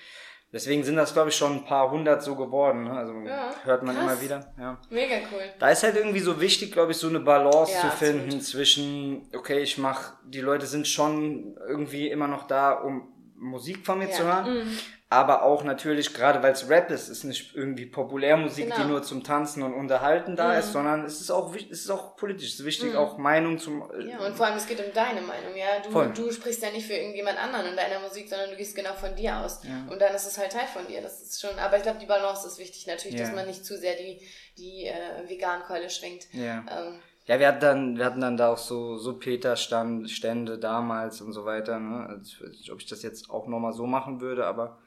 Deswegen 0.53 0.83
sind 0.83 0.95
das, 0.95 1.11
glaube 1.13 1.29
ich, 1.29 1.35
schon 1.35 1.53
ein 1.53 1.65
paar 1.65 1.91
hundert 1.91 2.23
so 2.23 2.35
geworden. 2.35 2.85
Ne? 2.85 2.91
Also 2.91 3.13
ja, 3.13 3.53
hört 3.63 3.83
man 3.83 3.95
krass. 3.95 4.05
immer 4.05 4.21
wieder. 4.21 4.53
Ja. 4.57 4.79
Mega 4.89 5.15
cool. 5.33 5.41
Da 5.59 5.69
ist 5.69 5.83
halt 5.83 5.97
irgendwie 5.97 6.21
so 6.21 6.39
wichtig, 6.39 6.71
glaube 6.71 6.91
ich, 6.91 6.97
so 6.97 7.09
eine 7.09 7.19
Balance 7.19 7.73
ja, 7.73 7.81
zu 7.81 7.89
finden 7.89 8.25
absolut. 8.25 8.43
zwischen, 8.43 9.29
okay, 9.35 9.59
ich 9.59 9.77
mach, 9.77 10.13
die 10.23 10.39
Leute 10.39 10.65
sind 10.65 10.87
schon 10.87 11.57
irgendwie 11.67 12.07
immer 12.07 12.27
noch 12.27 12.47
da, 12.47 12.71
um 12.71 13.09
Musik 13.35 13.85
von 13.85 13.99
mir 13.99 14.09
zu 14.11 14.23
hören. 14.23 14.59
Mhm 14.59 14.77
aber 15.09 15.43
auch 15.43 15.63
natürlich, 15.63 16.13
gerade 16.13 16.43
weil 16.43 16.51
es 16.51 16.69
Rap 16.69 16.91
ist, 16.91 17.07
ist 17.07 17.23
nicht 17.23 17.55
irgendwie 17.55 17.85
Populärmusik, 17.85 18.65
genau. 18.65 18.75
die 18.75 18.83
nur 18.83 19.03
zum 19.03 19.23
Tanzen 19.23 19.63
und 19.63 19.73
Unterhalten 19.73 20.35
da 20.35 20.51
mhm. 20.51 20.59
ist, 20.59 20.73
sondern 20.73 21.05
es 21.05 21.21
ist 21.21 21.31
auch, 21.31 21.55
es 21.55 21.85
ist 21.85 21.89
auch 21.89 22.17
politisch, 22.17 22.49
es 22.49 22.59
ist 22.59 22.65
wichtig, 22.65 22.91
mhm. 22.91 22.97
auch 22.97 23.17
Meinung 23.17 23.57
zum... 23.57 23.89
Äh, 23.89 24.09
ja, 24.09 24.19
und 24.19 24.35
vor 24.35 24.47
allem 24.47 24.57
es 24.57 24.67
geht 24.67 24.85
um 24.85 24.91
deine 24.93 25.21
Meinung, 25.21 25.55
ja. 25.55 25.79
Du, 25.79 26.23
du 26.23 26.31
sprichst 26.33 26.61
ja 26.61 26.71
nicht 26.71 26.87
für 26.87 26.93
irgendjemand 26.93 27.41
anderen 27.41 27.67
in 27.67 27.77
deiner 27.77 28.01
Musik, 28.01 28.27
sondern 28.27 28.49
du 28.49 28.57
gehst 28.57 28.75
genau 28.75 28.93
von 28.93 29.15
dir 29.15 29.37
aus. 29.37 29.61
Ja. 29.63 29.89
Und 29.89 30.01
dann 30.01 30.13
ist 30.13 30.27
es 30.27 30.37
halt 30.37 30.51
Teil 30.51 30.67
von 30.67 30.85
dir, 30.87 31.01
das 31.01 31.21
ist 31.21 31.39
schon, 31.39 31.57
aber 31.57 31.77
ich 31.77 31.83
glaube, 31.83 31.99
die 31.99 32.05
Balance 32.05 32.45
ist 32.45 32.59
wichtig 32.59 32.85
natürlich, 32.85 33.17
ja. 33.17 33.25
dass 33.25 33.33
man 33.33 33.47
nicht 33.47 33.65
zu 33.65 33.77
sehr 33.77 33.95
die, 33.95 34.19
die 34.57 34.87
äh, 34.87 35.29
Vegan-Keule 35.29 35.89
schwingt. 35.89 36.27
Ja. 36.33 36.65
Ähm, 36.69 36.99
ja, 37.27 37.39
wir 37.39 37.47
hatten 37.47 37.59
dann, 37.61 37.97
wir 37.97 38.05
hatten 38.05 38.21
dann 38.21 38.35
da 38.35 38.51
auch 38.51 38.57
so, 38.57 38.97
so 38.97 39.17
Peter-Stände 39.17 40.59
damals 40.59 41.21
und 41.21 41.31
so 41.31 41.45
weiter, 41.45 41.79
ne? 41.79 42.07
Also, 42.09 42.73
ob 42.73 42.79
ich 42.79 42.87
das 42.87 43.03
jetzt 43.03 43.29
auch 43.29 43.47
nochmal 43.47 43.73
so 43.73 43.85
machen 43.85 44.21
würde, 44.21 44.45
aber 44.45 44.79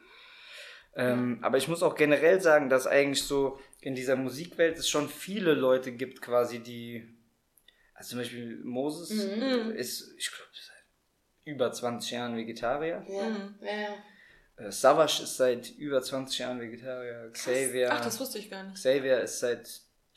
ähm, 0.94 1.38
aber 1.42 1.58
ich 1.58 1.68
muss 1.68 1.82
auch 1.82 1.94
generell 1.94 2.40
sagen, 2.40 2.68
dass 2.68 2.86
eigentlich 2.86 3.22
so 3.22 3.58
in 3.80 3.94
dieser 3.94 4.16
Musikwelt 4.16 4.78
es 4.78 4.88
schon 4.88 5.08
viele 5.08 5.54
Leute 5.54 5.92
gibt, 5.92 6.20
quasi, 6.20 6.60
die. 6.60 7.16
Also 7.94 8.10
zum 8.10 8.20
Beispiel 8.20 8.60
Moses 8.64 9.10
mhm. 9.10 9.72
ist, 9.72 10.14
ich 10.16 10.30
glaube, 10.30 10.50
seit 10.52 10.84
über 11.44 11.70
20 11.70 12.10
Jahren 12.12 12.36
Vegetarier. 12.36 13.04
Ja, 13.08 13.28
mhm. 13.28 13.54
ja. 13.60 14.66
Äh, 14.66 14.72
Savage 14.72 15.22
ist 15.22 15.36
seit 15.36 15.70
über 15.70 16.02
20 16.02 16.38
Jahren 16.38 16.60
Vegetarier. 16.60 17.30
Xavier. 17.32 17.90
Ach, 17.92 18.02
das 18.02 18.18
wusste 18.18 18.38
ich 18.38 18.50
gar 18.50 18.64
nicht. 18.64 18.76
Xavier 18.76 19.20
ist 19.20 19.40
seit 19.40 19.68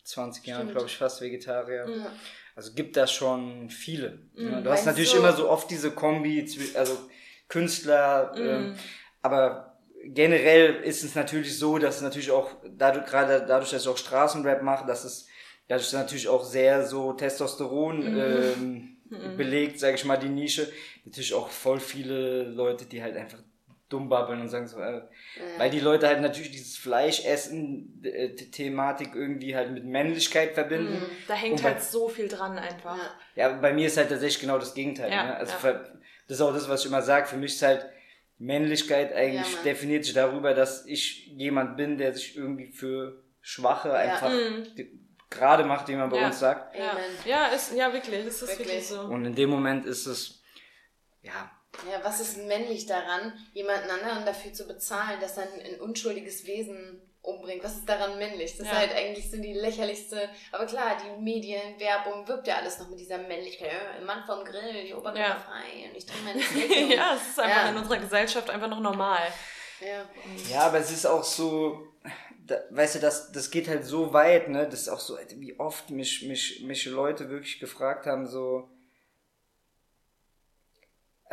20 0.04 0.46
Jahren, 0.46 0.70
glaube 0.70 0.88
ich, 0.88 0.98
fast 0.98 1.22
Vegetarier. 1.22 1.88
Ja. 1.90 2.12
Also 2.56 2.74
gibt 2.74 2.96
da 2.98 3.08
schon 3.08 3.70
viele. 3.70 4.20
Mhm. 4.36 4.64
Du 4.64 4.70
hast 4.70 4.86
natürlich 4.86 5.10
so? 5.10 5.18
immer 5.18 5.34
so 5.34 5.50
oft 5.50 5.70
diese 5.70 5.92
Kombi, 5.92 6.48
also 6.76 6.98
Künstler, 7.48 8.34
mhm. 8.36 8.48
ähm, 8.48 8.76
aber 9.22 9.73
generell 10.04 10.76
ist 10.84 11.04
es 11.04 11.16
natürlich 11.16 11.58
so, 11.58 11.78
dass 11.78 12.02
natürlich 12.02 12.32
auch 12.32 12.52
dadurch, 12.78 13.06
gerade 13.06 13.46
dadurch, 13.48 13.72
dass 13.72 13.84
ich 13.84 13.88
auch 13.88 13.98
Straßenrap 13.98 14.62
mache, 14.62 14.86
dass 14.86 15.04
es 15.04 15.28
dadurch 15.68 15.92
natürlich 15.94 16.28
auch 16.28 16.44
sehr 16.44 16.86
so 16.86 17.14
Testosteron 17.14 18.00
mhm. 18.00 18.20
ähm, 18.20 18.98
mhm. 19.10 19.38
belegt, 19.38 19.80
sage 19.80 19.96
ich 19.96 20.06
mal, 20.06 20.18
die 20.18 20.30
Nische. 20.30 20.72
Natürlich 21.06 21.34
auch 21.34 21.50
voll 21.50 21.80
viele 21.80 22.44
Leute, 22.44 22.86
die 22.86 23.02
halt 23.02 23.16
einfach 23.16 23.40
dumm 23.90 24.10
babbeln 24.10 24.42
und 24.42 24.50
sagen 24.50 24.68
so, 24.68 24.80
äh, 24.80 24.92
mhm. 24.92 25.02
weil 25.58 25.70
die 25.70 25.80
Leute 25.80 26.08
halt 26.08 26.22
natürlich 26.22 26.52
dieses 26.52 26.78
Fleischessen 26.78 28.02
äh, 28.04 28.36
irgendwie 28.58 29.56
halt 29.56 29.72
mit 29.72 29.86
Männlichkeit 29.86 30.54
verbinden. 30.54 30.96
Mhm. 30.96 31.06
Da 31.28 31.36
hängt 31.36 31.62
bei, 31.62 31.70
halt 31.70 31.84
so 31.84 32.10
viel 32.10 32.28
dran 32.28 32.58
einfach. 32.58 32.98
Ja, 33.36 33.50
bei 33.50 33.72
mir 33.72 33.88
ist 33.88 33.98
halt 33.98 34.10
tatsächlich 34.10 34.42
genau 34.42 34.58
das 34.58 34.74
Gegenteil. 34.74 35.12
Ja, 35.12 35.24
ne? 35.24 35.38
Also 35.38 35.54
ja. 35.64 35.80
das 36.28 36.38
ist 36.38 36.42
auch 36.42 36.54
das, 36.54 36.68
was 36.68 36.82
ich 36.82 36.88
immer 36.88 37.04
sage. 37.04 37.28
Für 37.28 37.38
mich 37.38 37.54
ist 37.54 37.62
halt 37.62 37.86
Männlichkeit 38.38 39.14
eigentlich 39.14 39.56
ja, 39.56 39.64
definiert 39.64 40.06
sich 40.06 40.14
darüber, 40.14 40.54
dass 40.54 40.86
ich 40.86 41.28
jemand 41.28 41.78
bin, 41.78 41.98
der 41.98 42.14
sich 42.14 42.36
irgendwie 42.36 42.72
für 42.72 43.24
Schwache 43.42 43.90
ja. 43.90 43.96
einfach 43.96 44.30
mhm. 44.30 44.66
gerade 45.30 45.64
macht, 45.66 45.88
wie 45.88 45.96
man 45.96 46.10
bei 46.10 46.20
ja. 46.20 46.28
uns 46.28 46.40
sagt. 46.40 46.76
Ja, 46.76 46.98
ja, 47.26 47.48
ist, 47.48 47.74
ja 47.74 47.94
wirklich, 47.94 48.26
ist 48.26 48.42
das 48.42 48.50
wirklich. 48.50 48.68
wirklich 48.68 48.88
so. 48.88 49.02
Und 49.02 49.26
in 49.26 49.36
dem 49.36 49.50
Moment 49.50 49.86
ist 49.86 50.06
es, 50.06 50.42
ja. 51.22 51.52
Ja, 51.92 52.04
was 52.04 52.20
ist 52.20 52.38
männlich 52.38 52.86
daran, 52.86 53.34
jemanden 53.54 53.90
anderen 53.90 54.26
dafür 54.26 54.54
zu 54.54 54.68
bezahlen, 54.68 55.20
dass 55.20 55.38
er 55.38 55.48
ein 55.52 55.82
unschuldiges 55.82 56.46
Wesen 56.46 57.02
umbringt. 57.24 57.64
Was 57.64 57.78
ist 57.78 57.90
daran 57.90 58.20
männlich? 58.20 58.58
Das 58.58 58.68
ja. 58.68 58.74
ist 58.74 58.80
halt 58.80 58.96
eigentlich 58.96 59.32
so 59.32 59.38
die 59.38 59.54
lächerlichste. 59.54 60.30
Aber 60.52 60.66
klar, 60.66 60.98
die 60.98 61.22
Medien, 61.22 61.80
Werbung 61.80 62.28
wirbt 62.28 62.48
ja 62.48 62.58
alles 62.58 62.78
noch 62.80 62.90
mit 62.90 63.00
dieser 63.00 63.18
Männlichkeit. 63.18 63.72
Ja, 63.72 64.06
Mann 64.06 64.24
vom 64.26 64.44
Grill, 64.44 64.84
die 64.86 64.94
Oberkörper 64.94 65.20
ja. 65.20 65.40
frei 65.40 65.90
und 65.90 65.98
ich 65.98 66.06
trinke 66.06 66.24
meine 66.26 66.42
Steak. 66.42 66.90
ja, 66.96 67.16
es 67.16 67.30
ist 67.30 67.40
einfach 67.40 67.64
ja. 67.64 67.70
in 67.70 67.78
unserer 67.78 67.98
Gesellschaft 67.98 68.50
einfach 68.50 68.68
noch 68.68 68.82
normal. 68.82 69.22
Ja, 69.80 70.06
ja 70.52 70.62
aber 70.62 70.80
es 70.80 70.92
ist 70.92 71.06
auch 71.06 71.24
so. 71.24 71.88
Da, 72.46 72.58
weißt 72.72 72.96
du, 72.96 73.00
das, 73.00 73.32
das 73.32 73.52
geht 73.52 73.70
halt 73.70 73.86
so 73.86 74.12
weit, 74.12 74.50
ne? 74.50 74.68
Das 74.70 74.82
ist 74.82 74.90
auch 74.90 75.00
so, 75.00 75.18
wie 75.38 75.58
oft 75.60 75.90
mich, 75.92 76.24
mich, 76.24 76.62
mich 76.64 76.86
Leute 76.86 77.30
wirklich 77.30 77.58
gefragt 77.58 78.06
haben, 78.06 78.28
so, 78.28 78.70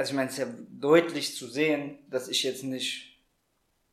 also 0.01 0.13
ich 0.13 0.17
meine, 0.17 0.29
es 0.29 0.39
ist 0.39 0.47
ja 0.47 0.55
deutlich 0.71 1.37
zu 1.37 1.49
sehen, 1.49 1.99
dass 2.09 2.29
ich 2.29 2.45
jetzt 2.45 2.63
nicht 2.63 3.10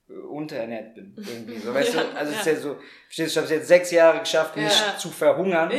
unterernährt 0.10 0.96
bin. 0.96 1.14
Irgendwie. 1.18 1.58
So, 1.60 1.74
weißt 1.74 1.94
ja, 1.96 2.04
du? 2.04 2.18
Also 2.18 2.32
ja. 2.32 2.40
es 2.40 2.48
ist 2.48 2.54
ja 2.54 2.60
so, 2.60 2.78
verstehst 3.06 3.20
du, 3.20 3.24
ich 3.24 3.38
habe 3.38 3.46
es 3.46 3.52
jetzt 3.52 3.68
sechs 3.68 3.92
Jahre 3.92 4.20
geschafft, 4.20 4.56
nicht 4.56 4.80
ja. 4.80 4.98
zu 4.98 5.10
verhungern 5.10 5.72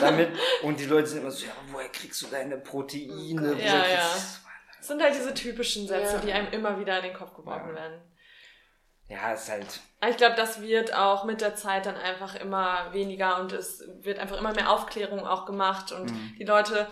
damit. 0.00 0.30
Und 0.62 0.78
die 0.78 0.86
Leute 0.86 1.06
sind 1.06 1.20
immer 1.20 1.30
so, 1.30 1.46
ja, 1.46 1.52
woher 1.70 1.88
kriegst 1.88 2.20
du 2.22 2.26
deine 2.26 2.58
Proteine? 2.58 3.54
Oh 3.54 3.58
ja, 3.58 3.86
ja. 3.86 4.10
Das 4.78 4.88
sind 4.88 5.02
halt 5.02 5.14
diese 5.14 5.34
typischen 5.34 5.86
Sätze, 5.86 6.20
die 6.24 6.32
einem 6.32 6.48
immer 6.52 6.78
wieder 6.78 6.96
in 6.98 7.04
den 7.04 7.14
Kopf 7.14 7.34
geworfen 7.34 7.74
werden. 7.74 8.00
Ja, 9.08 9.32
ist 9.32 9.50
halt. 9.50 9.80
Ich 10.08 10.16
glaube, 10.16 10.36
das 10.36 10.62
wird 10.62 10.94
auch 10.94 11.24
mit 11.24 11.40
der 11.40 11.56
Zeit 11.56 11.84
dann 11.84 11.96
einfach 11.96 12.36
immer 12.36 12.92
weniger 12.92 13.40
und 13.40 13.52
es 13.52 13.84
wird 14.02 14.20
einfach 14.20 14.38
immer 14.38 14.54
mehr 14.54 14.70
Aufklärung 14.70 15.26
auch 15.26 15.46
gemacht 15.46 15.90
und 15.90 16.12
mhm. 16.12 16.34
die 16.38 16.44
Leute 16.44 16.86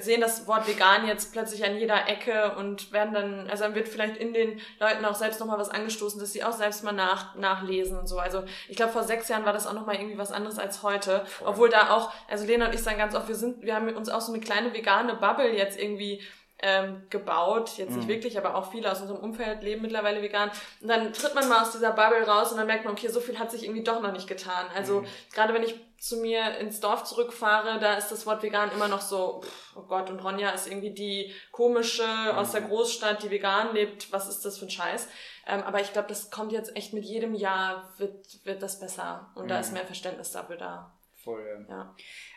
sehen 0.00 0.20
das 0.20 0.46
Wort 0.46 0.66
vegan 0.66 1.06
jetzt 1.06 1.32
plötzlich 1.32 1.64
an 1.64 1.76
jeder 1.76 2.08
Ecke 2.08 2.56
und 2.56 2.92
werden 2.92 3.14
dann, 3.14 3.50
also 3.50 3.64
dann 3.64 3.74
wird 3.74 3.88
vielleicht 3.88 4.16
in 4.16 4.32
den 4.32 4.60
Leuten 4.80 5.04
auch 5.04 5.14
selbst 5.14 5.40
nochmal 5.40 5.58
was 5.58 5.70
angestoßen, 5.70 6.18
dass 6.20 6.32
sie 6.32 6.44
auch 6.44 6.52
selbst 6.52 6.84
mal 6.84 6.92
nach, 6.92 7.34
nachlesen 7.34 7.98
und 7.98 8.06
so. 8.06 8.18
Also 8.18 8.44
ich 8.68 8.76
glaube, 8.76 8.92
vor 8.92 9.04
sechs 9.04 9.28
Jahren 9.28 9.44
war 9.44 9.52
das 9.52 9.66
auch 9.66 9.72
nochmal 9.72 9.96
irgendwie 9.96 10.18
was 10.18 10.32
anderes 10.32 10.58
als 10.58 10.82
heute. 10.82 11.24
Voll. 11.26 11.48
Obwohl 11.48 11.68
da 11.68 11.90
auch, 11.90 12.12
also 12.28 12.44
Lena 12.44 12.66
und 12.66 12.74
ich 12.74 12.82
sagen 12.82 12.98
ganz 12.98 13.14
oft, 13.14 13.28
wir 13.28 13.34
sind, 13.34 13.62
wir 13.62 13.74
haben 13.74 13.88
uns 13.94 14.08
auch 14.08 14.20
so 14.20 14.32
eine 14.32 14.40
kleine 14.40 14.72
vegane 14.72 15.14
Bubble 15.14 15.54
jetzt 15.54 15.78
irgendwie 15.78 16.22
ähm, 16.64 17.02
gebaut. 17.10 17.76
Jetzt 17.76 17.94
nicht 17.94 18.06
mhm. 18.06 18.12
wirklich, 18.12 18.38
aber 18.38 18.54
auch 18.54 18.72
viele 18.72 18.90
aus 18.90 19.02
unserem 19.02 19.20
Umfeld 19.20 19.62
leben 19.62 19.82
mittlerweile 19.82 20.22
vegan. 20.22 20.50
Und 20.80 20.88
dann 20.88 21.12
tritt 21.12 21.34
man 21.34 21.46
mal 21.46 21.62
aus 21.62 21.72
dieser 21.72 21.92
Bubble 21.92 22.26
raus 22.26 22.50
und 22.52 22.56
dann 22.56 22.66
merkt 22.66 22.84
man, 22.84 22.94
okay, 22.94 23.08
so 23.08 23.20
viel 23.20 23.38
hat 23.38 23.50
sich 23.50 23.64
irgendwie 23.64 23.84
doch 23.84 24.00
noch 24.00 24.12
nicht 24.12 24.26
getan. 24.26 24.66
Also 24.74 25.02
mhm. 25.02 25.06
gerade 25.32 25.52
wenn 25.52 25.62
ich 25.62 25.74
zu 25.98 26.16
mir 26.16 26.56
ins 26.58 26.80
Dorf 26.80 27.04
zurückfahre, 27.04 27.78
da 27.80 27.94
ist 27.94 28.10
das 28.10 28.26
Wort 28.26 28.42
vegan 28.42 28.70
immer 28.72 28.88
noch 28.88 29.02
so, 29.02 29.42
oh 29.76 29.82
Gott, 29.82 30.08
und 30.08 30.20
Ronja 30.20 30.50
ist 30.50 30.66
irgendwie 30.66 30.90
die 30.90 31.34
komische 31.52 32.06
mhm. 32.06 32.38
aus 32.38 32.52
der 32.52 32.62
Großstadt, 32.62 33.22
die 33.22 33.30
vegan 33.30 33.74
lebt. 33.74 34.10
Was 34.10 34.28
ist 34.28 34.42
das 34.46 34.58
für 34.58 34.64
ein 34.64 34.70
Scheiß? 34.70 35.08
Ähm, 35.46 35.62
aber 35.64 35.82
ich 35.82 35.92
glaube, 35.92 36.08
das 36.08 36.30
kommt 36.30 36.52
jetzt 36.52 36.74
echt 36.76 36.94
mit 36.94 37.04
jedem 37.04 37.34
Jahr 37.34 37.92
wird, 37.98 38.44
wird 38.44 38.62
das 38.62 38.80
besser. 38.80 39.30
Und 39.34 39.50
da 39.50 39.60
ist 39.60 39.68
mhm. 39.68 39.74
mehr 39.74 39.86
Verständnis 39.86 40.32
dafür 40.32 40.56
da. 40.56 40.92
Voll, 41.22 41.66
ja. 41.68 41.76
ja 41.76 41.94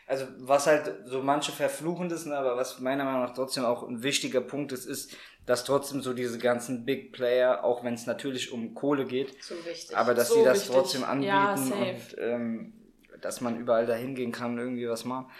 also 0.08 0.26
was 0.38 0.66
halt 0.66 0.90
so 1.04 1.22
manche 1.22 1.52
verfluchen 1.52 2.08
das, 2.08 2.24
ne, 2.24 2.36
aber 2.36 2.56
was 2.56 2.80
meiner 2.80 3.04
Meinung 3.04 3.22
nach 3.22 3.34
trotzdem 3.34 3.64
auch 3.64 3.86
ein 3.86 4.02
wichtiger 4.02 4.40
Punkt 4.40 4.72
ist, 4.72 4.86
ist, 4.86 5.14
dass 5.44 5.64
trotzdem 5.64 6.00
so 6.00 6.14
diese 6.14 6.38
ganzen 6.38 6.86
Big 6.86 7.12
Player, 7.12 7.62
auch 7.62 7.84
wenn 7.84 7.94
es 7.94 8.06
natürlich 8.06 8.50
um 8.50 8.74
Kohle 8.74 9.04
geht, 9.04 9.36
so 9.42 9.54
aber 9.94 10.14
dass 10.14 10.28
so 10.28 10.36
sie 10.36 10.44
das 10.44 10.60
wichtig. 10.60 10.74
trotzdem 10.74 11.04
anbieten 11.04 11.28
ja, 11.28 11.52
und 11.52 12.16
ähm, 12.18 12.72
dass 13.20 13.40
man 13.42 13.58
überall 13.58 13.86
dahin 13.86 14.14
gehen 14.14 14.32
kann, 14.32 14.58
irgendwie 14.58 14.88
was 14.88 15.04
machen. 15.04 15.30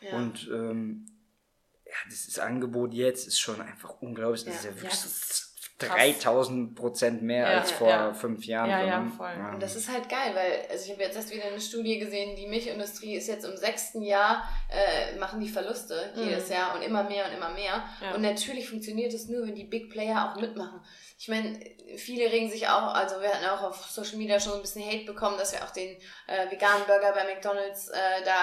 Ja. 0.00 0.16
Und 0.16 0.48
ähm, 0.52 1.06
ja, 1.84 1.94
dieses 2.10 2.38
Angebot 2.38 2.94
jetzt 2.94 3.26
ist 3.26 3.40
schon 3.40 3.60
einfach 3.60 4.00
unglaublich. 4.00 4.44
Das 4.44 4.56
ist 4.56 4.64
ja 4.64 4.74
wirklich 4.74 4.94
so 4.94 5.08
3000 5.88 6.74
Prozent 6.74 7.22
mehr 7.22 7.50
ja, 7.50 7.60
als 7.60 7.72
vor 7.72 7.88
ja. 7.88 8.14
fünf 8.14 8.44
Jahren. 8.44 8.70
Ja, 8.70 8.84
ja, 8.84 9.12
voll. 9.16 9.30
Ja. 9.36 9.52
Und 9.52 9.62
das 9.62 9.76
ist 9.76 9.90
halt 9.90 10.08
geil, 10.08 10.32
weil, 10.34 10.66
also 10.70 10.84
ich 10.84 10.92
habe 10.92 11.02
jetzt 11.02 11.16
erst 11.16 11.32
wieder 11.32 11.44
eine 11.44 11.60
Studie 11.60 11.98
gesehen, 11.98 12.36
die 12.36 12.46
Milchindustrie 12.46 13.14
ist 13.14 13.28
jetzt 13.28 13.44
im 13.44 13.56
sechsten 13.56 14.02
Jahr, 14.02 14.48
äh, 14.68 15.16
machen 15.18 15.40
die 15.40 15.48
Verluste 15.48 16.12
mhm. 16.16 16.24
jedes 16.24 16.48
Jahr 16.48 16.74
und 16.74 16.82
immer 16.82 17.04
mehr 17.04 17.26
und 17.26 17.36
immer 17.36 17.50
mehr. 17.50 17.84
Und 18.14 18.22
natürlich 18.22 18.68
funktioniert 18.68 19.12
es 19.12 19.28
nur, 19.28 19.46
wenn 19.46 19.54
die 19.54 19.64
Big 19.64 19.90
Player 19.90 20.30
auch 20.30 20.40
mitmachen. 20.40 20.80
Ich 21.18 21.28
meine, 21.28 21.56
viele 21.96 22.32
regen 22.32 22.50
sich 22.50 22.66
auch, 22.66 22.94
also 22.94 23.20
wir 23.20 23.28
hatten 23.28 23.44
auch 23.46 23.62
auf 23.62 23.86
Social 23.88 24.16
Media 24.16 24.40
schon 24.40 24.54
ein 24.54 24.62
bisschen 24.62 24.84
Hate 24.84 25.04
bekommen, 25.04 25.38
dass 25.38 25.52
wir 25.52 25.62
auch 25.62 25.70
den 25.70 25.96
äh, 26.26 26.50
veganen 26.50 26.84
Burger 26.86 27.12
bei 27.12 27.24
McDonalds 27.32 27.88
äh, 27.90 28.24
da 28.24 28.34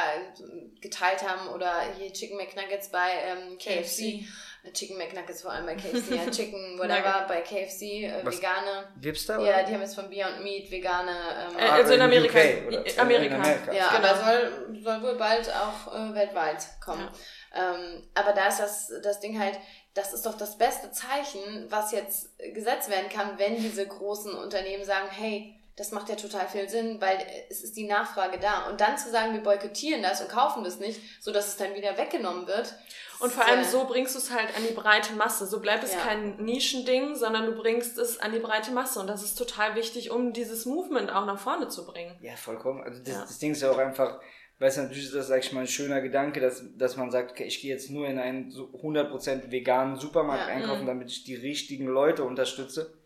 geteilt 0.79 1.27
haben 1.27 1.49
oder 1.49 1.73
hier 1.97 2.13
Chicken 2.13 2.37
McNuggets 2.37 2.89
bei 2.89 3.09
ähm, 3.25 3.57
KFC. 3.57 3.79
KFC. 3.83 4.25
Chicken 4.73 4.97
McNuggets 4.97 5.41
vor 5.41 5.51
allem 5.51 5.65
bei 5.65 5.75
KFC, 5.75 6.11
ja, 6.11 6.31
Chicken 6.31 6.77
whatever 6.77 7.25
bei 7.27 7.41
KFC, 7.41 7.81
äh, 8.05 8.25
vegane. 8.25 8.87
Gibt's 9.01 9.25
da? 9.25 9.37
Oder? 9.37 9.49
Ja, 9.49 9.63
die 9.63 9.73
haben 9.73 9.81
jetzt 9.81 9.95
von 9.95 10.09
Beyond 10.09 10.43
Meat 10.43 10.71
vegane. 10.71 11.11
Ähm, 11.11 11.57
äh, 11.57 11.69
also 11.69 11.93
in 11.93 12.01
Amerika. 12.01 12.39
UK, 12.39 12.99
Amerika. 12.99 13.35
In 13.35 13.41
Amerika. 13.41 13.73
Ja, 13.73 13.89
genau. 13.89 14.07
aber 14.07 14.23
soll, 14.23 14.81
soll 14.83 15.01
wohl 15.03 15.15
bald 15.15 15.49
auch 15.49 15.93
äh, 15.93 16.15
weltweit 16.15 16.65
kommen. 16.83 17.09
Ja. 17.53 17.73
Ähm, 17.73 18.03
aber 18.13 18.33
da 18.33 18.47
ist 18.47 18.59
das, 18.59 18.91
das 19.03 19.19
Ding 19.19 19.39
halt, 19.39 19.59
das 19.93 20.13
ist 20.13 20.25
doch 20.25 20.37
das 20.37 20.57
beste 20.57 20.91
Zeichen, 20.91 21.67
was 21.69 21.91
jetzt 21.91 22.37
gesetzt 22.53 22.89
werden 22.89 23.09
kann, 23.09 23.37
wenn 23.37 23.55
diese 23.55 23.85
großen 23.87 24.33
Unternehmen 24.33 24.83
sagen, 24.83 25.09
hey, 25.11 25.58
das 25.79 25.91
macht 25.91 26.09
ja 26.09 26.15
total 26.15 26.45
viel 26.47 26.67
Sinn, 26.67 26.99
weil 26.99 27.17
es 27.49 27.63
ist 27.63 27.77
die 27.77 27.87
Nachfrage 27.87 28.37
da. 28.37 28.69
Und 28.69 28.81
dann 28.81 28.97
zu 28.97 29.09
sagen, 29.09 29.33
wir 29.33 29.41
boykottieren 29.41 30.03
das 30.03 30.19
und 30.19 30.29
kaufen 30.29 30.63
das 30.65 30.77
nicht, 30.79 30.99
so 31.21 31.31
dass 31.31 31.47
es 31.47 31.55
dann 31.55 31.73
wieder 31.73 31.97
weggenommen 31.97 32.47
wird. 32.47 32.75
Und 33.21 33.31
vor 33.31 33.45
allem 33.45 33.63
so 33.63 33.85
bringst 33.85 34.13
du 34.13 34.19
es 34.19 34.31
halt 34.31 34.55
an 34.57 34.63
die 34.67 34.73
breite 34.73 35.13
Masse. 35.13 35.45
So 35.45 35.61
bleibt 35.61 35.83
es 35.85 35.93
ja. 35.93 35.99
kein 35.99 36.35
Nischending, 36.37 37.15
sondern 37.15 37.45
du 37.45 37.55
bringst 37.55 37.97
es 37.97 38.19
an 38.19 38.33
die 38.33 38.39
breite 38.39 38.71
Masse. 38.71 38.99
Und 38.99 39.07
das 39.07 39.23
ist 39.23 39.35
total 39.35 39.75
wichtig, 39.75 40.11
um 40.11 40.33
dieses 40.33 40.65
Movement 40.65 41.11
auch 41.11 41.25
nach 41.25 41.39
vorne 41.39 41.69
zu 41.69 41.85
bringen. 41.85 42.13
Ja, 42.21 42.35
vollkommen. 42.35 42.83
Also 42.83 43.01
das, 43.01 43.13
ja. 43.13 43.21
das 43.21 43.39
Ding 43.39 43.51
ist 43.53 43.61
ja 43.61 43.71
auch 43.71 43.77
einfach, 43.77 44.19
weißt 44.59 44.77
du, 44.77 44.81
natürlich 44.81 45.05
ist 45.05 45.15
das, 45.15 45.27
sag 45.27 45.39
ich 45.39 45.53
mal, 45.53 45.61
ein 45.61 45.67
schöner 45.67 46.01
Gedanke, 46.01 46.41
dass, 46.41 46.61
dass 46.77 46.97
man 46.97 47.09
sagt, 47.09 47.31
okay, 47.31 47.45
ich 47.45 47.61
gehe 47.61 47.71
jetzt 47.73 47.89
nur 47.89 48.05
in 48.05 48.19
einen 48.19 48.51
so 48.51 48.65
100% 48.65 49.49
veganen 49.49 49.95
Supermarkt 49.95 50.47
ja. 50.47 50.55
einkaufen, 50.55 50.83
mhm. 50.83 50.87
damit 50.87 51.09
ich 51.09 51.23
die 51.23 51.35
richtigen 51.35 51.87
Leute 51.87 52.25
unterstütze. 52.25 52.98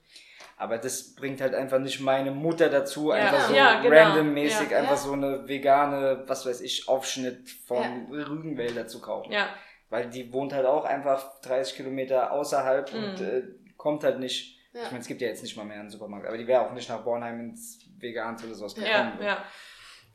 Aber 0.57 0.77
das 0.77 1.15
bringt 1.15 1.41
halt 1.41 1.55
einfach 1.55 1.79
nicht 1.79 1.99
meine 1.99 2.31
Mutter 2.31 2.69
dazu, 2.69 3.09
ja, 3.09 3.15
einfach 3.15 3.47
so 3.49 3.55
ja, 3.55 3.81
genau. 3.81 3.95
randommäßig 3.95 4.71
ja, 4.71 4.79
einfach 4.79 4.97
so 4.97 5.13
eine 5.13 5.47
vegane, 5.47 6.23
was 6.27 6.45
weiß 6.45 6.61
ich, 6.61 6.87
Aufschnitt 6.87 7.49
von 7.67 8.07
Rügenwälder 8.11 8.87
zu 8.87 9.01
kaufen. 9.01 9.31
Ja. 9.31 9.49
Weil 9.89 10.09
die 10.09 10.31
wohnt 10.31 10.53
halt 10.53 10.65
auch 10.65 10.85
einfach 10.85 11.41
30 11.41 11.75
Kilometer 11.75 12.31
außerhalb 12.31 12.93
mhm. 12.93 13.03
und 13.03 13.21
äh, 13.21 13.43
kommt 13.77 14.03
halt 14.03 14.19
nicht. 14.19 14.59
Ich 14.73 14.85
meine, 14.85 15.01
es 15.01 15.07
gibt 15.07 15.21
ja 15.21 15.27
jetzt 15.27 15.43
nicht 15.43 15.55
mal 15.55 15.65
mehr 15.65 15.79
einen 15.79 15.91
Supermarkt, 15.91 16.25
aber 16.25 16.37
die 16.37 16.47
wäre 16.47 16.65
auch 16.65 16.73
nicht 16.73 16.89
nach 16.89 17.01
Bornheim 17.01 17.39
ins 17.39 17.79
Vegans 17.99 18.43
oder 18.43 18.55
sowas 18.55 18.73
gekommen. 18.73 19.17
Ja, 19.19 19.25
ja. 19.25 19.45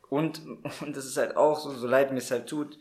Und, 0.09 0.41
und 0.81 0.97
das 0.97 1.05
ist 1.05 1.17
halt 1.17 1.37
auch 1.37 1.59
so, 1.59 1.71
so 1.71 1.87
leid 1.87 2.11
mir 2.11 2.19
es 2.19 2.31
halt 2.31 2.49
tut, 2.49 2.77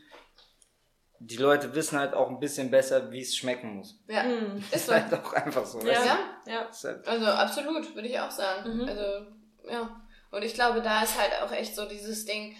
die 1.19 1.37
Leute 1.37 1.73
wissen 1.73 1.97
halt 1.97 2.13
auch 2.13 2.29
ein 2.29 2.39
bisschen 2.39 2.69
besser, 2.69 3.11
wie 3.11 3.21
es 3.21 3.35
schmecken 3.35 3.75
muss. 3.75 3.99
Ja, 4.07 4.23
mhm. 4.23 4.63
ist 4.71 4.85
so. 4.85 4.93
halt 4.93 5.13
auch 5.13 5.33
einfach 5.33 5.65
so. 5.65 5.79
Ja, 5.81 6.05
ja. 6.05 6.19
ja. 6.45 6.69
Halt 6.83 7.07
also 7.07 7.25
absolut, 7.25 7.95
würde 7.95 8.07
ich 8.07 8.19
auch 8.19 8.31
sagen. 8.31 8.77
Mhm. 8.77 8.87
Also, 8.87 9.01
ja. 9.69 10.01
Und 10.29 10.43
ich 10.43 10.53
glaube, 10.53 10.81
da 10.81 11.03
ist 11.03 11.19
halt 11.19 11.31
auch 11.41 11.51
echt 11.51 11.75
so 11.75 11.85
dieses 11.87 12.25
Ding, 12.25 12.55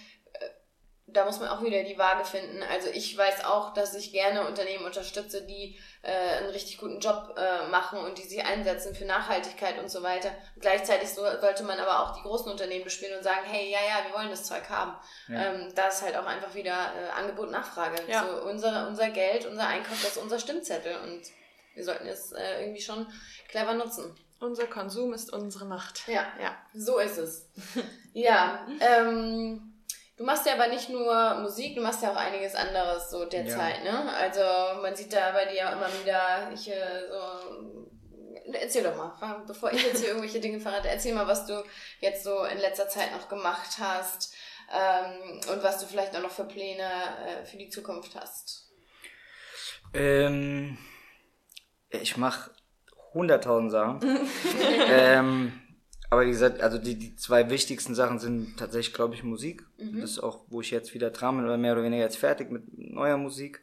da 1.09 1.23
muss 1.23 1.39
man 1.39 1.47
auch 1.47 1.63
wieder 1.63 1.83
die 1.83 1.97
Waage 1.97 2.25
finden. 2.25 2.61
Also 2.63 2.89
ich 2.89 3.17
weiß 3.17 3.45
auch, 3.45 3.73
dass 3.73 3.95
ich 3.95 4.11
gerne 4.11 4.45
Unternehmen 4.45 4.83
unterstütze, 4.83 5.41
die 5.41 5.79
äh, 6.01 6.37
einen 6.37 6.49
richtig 6.49 6.77
guten 6.79 6.99
Job 6.99 7.33
äh, 7.37 7.69
machen 7.69 7.99
und 7.99 8.17
die 8.17 8.23
sich 8.23 8.43
einsetzen 8.43 8.93
für 8.93 9.05
Nachhaltigkeit 9.05 9.79
und 9.79 9.89
so 9.89 10.03
weiter. 10.03 10.31
Gleichzeitig 10.59 11.09
so, 11.09 11.21
sollte 11.21 11.63
man 11.63 11.79
aber 11.79 12.01
auch 12.01 12.17
die 12.17 12.23
großen 12.23 12.51
Unternehmen 12.51 12.83
bespielen 12.83 13.17
und 13.17 13.23
sagen, 13.23 13.45
hey, 13.45 13.71
ja, 13.71 13.79
ja, 13.79 14.05
wir 14.05 14.17
wollen 14.17 14.29
das 14.29 14.43
Zeug 14.43 14.69
haben. 14.69 14.95
Ja. 15.29 15.45
Ähm, 15.45 15.71
da 15.75 15.87
ist 15.87 16.01
halt 16.01 16.17
auch 16.17 16.25
einfach 16.25 16.53
wieder 16.53 16.73
äh, 16.73 17.09
Angebot 17.17 17.51
Nachfrage. 17.51 17.95
Ja. 18.07 18.27
So, 18.27 18.41
unser, 18.43 18.87
unser 18.89 19.09
Geld, 19.09 19.45
unser 19.45 19.65
Einkauf, 19.65 20.01
das 20.01 20.17
ist 20.17 20.21
unser 20.21 20.39
Stimmzettel 20.39 20.97
und 21.03 21.21
wir 21.73 21.85
sollten 21.85 22.07
es 22.07 22.33
äh, 22.33 22.63
irgendwie 22.63 22.81
schon 22.81 23.07
clever 23.47 23.75
nutzen. 23.75 24.13
Unser 24.39 24.67
Konsum 24.67 25.13
ist 25.13 25.31
unsere 25.31 25.65
Macht. 25.65 26.07
Ja, 26.07 26.27
ja, 26.41 26.55
so 26.73 26.99
ist 26.99 27.17
es. 27.17 27.49
ja, 28.13 28.67
ähm, 28.81 29.66
Du 30.17 30.23
machst 30.23 30.47
ja 30.47 30.53
aber 30.53 30.67
nicht 30.67 30.89
nur 30.89 31.35
Musik, 31.35 31.75
du 31.75 31.81
machst 31.81 32.01
ja 32.01 32.11
auch 32.11 32.15
einiges 32.15 32.55
anderes 32.55 33.11
so 33.11 33.25
derzeit, 33.25 33.83
ja. 33.85 33.91
ne? 34.03 34.13
Also 34.15 34.81
man 34.81 34.95
sieht 34.95 35.13
da 35.13 35.31
bei 35.31 35.45
dir 35.45 35.69
immer 35.71 35.89
wieder, 36.01 36.51
ich 36.53 36.69
äh, 36.69 37.07
so. 37.07 37.87
Erzähl 38.51 38.83
doch 38.83 38.95
mal, 38.95 39.43
bevor 39.45 39.73
ich 39.73 39.83
jetzt 39.83 39.99
hier 39.99 40.07
irgendwelche 40.07 40.39
Dinge 40.39 40.61
verrate, 40.61 40.87
erzähl 40.87 41.13
mal, 41.13 41.27
was 41.27 41.45
du 41.45 41.63
jetzt 41.99 42.23
so 42.23 42.45
in 42.45 42.57
letzter 42.59 42.87
Zeit 42.87 43.11
noch 43.11 43.27
gemacht 43.27 43.77
hast 43.77 44.33
ähm, 44.73 45.41
und 45.51 45.63
was 45.63 45.79
du 45.79 45.85
vielleicht 45.85 46.15
auch 46.15 46.21
noch 46.21 46.31
für 46.31 46.45
Pläne 46.45 46.89
äh, 47.25 47.45
für 47.45 47.57
die 47.57 47.67
Zukunft 47.67 48.15
hast. 48.15 48.71
Ähm, 49.93 50.77
ich 51.89 52.15
mache 52.15 52.51
hunderttausend 53.13 53.71
Sachen. 53.71 53.99
ähm, 54.89 55.66
aber 56.09 56.25
wie 56.25 56.31
gesagt, 56.31 56.61
also 56.61 56.77
die, 56.77 56.95
die 56.95 57.15
zwei 57.15 57.49
wichtigsten 57.49 57.93
Sachen 57.93 58.19
sind 58.19 58.57
tatsächlich, 58.57 58.93
glaube 58.93 59.15
ich, 59.15 59.23
Musik. 59.23 59.65
Mhm. 59.77 60.01
Das 60.01 60.11
ist 60.11 60.19
auch, 60.19 60.45
wo 60.47 60.61
ich 60.61 60.71
jetzt 60.71 60.93
wieder 60.93 61.09
dran 61.09 61.37
bin, 61.37 61.45
oder 61.45 61.57
mehr 61.57 61.73
oder 61.73 61.83
weniger 61.83 62.03
jetzt 62.03 62.17
fertig 62.17 62.49
mit 62.49 62.63
neuer 62.77 63.17
Musik. 63.17 63.61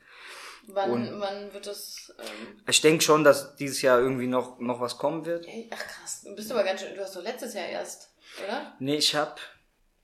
Wann, 0.67 0.91
Und 0.91 1.21
wann 1.21 1.53
wird 1.53 1.67
das? 1.67 2.15
Ähm 2.19 2.63
ich 2.69 2.81
denke 2.81 3.03
schon, 3.03 3.25
dass 3.25 3.57
dieses 3.57 3.83
Jahr 3.83 3.99
irgendwie 3.99 4.27
noch, 4.27 4.59
noch 4.61 4.81
was 4.81 4.99
kommen 4.99 5.25
wird. 5.25 5.47
Ach 5.71 5.79
krass, 5.79 6.23
du 6.25 6.35
bist 6.35 6.51
aber 6.51 6.65
ganz 6.65 6.81
schön, 6.81 6.95
du 6.95 7.03
hast 7.03 7.17
doch 7.17 7.23
letztes 7.23 7.55
Jahr 7.55 7.67
erst, 7.67 8.11
oder? 8.43 8.75
Nee, 8.79 8.97
ich 8.97 9.15
hab. 9.15 9.41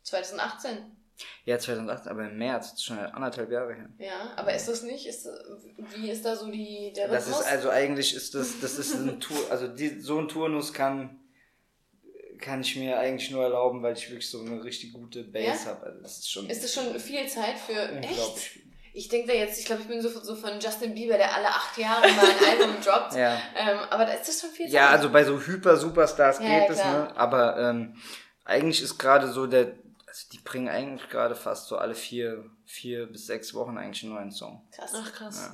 2018. 0.02 0.96
Ja, 1.44 1.58
2018, 1.58 2.10
aber 2.10 2.24
im 2.24 2.38
März, 2.38 2.70
das 2.70 2.80
ist 2.80 2.84
schon 2.84 2.98
anderthalb 2.98 3.50
Jahre 3.50 3.74
her. 3.74 3.88
Ja, 3.98 4.32
aber 4.36 4.54
ist 4.54 4.68
das 4.68 4.82
nicht, 4.82 5.06
ist, 5.06 5.28
wie 5.94 6.10
ist 6.10 6.24
da 6.24 6.34
so 6.34 6.50
die, 6.50 6.92
der 6.94 7.10
Rhythmus? 7.10 7.28
Das 7.28 7.40
ist, 7.40 7.46
also 7.46 7.70
eigentlich 7.70 8.14
ist 8.14 8.34
das, 8.34 8.60
das 8.60 8.78
ist 8.78 8.94
ein 8.94 9.20
Tour, 9.20 9.38
also 9.50 9.68
die, 9.68 10.00
so 10.00 10.18
ein 10.18 10.28
Turnus 10.28 10.72
kann 10.72 11.19
kann 12.40 12.62
ich 12.62 12.76
mir 12.76 12.98
eigentlich 12.98 13.30
nur 13.30 13.42
erlauben, 13.42 13.82
weil 13.82 13.94
ich 13.94 14.08
wirklich 14.10 14.28
so 14.28 14.40
eine 14.40 14.62
richtig 14.64 14.92
gute 14.92 15.24
Base 15.24 15.64
ja? 15.64 15.70
habe. 15.70 15.86
Also 15.86 16.00
das 16.02 16.18
ist 16.18 16.30
schon. 16.30 16.48
Ist 16.48 16.64
das 16.64 16.74
schon 16.74 16.98
viel 16.98 17.26
Zeit 17.28 17.58
für 17.58 17.80
echt? 17.98 18.60
Ich 18.92 19.08
denke 19.08 19.28
da 19.28 19.34
jetzt, 19.34 19.58
ich 19.60 19.66
glaube, 19.66 19.82
ich 19.82 19.88
bin 19.88 20.02
so, 20.02 20.08
so 20.08 20.34
von 20.34 20.58
Justin 20.58 20.94
Bieber, 20.94 21.16
der 21.16 21.32
alle 21.32 21.46
acht 21.46 21.78
Jahre 21.78 22.08
mal 22.08 22.24
ein 22.24 22.60
Album 22.60 22.80
droppt. 22.84 23.14
Ja. 23.14 23.40
Ähm, 23.54 23.78
aber 23.88 24.04
da 24.04 24.14
ist 24.14 24.28
das 24.28 24.40
schon 24.40 24.50
viel 24.50 24.66
Zeit. 24.66 24.74
Ja, 24.74 24.88
also 24.88 25.10
bei 25.10 25.22
so 25.22 25.40
Hyper-Superstars 25.40 26.40
ja, 26.40 26.60
geht 26.60 26.70
es, 26.70 26.78
ne? 26.78 27.16
Aber 27.16 27.56
ähm, 27.56 27.94
eigentlich 28.44 28.82
ist 28.82 28.98
gerade 28.98 29.30
so 29.30 29.46
der, 29.46 29.74
also 30.08 30.26
die 30.32 30.38
bringen 30.38 30.68
eigentlich 30.68 31.08
gerade 31.08 31.36
fast 31.36 31.68
so 31.68 31.78
alle 31.78 31.94
vier, 31.94 32.44
vier 32.64 33.06
bis 33.06 33.26
sechs 33.26 33.54
Wochen 33.54 33.78
eigentlich 33.78 34.02
einen 34.02 34.14
neuen 34.14 34.32
Song. 34.32 34.66
Krass. 34.72 34.92
Ach 34.92 35.12
krass. 35.12 35.50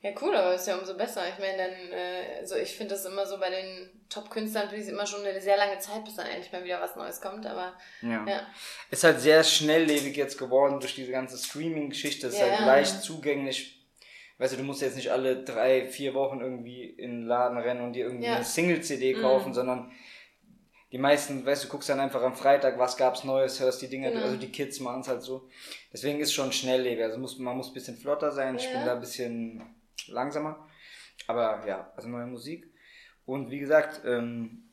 Ja. 0.00 0.10
Cool, 0.20 0.36
aber 0.36 0.54
ist 0.54 0.68
ja 0.68 0.76
umso 0.76 0.96
besser. 0.96 1.28
Ich 1.28 1.38
meine, 1.40 1.56
dann, 1.56 1.92
äh, 1.92 2.38
also 2.38 2.54
ich 2.54 2.76
finde 2.76 2.94
das 2.94 3.04
immer 3.04 3.26
so 3.26 3.38
bei 3.38 3.50
den 3.50 3.90
Top-Künstlern, 4.08 4.68
finde 4.68 4.84
ich 4.84 4.88
immer 4.88 5.06
schon 5.06 5.24
eine 5.24 5.40
sehr 5.40 5.56
lange 5.56 5.78
Zeit, 5.80 6.04
bis 6.04 6.14
dann 6.14 6.26
endlich 6.26 6.52
mal 6.52 6.62
wieder 6.62 6.80
was 6.80 6.94
Neues 6.94 7.20
kommt, 7.20 7.44
aber 7.46 7.74
ja. 8.02 8.24
ja. 8.24 8.46
Ist 8.92 9.02
halt 9.02 9.20
sehr 9.20 9.42
schnelllebig 9.42 10.16
jetzt 10.16 10.38
geworden 10.38 10.78
durch 10.78 10.94
diese 10.94 11.10
ganze 11.10 11.36
Streaming-Geschichte, 11.36 12.28
ist 12.28 12.38
ja, 12.38 12.48
halt 12.48 12.60
leicht 12.60 13.02
zugänglich. 13.02 13.84
weißt 14.38 14.52
du, 14.52 14.58
du 14.58 14.62
musst 14.62 14.82
jetzt 14.82 14.94
nicht 14.94 15.10
alle 15.10 15.42
drei, 15.42 15.88
vier 15.88 16.14
Wochen 16.14 16.40
irgendwie 16.40 16.84
in 16.84 17.22
den 17.22 17.26
Laden 17.26 17.58
rennen 17.58 17.82
und 17.82 17.94
dir 17.94 18.06
irgendwie 18.06 18.28
eine 18.28 18.44
Single-CD 18.44 19.14
kaufen, 19.14 19.50
mm. 19.50 19.54
sondern 19.54 19.92
die 20.92 20.98
meisten, 20.98 21.44
weißt 21.44 21.64
du, 21.64 21.68
guckst 21.68 21.88
dann 21.88 21.98
einfach 21.98 22.22
am 22.22 22.36
Freitag, 22.36 22.78
was 22.78 22.96
gab's 22.96 23.24
Neues, 23.24 23.58
hörst 23.58 23.82
die 23.82 23.88
Dinge, 23.88 24.12
genau. 24.12 24.26
also 24.26 24.36
die 24.36 24.52
Kids 24.52 24.78
machen 24.78 25.00
es 25.00 25.08
halt 25.08 25.22
so. 25.22 25.48
Deswegen 25.92 26.20
ist 26.20 26.32
schon 26.32 26.52
schnelllebig. 26.52 27.04
Also 27.04 27.18
muss, 27.18 27.36
man 27.38 27.56
muss 27.56 27.68
ein 27.68 27.74
bisschen 27.74 27.96
flotter 27.96 28.30
sein, 28.30 28.56
ich 28.56 28.70
bin 28.70 28.86
da 28.86 28.94
ein 28.94 29.00
bisschen 29.00 29.60
langsamer. 30.08 30.68
Aber 31.26 31.66
ja, 31.66 31.92
also 31.96 32.08
neue 32.08 32.26
Musik. 32.26 32.72
Und 33.24 33.50
wie 33.50 33.58
gesagt, 33.58 34.02
ähm, 34.04 34.64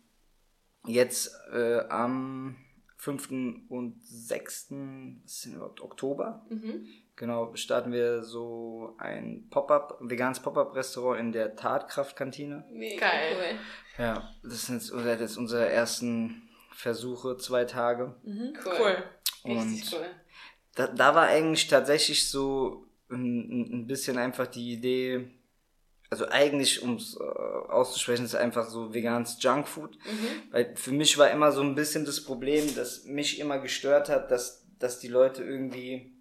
jetzt 0.86 1.32
äh, 1.52 1.80
am 1.90 2.56
5. 2.98 3.30
und 3.70 4.00
6. 4.04 4.68
sind 5.26 5.54
überhaupt 5.54 5.82
Oktober. 5.82 6.46
Mhm. 6.50 6.88
Genau, 7.16 7.56
starten 7.56 7.92
wir 7.92 8.24
so 8.24 8.96
ein 8.98 9.48
Pop-up, 9.50 9.98
veganes 10.02 10.40
Pop-up-Restaurant 10.40 11.20
in 11.20 11.32
der 11.32 11.56
Tatkraftkantine. 11.56 12.66
Mega 12.72 13.08
Geil. 13.08 13.36
cool. 13.36 13.60
Ja, 14.04 14.36
das 14.44 14.66
sind 14.66 14.82
jetzt 14.82 15.38
unsere 15.38 15.70
ersten 15.70 16.50
Versuche, 16.72 17.38
zwei 17.38 17.66
Tage. 17.66 18.16
Mhm. 18.24 18.54
Cool. 18.66 18.74
cool. 18.80 19.04
Und 19.44 19.74
Richtig 19.74 19.94
cool. 19.94 20.06
Da, 20.76 20.88
da 20.88 21.16
war 21.16 21.28
eigentlich 21.28 21.68
tatsächlich 21.68 22.30
so 22.30 22.85
ein, 23.10 23.88
bisschen 23.88 24.18
einfach 24.18 24.48
die 24.48 24.74
Idee, 24.74 25.28
also 26.10 26.28
eigentlich, 26.28 26.82
um 26.82 26.96
es 26.96 27.18
äh, 27.20 27.24
auszusprechen, 27.24 28.26
ist 28.26 28.36
einfach 28.36 28.68
so 28.70 28.94
veganes 28.94 29.38
Junkfood. 29.40 29.98
Mhm. 30.06 30.52
Weil 30.52 30.76
für 30.76 30.92
mich 30.92 31.18
war 31.18 31.30
immer 31.32 31.52
so 31.52 31.62
ein 31.62 31.76
bisschen 31.76 32.06
das 32.06 32.24
Problem, 32.24 32.76
dass 32.76 33.06
mich 33.06 33.40
immer 33.40 33.60
gestört 33.60 34.10
hat, 34.10 34.32
dass, 34.32 34.68
dass 34.80 35.00
die 35.00 35.08
Leute 35.08 35.44
irgendwie, 35.44 36.14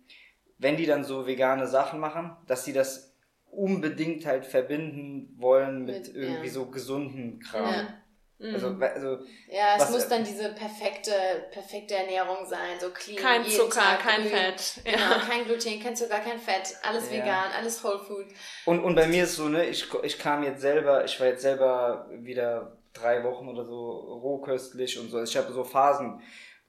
wenn 0.58 0.76
die 0.76 0.86
dann 0.86 1.04
so 1.04 1.26
vegane 1.26 1.66
Sachen 1.66 2.00
machen, 2.00 2.36
dass 2.46 2.64
sie 2.64 2.72
das 2.72 3.14
unbedingt 3.50 4.26
halt 4.26 4.46
verbinden 4.46 5.34
wollen 5.36 5.84
mit, 5.84 6.08
mit 6.08 6.14
irgendwie 6.14 6.46
ja. 6.46 6.52
so 6.52 6.66
gesunden 6.66 7.38
Kram. 7.40 7.72
Ja. 7.72 8.03
Also, 8.40 8.70
mhm. 8.70 8.82
also, 8.82 9.18
ja, 9.48 9.76
es 9.76 9.82
was, 9.82 9.90
muss 9.90 10.08
dann 10.08 10.24
diese 10.24 10.52
perfekte, 10.54 11.12
perfekte 11.52 11.94
Ernährung 11.94 12.44
sein, 12.46 12.80
so 12.80 12.90
clean. 12.90 13.16
Kein 13.16 13.44
Zucker, 13.44 13.80
Tag 13.80 14.00
kein 14.00 14.22
Gluten, 14.22 14.36
Fett. 14.36 14.80
Genau, 14.84 14.98
ja. 14.98 15.18
kein 15.18 15.44
Gluten, 15.44 15.80
kein 15.80 15.96
Zucker, 15.96 16.18
kein 16.18 16.38
Fett, 16.38 16.76
alles 16.82 17.10
ja. 17.10 17.18
vegan, 17.18 17.52
alles 17.56 17.82
Whole 17.84 18.00
Food. 18.00 18.26
Und, 18.66 18.80
und 18.80 18.96
bei 18.96 19.06
mir 19.06 19.24
ist 19.24 19.36
so, 19.36 19.48
ne, 19.48 19.64
ich, 19.66 19.86
ich 20.02 20.18
kam 20.18 20.42
jetzt 20.42 20.60
selber, 20.60 21.04
ich 21.04 21.18
war 21.20 21.28
jetzt 21.28 21.42
selber 21.42 22.08
wieder 22.10 22.76
drei 22.92 23.22
Wochen 23.22 23.48
oder 23.48 23.64
so 23.64 23.90
rohköstlich 23.90 24.98
und 24.98 25.10
so. 25.10 25.18
Also 25.18 25.30
ich 25.30 25.36
habe 25.36 25.52
so 25.52 25.62
Phasen, 25.62 26.20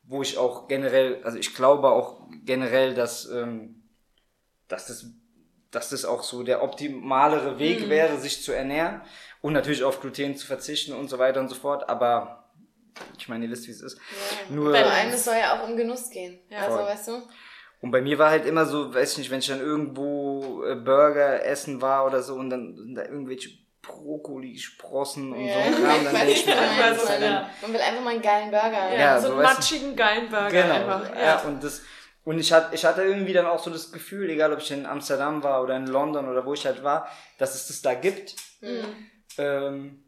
wo 0.04 0.22
ich 0.22 0.38
auch 0.38 0.68
generell, 0.68 1.24
also 1.24 1.38
ich 1.40 1.56
glaube 1.56 1.90
auch 1.90 2.22
generell, 2.44 2.94
dass, 2.94 3.28
ähm, 3.30 3.84
dass 4.68 4.86
das 4.86 5.08
dass 5.76 5.90
das 5.90 6.06
auch 6.06 6.24
so 6.24 6.44
der 6.44 6.64
optimalere 6.64 7.60
Weg 7.60 7.82
mhm. 7.82 7.90
wäre, 7.90 8.18
sich 8.18 8.44
zu 8.44 8.54
ernähren 8.54 9.02
und 9.42 9.54
natürlich 9.54 9.84
auf 9.84 10.00
Gluten 10.00 10.38
zu 10.38 10.48
verzichten 10.48 10.94
und 10.94 11.10
so 11.10 11.20
weiter 11.20 11.40
und 11.40 11.50
so 11.50 11.56
fort. 11.56 11.90
Aber 11.90 12.50
ich 13.18 13.28
meine, 13.28 13.46
ihr 13.46 13.52
wisst, 13.52 13.68
wie 13.68 13.72
es 13.72 13.82
ist. 13.82 13.98
Ja. 13.98 14.56
Nur, 14.56 14.72
bei 14.72 14.86
einem 14.86 15.18
soll 15.18 15.36
ja 15.36 15.58
auch 15.60 15.68
um 15.68 15.76
Genuss 15.76 16.10
gehen. 16.10 16.40
Ja. 16.50 16.60
Also, 16.60 16.78
weißt 16.78 17.08
du? 17.10 17.24
Und 17.82 17.92
bei 17.92 18.02
mir 18.02 18.18
war 18.18 18.32
halt 18.32 18.46
immer 18.46 18.66
so, 18.66 18.94
weiß 18.94 19.12
ich 19.14 19.18
nicht, 19.20 19.32
wenn 19.32 19.40
ich 19.40 19.48
dann 19.48 19.60
irgendwo 19.60 20.64
äh, 20.64 20.76
Burger 20.76 21.46
essen 21.46 21.82
war 21.82 22.06
oder 22.06 22.24
so 22.24 22.36
und 22.36 22.50
dann 22.50 22.76
sind 22.76 22.96
da 22.96 23.04
irgendwelche 23.04 23.50
Brokkoli-Sprossen 23.82 25.34
und 25.34 25.46
ja. 25.46 25.66
so 25.66 25.84
Kram, 25.84 26.04
dann 26.04 26.16
denke 26.16 26.32
ich 26.32 26.46
mir 26.46 26.58
einfach 26.58 27.06
so, 27.06 27.14
ja. 27.22 27.50
Man 27.62 27.74
will 27.74 27.82
einfach 27.82 28.02
mal 28.02 28.10
einen 28.12 28.22
geilen 28.22 28.50
Burger. 28.50 28.94
Ja, 28.94 28.98
ja 28.98 29.20
so, 29.20 29.28
so 29.28 29.34
einen 29.34 29.44
matschigen, 29.44 29.96
geilen 29.96 30.30
Burger 30.30 30.50
genau, 30.50 30.74
einfach. 30.74 31.16
Ja. 31.16 31.22
ja, 31.22 31.42
und 31.42 31.64
das, 31.64 31.82
und 32.26 32.40
ich 32.40 32.52
hatte, 32.52 32.76
ich 32.76 32.84
hatte 32.84 33.04
irgendwie 33.04 33.34
dann 33.34 33.46
auch 33.46 33.64
so 33.64 33.70
das 33.70 33.92
Gefühl, 33.92 34.30
egal 34.30 34.52
ob 34.52 34.60
ich 34.60 34.72
in 34.72 34.86
Amsterdam 34.86 35.44
war 35.44 35.64
oder 35.64 35.78
in 35.78 35.88
London 35.88 36.28
oder 36.28 36.46
wo 36.46 36.54
ich 36.54 36.66
halt 36.66 36.84
war, 36.84 37.08
dass 37.38 37.56
es 37.56 37.68
das 37.68 37.82
da 37.82 37.94
gibt. 37.94 38.36
Mhm. 38.62 39.10
Ähm, 39.38 40.04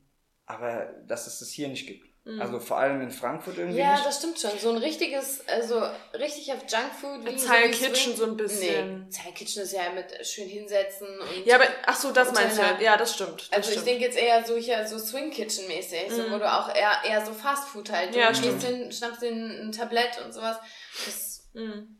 aber 0.47 0.93
dass 1.05 1.27
es 1.27 1.39
das 1.39 1.49
hier 1.49 1.67
nicht 1.67 1.85
gibt. 1.85 2.07
Mhm. 2.27 2.41
Also 2.41 2.59
vor 2.59 2.77
allem 2.77 3.01
in 3.01 3.11
Frankfurt 3.11 3.57
irgendwie. 3.57 3.79
Ja, 3.79 3.93
nicht. 3.93 4.05
das 4.05 4.17
stimmt 4.17 4.39
schon. 4.39 4.51
So 4.59 4.71
ein 4.71 4.77
richtiges, 4.77 5.47
also 5.47 5.81
richtig 6.13 6.51
auf 6.51 6.59
Junkfood. 6.67 7.25
Wie 7.25 7.35
Thai 7.37 7.71
so 7.71 7.85
Kitchen 7.85 8.15
so 8.17 8.25
ein 8.25 8.35
bisschen. 8.35 9.05
Nee, 9.05 9.09
Thai 9.15 9.31
Kitchen 9.31 9.63
ist 9.63 9.71
ja 9.71 9.91
mit 9.93 10.25
schön 10.27 10.49
hinsetzen 10.49 11.07
und. 11.07 11.45
Ja, 11.45 11.55
aber 11.55 11.67
ach 11.85 11.95
so, 11.95 12.11
das 12.11 12.33
meinst 12.33 12.57
du 12.57 12.63
halt. 12.63 12.81
Ja, 12.81 12.97
das 12.97 13.13
stimmt. 13.13 13.43
Das 13.43 13.53
also 13.53 13.71
stimmt. 13.71 13.85
ich 13.85 13.91
denke 13.91 14.05
jetzt 14.05 14.17
eher 14.17 14.43
so 14.45 14.57
hier 14.57 14.85
so 14.87 14.97
Swing 14.97 15.31
Kitchen 15.31 15.67
mäßig, 15.67 16.09
mhm. 16.09 16.15
so, 16.15 16.31
wo 16.31 16.37
du 16.37 16.51
auch 16.51 16.73
eher, 16.75 16.93
eher 17.05 17.25
so 17.25 17.31
Fast 17.31 17.69
Food 17.69 17.91
halt. 17.91 18.13
Du 18.13 18.19
ja, 18.19 18.31
gehst 18.31 18.63
hin, 18.63 18.91
schnappst 18.91 19.21
dir 19.21 19.31
ein 19.31 19.71
Tablett 19.71 20.21
und 20.25 20.33
sowas. 20.33 20.57
Das, 21.05 21.49
mhm. 21.53 21.96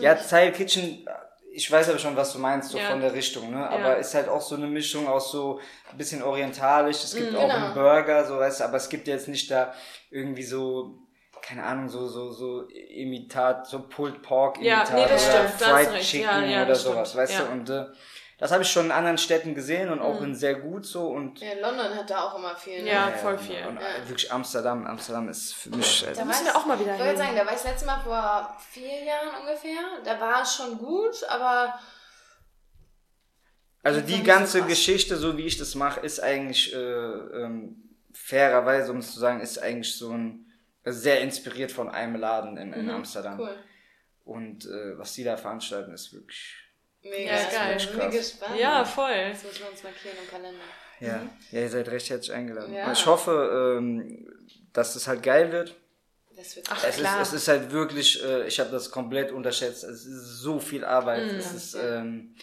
Ja, 0.00 0.16
Style 0.16 0.52
Kitchen, 0.52 1.06
ich 1.52 1.70
weiß 1.70 1.88
aber 1.88 1.98
schon, 1.98 2.16
was 2.16 2.32
du 2.32 2.38
meinst, 2.38 2.70
so 2.70 2.78
ja. 2.78 2.90
von 2.90 3.00
der 3.00 3.12
Richtung, 3.12 3.50
ne? 3.50 3.68
Aber 3.68 3.90
ja. 3.90 3.92
ist 3.94 4.14
halt 4.14 4.28
auch 4.28 4.40
so 4.40 4.56
eine 4.56 4.66
Mischung 4.66 5.06
aus 5.06 5.30
so 5.30 5.60
ein 5.90 5.96
bisschen 5.96 6.22
orientalisch. 6.22 7.04
Es 7.04 7.14
gibt 7.14 7.32
mm, 7.32 7.36
auch 7.36 7.48
genau. 7.48 7.66
einen 7.66 7.74
Burger, 7.74 8.24
so 8.24 8.38
weißt 8.38 8.60
du, 8.60 8.64
aber 8.64 8.76
es 8.76 8.88
gibt 8.88 9.06
jetzt 9.06 9.28
nicht 9.28 9.50
da 9.50 9.72
irgendwie 10.10 10.42
so, 10.42 10.98
keine 11.42 11.62
Ahnung, 11.62 11.88
so, 11.88 12.08
so, 12.08 12.32
so 12.32 12.66
Imitat, 12.68 13.68
so 13.68 13.86
Pulled 13.88 14.20
Pork 14.22 14.58
Imitat 14.58 14.88
ja, 14.88 14.94
nee, 14.96 15.04
oder 15.04 15.18
stimmt, 15.18 15.50
Fried 15.60 16.00
Chicken 16.00 16.62
oder 16.62 16.74
sowas, 16.74 17.10
stimmt. 17.10 17.22
weißt 17.22 17.40
du? 17.40 17.44
Und 17.52 17.70
äh, 17.70 17.84
das 18.44 18.52
habe 18.52 18.62
ich 18.62 18.70
schon 18.70 18.84
in 18.84 18.92
anderen 18.92 19.16
Städten 19.16 19.54
gesehen 19.54 19.88
und 19.88 20.00
auch 20.00 20.20
mhm. 20.20 20.26
in 20.26 20.34
sehr 20.34 20.56
gut 20.56 20.84
so 20.84 21.06
und 21.08 21.40
ja, 21.40 21.54
London 21.62 21.94
hat 21.94 22.10
da 22.10 22.24
auch 22.24 22.36
immer 22.36 22.54
viel. 22.54 22.82
Ne? 22.82 22.90
Ja, 22.90 23.10
voll 23.12 23.38
viel. 23.38 23.64
Und, 23.66 23.76
ja. 23.76 24.06
wirklich 24.06 24.30
Amsterdam, 24.30 24.86
Amsterdam 24.86 25.30
ist 25.30 25.54
für 25.54 25.70
mich. 25.70 26.04
Da 26.14 26.26
müssen 26.26 26.44
wir 26.44 26.54
auch 26.54 26.66
mal 26.66 26.78
wieder. 26.78 26.92
Ich 26.92 27.00
wollte 27.00 27.16
sagen, 27.16 27.36
da 27.36 27.46
war 27.46 27.54
ich 27.54 27.62
das 27.62 27.64
letzte 27.64 27.86
Mal 27.86 28.00
vor 28.00 28.54
vier 28.70 29.02
Jahren 29.02 29.40
ungefähr. 29.40 29.80
Da 30.04 30.20
war 30.20 30.42
es 30.42 30.56
schon 30.56 30.76
gut, 30.76 31.24
aber 31.30 31.72
also 33.82 34.02
die 34.02 34.22
ganze 34.22 34.58
so 34.58 34.66
Geschichte, 34.66 35.16
so 35.16 35.38
wie 35.38 35.46
ich 35.46 35.56
das 35.56 35.74
mache, 35.74 36.00
ist 36.00 36.20
eigentlich 36.20 36.74
äh, 36.74 36.76
ähm, 36.78 37.96
fairerweise, 38.12 38.92
um 38.92 38.98
es 38.98 39.14
zu 39.14 39.20
sagen, 39.20 39.40
ist 39.40 39.56
eigentlich 39.56 39.96
so 39.96 40.10
ein 40.10 40.52
sehr 40.84 41.22
inspiriert 41.22 41.72
von 41.72 41.88
einem 41.88 42.16
Laden 42.16 42.58
in, 42.58 42.74
in 42.74 42.84
mhm, 42.84 42.90
Amsterdam. 42.90 43.40
Cool. 43.40 43.56
Und 44.24 44.66
äh, 44.66 44.98
was 44.98 45.14
die 45.14 45.24
da 45.24 45.38
veranstalten, 45.38 45.94
ist 45.94 46.12
wirklich 46.12 46.63
Mega 47.04 47.36
ja, 47.36 47.50
geil. 47.50 47.76
Ich 47.76 47.90
bin 47.90 48.10
gespannt. 48.10 48.58
Ja, 48.58 48.84
voll. 48.84 49.30
Das 49.30 49.44
müssen 49.44 49.60
wir 49.60 49.70
uns 49.70 49.82
markieren 49.82 50.16
im 50.22 50.30
Kalender. 50.30 50.64
Ja, 51.00 51.18
mhm. 51.18 51.30
ja 51.50 51.60
ihr 51.60 51.70
seid 51.70 51.88
recht 51.88 52.08
herzlich 52.08 52.32
eingeladen. 52.32 52.74
Ja. 52.74 52.90
Ich 52.90 53.04
hoffe, 53.06 53.76
ähm, 53.78 54.26
dass 54.72 54.96
es 54.96 55.06
halt 55.06 55.22
geil 55.22 55.52
wird. 55.52 55.76
Das 56.36 56.56
wird 56.56 56.66
Ach, 56.70 56.82
es 56.82 56.96
klar. 56.96 57.20
Ist, 57.20 57.28
es 57.28 57.42
ist 57.42 57.48
halt 57.48 57.70
wirklich, 57.70 58.24
äh, 58.24 58.46
ich 58.46 58.58
habe 58.58 58.70
das 58.70 58.90
komplett 58.90 59.32
unterschätzt. 59.32 59.84
Es 59.84 60.04
ist 60.06 60.38
so 60.40 60.58
viel 60.58 60.84
Arbeit. 60.84 61.30
Mhm. 61.30 61.38
Es 61.38 61.52
ist 61.52 61.74
ähm, 61.74 62.34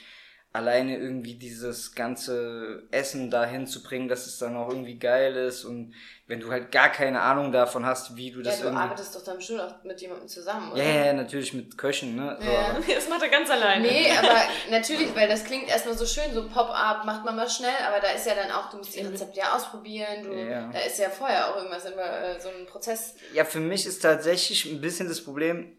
alleine 0.54 0.97
irgendwie 0.97 1.36
dieses 1.36 1.95
ganze 1.95 2.84
Essen 2.91 3.32
dahin 3.32 3.68
zu 3.68 3.82
bringen, 3.82 4.10
dass 4.10 4.26
es 4.26 4.38
dann 4.38 4.58
auch 4.58 4.70
irgendwie 4.70 4.99
geil 4.99 5.36
ist 5.36 5.64
und 5.64 5.93
wenn 6.28 6.41
du 6.41 6.52
halt 6.52 6.72
gar 6.72 6.89
keine 6.89 7.22
Ahnung 7.22 7.54
davon 7.54 7.86
hast, 7.86 8.18
wie 8.18 8.32
du 8.32 8.41
das 8.41 8.56
ja, 8.56 8.62
du 8.62 8.68
irgendwie... 8.68 8.84
arbeitest 8.84 9.16
doch 9.16 9.24
dann 9.24 9.38
bestimmt 9.38 9.62
auch 9.62 9.84
mit 9.84 10.02
jemandem 10.02 10.28
zusammen, 10.28 10.74
oder? 10.74 10.84
Ja, 10.84 11.06
ja, 11.06 11.14
natürlich 11.14 11.54
mit 11.54 11.78
Köchen, 11.78 12.16
ne? 12.16 12.38
So, 12.39 12.52
ja. 12.52 12.70
Aber... 12.70 12.82
Das 12.95 13.08
macht 13.08 13.22
er 13.22 13.30
ganz 13.30 13.49
alleine. 13.49 13.82
Nee, 13.82 14.12
aber 14.12 14.41
natürlich, 14.70 15.16
weil 15.16 15.30
das 15.30 15.45
klingt 15.45 15.70
erstmal 15.70 15.97
so 15.97 16.06
schön, 16.06 16.34
so 16.34 16.47
Pop-Up 16.47 17.06
macht 17.06 17.24
man 17.24 17.36
mal 17.36 17.49
schnell, 17.49 17.76
aber 17.88 18.02
da 18.02 18.12
ist 18.12 18.26
ja 18.26 18.36
dann 18.36 18.52
auch, 18.52 18.70
du 18.70 18.78
musst 18.78 18.95
die 18.95 19.02
Rezepte 19.02 19.39
ja 19.39 19.56
ausprobieren, 19.56 20.24
du, 20.24 20.34
ja. 20.34 20.70
da 20.72 20.80
ist 20.80 20.99
ja 20.99 21.10
vorher 21.10 21.49
auch 21.49 21.58
irgendwas, 21.58 21.86
immer 21.86 22.02
äh, 22.02 22.39
so 22.39 22.49
ein 22.49 22.66
Prozess. 22.66 23.16
Ja, 23.34 23.45
für 23.45 23.60
mich 23.60 23.86
ist 23.86 24.02
tatsächlich 24.02 24.66
ein 24.66 24.82
bisschen 24.82 25.08
das 25.08 25.22
Problem, 25.22 25.78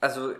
also 0.00 0.34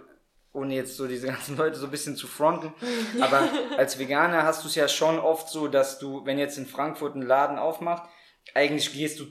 ohne 0.52 0.74
jetzt 0.74 0.96
so 0.96 1.06
diese 1.06 1.26
ganzen 1.28 1.56
Leute 1.56 1.76
so 1.76 1.86
ein 1.86 1.90
bisschen 1.90 2.16
zu 2.16 2.26
fronten, 2.26 2.72
aber 3.20 3.48
als 3.76 3.98
Veganer 3.98 4.42
hast 4.42 4.64
du 4.64 4.68
es 4.68 4.74
ja 4.74 4.88
schon 4.88 5.18
oft 5.18 5.48
so, 5.48 5.68
dass 5.68 5.98
du, 5.98 6.24
wenn 6.24 6.38
jetzt 6.38 6.58
in 6.58 6.66
Frankfurt 6.66 7.14
ein 7.14 7.22
Laden 7.22 7.58
aufmacht, 7.58 8.08
eigentlich 8.54 8.92
gehst 8.92 9.20
du 9.20 9.26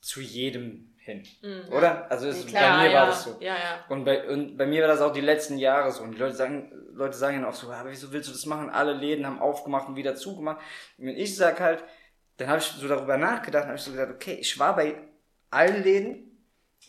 zu 0.00 0.20
jedem 0.20 0.92
hin. 1.04 1.26
Mhm. 1.42 1.72
Oder? 1.72 2.10
Also 2.10 2.28
es, 2.28 2.46
Klar, 2.46 2.78
bei 2.78 2.84
mir 2.84 2.92
ja, 2.92 3.00
war 3.00 3.06
das 3.06 3.24
so. 3.24 3.36
Ja, 3.40 3.54
ja. 3.54 3.84
Und, 3.88 4.04
bei, 4.04 4.28
und 4.28 4.56
bei 4.56 4.66
mir 4.66 4.82
war 4.82 4.88
das 4.88 5.00
auch 5.00 5.12
die 5.12 5.20
letzten 5.20 5.58
Jahre 5.58 5.90
so. 5.90 6.02
Und 6.02 6.12
die 6.12 6.18
Leute 6.18 6.36
sagen, 6.36 6.72
Leute 6.92 7.16
sagen 7.16 7.40
dann 7.40 7.50
auch 7.50 7.54
so, 7.54 7.70
aber 7.70 7.90
wieso 7.90 8.12
willst 8.12 8.28
du 8.28 8.32
das 8.32 8.46
machen? 8.46 8.70
Alle 8.70 8.92
Läden 8.92 9.26
haben 9.26 9.40
aufgemacht 9.40 9.88
und 9.88 9.96
wieder 9.96 10.14
zugemacht. 10.14 10.60
Und 10.98 11.08
ich 11.08 11.36
sag 11.36 11.60
halt, 11.60 11.84
dann 12.36 12.48
habe 12.48 12.58
ich 12.58 12.66
so 12.66 12.86
darüber 12.86 13.16
nachgedacht, 13.16 13.66
habe 13.66 13.76
ich 13.76 13.82
so 13.82 13.90
gesagt, 13.90 14.12
okay, 14.12 14.34
ich 14.34 14.58
war 14.58 14.76
bei 14.76 14.96
allen 15.50 15.82
Läden, 15.82 16.31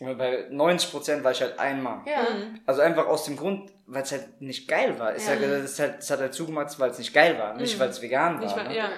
bei 0.00 0.48
90 0.50 0.90
Prozent 0.90 1.24
war 1.24 1.32
ich 1.32 1.40
halt 1.40 1.58
einmal. 1.58 2.00
Ja. 2.06 2.22
Mhm. 2.22 2.60
Also 2.66 2.80
einfach 2.80 3.06
aus 3.06 3.24
dem 3.24 3.36
Grund, 3.36 3.70
weil 3.86 4.02
es 4.02 4.12
halt 4.12 4.40
nicht 4.40 4.66
geil 4.66 4.98
war. 4.98 5.14
Es, 5.14 5.24
ja. 5.24 5.30
halt, 5.30 5.42
es, 5.42 5.78
halt, 5.78 6.00
es 6.00 6.10
hat 6.10 6.20
halt 6.20 6.34
zugemacht, 6.34 6.78
weil 6.80 6.90
es 6.90 6.98
nicht 6.98 7.14
geil 7.14 7.38
war, 7.38 7.54
nicht 7.54 7.76
mhm. 7.76 7.80
weil 7.80 7.90
es 7.90 8.02
vegan 8.02 8.40
war. 8.40 8.56
War, 8.56 8.64
ne? 8.64 8.76
ja. 8.76 8.90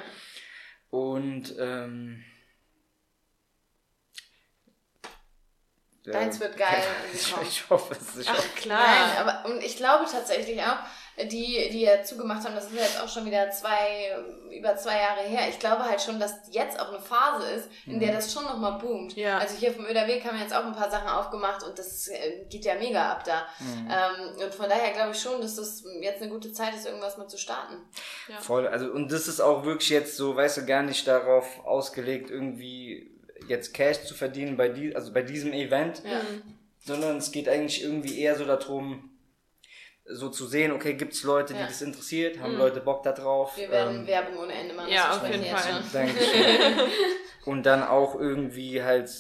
Und 0.91 1.55
ähm, 1.59 2.25
Deins 6.05 6.39
wird 6.39 6.57
geil. 6.57 6.83
ich, 7.13 7.35
ich 7.43 7.69
hoffe 7.69 7.95
es. 7.95 8.17
Ich 8.17 8.29
Ach, 8.29 8.37
hoffe. 8.37 8.49
klar. 8.55 8.87
Nein, 8.87 9.19
aber 9.19 9.51
und 9.51 9.63
ich 9.63 9.77
glaube 9.77 10.07
tatsächlich 10.11 10.63
auch, 10.63 10.79
die, 11.25 11.71
die 11.73 11.81
ja 11.81 12.03
zugemacht 12.03 12.45
haben, 12.45 12.55
das 12.55 12.67
ist 12.67 12.75
jetzt 12.75 13.01
auch 13.03 13.09
schon 13.09 13.25
wieder 13.25 13.51
zwei, 13.51 14.15
über 14.55 14.77
zwei 14.77 14.97
Jahre 15.01 15.23
her. 15.23 15.49
Ich 15.49 15.59
glaube 15.59 15.85
halt 15.85 16.01
schon, 16.03 16.21
dass 16.21 16.35
jetzt 16.51 16.79
auch 16.79 16.91
eine 16.91 17.01
Phase 17.01 17.47
ist, 17.53 17.69
in 17.87 17.99
der 17.99 18.13
das 18.13 18.33
schon 18.33 18.45
nochmal 18.45 18.79
boomt. 18.79 19.17
Ja. 19.17 19.39
Also 19.39 19.57
hier 19.57 19.73
vom 19.73 19.87
Öder 19.87 20.07
Weg 20.07 20.25
haben 20.25 20.37
wir 20.37 20.43
jetzt 20.43 20.55
auch 20.55 20.65
ein 20.65 20.75
paar 20.75 20.91
Sachen 20.91 21.09
aufgemacht 21.09 21.63
und 21.65 21.79
das 21.79 22.09
äh, 22.09 22.45
geht 22.51 22.67
ja 22.67 22.75
mega 22.75 23.13
ab 23.13 23.25
da. 23.25 23.47
Ähm, 23.61 24.43
und 24.45 24.55
von 24.55 24.69
daher 24.69 24.93
glaube 24.93 25.13
ich 25.13 25.21
schon, 25.21 25.41
dass 25.41 25.57
das 25.57 25.85
jetzt 26.03 26.21
eine 26.21 26.31
gute 26.31 26.53
Zeit 26.53 26.75
ist, 26.75 26.85
irgendwas 26.87 27.17
mal 27.17 27.29
zu 27.29 27.39
starten. 27.39 27.77
Ja. 28.29 28.39
Voll, 28.39 28.67
also 28.69 28.87
und 28.91 29.11
das 29.11 29.27
ist 29.27 29.41
auch 29.41 29.65
wirklich 29.65 29.89
jetzt 29.89 30.17
so, 30.17 30.37
weißt 30.37 30.59
du, 30.59 30.67
gar 30.67 30.83
nicht 30.83 31.07
darauf 31.09 31.65
ausgelegt, 31.65 32.31
irgendwie 32.31 33.11
jetzt 33.49 33.73
Cash 33.73 34.05
zu 34.05 34.15
verdienen 34.15 34.57
bei 34.57 34.69
die, 34.69 34.95
also 34.95 35.13
bei 35.13 35.23
diesem 35.23 35.53
Event, 35.53 36.03
Ja. 36.05 36.21
sondern 36.85 37.17
es 37.17 37.33
geht 37.33 37.49
eigentlich 37.49 37.83
irgendwie 37.83 38.21
eher 38.21 38.37
so 38.37 38.45
darum, 38.45 39.16
so 40.09 40.29
zu 40.29 40.47
sehen, 40.47 40.73
okay, 40.73 40.95
gibt's 40.95 41.23
Leute, 41.25 41.53
die 41.55 41.61
Ja. 41.61 41.67
das 41.67 41.83
interessiert, 41.83 42.39
haben 42.41 42.57
Leute 42.57 42.81
Bock 42.81 43.03
da 43.03 43.13
drauf. 43.13 43.57
Wir 43.57 43.71
werden 43.71 44.01
ähm, 44.01 44.07
Werbung 44.07 44.39
ohne 44.39 44.53
Ende 44.53 44.75
machen. 44.75 44.91
Ja, 44.91 45.11
auf 45.17 45.29
jeden 45.29 45.45
Fall. 45.45 45.63
schon. 45.83 45.93
Dankeschön. 45.93 46.81
Und 47.45 47.65
dann 47.65 47.83
auch 47.83 48.15
irgendwie 48.19 48.83
halt, 48.83 49.11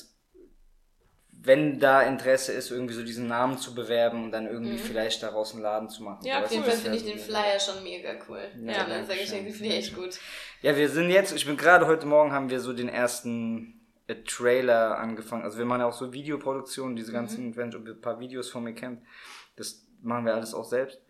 wenn 1.30 1.78
da 1.78 2.02
Interesse 2.02 2.52
ist, 2.52 2.70
irgendwie 2.70 2.94
so 2.94 3.04
diesen 3.04 3.28
Namen 3.28 3.58
zu 3.58 3.72
bewerben 3.74 4.24
und 4.24 4.32
dann 4.32 4.48
irgendwie 4.48 4.78
vielleicht 4.78 5.22
daraus 5.22 5.52
einen 5.52 5.62
Laden 5.62 5.88
zu 5.88 6.02
machen. 6.02 6.26
Ja, 6.26 6.42
Auf 6.42 6.50
jeden 6.50 6.64
cool. 6.64 6.70
Fall 6.70 6.78
finde 6.80 6.98
ich 6.98 7.04
den 7.04 7.18
Flyer 7.20 7.60
schon 7.60 7.84
mega 7.84 8.14
cool. 8.28 8.40
Ja, 8.64 8.72
Ja, 8.72 8.84
dann 8.88 9.06
sage 9.06 9.20
ich, 9.20 9.30
den 9.30 9.48
finde 9.52 9.68
ich 9.68 9.74
echt 9.76 9.94
gut. 9.94 10.18
Ja, 10.62 10.76
wir 10.76 10.88
sind 10.88 11.10
jetzt, 11.10 11.32
ich 11.36 11.46
bin 11.46 11.56
gerade 11.56 11.86
heute 11.86 12.04
Morgen 12.06 12.32
haben 12.32 12.50
wir 12.50 12.58
so 12.58 12.72
den 12.72 12.88
ersten 12.88 13.80
äh, 14.08 14.16
Trailer 14.26 14.98
angefangen. 14.98 15.44
Also 15.44 15.58
wir 15.58 15.64
machen 15.66 15.80
ja 15.82 15.86
auch 15.86 15.92
so 15.92 16.12
Videoproduktionen, 16.12 16.96
diese 16.96 17.12
ganzen, 17.12 17.54
wenn 17.56 17.70
ihr 17.70 17.78
ein 17.78 18.00
paar 18.00 18.18
Videos 18.18 18.50
von 18.50 18.64
mir 18.64 18.74
kennt, 18.74 19.02
das 19.54 19.85
machen 20.06 20.24
wir 20.24 20.34
alles 20.34 20.54
auch 20.54 20.64
selbst. 20.64 21.00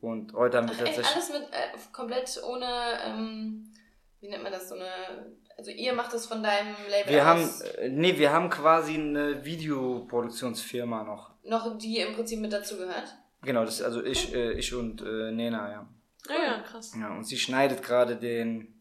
Und 0.00 0.32
heute 0.32 0.58
haben 0.58 0.68
wir 0.68 0.74
Ach, 0.76 0.82
echt, 0.86 0.96
tatsächlich. 0.96 1.14
alles 1.14 1.28
mit, 1.30 1.42
äh, 1.52 1.92
komplett 1.92 2.40
ohne, 2.46 2.66
ähm, 3.04 3.72
wie 4.20 4.28
nennt 4.28 4.42
man 4.42 4.52
das, 4.52 4.68
so 4.68 4.74
eine, 4.74 5.36
also 5.58 5.70
ihr 5.70 5.92
macht 5.94 6.12
das 6.12 6.26
von 6.26 6.42
deinem 6.42 6.74
Label 6.88 7.12
Wir 7.12 7.24
haben, 7.24 7.42
aus, 7.42 7.60
äh, 7.62 7.88
nee, 7.88 8.16
wir 8.18 8.32
haben 8.32 8.48
quasi 8.50 8.94
eine 8.94 9.44
Videoproduktionsfirma 9.44 11.02
noch. 11.04 11.30
noch 11.44 11.76
die 11.78 11.98
im 11.98 12.14
Prinzip 12.14 12.40
mit 12.40 12.52
dazugehört. 12.52 13.16
Genau, 13.42 13.64
das 13.64 13.82
also 13.82 14.02
ich, 14.02 14.34
äh, 14.34 14.52
ich 14.52 14.74
und 14.74 15.02
äh, 15.02 15.30
Nena, 15.32 15.70
ja. 15.70 15.88
Ah 16.28 16.32
ja, 16.44 16.58
krass. 16.62 16.92
ja. 16.98 17.14
Und 17.14 17.24
sie 17.24 17.38
schneidet 17.38 17.82
gerade 17.82 18.16
den 18.16 18.75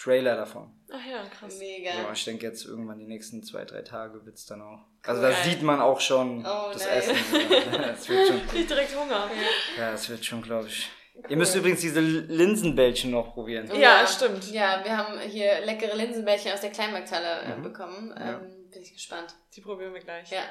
Trailer 0.00 0.36
davon. 0.36 0.72
Ach 0.92 1.04
ja, 1.04 1.24
krass. 1.28 1.58
Mega. 1.58 1.90
So, 2.06 2.12
ich 2.12 2.24
denke 2.24 2.46
jetzt 2.46 2.64
irgendwann 2.64 2.98
die 2.98 3.06
nächsten 3.06 3.42
zwei, 3.42 3.64
drei 3.64 3.82
Tage 3.82 4.24
wird's 4.24 4.46
dann 4.46 4.62
auch. 4.62 4.80
Also 5.04 5.22
Cool. 5.22 5.30
da 5.30 5.42
sieht 5.42 5.62
man 5.62 5.80
auch 5.80 6.00
schon 6.00 6.40
Oh, 6.46 6.70
das 6.72 6.84
nice. 6.86 7.08
Essen. 7.08 7.16
Ja, 7.50 7.78
das 7.88 8.08
wird 8.08 8.26
schon. 8.28 8.40
Ich 8.54 8.66
direkt 8.66 8.96
Hunger. 8.96 9.28
Ja, 9.76 9.90
das 9.92 10.08
wird 10.08 10.24
schon, 10.24 10.40
glaube 10.42 10.68
ich. 10.68 10.88
Ihr 11.28 11.36
müsst 11.36 11.56
übrigens 11.56 11.80
diese 11.80 11.98
Linsenbällchen 11.98 13.10
noch 13.10 13.34
probieren. 13.34 13.68
Ja, 13.76 14.06
stimmt. 14.06 14.52
Ja, 14.52 14.84
wir 14.84 14.96
haben 14.96 15.18
hier 15.20 15.62
leckere 15.64 15.96
Linsenbällchen 15.96 16.52
aus 16.52 16.60
der 16.60 16.70
Kleinmarkthalle 16.70 17.40
äh, 17.42 17.56
Mhm. 17.56 17.62
bekommen. 17.64 18.14
Ähm, 18.16 18.70
bin 18.70 18.82
ich 18.82 18.92
gespannt. 18.92 19.34
Die 19.56 19.60
probieren 19.60 19.92
wir 19.92 20.00
gleich. 20.00 20.30
Ja. 20.30 20.42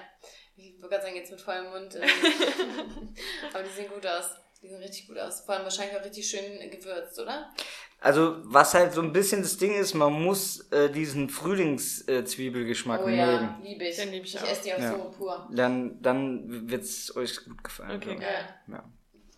Ich 0.57 0.74
wollte 0.82 0.90
gerade 0.90 1.03
sagen, 1.06 1.15
jetzt 1.15 1.32
mit 1.32 1.40
vollem 1.40 1.69
Mund. 1.69 1.95
ähm, 1.95 2.02
Aber 3.53 3.64
die 3.64 3.69
sehen 3.69 3.88
gut 3.94 4.06
aus. 4.06 4.26
Die 4.61 4.68
sehen 4.68 4.80
richtig 4.82 5.07
gut 5.07 5.18
aus. 5.19 5.41
Vor 5.45 5.56
allem 5.56 5.64
wahrscheinlich 5.64 5.95
auch 5.95 6.03
richtig 6.03 6.28
schön 6.30 6.60
gewürzt, 6.69 7.18
oder? 7.19 7.53
Also, 7.99 8.38
was 8.44 8.74
halt 8.76 8.94
so 8.94 9.02
ein 9.02 9.11
bisschen 9.11 9.41
das 9.41 9.57
Ding 9.57 9.74
ist, 9.74 9.94
man 9.95 10.14
muss 10.14 10.69
äh, 10.72 10.90
diesen 10.90 11.30
Frühlingszwiebelgeschmack 11.30 13.02
Oh 13.03 13.07
ja, 13.10 13.26
mögen. 13.26 13.56
liebe 13.64 13.86
ich. 13.86 13.95
Den 13.95 14.11
lieb 14.11 14.24
ich 14.24 14.36
ich 14.36 14.41
auch. 14.41 14.48
esse 14.48 14.64
die 14.64 14.74
auch 14.74 14.80
Ja. 14.80 14.91
so 14.91 15.11
pur. 15.18 15.48
Dann, 15.52 16.02
dann 16.02 16.69
wird's 16.69 17.15
euch 17.15 17.44
gut 17.44 17.64
gefallen. 17.64 17.98
Okay, 17.98 18.15
geil. 18.15 18.49
Ja. 18.68 18.84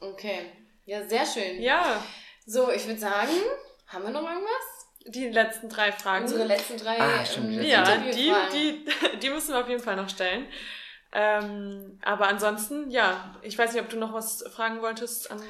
Okay. 0.01 0.39
Ja, 0.85 1.07
sehr 1.07 1.25
schön. 1.25 1.61
Ja, 1.61 2.03
So, 2.45 2.71
ich 2.71 2.85
würde 2.87 2.99
sagen, 2.99 3.31
haben 3.87 4.03
wir 4.03 4.11
noch 4.11 4.23
irgendwas? 4.23 4.51
die 5.07 5.29
letzten 5.29 5.69
drei 5.69 5.91
Fragen. 5.91 6.25
Unsere 6.25 6.43
letzten 6.45 6.77
drei 6.77 6.99
Ah, 6.99 7.25
stimmt, 7.25 7.49
die 7.51 7.55
ähm, 7.55 7.61
letzten 7.83 8.27
ja, 8.27 8.49
die, 8.51 8.83
die, 8.85 9.19
die 9.21 9.29
müssen 9.29 9.53
wir 9.53 9.61
auf 9.61 9.69
jeden 9.69 9.81
Fall 9.81 9.95
noch 9.95 10.09
stellen. 10.09 10.45
Ähm, 11.11 11.97
aber 12.03 12.27
ansonsten, 12.27 12.91
ja, 12.91 13.35
ich 13.41 13.57
weiß 13.57 13.73
nicht, 13.73 13.81
ob 13.81 13.89
du 13.89 13.97
noch 13.97 14.13
was 14.13 14.43
fragen 14.53 14.81
wolltest 14.81 15.31
an. 15.31 15.41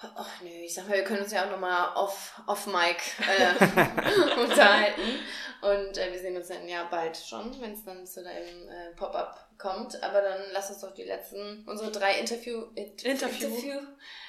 Ach 0.00 0.40
nö, 0.42 0.48
ich 0.48 0.72
sag 0.74 0.88
mal, 0.88 0.96
wir 0.96 1.02
können 1.04 1.22
uns 1.22 1.32
ja 1.32 1.44
auch 1.44 1.50
nochmal 1.50 1.88
off, 1.96 2.40
off 2.46 2.66
Mic 2.68 2.98
äh, 3.26 4.40
unterhalten. 4.40 5.18
Und 5.60 5.98
äh, 5.98 6.12
wir 6.12 6.18
sehen 6.20 6.36
uns 6.36 6.46
dann 6.48 6.68
ja 6.68 6.84
bald 6.88 7.16
schon, 7.16 7.60
wenn 7.60 7.72
es 7.72 7.84
dann 7.84 8.06
zu 8.06 8.22
deinem 8.22 8.68
äh, 8.68 8.94
Pop-up 8.94 9.48
kommt. 9.58 10.00
Aber 10.04 10.20
dann 10.20 10.40
lass 10.52 10.70
uns 10.70 10.80
doch 10.82 10.94
die 10.94 11.02
letzten, 11.02 11.64
unsere 11.66 11.90
drei 11.90 12.18
Interview, 12.20 12.66
Int- 12.76 13.02
Interview. 13.04 13.48
Interview, 13.48 13.80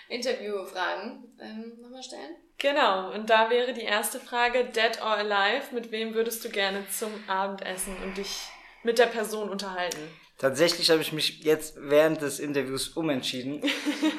Interviewfragen 0.07 1.37
ähm, 1.39 1.77
nochmal 1.81 2.01
stellen. 2.03 2.35
Genau, 2.57 3.11
und 3.13 3.29
da 3.29 3.49
wäre 3.49 3.73
die 3.73 3.83
erste 3.83 4.19
Frage, 4.19 4.65
Dead 4.65 5.01
or 5.01 5.17
Alive, 5.17 5.73
mit 5.73 5.91
wem 5.91 6.13
würdest 6.13 6.43
du 6.43 6.49
gerne 6.49 6.85
zum 6.89 7.11
Abendessen 7.29 7.95
und 8.03 8.17
dich 8.17 8.47
mit 8.83 8.97
der 8.99 9.05
Person 9.05 9.49
unterhalten? 9.49 10.09
Tatsächlich 10.39 10.89
habe 10.89 11.01
ich 11.01 11.11
mich 11.11 11.43
jetzt 11.43 11.75
während 11.77 12.21
des 12.21 12.39
Interviews 12.39 12.87
umentschieden. 12.95 13.61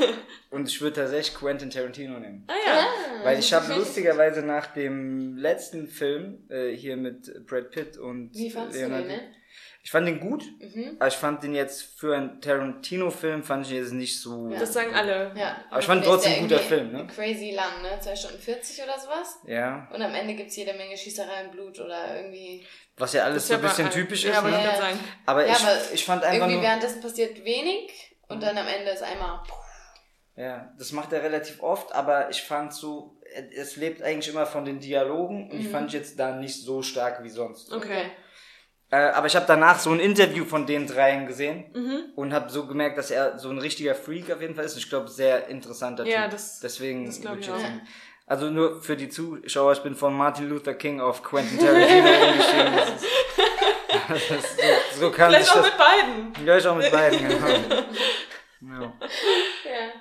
und 0.51 0.69
ich 0.69 0.81
würde 0.81 0.97
tatsächlich 1.01 1.35
Quentin 1.35 1.71
Tarantino 1.71 2.19
nehmen. 2.21 2.45
Ah 2.47 2.53
ja, 2.67 2.87
Weil 3.25 3.39
ich 3.39 3.53
habe 3.55 3.75
lustigerweise 3.75 4.43
nach 4.43 4.67
dem 4.69 5.37
letzten 5.39 5.89
Film 5.89 6.47
äh, 6.51 6.73
hier 6.77 6.97
mit 6.99 7.47
Brad 7.47 7.71
Pitt 7.71 7.97
und 7.97 8.35
Wie 8.35 8.51
fandst 8.51 8.77
du 8.77 8.81
Leonardo- 8.83 9.09
den, 9.09 9.17
ne? 9.17 9.35
Ich 9.83 9.91
fand 9.91 10.07
den 10.07 10.21
gut, 10.21 10.45
Mhm. 10.61 10.97
aber 10.99 11.09
ich 11.09 11.15
fand 11.15 11.43
den 11.43 11.55
jetzt 11.55 11.99
für 11.99 12.15
einen 12.15 12.39
Tarantino-Film 12.43 13.43
fand 13.43 13.65
ich 13.65 13.73
ihn 13.73 13.79
jetzt 13.79 13.93
nicht 13.95 14.21
so. 14.21 14.51
das 14.51 14.75
sagen 14.75 14.95
alle. 14.95 15.33
Ja. 15.35 15.57
Aber 15.71 15.81
ich 15.81 15.87
fand 15.87 16.05
trotzdem 16.05 16.33
ja 16.33 16.37
ein 16.39 16.43
guter 16.49 16.59
Film, 16.59 16.93
ne? 16.93 17.07
Crazy 17.07 17.53
lang, 17.53 17.81
ne? 17.81 17.99
2 17.99 18.15
Stunden 18.15 18.39
40 18.39 18.85
oder 18.85 18.99
sowas. 18.99 19.39
Ja. 19.47 19.89
Und 19.95 20.03
am 20.03 20.15
Ende 20.15 20.35
gibt's 20.35 20.55
jede 20.57 20.75
Menge 20.75 20.99
Schießerei 20.99 21.45
und 21.47 21.53
Blut 21.53 21.81
oder 21.81 22.15
irgendwie. 22.15 22.63
Was 23.01 23.13
ja 23.15 23.25
alles 23.25 23.49
so 23.49 23.55
ein 23.55 23.63
bisschen 23.63 23.87
allen. 23.87 23.95
typisch 23.95 24.25
Ja, 24.25 24.31
ist, 24.33 24.39
aber 24.39 24.51
ne? 24.51 24.59
ich 24.71 24.77
sagen. 24.79 25.01
Aber, 25.27 25.47
Ja, 25.47 25.53
ich, 25.55 25.61
aber 25.63 25.77
ich 25.95 26.05
fand 26.05 26.23
einfach 26.23 26.37
Irgendwie 26.37 26.55
nur. 26.55 26.63
währenddessen 26.63 27.01
passiert 27.01 27.45
wenig 27.45 28.17
und 28.29 28.43
dann 28.43 28.57
am 28.57 28.67
Ende 28.67 28.91
ist 28.93 29.03
einmal. 29.03 29.41
Ja, 30.37 30.73
das 30.79 30.93
macht 30.93 31.13
er 31.13 31.23
relativ 31.23 31.63
oft, 31.63 31.93
aber 31.95 32.31
ich 32.31 32.43
fand 32.43 32.73
so, 32.73 33.21
es 33.57 33.77
lebt 33.77 34.03
eigentlich 34.03 34.33
immer 34.33 34.47
von 34.47 34.65
den 34.65 34.81
Dialogen 34.81 35.51
und 35.51 35.59
ich 35.61 35.67
Mhm. 35.67 35.71
fand 35.73 35.93
jetzt 35.93 36.19
da 36.19 36.33
nicht 36.37 36.63
so 36.63 36.83
stark 36.83 37.23
wie 37.23 37.29
sonst. 37.31 37.73
Okay. 37.73 38.05
Äh, 38.93 38.97
aber 39.11 39.29
ich 39.29 39.37
habe 39.37 39.47
danach 39.47 39.79
so 39.79 39.91
ein 39.93 40.01
Interview 40.01 40.45
von 40.45 40.67
den 40.67 40.87
dreien 40.87 41.27
gesehen 41.27 41.71
Mhm. 41.73 42.05
und 42.17 42.33
habe 42.33 42.51
so 42.51 42.67
gemerkt, 42.67 42.99
dass 42.99 43.11
er 43.13 43.39
so 43.39 43.49
ein 43.51 43.59
richtiger 43.59 43.95
Freak 43.95 44.33
auf 44.33 44.41
jeden 44.41 44.55
Fall 44.57 44.65
ist. 44.65 44.77
Ich 44.77 44.89
glaube, 44.89 45.09
sehr 45.09 45.47
interessanter 45.47 46.05
Ja, 46.07 46.23
Typ. 46.23 46.33
das- 46.33 46.59
Deswegen 46.61 47.07
das 47.07 47.19
ich 47.19 47.25
jetzt 47.25 47.51
auch. 47.51 47.61
sagen- 47.61 47.83
Also 48.31 48.47
nur 48.49 48.81
für 48.81 48.97
die 48.97 49.09
Zuschauer, 49.09 49.73
ich 49.73 49.83
bin 49.83 49.97
von 49.97 50.15
Martin 50.15 50.49
Luther 50.49 50.75
King 50.75 51.01
auf 51.01 51.21
Quentin 51.21 51.59
Tarantino 51.59 52.09
umgestiegen. 52.29 52.77
Das 54.09 54.31
ist, 54.31 54.57
so, 54.95 55.01
so 55.01 55.11
kann 55.11 55.33
Vielleicht 55.33 55.51
auch 55.51 55.57
das. 55.57 55.65
mit 55.65 55.77
beiden. 55.77 56.47
Ja, 56.47 56.57
ich 56.57 56.65
auch 56.69 56.77
mit 56.77 56.93
beiden, 56.93 57.19
genau. 57.29 57.49
Ja. 58.61 58.93
Ja, 59.65 59.93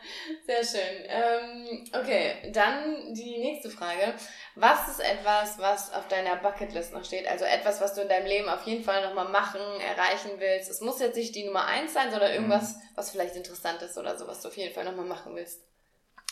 sehr 0.46 0.64
schön. 0.64 1.06
Ähm, 1.08 1.88
okay, 1.92 2.52
dann 2.54 3.16
die 3.16 3.40
nächste 3.40 3.72
Frage. 3.72 4.14
Was 4.54 4.90
ist 4.90 5.00
etwas, 5.00 5.58
was 5.58 5.92
auf 5.96 6.08
deiner 6.08 6.36
Bucketlist 6.36 6.94
noch 6.94 7.06
steht? 7.06 7.28
Also 7.28 7.46
etwas, 7.46 7.82
was 7.82 7.96
du 7.96 8.02
in 8.02 8.10
deinem 8.10 8.28
Leben 8.28 8.48
auf 8.48 8.62
jeden 8.68 8.84
Fall 8.84 9.08
nochmal 9.08 9.30
machen, 9.30 9.62
erreichen 9.82 10.34
willst. 10.38 10.70
Es 10.70 10.82
muss 10.82 11.00
jetzt 11.00 11.16
nicht 11.16 11.34
die 11.34 11.46
Nummer 11.46 11.66
eins 11.66 11.94
sein, 11.96 12.12
sondern 12.12 12.32
irgendwas, 12.32 12.76
was 12.94 13.10
vielleicht 13.10 13.36
interessant 13.36 13.82
ist 13.82 13.98
oder 13.98 14.16
so, 14.20 14.28
was 14.28 14.42
du 14.42 14.50
auf 14.50 14.58
jeden 14.58 14.76
Fall 14.76 14.86
nochmal 14.86 15.06
machen 15.06 15.36
willst. 15.36 15.64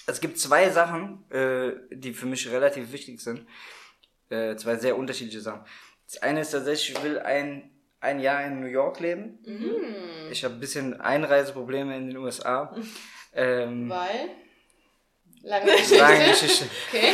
Es 0.08 0.22
gibt 0.22 0.40
zwei 0.40 0.70
Sachen, 0.70 1.30
äh, 1.32 1.74
die 1.92 2.14
für 2.14 2.26
mich 2.26 2.50
relativ 2.50 2.92
wichtig 2.92 3.22
sind. 3.22 3.46
Äh, 4.30 4.56
zwei 4.56 4.76
sehr 4.78 4.98
unterschiedliche 4.98 5.42
Sachen. 5.42 5.62
Das 6.06 6.22
eine 6.22 6.42
ist 6.42 6.52
tatsächlich, 6.52 6.98
ich 6.98 7.04
will 7.04 7.20
ein, 7.20 7.70
ein 8.00 8.20
Jahr 8.20 8.44
in 8.46 8.62
New 8.62 8.68
York 8.68 9.00
leben. 9.02 9.40
Mhm. 9.46 10.32
Ich 10.32 10.44
habe 10.44 10.56
ein 10.56 10.60
bisschen 10.60 11.00
Einreiseprobleme 11.00 11.96
in 11.96 12.08
den 12.08 12.18
USA. 12.18 12.76
Ähm, 13.34 13.88
Weil? 13.88 14.30
Lange 15.44 15.66
Geschichte. 15.72 15.98
lange 15.98 16.26
Geschichte. 16.30 16.66
Okay. 16.90 17.14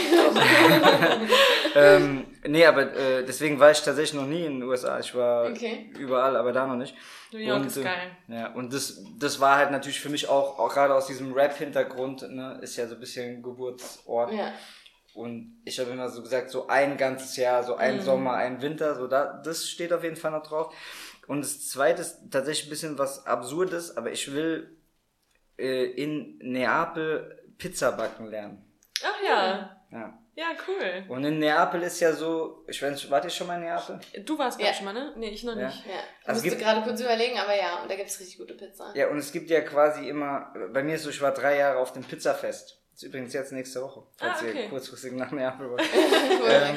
ähm, 1.76 2.26
nee, 2.48 2.66
aber 2.66 2.94
äh, 2.96 3.26
deswegen 3.26 3.60
war 3.60 3.72
ich 3.72 3.82
tatsächlich 3.82 4.14
noch 4.20 4.28
nie 4.28 4.46
in 4.46 4.60
den 4.60 4.64
USA. 4.64 5.00
Ich 5.00 5.14
war 5.16 5.50
Okay. 5.52 5.92
überall, 5.98 6.36
aber 6.36 6.52
da 6.52 6.66
noch 6.66 6.76
nicht. 6.76 6.96
New 7.32 7.40
York 7.40 7.62
Und, 7.62 7.68
ist 7.68 7.78
äh, 7.78 7.84
geil. 7.84 8.12
Ja, 8.28 8.54
und 8.54 8.74
das, 8.74 9.04
das 9.20 9.40
war 9.40 9.58
halt 9.58 9.72
natürlich 9.72 10.00
für 10.00 10.10
mich 10.10 10.28
auch, 10.30 10.60
auch 10.60 10.74
gerade 10.74 10.94
aus 10.94 11.08
diesem 11.08 11.34
Rap-Hintergrund, 11.34 12.22
ne, 12.32 12.60
ist 12.62 12.76
ja 12.78 12.88
so 12.88 12.96
ein 12.96 13.00
bisschen 13.00 13.42
Geburtsort. 13.42 14.32
Ja. 14.34 14.54
Und 15.14 15.62
ich 15.64 15.80
habe 15.80 15.92
immer 15.92 16.10
so 16.10 16.22
gesagt, 16.24 16.50
so 16.50 16.68
ein 16.68 16.98
ganzes 16.98 17.36
Jahr, 17.38 17.64
so 17.64 17.76
ein 17.76 18.02
Sommer, 18.02 18.34
ein 18.34 18.62
Winter, 18.64 18.96
so 18.96 19.08
da, 19.08 19.42
das 19.44 19.70
steht 19.70 19.94
auf 19.94 20.04
jeden 20.04 20.16
Fall 20.16 20.32
noch 20.32 20.42
drauf. 20.44 20.74
Und 21.28 21.42
das 21.42 21.70
zweite 21.70 22.02
ist 22.02 22.18
tatsächlich 22.32 22.68
ein 22.68 22.70
bisschen 22.72 22.98
was 22.98 23.26
Absurdes, 23.28 23.96
aber 23.96 24.12
ich 24.12 24.34
will 24.34 24.76
äh, 25.58 25.86
in 25.86 26.40
Neapel 26.40 27.43
Pizza 27.64 27.92
backen 27.94 28.28
lernen. 28.28 28.62
Ach 29.04 29.24
ja. 29.26 29.78
Ja. 29.92 30.20
Ja, 30.36 30.46
cool. 30.68 31.06
Und 31.10 31.24
in 31.24 31.38
Neapel 31.40 31.82
ist 31.84 32.00
ja 32.00 32.12
so, 32.12 32.66
ich 32.68 32.82
weiß 32.82 32.92
nicht, 32.94 33.10
wart 33.12 33.24
ihr 33.24 33.30
schon 33.30 33.46
mal 33.48 33.56
in 33.58 33.66
Neapel? 33.66 34.00
Du 34.26 34.38
warst, 34.38 34.60
Ja. 34.60 34.74
schon 34.74 34.86
mal, 34.86 34.94
ne? 34.94 35.14
Nee, 35.16 35.30
ich 35.30 35.44
noch 35.44 35.56
Ja. 35.56 35.68
nicht. 35.68 35.86
Ja. 35.86 35.92
Ich 36.22 36.28
Also 36.28 36.42
musste 36.42 36.50
gibt- 36.50 36.62
gerade 36.62 36.82
kurz 36.82 37.00
überlegen, 37.00 37.38
aber 37.38 37.56
ja, 37.56 37.82
und 37.84 37.90
da 37.92 37.96
gibt's 37.96 38.20
richtig 38.20 38.38
gute 38.40 38.56
Pizza. 38.56 38.92
Ja, 38.96 39.10
und 39.10 39.18
es 39.20 39.32
gibt 39.32 39.50
ja 39.52 39.62
quasi 39.62 40.10
immer, 40.10 40.52
bei 40.74 40.82
mir 40.84 40.96
ist 40.96 41.04
so, 41.04 41.10
ich 41.12 41.22
war 41.22 41.32
drei 41.34 41.58
Jahre 41.58 41.78
auf 41.78 41.94
dem 41.94 42.04
Pizzafest. 42.04 42.83
Das 42.94 43.02
ist 43.02 43.10
übrigens 43.10 43.34
jetzt 43.34 43.52
nächste 43.52 43.82
Woche, 43.82 44.02
Ah, 44.20 44.28
falls 44.36 44.44
okay. 44.44 44.64
ihr 44.66 44.70
kurzfristig 44.70 45.14
nach 45.14 45.32
Neapel 45.32 45.68
wollt. 45.72 45.82
ähm, 46.48 46.76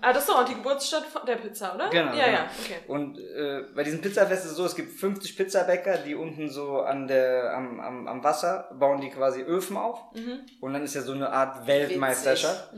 Ah, 0.00 0.12
das 0.12 0.24
ist 0.24 0.28
doch 0.28 0.40
auch 0.40 0.44
die 0.44 0.54
Geburtsstadt 0.54 1.04
der 1.28 1.36
Pizza, 1.36 1.74
oder? 1.76 1.88
Genau, 1.90 2.12
Ja, 2.12 2.24
genau. 2.26 2.38
ja, 2.38 2.50
okay. 2.60 2.76
Und 2.88 3.18
äh, 3.20 3.62
bei 3.72 3.84
diesem 3.84 4.00
Pizzafest 4.00 4.44
ist 4.46 4.50
es 4.50 4.56
so, 4.56 4.64
es 4.66 4.74
gibt 4.74 4.98
50 4.98 5.36
Pizzabäcker, 5.36 5.98
die 5.98 6.16
unten 6.16 6.50
so 6.50 6.80
an 6.80 7.06
der, 7.06 7.54
am, 7.54 7.78
am, 7.78 8.08
am 8.08 8.24
Wasser 8.24 8.68
bauen 8.78 9.00
die 9.00 9.10
quasi 9.10 9.42
Öfen 9.42 9.76
auf. 9.76 10.00
Und 10.60 10.72
dann 10.72 10.82
ist 10.82 10.94
ja 10.94 11.02
so 11.02 11.12
eine 11.12 11.30
Art 11.30 11.66
Weltmeisterschaft. 11.68 12.72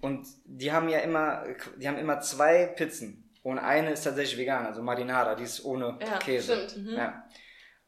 Und 0.00 0.26
die 0.46 0.72
haben 0.72 0.88
ja 0.88 1.00
immer, 1.00 1.44
die 1.76 1.86
haben 1.86 1.98
immer 1.98 2.20
zwei 2.20 2.64
Pizzen. 2.66 3.30
Und 3.42 3.58
eine 3.58 3.90
ist 3.90 4.04
tatsächlich 4.04 4.38
vegan, 4.38 4.64
also 4.66 4.82
Marinara, 4.82 5.34
die 5.34 5.44
ist 5.44 5.64
ohne 5.64 5.98
Ja, 6.00 6.18
Käse. 6.18 6.66
stimmt. 6.70 6.92
Ja. 6.92 7.24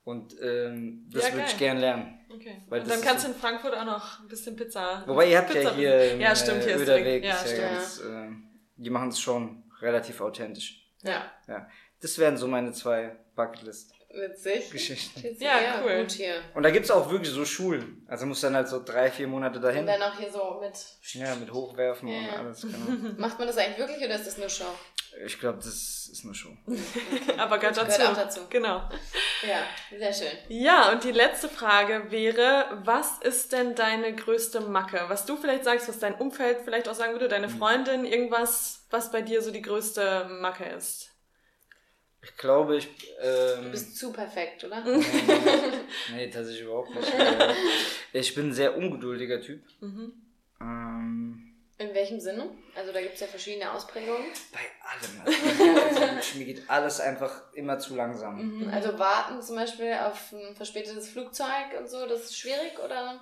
Und 0.03 0.35
ähm, 0.43 1.09
das 1.11 1.29
Ja, 1.29 1.35
würde 1.35 1.47
ich 1.47 1.57
gern 1.57 1.79
lernen. 1.79 2.21
Okay. 2.35 2.63
Weil 2.69 2.81
Und 2.83 2.91
dann 2.91 3.01
kannst 3.01 3.25
du 3.25 3.29
so- 3.29 3.35
in 3.35 3.41
Frankfurt 3.41 3.75
auch 3.75 3.85
noch 3.85 4.21
ein 4.21 4.29
bisschen 4.29 4.57
Pizza. 4.57 5.03
Wobei 5.07 5.31
ihr 5.31 5.39
habt 5.39 5.49
Pizza 5.53 5.71
ja 5.71 5.75
hier 5.75 6.17
Ja, 6.17 6.35
stimmt, 6.37 6.63
hier 6.65 6.77
ist 6.77 6.83
Öderweg, 6.83 7.25
ja, 7.25 7.35
ist 7.35 7.43
ja 7.51 7.57
stimmt. 7.57 7.71
ganz, 7.71 8.01
äh, 8.01 8.29
die 8.77 8.91
machen 8.91 9.09
es 9.09 9.21
schon 9.21 9.65
relativ 9.81 10.21
authentisch. 10.21 10.87
Ja. 11.03 11.31
Ja. 11.49 11.69
Das 12.01 12.19
wären 12.19 12.37
so 12.37 12.47
meine 12.47 12.73
zwei 12.73 13.17
Bucketlist-Geschichten. 13.37 15.23
Witzig. 15.23 15.41
Ja, 15.41 15.61
ja, 15.61 15.83
cool. 15.85 16.01
Gut 16.03 16.13
hier. 16.13 16.35
Und 16.55 16.63
da 16.63 16.71
gibt's 16.71 16.91
auch 16.91 17.11
wirklich 17.11 17.31
so 17.33 17.45
Schulen. 17.45 18.05
Also 18.09 18.27
musst 18.27 18.45
dann 18.45 18.55
halt 18.55 18.69
so 18.69 18.83
drei, 18.83 19.11
vier 19.11 19.27
Monate 19.27 19.57
Und 19.57 19.63
dahin. 19.65 19.87
dann 19.87 20.01
auch 20.03 20.17
hier 20.19 20.31
so 20.31 20.61
mit. 20.61 20.73
Ja, 21.15 21.35
mit 21.35 21.53
Hochwerfen 21.53 22.09
Ja. 22.09 22.19
und 22.19 22.47
alles, 22.47 22.63
genau. 22.63 22.77
Macht 23.19 23.39
man 23.39 23.49
das 23.49 23.57
eigentlich 23.59 23.79
wirklich 23.79 24.05
oder 24.05 24.15
ist 24.17 24.27
das 24.27 24.39
nur 24.39 24.49
Show? 24.49 24.65
Ich 25.25 25.39
glaube, 25.39 25.59
das 25.59 26.09
ist 26.13 26.25
eine 26.25 26.35
Show. 26.35 26.51
Aber 27.39 27.59
gehört 27.59 27.77
dazu. 27.77 27.97
Gehört 27.99 28.13
auch 28.13 28.17
dazu. 28.23 28.41
Genau. 28.51 28.89
Ja, 29.47 29.63
sehr 29.97 30.13
schön. 30.13 30.39
Ja, 30.49 30.91
und 30.93 31.05
die 31.05 31.13
letzte 31.13 31.49
Frage 31.49 32.11
wäre, 32.11 32.81
was 32.85 33.19
ist 33.19 33.53
denn 33.53 33.75
deine 33.75 34.15
größte 34.15 34.61
Macke? 34.61 35.05
Was 35.09 35.25
du 35.25 35.37
vielleicht 35.37 35.65
sagst, 35.65 35.89
was 35.89 35.99
dein 35.99 36.15
Umfeld 36.15 36.63
vielleicht 36.65 36.89
auch 36.89 36.95
sagen 36.95 37.13
würde, 37.13 37.29
deine 37.29 37.47
Mhm. 37.49 37.59
Freundin, 37.59 38.05
irgendwas, 38.05 38.87
was 38.91 39.11
bei 39.13 39.23
dir 39.23 39.41
so 39.43 39.51
die 39.51 39.63
größte 39.63 40.27
Macke 40.41 40.65
ist. 40.65 41.11
Ich 42.23 42.37
glaube, 42.37 42.77
ich. 42.79 42.89
Du 42.97 43.03
Ähm, 43.63 43.71
bist 43.71 43.97
zu 43.99 44.13
perfekt, 44.13 44.65
oder? 44.65 44.83
nee, 46.13 46.31
tatsächlich 46.31 46.63
überhaupt 46.65 46.95
nicht. 46.95 47.13
Ich 48.13 48.35
bin 48.35 48.49
ein 48.49 48.53
sehr 48.55 48.77
ungeduldiger 48.77 49.41
Typ. 49.41 49.63
Mhm. 49.81 50.13
Ähm, 50.61 51.54
In 51.77 51.93
welchem 51.93 52.21
Sinne? 52.21 52.51
Also 52.77 52.93
da 52.93 53.01
gibt 53.01 53.15
es 53.15 53.21
ja 53.21 53.27
verschiedene 53.27 53.73
Ausprägungen. 53.73 54.27
bei 54.53 54.61
allem. 54.89 55.23
Also, 55.89 56.39
mir 56.39 56.45
geht 56.45 56.71
alles 56.71 57.01
einfach 57.01 57.53
immer 57.53 57.79
zu 57.81 57.97
langsam. 57.97 58.61
Mhm. 58.61 58.69
Also 58.69 58.97
warten 58.99 59.43
zum 59.43 59.57
Beispiel 59.57 59.93
auf 59.95 60.33
ein 60.33 60.55
verspätetes 60.55 61.09
Flugzeug 61.09 61.77
und 61.79 61.89
so, 61.89 62.07
das 62.07 62.25
ist 62.27 62.39
schwierig, 62.39 62.79
oder? 62.85 63.21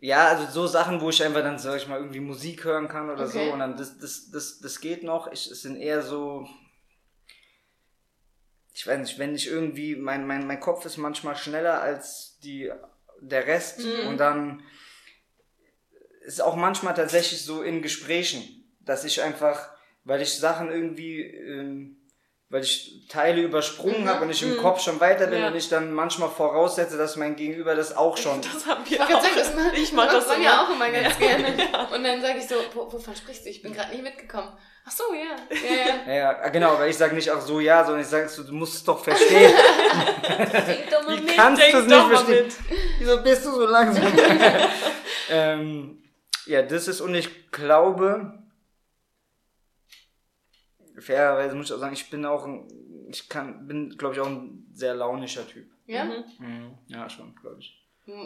Ja, 0.00 0.28
also 0.28 0.46
so 0.50 0.66
Sachen, 0.66 1.00
wo 1.00 1.08
ich 1.08 1.22
einfach 1.24 1.40
dann, 1.42 1.58
sag 1.58 1.78
ich 1.78 1.88
mal, 1.88 1.98
irgendwie 1.98 2.20
Musik 2.20 2.64
hören 2.64 2.88
kann 2.88 3.08
oder 3.08 3.24
Okay. 3.24 3.46
so 3.46 3.52
und 3.54 3.60
dann 3.60 3.76
das, 3.78 3.96
das, 3.98 4.30
das, 4.30 4.58
das 4.58 4.80
geht 4.80 5.02
noch. 5.02 5.32
Ich, 5.32 5.50
es 5.50 5.62
sind 5.62 5.76
eher 5.76 6.02
so, 6.02 6.46
ich 8.74 8.86
weiß 8.86 8.98
nicht, 8.98 9.18
wenn 9.18 9.34
ich 9.34 9.46
irgendwie, 9.48 9.96
mein, 9.96 10.26
mein, 10.26 10.46
mein 10.46 10.60
Kopf 10.60 10.84
ist 10.84 10.98
manchmal 10.98 11.36
schneller 11.36 11.80
als 11.80 12.38
die, 12.42 12.70
der 13.20 13.46
Rest 13.46 13.78
Mhm. 13.80 14.08
und 14.08 14.18
dann 14.18 14.62
ist 16.24 16.42
auch 16.42 16.56
manchmal 16.56 16.94
tatsächlich 16.94 17.44
so 17.44 17.62
in 17.62 17.82
Gesprächen, 17.82 18.42
dass 18.80 19.04
ich 19.04 19.22
einfach, 19.22 19.68
weil 20.04 20.20
ich 20.22 20.38
Sachen 20.38 20.70
irgendwie, 20.70 21.20
ähm, 21.22 21.96
weil 22.50 22.62
ich 22.62 23.06
Teile 23.08 23.40
übersprungen 23.42 24.02
Mhm. 24.04 24.08
habe 24.08 24.24
und 24.24 24.30
ich 24.30 24.42
im 24.42 24.56
Kopf 24.58 24.80
schon 24.80 25.00
weiter 25.00 25.26
bin 25.26 25.40
Ja. 25.40 25.48
und 25.48 25.56
ich 25.56 25.68
dann 25.68 25.92
manchmal 25.92 26.28
voraussetze, 26.28 26.96
dass 26.96 27.16
mein 27.16 27.34
Gegenüber 27.36 27.74
das 27.74 27.96
auch 27.96 28.16
schon 28.16 28.40
Das 28.42 28.66
haben 28.66 28.84
wir 28.88 28.92
Ich, 28.96 29.02
auch. 29.02 29.08
sagen, 29.08 29.24
das 29.36 29.50
ich 29.78 29.92
mach 29.92 30.06
das 30.12 30.28
Sonja 30.28 30.52
immer. 30.52 30.62
auch 30.62 30.74
immer 30.74 30.90
ganz 30.90 31.18
gerne. 31.18 31.46
Und 31.94 32.04
dann 32.04 32.20
sage 32.20 32.38
ich 32.38 32.46
so, 32.46 32.54
wo, 32.74 32.92
wovon 32.92 33.16
sprichst 33.16 33.44
du? 33.44 33.50
Ich 33.50 33.62
bin 33.62 33.72
gerade 33.72 33.90
nicht 33.92 34.02
mitgekommen. 34.02 34.52
Ach 34.86 34.90
so, 34.92 35.02
ja. 35.14 35.56
Ja, 35.56 35.74
ja. 35.74 35.94
Ja, 36.06 36.14
ja, 36.42 36.48
genau, 36.50 36.78
weil 36.78 36.90
ich 36.90 36.96
sage 36.96 37.14
nicht 37.14 37.30
auch 37.30 37.40
so 37.40 37.58
ja, 37.58 37.82
sondern 37.84 38.02
ich 38.02 38.08
sage, 38.08 38.28
du 38.46 38.52
musst 38.52 38.74
es 38.74 38.84
doch 38.84 39.02
verstehen. 39.02 39.52
Die 40.22 40.90
dumme 40.90 41.16
Wie 41.18 41.22
Milch. 41.22 41.36
kannst 41.36 41.62
du 41.62 41.66
es 41.66 41.72
Denk 41.72 41.86
nicht 41.88 41.98
doch 41.98 42.08
mal 42.08 42.16
verstehen? 42.16 42.44
mit. 42.46 42.54
Wieso 43.00 43.22
bist 43.22 43.44
du 43.46 43.50
so 43.52 43.66
langsam? 43.66 44.12
ähm, 45.30 46.03
ja, 46.46 46.62
das 46.62 46.88
ist, 46.88 47.00
und 47.00 47.14
ich 47.14 47.50
glaube, 47.50 48.38
fairerweise 50.98 51.54
muss 51.54 51.66
ich 51.66 51.72
auch 51.72 51.78
sagen, 51.80 51.94
ich 51.94 52.10
bin 52.10 52.24
auch 52.24 52.44
ein, 52.44 52.68
ich 53.10 53.28
kann, 53.28 53.66
bin, 53.66 53.96
glaube 53.96 54.14
ich, 54.14 54.20
auch 54.20 54.26
ein 54.26 54.66
sehr 54.72 54.94
launischer 54.94 55.46
Typ. 55.46 55.70
Ja? 55.86 56.04
Mhm. 56.04 56.78
Ja, 56.88 57.08
schon, 57.08 57.34
glaube 57.36 57.60
ich. 57.60 57.80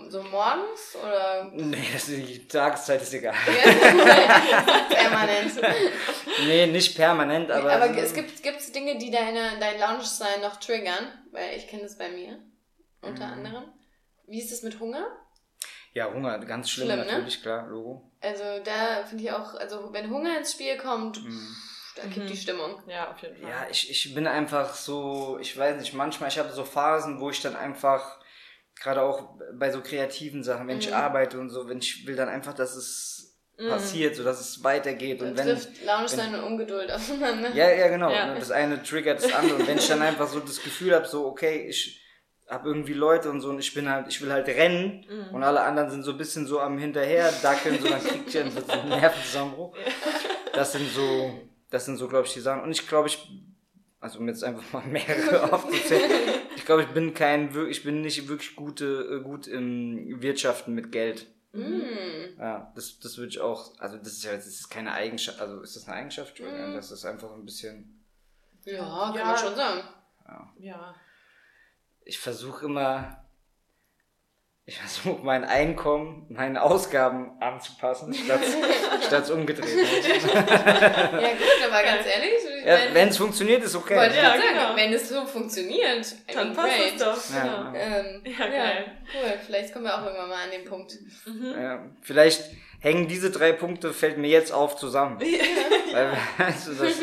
So 0.08 0.22
morgens 0.24 0.96
oder 1.00 1.52
Nee, 1.54 1.76
das 1.92 2.08
ist, 2.08 2.28
die 2.28 2.48
Tageszeit 2.48 3.00
ist 3.00 3.14
egal. 3.14 3.32
permanent? 4.88 5.52
Nee, 6.46 6.66
nicht 6.66 6.96
permanent, 6.96 7.48
aber. 7.52 7.70
Aber 7.72 7.96
es 7.96 8.12
gibt 8.12 8.42
gibt's 8.42 8.72
Dinge, 8.72 8.98
die 8.98 9.12
deine, 9.12 9.56
dein 9.60 9.78
Lounge-Sein 9.78 10.40
noch 10.40 10.56
triggern, 10.56 11.06
weil 11.30 11.56
ich 11.56 11.68
kenne 11.68 11.84
das 11.84 11.96
bei 11.96 12.08
mir, 12.10 12.40
unter 13.02 13.26
Mhm. 13.28 13.32
anderem. 13.34 13.64
Wie 14.26 14.40
ist 14.40 14.50
es 14.50 14.64
mit 14.64 14.80
Hunger? 14.80 15.06
Ja, 15.92 16.12
Hunger, 16.12 16.40
ganz 16.40 16.70
schlimm, 16.70 16.88
Schlimm, 16.88 16.98
ne? 16.98 17.06
natürlich, 17.06 17.40
klar, 17.40 17.68
Logo. 17.68 18.07
Also 18.20 18.42
da 18.64 19.04
finde 19.06 19.24
ich 19.24 19.32
auch, 19.32 19.54
also 19.54 19.92
wenn 19.92 20.10
Hunger 20.10 20.38
ins 20.38 20.52
Spiel 20.52 20.76
kommt, 20.76 21.22
Mhm. 21.22 21.56
da 21.96 22.02
kippt 22.06 22.30
die 22.30 22.36
Stimmung. 22.36 22.82
Ja, 22.88 23.10
auf 23.10 23.18
jeden 23.22 23.36
Fall. 23.36 23.48
Ja, 23.48 23.66
ich, 23.70 23.90
ich 23.90 24.14
bin 24.14 24.26
einfach 24.26 24.74
so, 24.74 25.38
ich 25.40 25.56
weiß 25.56 25.78
nicht, 25.78 25.94
manchmal, 25.94 26.28
ich 26.28 26.38
habe 26.38 26.52
so 26.52 26.64
Phasen, 26.64 27.20
wo 27.20 27.30
ich 27.30 27.40
dann 27.40 27.56
einfach, 27.56 28.18
gerade 28.80 29.02
auch 29.02 29.36
bei 29.54 29.70
so 29.70 29.80
kreativen 29.80 30.42
Sachen, 30.44 30.68
wenn 30.68 30.78
ich 30.78 30.88
Mhm. 30.88 30.94
arbeite 30.94 31.38
und 31.38 31.50
so, 31.50 31.68
wenn 31.68 31.78
ich 31.78 32.06
will 32.06 32.16
dann 32.16 32.28
einfach, 32.28 32.54
dass 32.54 32.74
es 32.76 33.36
passiert, 33.56 34.14
so 34.14 34.22
dass 34.22 34.38
es 34.40 34.62
weitergeht. 34.62 35.20
Dann 35.20 35.30
Und 35.30 35.36
wenn. 35.36 35.46
trifft 35.48 35.84
Lounge-Sein 35.84 36.32
und 36.34 36.44
Ungeduld 36.44 36.90
aufeinander. 36.92 37.50
Ja, 37.50 37.70
ja, 37.70 37.88
genau. 37.88 38.12
Ja. 38.12 38.26
ne, 38.26 38.38
Das 38.38 38.52
eine 38.52 38.80
triggert 38.82 39.20
das 39.22 39.32
andere. 39.32 39.56
Und 39.58 39.66
wenn 39.66 39.78
ich 39.78 39.88
dann 39.88 40.00
einfach 40.02 40.28
so 40.28 40.38
das 40.38 40.62
Gefühl 40.62 40.94
habe, 40.94 41.06
so, 41.06 41.26
okay, 41.26 41.66
ich 41.68 42.00
habe 42.48 42.68
irgendwie 42.68 42.94
Leute 42.94 43.30
und 43.30 43.40
so 43.40 43.50
und 43.50 43.58
ich 43.58 43.74
bin 43.74 43.88
halt, 43.90 44.08
ich 44.08 44.20
will 44.22 44.32
halt 44.32 44.46
rennen 44.48 45.04
Mhm. 45.08 45.34
und 45.34 45.42
alle 45.42 45.62
anderen 45.62 45.90
sind 45.90 46.02
so 46.02 46.12
ein 46.12 46.18
bisschen 46.18 46.46
so 46.46 46.60
am 46.60 46.78
hinterher 46.78 47.30
dackeln, 47.42 47.78
so 47.80 47.88
dann 47.88 48.00
kriegt 48.00 48.34
einfach 48.36 48.62
so 48.66 48.72
einen 48.72 48.88
Nervenzusammenbruch. 48.88 49.76
Das 50.54 50.72
sind 50.72 50.88
so, 50.90 51.32
das 51.70 51.84
sind 51.84 51.96
so, 51.98 52.08
glaube 52.08 52.26
ich, 52.26 52.32
die 52.32 52.40
Sachen. 52.40 52.62
Und 52.62 52.70
ich 52.70 52.88
glaube, 52.88 53.08
ich, 53.08 53.18
also 54.00 54.18
um 54.18 54.28
jetzt 54.28 54.42
einfach 54.44 54.72
mal 54.72 54.86
mehrere 54.86 55.52
aufzuzählen, 55.52 56.10
ich 56.56 56.64
glaube, 56.64 56.82
ich 56.82 56.88
bin 56.88 57.12
kein, 57.14 57.54
ich 57.68 57.84
bin 57.84 58.00
nicht 58.00 58.28
wirklich 58.28 58.56
gute, 58.56 59.18
äh, 59.20 59.22
gut 59.22 59.46
im 59.46 60.20
Wirtschaften 60.22 60.74
mit 60.74 60.90
Geld. 60.92 61.26
Mm. 61.52 61.80
Ja, 62.38 62.72
das, 62.74 62.98
das 63.00 63.16
würde 63.18 63.30
ich 63.30 63.40
auch, 63.40 63.72
also 63.78 63.96
das 63.96 64.08
ist 64.08 64.24
ja, 64.24 64.32
das 64.34 64.46
ist 64.46 64.68
keine 64.68 64.92
Eigenschaft, 64.92 65.40
also 65.40 65.60
ist 65.60 65.76
das 65.76 65.86
eine 65.86 65.96
Eigenschaft? 65.96 66.38
Mhm. 66.40 66.74
Das 66.74 66.90
ist 66.90 67.04
einfach 67.04 67.32
ein 67.34 67.44
bisschen, 67.44 68.04
Ja, 68.64 69.10
kann 69.12 69.16
Ja. 69.16 69.24
man 69.26 69.36
schon 69.38 69.54
sagen. 69.56 69.80
Ja. 70.58 70.94
Ich 72.08 72.18
versuche 72.18 72.64
immer, 72.64 73.22
ich 74.64 74.78
versuche 74.78 75.22
mein 75.22 75.44
Einkommen, 75.44 76.26
meine 76.30 76.62
Ausgaben 76.62 77.40
anzupassen, 77.40 78.12
statt, 78.14 78.40
statt 79.06 79.30
umgedreht. 79.30 79.68
Ja 79.68 81.28
gut, 81.32 81.70
aber 81.70 81.82
ganz 81.82 82.06
ehrlich, 82.06 82.32
ich 82.60 82.64
Ja, 82.66 82.76
Wenn 82.92 83.08
es 83.08 83.16
funktioniert, 83.18 83.62
ist 83.62 83.74
okay. 83.76 83.96
wollte 83.96 84.16
Ja, 84.16 84.22
sagen, 84.30 84.42
genau. 84.52 84.74
wenn 84.76 84.92
es 84.92 85.08
so 85.08 85.24
funktioniert, 85.26 86.14
Dann 86.34 86.54
passt 86.54 86.76
great. 86.76 86.94
es 86.96 87.02
doch. 87.02 87.34
Ja, 87.34 87.42
Genau. 87.42 87.78
ja. 87.78 87.98
Ähm, 87.98 88.22
Ja, 88.24 88.46
ja, 88.46 88.50
geil. 88.64 88.84
cool. 89.14 89.32
Vielleicht 89.46 89.72
kommen 89.72 89.84
wir 89.84 89.94
auch 89.94 90.04
irgendwann 90.04 90.28
mal 90.30 90.44
an 90.44 90.50
den 90.50 90.64
Punkt. 90.64 90.92
Ja, 91.60 91.84
vielleicht 92.02 92.42
hängen 92.80 93.06
diese 93.08 93.30
drei 93.30 93.52
Punkte, 93.52 93.92
fällt 93.92 94.16
mir 94.18 94.28
jetzt 94.28 94.52
auf, 94.52 94.76
zusammen. 94.76 95.18
Weil, 95.20 96.12
weißt 96.38 96.68
du, 96.68 96.72
das, 96.74 96.94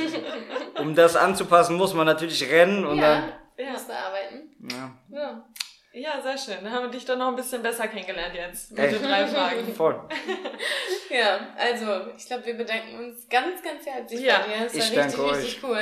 um 0.80 0.96
das 0.96 1.16
anzupassen, 1.16 1.76
muss 1.78 1.94
man 1.94 2.06
natürlich 2.06 2.48
rennen 2.50 2.86
und 2.86 3.00
ja, 3.00 3.30
Ja. 3.58 3.72
musst 3.72 3.88
du 3.90 3.94
arbeiten. 3.94 4.45
Ja, 4.72 4.92
Ja. 5.12 5.46
Ja, 5.98 6.22
sehr 6.22 6.38
schön. 6.38 6.62
Dann 6.62 6.74
haben 6.74 6.84
wir 6.88 6.92
dich 6.92 7.06
doch 7.06 7.16
noch 7.16 7.30
ein 7.30 7.38
bisschen 7.38 7.64
besser 7.64 7.88
kennengelernt 7.88 8.36
jetzt. 8.36 8.72
Mit 8.72 8.80
Ey. 8.82 8.92
den 8.96 9.04
drei 9.04 9.26
Fragen. 9.26 9.74
voll. 9.78 9.98
Ja, 11.10 11.48
also 11.58 12.12
ich 12.18 12.26
glaube, 12.26 12.46
wir 12.48 12.56
bedanken 12.56 12.98
uns 13.00 13.30
ganz, 13.30 13.64
ganz 13.64 13.86
herzlich 13.86 14.20
Ja, 14.20 14.40
bei 14.40 14.46
dir. 14.48 14.66
Es 14.66 14.74
war 14.74 14.80
ich 14.80 14.92
richtig, 14.92 14.96
danke 15.16 15.32
richtig 15.38 15.64
cool. 15.64 15.80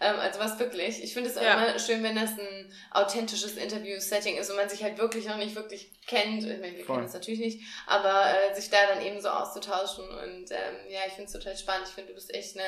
Ähm, 0.00 0.16
also 0.18 0.40
was 0.40 0.58
wirklich. 0.58 1.04
Ich 1.04 1.14
finde 1.14 1.30
es 1.30 1.36
auch 1.38 1.42
Ja. 1.42 1.54
immer 1.64 1.78
schön, 1.78 2.02
wenn 2.02 2.16
das 2.16 2.30
ein 2.32 2.72
authentisches 2.90 3.56
Interview-Setting 3.56 4.36
ist 4.38 4.50
und 4.50 4.56
man 4.56 4.68
sich 4.68 4.82
halt 4.82 4.98
wirklich 4.98 5.26
noch 5.28 5.36
nicht 5.36 5.54
wirklich 5.54 5.92
kennt. 6.04 6.42
Ich 6.42 6.60
meine, 6.60 6.76
wir 6.76 6.84
Voll. 6.84 6.96
kennen 6.96 7.06
es 7.06 7.14
natürlich 7.14 7.38
nicht, 7.38 7.60
aber 7.86 8.24
äh, 8.50 8.54
sich 8.56 8.70
da 8.70 8.78
dann 8.92 9.04
eben 9.04 9.20
so 9.20 9.28
auszutauschen. 9.28 10.04
Und 10.08 10.50
ähm, 10.50 10.74
ja, 10.88 11.00
ich 11.06 11.12
finde 11.12 11.26
es 11.26 11.32
total 11.32 11.56
spannend. 11.56 11.86
Ich 11.86 11.94
finde, 11.94 12.08
du 12.08 12.14
bist 12.16 12.34
echt 12.34 12.56
eine 12.56 12.66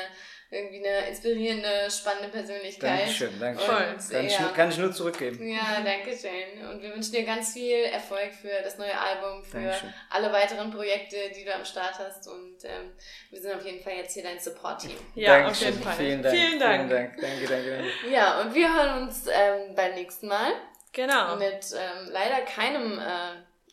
irgendwie 0.51 0.87
eine 0.87 1.09
inspirierende, 1.09 1.91
spannende 1.91 2.29
Persönlichkeit. 2.29 3.01
Dankeschön, 3.01 3.41
danke 3.41 3.61
Und, 3.61 3.67
schön. 3.67 4.11
Kann, 4.17 4.27
ich, 4.27 4.33
ja. 4.35 4.41
nur- 4.43 4.53
kann 4.53 4.69
ich 4.71 4.79
nur 4.79 4.93
zurückgeben. 4.93 5.49
Ja, 5.49 5.81
danke 5.85 6.17
schön. 6.17 6.67
Und 6.69 6.81
wir 6.83 6.95
wünschen 6.95 7.13
dir 7.13 7.25
ganz 7.25 7.53
viel 7.53 7.85
Erfolg 7.85 8.33
für 8.33 8.63
das 8.63 8.79
neue 8.79 8.97
Album, 8.99 9.43
für 9.45 9.59
Dankeschön. 9.59 9.93
alle 10.11 10.33
weiteren 10.33 10.71
Projekte, 10.71 11.17
die 11.37 11.45
du 11.45 11.53
am 11.55 11.65
Start 11.65 11.99
hast. 11.99 12.29
Und 12.29 12.57
ähm, 12.65 12.93
wir 13.31 13.41
sind 13.41 13.55
auf 13.55 13.65
jeden 13.65 13.81
Fall 13.83 13.95
jetzt 13.95 14.15
hier 14.15 14.23
dein 14.23 14.39
Support-Team. 14.39 14.97
Ja, 15.17 15.39
Dankeschön. 15.41 15.69
auf 15.69 15.75
jeden 15.75 15.83
Fall. 15.83 15.95
Vielen 15.97 16.23
Dank. 16.23 16.37
Vielen 16.37 16.59
Dank. 16.61 16.77
Vielen 16.77 16.91
Dank. 16.91 17.17
Danke, 17.21 17.47
danke, 17.47 17.71
danke. 17.71 18.11
Ja, 18.13 18.41
und 18.41 18.55
wir 18.55 18.73
hören 18.75 19.03
uns 19.03 19.27
ähm, 19.27 19.75
beim 19.75 19.95
nächsten 19.95 20.29
Mal 20.29 20.53
Genau. 20.93 21.37
mit 21.37 21.67
ähm, 21.75 22.09
leider 22.11 22.41
keinem 22.43 22.99
äh, 22.99 23.03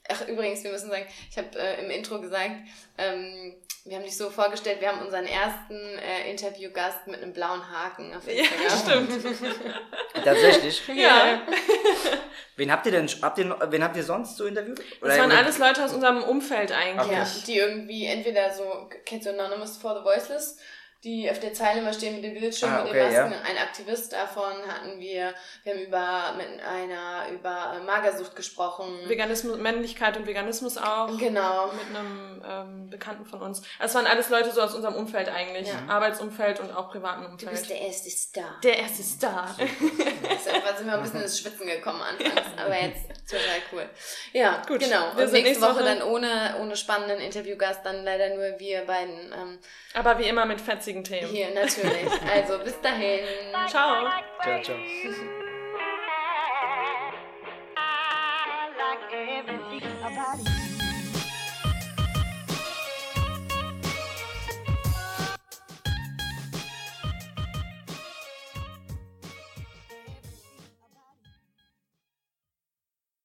Ach, 0.10 0.28
übrigens, 0.28 0.62
wir 0.66 0.72
müssen 0.72 0.90
sagen, 0.90 1.06
ich 1.32 1.38
habe 1.38 1.48
äh, 1.58 1.82
im 1.82 1.90
Intro 1.90 2.20
gesagt, 2.20 2.52
ähm, 2.98 3.56
wir 3.86 3.98
haben 3.98 4.04
dich 4.04 4.16
so 4.16 4.30
vorgestellt, 4.30 4.80
wir 4.80 4.88
haben 4.88 5.02
unseren 5.02 5.26
ersten 5.26 5.76
äh, 5.76 6.30
Interviewgast 6.32 7.06
mit 7.06 7.22
einem 7.22 7.34
blauen 7.34 7.62
Haken 7.70 8.16
auf 8.16 8.26
Instagram. 8.28 8.62
Ja, 8.64 8.78
stimmt. 8.78 10.24
Tatsächlich? 10.24 10.82
Ja. 10.96 11.42
wen 12.56 12.72
habt 12.72 12.86
ihr 12.86 12.94
denn, 12.94 13.10
habt 13.22 13.38
ihr, 13.38 13.58
wen 13.70 13.84
habt 13.84 13.98
ihr 13.98 14.04
sonst 14.04 14.38
so 14.38 14.46
interviewt? 14.46 14.80
Oder 15.02 15.10
das 15.10 15.20
waren 15.20 15.32
alles 15.32 15.58
Leute 15.58 15.84
aus 15.84 15.94
unserem 15.94 16.24
Umfeld 16.24 16.72
eigentlich. 16.72 17.12
Ja, 17.12 17.28
die 17.46 17.58
irgendwie 17.58 18.06
entweder 18.06 18.54
so, 18.54 18.90
kennst 19.06 19.26
du 19.26 19.32
Anonymous 19.32 19.78
for 19.78 19.98
the 20.00 20.06
Voiceless? 20.06 20.58
Die 21.04 21.30
auf 21.30 21.40
der 21.40 21.54
Zeile 21.54 21.82
immer 21.82 21.94
stehen 21.94 22.16
mit 22.16 22.24
dem 22.24 22.34
Bildschirm, 22.34 22.72
ah, 22.72 22.82
okay, 22.82 22.94
mit 22.94 22.96
den 22.96 23.14
Masken. 23.14 23.32
Ja. 23.34 23.42
Ein 23.50 23.58
Aktivist 23.58 24.14
davon 24.14 24.54
hatten 24.68 25.00
wir. 25.00 25.34
Wir 25.64 25.74
haben 25.74 25.82
über 25.82 26.34
mit 26.38 26.64
einer 26.64 27.30
über 27.32 27.82
Magersucht 27.86 28.36
gesprochen. 28.36 28.86
Veganismus, 29.08 29.58
Männlichkeit 29.58 30.16
und 30.16 30.26
Veganismus 30.26 30.78
auch. 30.78 31.18
Genau. 31.18 31.72
Mit 31.74 31.96
einem 31.96 32.42
ähm, 32.48 32.90
Bekannten 32.90 33.26
von 33.26 33.42
uns. 33.42 33.62
Es 33.80 33.94
waren 33.96 34.08
alles 34.08 34.30
Leute 34.30 34.52
so 34.52 34.62
aus 34.62 34.74
unserem 34.74 34.96
Umfeld 34.96 35.28
eigentlich. 35.28 35.68
Ja. 35.68 35.84
Arbeitsumfeld 35.88 36.62
und 36.62 36.72
auch 36.72 36.90
privaten 36.90 37.26
Umfeld. 37.26 37.52
Du 37.52 37.56
bist 37.56 37.70
der 37.70 37.82
erste 37.82 38.10
Star. 38.10 38.60
Der 38.64 38.80
erste 38.80 39.04
Star. 39.04 39.56
Deshalb 39.60 40.78
sind 40.78 40.88
wir 40.88 40.94
ein 40.94 41.04
bisschen 41.04 41.22
ins 41.22 41.40
Schwitzen 41.40 41.68
gekommen 41.68 42.02
anfangs, 42.02 42.48
aber 42.58 42.80
jetzt 42.80 43.10
total 43.30 43.62
cool. 43.72 43.90
Ja, 44.32 44.62
gut. 44.68 44.80
Genau. 44.80 45.16
Wir 45.16 45.26
und 45.26 45.32
nächste, 45.34 45.42
nächste 45.42 45.62
Woche, 45.64 45.76
Woche, 45.76 45.84
dann 45.84 46.02
ohne, 46.04 46.56
ohne 46.62 46.76
spannenden 46.76 47.20
Interviewgast, 47.20 47.86
dann 47.86 48.04
leider 48.04 48.36
nur 48.36 48.60
wir 48.60 48.86
beiden. 48.86 49.34
Ähm, 49.34 49.60
aber 49.94 50.18
wie 50.20 50.24
immer 50.24 50.46
mit 50.46 50.62
fetzigen 50.62 50.93
witzigen 50.94 51.04
Themen. 51.04 51.32
Hier, 51.32 51.54
natürlich. 51.54 52.12
Also 52.32 52.60
bis 52.64 52.80
dahin. 52.82 53.26
Ciao. 53.68 54.10
Ciao, 54.42 54.62
ciao. 54.62 54.78
ciao. 60.36 60.54